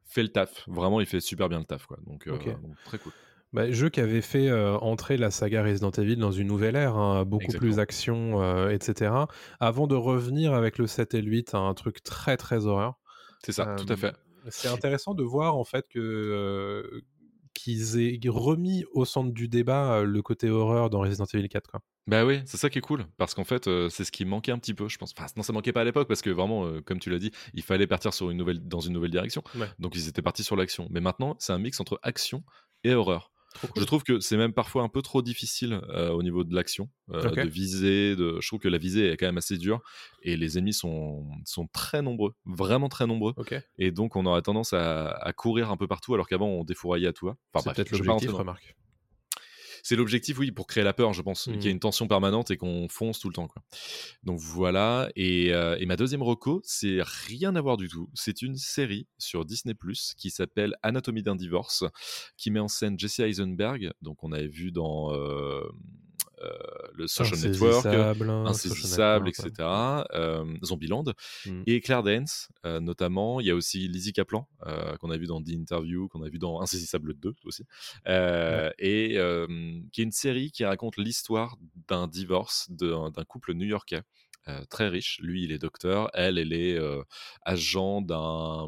fait 0.05 0.21
le 0.21 0.27
taf, 0.27 0.67
vraiment 0.67 0.99
il 0.99 1.05
fait 1.05 1.21
super 1.21 1.47
bien 1.47 1.59
le 1.59 1.63
taf, 1.65 1.85
quoi. 1.85 1.97
Euh, 1.97 2.09
donc, 2.09 2.27
très 2.83 2.97
cool. 2.99 3.13
Bah, 3.51 3.71
jeu 3.71 3.89
qui 3.89 3.99
avait 3.99 4.21
fait 4.21 4.47
euh, 4.47 4.77
entrer 4.77 5.17
la 5.17 5.31
saga 5.31 5.63
Resident 5.63 5.89
Evil 5.91 6.17
dans 6.17 6.31
une 6.31 6.47
nouvelle 6.47 6.75
ère, 6.75 6.95
hein, 6.97 7.25
beaucoup 7.25 7.45
Exactement. 7.45 7.71
plus 7.71 7.79
action, 7.79 8.41
euh, 8.43 8.69
etc. 8.69 9.11
Avant 9.59 9.87
de 9.87 9.95
revenir 9.95 10.53
avec 10.53 10.77
le 10.77 10.85
7 10.85 11.15
et 11.15 11.21
le 11.21 11.31
8 11.31 11.55
à 11.55 11.57
un 11.57 11.73
truc 11.73 12.03
très 12.03 12.37
très 12.37 12.65
horreur. 12.67 12.99
C'est 13.43 13.51
ça, 13.51 13.75
tout 13.75 13.85
à 13.89 13.93
Euh, 13.93 13.95
fait. 13.95 14.15
C'est 14.49 14.67
intéressant 14.67 15.13
de 15.15 15.23
voir 15.23 15.57
en 15.57 15.63
fait 15.63 15.87
que 15.89 17.01
qu'ils 17.53 17.99
aient 17.99 18.19
remis 18.27 18.85
au 18.93 19.03
centre 19.03 19.33
du 19.33 19.47
débat 19.49 20.03
le 20.03 20.21
côté 20.21 20.49
horreur 20.49 20.89
dans 20.89 20.99
Resident 21.01 21.25
Evil 21.33 21.49
4. 21.49 21.69
Quoi. 21.69 21.81
Bah 22.07 22.25
oui, 22.25 22.41
c'est 22.45 22.57
ça 22.57 22.69
qui 22.69 22.77
est 22.77 22.81
cool, 22.81 23.05
parce 23.17 23.33
qu'en 23.35 23.43
fait, 23.43 23.67
euh, 23.67 23.89
c'est 23.89 24.03
ce 24.05 24.11
qui 24.11 24.23
manquait 24.23 24.51
un 24.53 24.57
petit 24.59 24.73
peu, 24.73 24.87
je 24.87 24.97
pense. 24.97 25.13
Enfin, 25.17 25.27
non, 25.35 25.43
ça 25.43 25.51
manquait 25.51 25.73
pas 25.73 25.81
à 25.81 25.83
l'époque, 25.83 26.07
parce 26.07 26.21
que 26.21 26.29
vraiment, 26.29 26.65
euh, 26.65 26.81
comme 26.81 26.99
tu 26.99 27.09
l'as 27.09 27.19
dit, 27.19 27.31
il 27.53 27.61
fallait 27.61 27.85
partir 27.87 28.13
sur 28.13 28.29
une 28.29 28.37
nouvelle, 28.37 28.59
dans 28.65 28.79
une 28.79 28.93
nouvelle 28.93 29.11
direction. 29.11 29.43
Ouais. 29.55 29.67
Donc 29.77 29.95
ils 29.95 30.07
étaient 30.07 30.21
partis 30.21 30.43
sur 30.43 30.55
l'action. 30.55 30.87
Mais 30.89 31.01
maintenant, 31.01 31.35
c'est 31.39 31.51
un 31.51 31.59
mix 31.59 31.79
entre 31.81 31.99
action 32.01 32.43
et 32.83 32.93
horreur. 32.93 33.31
Je 33.75 33.83
trouve 33.83 34.03
que 34.03 34.19
c'est 34.19 34.37
même 34.37 34.53
parfois 34.53 34.83
un 34.83 34.89
peu 34.89 35.01
trop 35.01 35.21
difficile 35.21 35.81
euh, 35.89 36.11
au 36.11 36.23
niveau 36.23 36.43
de 36.43 36.53
l'action, 36.53 36.89
euh, 37.11 37.29
de 37.29 37.49
viser. 37.49 38.15
De... 38.15 38.37
Je 38.41 38.47
trouve 38.47 38.59
que 38.59 38.67
la 38.67 38.77
visée 38.77 39.11
est 39.11 39.17
quand 39.17 39.25
même 39.25 39.37
assez 39.37 39.57
dure 39.57 39.81
et 40.21 40.37
les 40.37 40.57
ennemis 40.57 40.73
sont, 40.73 41.25
sont 41.45 41.67
très 41.73 42.01
nombreux, 42.01 42.33
vraiment 42.45 42.89
très 42.89 43.07
nombreux. 43.07 43.33
Et 43.77 43.91
donc 43.91 44.15
on 44.15 44.25
aurait 44.25 44.41
tendance 44.41 44.73
à, 44.73 45.09
à 45.09 45.33
courir 45.33 45.71
un 45.71 45.77
peu 45.77 45.87
partout 45.87 46.13
alors 46.13 46.27
qu'avant 46.27 46.47
on 46.47 46.63
défouraillait 46.63 47.07
à 47.07 47.13
tout 47.13 47.27
va. 47.27 47.35
Enfin, 47.53 47.69
c'est 47.69 47.75
peut-être 47.75 47.91
l'objectif, 47.91 48.31
remarque. 48.31 48.75
C'est 49.83 49.95
l'objectif, 49.95 50.37
oui, 50.39 50.51
pour 50.51 50.67
créer 50.67 50.83
la 50.83 50.93
peur, 50.93 51.13
je 51.13 51.21
pense, 51.21 51.43
qu'il 51.43 51.63
y 51.63 51.67
ait 51.67 51.71
une 51.71 51.79
tension 51.79 52.07
permanente 52.07 52.51
et 52.51 52.57
qu'on 52.57 52.87
fonce 52.89 53.19
tout 53.19 53.29
le 53.29 53.33
temps. 53.33 53.47
Quoi. 53.47 53.61
Donc 54.23 54.39
voilà. 54.39 55.09
Et, 55.15 55.53
euh, 55.53 55.77
et 55.79 55.85
ma 55.85 55.95
deuxième 55.95 56.23
reco, 56.23 56.61
c'est 56.63 56.99
rien 57.01 57.55
à 57.55 57.61
voir 57.61 57.77
du 57.77 57.87
tout. 57.87 58.09
C'est 58.13 58.41
une 58.41 58.55
série 58.55 59.07
sur 59.17 59.45
Disney 59.45 59.73
Plus 59.73 60.13
qui 60.17 60.29
s'appelle 60.29 60.75
Anatomie 60.83 61.23
d'un 61.23 61.35
divorce, 61.35 61.83
qui 62.37 62.51
met 62.51 62.59
en 62.59 62.67
scène 62.67 62.99
Jesse 62.99 63.19
Eisenberg. 63.19 63.91
Donc 64.01 64.23
on 64.23 64.31
avait 64.31 64.47
vu 64.47 64.71
dans 64.71 65.13
euh, 65.13 65.63
le 66.93 67.07
Social 67.07 67.37
Network. 67.51 67.85
Insaisissable, 68.47 69.33
Social 69.33 69.47
etc. 69.49 69.67
Euh, 70.13 70.45
Zombieland 70.63 71.03
Mm. 71.45 71.63
et 71.67 71.79
Claire 71.81 72.03
Danes 72.03 72.25
euh, 72.65 72.79
notamment. 72.79 73.39
Il 73.39 73.47
y 73.47 73.51
a 73.51 73.55
aussi 73.55 73.87
Lizzie 73.87 74.13
Kaplan 74.13 74.47
euh, 74.65 74.95
qu'on 74.97 75.09
a 75.11 75.17
vu 75.17 75.25
dans 75.27 75.41
The 75.41 75.49
Interview, 75.49 76.07
qu'on 76.09 76.23
a 76.23 76.29
vu 76.29 76.39
dans 76.39 76.61
Insaisissable 76.61 77.13
2 77.13 77.33
aussi, 77.45 77.63
Euh, 78.07 78.71
et 78.79 79.17
euh, 79.17 79.47
qui 79.91 80.01
est 80.01 80.03
une 80.05 80.11
série 80.11 80.51
qui 80.51 80.65
raconte 80.65 80.97
l'histoire 80.97 81.55
d'un 81.87 82.07
divorce 82.07 82.67
d'un 82.69 83.11
d'un 83.11 83.23
couple 83.25 83.53
new-yorkais. 83.53 84.01
euh, 84.47 84.63
très 84.69 84.87
riche, 84.87 85.19
lui 85.21 85.43
il 85.43 85.51
est 85.51 85.59
docteur, 85.59 86.09
elle 86.13 86.37
elle 86.37 86.53
est 86.53 86.75
euh, 86.77 87.03
agent 87.43 88.01
d'un 88.01 88.67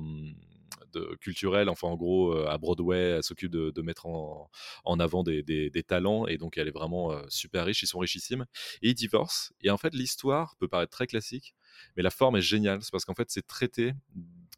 culturelle. 1.20 1.70
Enfin, 1.70 1.88
en 1.88 1.96
gros, 1.96 2.34
à 2.34 2.58
Broadway, 2.58 3.00
elle 3.00 3.24
s'occupe 3.24 3.52
de, 3.52 3.82
mettre 3.82 4.06
en, 4.06 4.50
en 4.84 5.00
avant 5.00 5.24
des, 5.24 5.44
des, 5.44 5.84
talents 5.84 6.28
et 6.28 6.38
donc 6.38 6.58
elle 6.58 6.68
est 6.68 6.72
vraiment 6.72 7.12
super 7.30 7.66
riche. 7.66 7.82
Ils 7.84 7.88
sont 7.88 8.00
richissimes 8.00 8.46
et 8.82 8.90
ils 8.90 8.94
divorcent. 8.94 9.54
Et 9.62 9.70
en 9.70 9.78
fait, 9.78 9.94
l'histoire 9.94 10.56
peut 10.58 10.68
paraître 10.68 10.92
très 10.92 11.08
classique, 11.08 11.56
mais 11.96 12.04
la 12.04 12.12
forme 12.12 12.36
est 12.36 12.42
géniale. 12.42 12.82
C'est 12.82 12.92
parce 12.92 13.06
qu'en 13.06 13.16
fait, 13.16 13.30
c'est 13.30 13.46
traité 13.46 13.94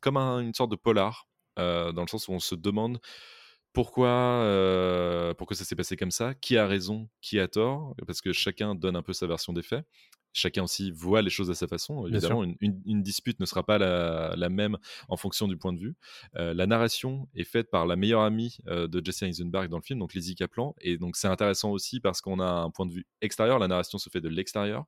comme 0.02 0.18
une 0.18 0.54
sorte 0.54 0.72
de 0.72 0.76
polar, 0.76 1.28
dans 1.58 1.94
le 2.02 2.08
sens 2.08 2.28
où 2.28 2.34
on 2.34 2.40
se 2.40 2.56
demande 2.56 3.00
pourquoi, 3.74 4.08
euh, 4.08 5.34
pourquoi 5.34 5.58
ça 5.58 5.66
s'est 5.66 5.76
passé 5.76 5.98
comme 5.98 6.12
ça, 6.12 6.36
qui 6.36 6.58
a 6.58 6.68
raison, 6.68 7.10
qui 7.22 7.40
a 7.40 7.48
tort, 7.48 7.96
parce 8.06 8.22
que 8.22 8.32
chacun 8.32 8.76
donne 8.76 8.96
un 8.96 9.02
peu 9.02 9.14
sa 9.14 9.26
version 9.26 9.52
des 9.52 9.64
faits 9.64 9.84
chacun 10.34 10.64
aussi 10.64 10.92
voit 10.92 11.22
les 11.22 11.30
choses 11.30 11.50
à 11.50 11.56
sa 11.56 11.68
façon. 11.68 12.08
Évidemment, 12.08 12.44
une, 12.60 13.04
dispute 13.04 13.40
ne 13.40 13.46
sera 13.46 13.64
pas 13.64 13.78
la, 13.78 14.50
même 14.50 14.78
en 15.08 15.18
fonction 15.18 15.48
du 15.48 15.58
point 15.58 15.74
de 15.74 15.80
vue. 15.80 15.96
Euh, 16.36 16.54
la 16.54 16.68
narration 16.68 17.28
est 17.36 17.44
faite 17.44 17.70
par 17.70 17.86
la 17.86 17.96
meilleure 17.96 18.22
amie 18.22 18.58
euh, 18.68 18.88
de 18.88 19.04
Jesse 19.04 19.24
Eisenberg 19.24 19.70
dans 19.70 19.78
le 19.78 19.84
film, 19.84 20.00
donc 20.00 20.14
Lizzie 20.14 20.36
Kaplan. 20.36 20.76
Et 20.82 20.98
donc, 20.98 21.16
c'est 21.16 21.28
intéressant 21.28 21.72
aussi 21.72 22.00
parce 22.00 22.22
qu'on 22.22 22.40
a 22.40 22.46
un 22.46 22.72
point 22.72 22.86
de 22.86 22.92
vue 22.92 23.08
extérieur. 23.22 23.60
La 23.60 23.68
narration 23.68 23.98
se 23.98 24.10
fait 24.10 24.22
de 24.22 24.30
l'extérieur. 24.30 24.86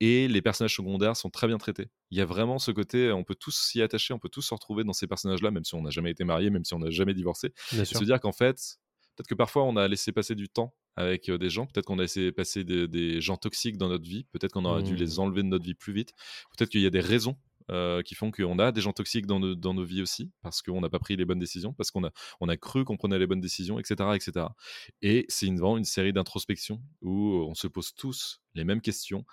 Et 0.00 0.28
les 0.28 0.42
personnages 0.42 0.76
secondaires 0.76 1.16
sont 1.16 1.30
très 1.30 1.48
bien 1.48 1.58
traités. 1.58 1.88
Il 2.10 2.18
y 2.18 2.20
a 2.20 2.24
vraiment 2.24 2.58
ce 2.58 2.70
côté, 2.70 3.10
on 3.10 3.24
peut 3.24 3.34
tous 3.34 3.56
s'y 3.56 3.82
attacher, 3.82 4.14
on 4.14 4.18
peut 4.18 4.28
tous 4.28 4.42
se 4.42 4.54
retrouver 4.54 4.84
dans 4.84 4.92
ces 4.92 5.06
personnages-là, 5.06 5.50
même 5.50 5.64
si 5.64 5.74
on 5.74 5.82
n'a 5.82 5.90
jamais 5.90 6.12
été 6.12 6.24
marié, 6.24 6.50
même 6.50 6.64
si 6.64 6.74
on 6.74 6.78
n'a 6.78 6.90
jamais 6.90 7.14
divorcé. 7.14 7.52
Se 7.56 8.04
dire 8.04 8.20
qu'en 8.20 8.32
fait, 8.32 8.78
peut-être 9.16 9.28
que 9.28 9.34
parfois 9.34 9.64
on 9.64 9.76
a 9.76 9.88
laissé 9.88 10.12
passer 10.12 10.34
du 10.34 10.48
temps 10.48 10.74
avec 10.96 11.30
des 11.30 11.50
gens. 11.50 11.66
Peut-être 11.66 11.86
qu'on 11.86 11.98
a 11.98 12.04
essayé 12.04 12.26
de 12.26 12.30
passer 12.34 12.64
des, 12.64 13.20
gens 13.20 13.36
toxiques 13.36 13.76
dans 13.76 13.88
notre 13.88 14.08
vie. 14.08 14.24
Peut-être 14.32 14.52
qu'on 14.52 14.64
aurait 14.64 14.82
dû 14.82 14.96
les 14.96 15.16
mmh. 15.16 15.20
enlever 15.20 15.42
de 15.42 15.48
notre 15.48 15.64
vie 15.64 15.74
plus 15.74 15.92
vite. 15.92 16.12
Peut-être 16.56 16.70
qu'il 16.70 16.80
y 16.80 16.86
a 16.86 16.90
des 16.90 17.00
raisons 17.00 17.36
qui 18.04 18.14
font 18.14 18.30
qu'on 18.30 18.58
a 18.58 18.72
des 18.72 18.80
gens 18.80 18.92
toxiques 18.92 19.26
dans, 19.26 19.40
dans 19.40 19.74
nos 19.74 19.84
vies 19.84 20.02
aussi, 20.02 20.30
parce 20.42 20.62
qu'on 20.62 20.80
n'a 20.80 20.88
pas 20.88 20.98
pris 20.98 21.16
les 21.16 21.24
bonnes 21.24 21.38
décisions, 21.38 21.72
parce 21.72 21.90
qu'on 21.90 22.04
a, 22.04 22.10
on 22.40 22.48
a 22.48 22.56
cru 22.56 22.84
qu'on 22.84 22.96
prenait 22.96 23.18
les 23.18 23.26
bonnes 23.26 23.40
décisions, 23.40 23.78
etc. 23.78 24.10
etc. 24.14 24.46
Et 25.02 25.26
c'est 25.28 25.46
une, 25.46 25.60
une 25.60 25.84
série 25.84 26.12
d'introspection 26.12 26.80
où 27.02 27.44
on 27.48 27.54
se 27.54 27.66
pose 27.66 27.92
tous 27.94 28.40
les 28.54 28.64
mêmes 28.64 28.80
questions 28.80 29.24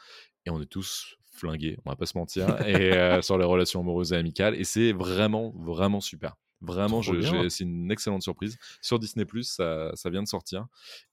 et 0.46 0.50
on 0.50 0.62
est 0.62 0.66
tous 0.68 1.16
flingués, 1.32 1.78
on 1.86 1.90
va 1.90 1.96
pas 1.96 2.06
se 2.06 2.18
mentir, 2.18 2.60
et, 2.68 2.92
sur 3.22 3.38
les 3.38 3.46
relations 3.46 3.82
amoureuses 3.82 4.14
et 4.14 4.18
amicales. 4.18 4.56
Et 4.56 4.64
c'est 4.64 4.94
vraiment, 4.94 5.54
vraiment 5.56 6.02
super. 6.02 6.36
Vraiment, 6.64 7.02
c'est 7.04 7.64
une 7.64 7.92
excellente 7.92 8.24
surprise. 8.24 8.58
Sur 8.82 8.98
Disney, 8.98 9.26
ça, 9.42 9.92
ça 9.96 10.10
vient 10.10 10.24
de 10.24 10.28
sortir 10.28 10.68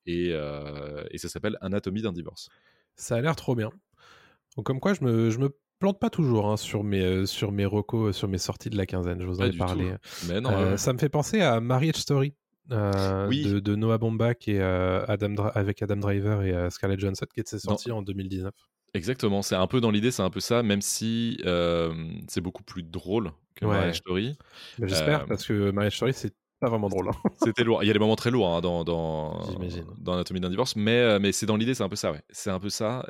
et, 0.06 0.30
euh, 0.32 1.04
et 1.10 1.18
ça 1.18 1.28
s'appelle 1.28 1.58
Anatomie 1.60 2.02
d'un 2.02 2.12
divorce. 2.12 2.48
Ça 2.94 3.16
a 3.16 3.20
l'air 3.20 3.34
trop 3.34 3.54
bien. 3.54 3.70
Donc, 4.56 4.66
comme 4.66 4.80
quoi, 4.80 4.94
je 4.94 5.02
me, 5.02 5.30
je 5.30 5.38
me 5.38 5.56
plante 5.80 5.98
pas 5.98 6.10
toujours 6.10 6.50
hein, 6.50 6.56
sur, 6.56 6.84
mes, 6.84 7.02
euh, 7.02 7.26
sur 7.26 7.50
mes 7.50 7.66
recos, 7.66 8.16
sur 8.16 8.28
mes 8.28 8.38
sorties 8.38 8.70
de 8.70 8.76
la 8.76 8.86
quinzaine. 8.86 9.20
Je 9.20 9.26
vous 9.26 9.40
en 9.40 9.44
ai 9.44 9.56
parlé. 9.56 9.94
Mais 10.28 10.40
non, 10.40 10.50
euh, 10.50 10.76
Ça 10.76 10.92
me 10.92 10.98
fait 10.98 11.08
penser 11.08 11.40
à 11.40 11.60
Marriage 11.60 11.96
Story. 11.96 12.34
de, 12.68 13.58
de, 13.58 13.74
Noah 13.74 13.98
Baumbach 13.98 14.46
et 14.46 14.60
Adam 14.60 15.34
avec 15.54 15.82
Adam 15.82 15.96
Driver 15.96 16.42
et 16.42 16.70
Scarlett 16.70 17.00
Johansson 17.00 17.26
qui 17.34 17.40
était 17.40 17.58
sorti 17.58 17.90
en 17.90 18.02
2019. 18.02 18.52
Exactement, 18.94 19.42
c'est 19.42 19.54
un 19.54 19.66
peu 19.66 19.80
dans 19.80 19.90
l'idée, 19.90 20.10
c'est 20.10 20.22
un 20.22 20.30
peu 20.30 20.40
ça, 20.40 20.62
même 20.62 20.80
si 20.82 21.38
c'est 22.28 22.40
beaucoup 22.40 22.62
plus 22.62 22.82
drôle 22.82 23.32
que 23.56 23.66
Marriage 23.66 23.98
Story. 23.98 24.36
Bah, 24.78 24.86
j'espère, 24.86 25.26
parce 25.26 25.46
que 25.46 25.70
Marriage 25.70 25.96
Story, 25.96 26.12
c'est 26.12 26.34
pas 26.60 26.68
vraiment 26.68 26.88
drôle. 26.88 27.08
Hein. 27.08 27.30
C'était 27.42 27.64
lourd. 27.64 27.82
Il 27.82 27.86
y 27.86 27.90
a 27.90 27.92
des 27.92 27.98
moments 27.98 28.16
très 28.16 28.30
lourds 28.30 28.48
hein, 28.54 28.60
dans, 28.60 28.84
dans, 28.84 29.40
dans 29.98 30.12
Anatomie 30.12 30.40
d'un 30.40 30.50
divorce, 30.50 30.76
mais, 30.76 31.18
mais 31.18 31.32
c'est 31.32 31.46
dans 31.46 31.56
l'idée, 31.56 31.74
c'est 31.74 31.82
un 31.82 31.88
peu 31.88 31.96
ça, 31.96 32.12
ouais. 32.12 32.22
C'est 32.30 32.50
un 32.50 32.60
peu 32.60 32.70
ça. 32.70 33.06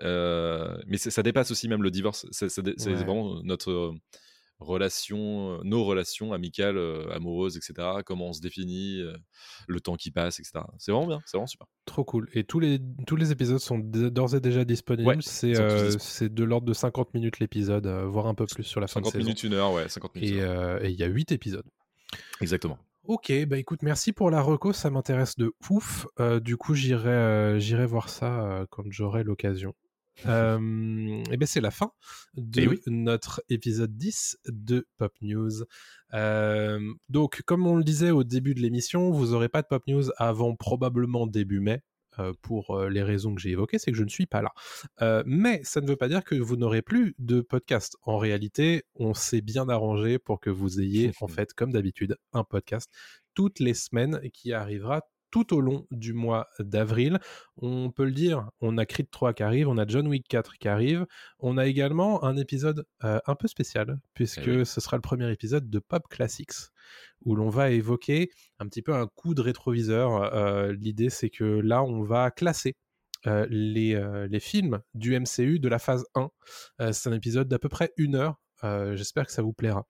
mais 0.87 0.99
ça 0.99 1.23
dépasse 1.23 1.51
aussi 1.51 1.69
même 1.69 1.83
le 1.83 1.91
divorce. 1.91 2.27
C'est 2.31 2.49
vraiment 2.59 3.43
notre 3.43 3.95
relations, 4.61 5.55
euh, 5.55 5.61
nos 5.65 5.85
relations 5.85 6.33
amicales, 6.33 6.77
euh, 6.77 7.11
amoureuses, 7.13 7.57
etc. 7.57 7.89
Comment 8.05 8.29
on 8.29 8.33
se 8.33 8.41
définit, 8.41 9.01
euh, 9.01 9.17
le 9.67 9.81
temps 9.81 9.97
qui 9.97 10.11
passe, 10.11 10.39
etc. 10.39 10.61
C'est 10.79 10.93
vraiment 10.93 11.07
bien, 11.07 11.21
c'est 11.27 11.37
vraiment 11.37 11.47
super. 11.47 11.67
Trop 11.87 12.05
cool. 12.05 12.29
Et 12.35 12.45
tous 12.45 12.61
les, 12.61 12.79
tous 13.07 13.17
les 13.17 13.33
épisodes 13.33 13.59
sont 13.59 13.79
d'ores 13.79 14.35
et 14.35 14.41
déjà 14.41 14.65
disponibles. 14.65 15.23
c'est 15.23 16.29
de 16.33 16.45
l'ordre 16.45 16.67
de 16.67 16.75
50 16.75 17.15
minutes 17.15 17.39
l'épisode, 17.41 17.87
voire 17.87 18.27
un 18.27 18.35
peu 18.35 18.47
plus 18.47 18.65
sur 18.65 18.81
la 18.81 18.87
fin 18.87 19.01
de 19.01 19.07
saison. 19.07 19.19
50 19.19 19.27
minutes, 19.27 19.43
une 19.43 19.55
heure, 19.55 19.73
ouais, 19.73 19.89
50 19.89 20.15
minutes. 20.15 20.31
Et 20.83 20.91
il 20.91 20.99
y 20.99 21.03
a 21.03 21.07
8 21.07 21.33
épisodes. 21.33 21.67
Exactement. 22.41 22.79
Ok, 23.05 23.33
bah 23.47 23.57
écoute, 23.57 23.83
merci 23.83 24.13
pour 24.13 24.31
la 24.31 24.43
reco, 24.43 24.73
ça 24.73 24.91
m'intéresse 24.91 25.37
de 25.37 25.53
ouf. 25.71 26.07
du 26.43 26.57
coup, 26.57 26.75
j'irai 26.75 27.59
j'irai 27.59 27.87
voir 27.87 28.09
ça 28.09 28.67
quand 28.71 28.85
j'aurai 28.91 29.25
l'occasion 29.25 29.75
et 30.25 31.37
ben 31.37 31.47
c'est 31.47 31.61
la 31.61 31.71
fin 31.71 31.93
de 32.37 32.79
notre 32.87 33.43
épisode 33.49 33.97
10 33.97 34.39
de 34.47 34.87
Pop 34.97 35.13
News. 35.23 35.65
donc, 37.09 37.43
comme 37.43 37.67
on 37.67 37.77
le 37.77 37.85
disait 37.85 38.11
au 38.11 38.25
début 38.25 38.55
de 38.55 38.61
l'émission, 38.61 39.11
vous 39.11 39.29
n'aurez 39.29 39.49
pas 39.49 39.63
de 39.63 39.67
Pop 39.67 39.87
News 39.87 40.11
avant 40.17 40.55
probablement 40.57 41.27
début 41.27 41.61
mai. 41.61 41.83
pour 42.43 42.79
les 42.85 43.03
raisons 43.03 43.35
que 43.35 43.41
j'ai 43.41 43.51
évoquées, 43.51 43.79
c'est 43.79 43.93
que 43.93 43.97
je 43.97 44.05
ne 44.05 44.09
suis 44.09 44.27
pas 44.27 44.43
là. 44.43 45.23
mais 45.27 45.61
ça 45.65 45.81
ne 45.81 45.87
veut 45.87 45.97
pas 45.97 46.09
dire 46.09 46.25
que 46.25 46.35
vous 46.35 46.57
n'aurez 46.57 46.83
plus 46.83 47.15
de 47.19 47.41
podcast. 47.41 47.97
En 48.03 48.19
réalité, 48.19 48.83
on 48.95 49.15
s'est 49.15 49.41
bien 49.41 49.69
arrangé 49.69 50.19
pour 50.19 50.41
que 50.41 50.51
vous 50.51 50.81
ayez, 50.81 51.13
en 51.21 51.29
fait, 51.29 51.55
comme 51.55 51.73
d'habitude, 51.73 52.17
un 52.33 52.45
podcast 52.45 52.91
toutes 53.35 53.61
les 53.61 53.75
semaines 53.75 54.21
qui 54.33 54.53
arrivera 54.53 55.03
tout 55.31 55.55
au 55.55 55.61
long 55.61 55.87
du 55.91 56.13
mois 56.13 56.49
d'avril. 56.59 57.19
On 57.57 57.91
peut 57.91 58.05
le 58.05 58.13
dire, 58.13 58.51
on 58.61 58.79
a 58.79 58.87
Creed 58.87 59.11
3 59.11 59.33
qui 59.35 59.43
arrive, 59.43 59.69
on 59.69 59.79
a 59.79 59.87
John 59.87 60.07
Wick 60.09 60.27
4 60.29 60.59
qui 60.59 60.69
arrive, 60.69 61.07
on 61.39 61.59
a 61.59 61.67
également 61.67 62.25
un 62.25 62.37
épisode 62.37 62.87
euh, 63.05 63.21
un 63.27 63.35
peu 63.35 63.49
spécial, 63.49 64.01
puisque 64.15 64.49
eh 64.49 64.65
ce 64.65 64.81
sera 64.81 64.97
le 64.97 65.03
premier 65.03 65.31
épisode 65.31 65.69
de 65.69 65.79
Pop 65.79 66.09
Classics, 66.09 66.71
où 67.25 67.35
l'on 67.35 67.49
va 67.49 67.71
évoquer 67.71 68.31
un 68.59 68.67
petit 68.67 68.83
peu 68.83 68.95
un 68.95 69.07
coup 69.07 69.35
de 69.35 69.41
rétroviseur. 69.41 70.35
Euh, 70.35 70.73
l'idée, 70.73 71.11
c'est 71.11 71.31
que 71.31 71.45
là, 71.45 71.83
on 71.83 72.03
va 72.03 72.31
classer 72.31 72.77
euh, 73.27 73.47
les, 73.51 74.01
les, 74.29 74.41
films 74.41 74.81
du 74.95 75.19
MCU 75.19 75.59
de 75.59 75.69
la 75.69 75.79
phase 75.79 76.07
1. 76.15 76.31
c'est 76.93 77.09
un 77.09 77.13
épisode 77.13 77.49
d'à 77.49 77.59
peu 77.59 77.69
près 77.69 77.93
une 77.97 78.15
heure. 78.15 78.41
J'espère 78.63 79.27
que 79.27 79.33
ça 79.33 79.43
vous 79.43 79.53
plaira. 79.53 79.87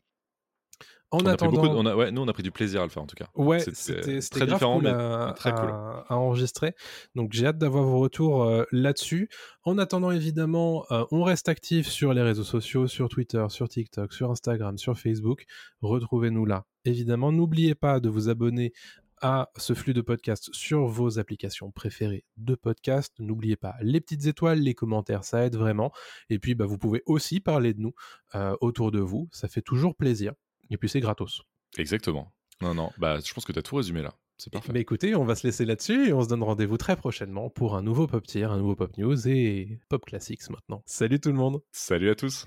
En 1.13 1.27
attendant, 1.27 1.65
on 1.75 1.87
a, 1.87 1.97
ouais, 1.97 2.13
nous 2.13 2.23
on 2.23 2.29
a 2.29 2.33
pris 2.33 2.43
du 2.43 2.53
plaisir 2.53 2.83
à 2.83 2.85
le 2.85 2.91
faire 2.91 3.03
en 3.03 3.07
tout 3.07 3.17
cas. 3.17 3.27
Ouais, 3.35 3.59
c'était 3.73 4.21
très 4.21 4.47
différent, 4.47 4.81
mais 4.81 4.91
à, 4.91 5.35
très 5.37 5.53
cool. 5.53 5.69
À, 5.69 6.05
enregistrer. 6.11 6.75
Donc 7.15 7.33
j'ai 7.33 7.47
hâte 7.47 7.59
d'avoir 7.59 7.85
vos 7.85 7.99
retours 7.99 8.45
euh, 8.45 8.65
là-dessus. 8.71 9.29
En 9.65 9.79
attendant, 9.79 10.13
évidemment, 10.13 10.85
euh, 10.91 11.05
on 11.11 11.25
reste 11.25 11.49
actif 11.49 11.89
sur 11.89 12.15
les 12.15 12.23
réseaux 12.23 12.45
sociaux, 12.45 12.87
sur 12.87 13.09
Twitter, 13.09 13.45
sur 13.49 13.69
TikTok, 13.69 14.13
sur 14.13 14.31
Instagram, 14.31 14.79
sur 14.79 14.99
Facebook. 14.99 15.45
Retrouvez-nous 15.83 16.47
là. 16.47 16.65
Évidemment, 16.85 17.33
n'oubliez 17.33 17.75
pas 17.75 17.99
de 17.99 18.09
vous 18.09 18.29
abonner 18.29 18.73
à 19.21 19.51
ce 19.57 19.75
flux 19.75 19.93
de 19.93 20.01
podcasts 20.01 20.49
sur 20.53 20.87
vos 20.87 21.19
applications 21.19 21.71
préférées 21.71 22.25
de 22.37 22.55
podcast. 22.55 23.13
N'oubliez 23.19 23.57
pas 23.57 23.75
les 23.83 24.01
petites 24.01 24.27
étoiles, 24.27 24.61
les 24.61 24.75
commentaires, 24.75 25.25
ça 25.25 25.45
aide 25.45 25.57
vraiment. 25.57 25.93
Et 26.31 26.39
puis, 26.39 26.55
bah, 26.55 26.67
vous 26.67 26.79
pouvez 26.79 27.03
aussi 27.07 27.41
parler 27.41 27.75
de 27.75 27.81
nous 27.81 27.95
euh, 28.35 28.57
autour 28.61 28.91
de 28.93 29.01
vous. 29.01 29.29
Ça 29.33 29.49
fait 29.49 29.63
toujours 29.63 29.95
plaisir. 29.95 30.33
Et 30.71 30.77
puis 30.77 30.89
c'est 30.89 31.01
gratos. 31.01 31.43
Exactement. 31.79 32.33
Non, 32.63 32.75
non, 32.75 32.91
bah, 32.99 33.19
je 33.25 33.33
pense 33.33 33.45
que 33.45 33.53
tu 33.53 33.59
as 33.59 33.63
tout 33.63 33.77
résumé 33.77 34.03
là. 34.03 34.15
C'est 34.39 34.51
parfait. 34.51 34.73
Mais 34.73 34.81
écoutez, 34.81 35.15
on 35.15 35.25
va 35.25 35.35
se 35.35 35.47
laisser 35.47 35.67
là-dessus 35.67 36.09
et 36.09 36.13
on 36.15 36.23
se 36.23 36.29
donne 36.29 36.43
rendez-vous 36.43 36.79
très 36.79 36.97
prochainement 36.97 37.51
pour 37.51 37.77
un 37.77 37.83
nouveau 37.83 38.07
Pop 38.07 38.27
Tier, 38.27 38.45
un 38.45 38.57
nouveau 38.57 38.75
Pop 38.75 38.97
News 38.97 39.29
et 39.29 39.81
Pop 39.91 40.05
Classics 40.07 40.49
maintenant. 40.49 40.83
Salut 40.87 41.21
tout 41.21 41.31
le 41.31 41.37
monde. 41.37 41.61
Salut 41.73 42.09
à 42.09 42.15
tous. 42.15 42.47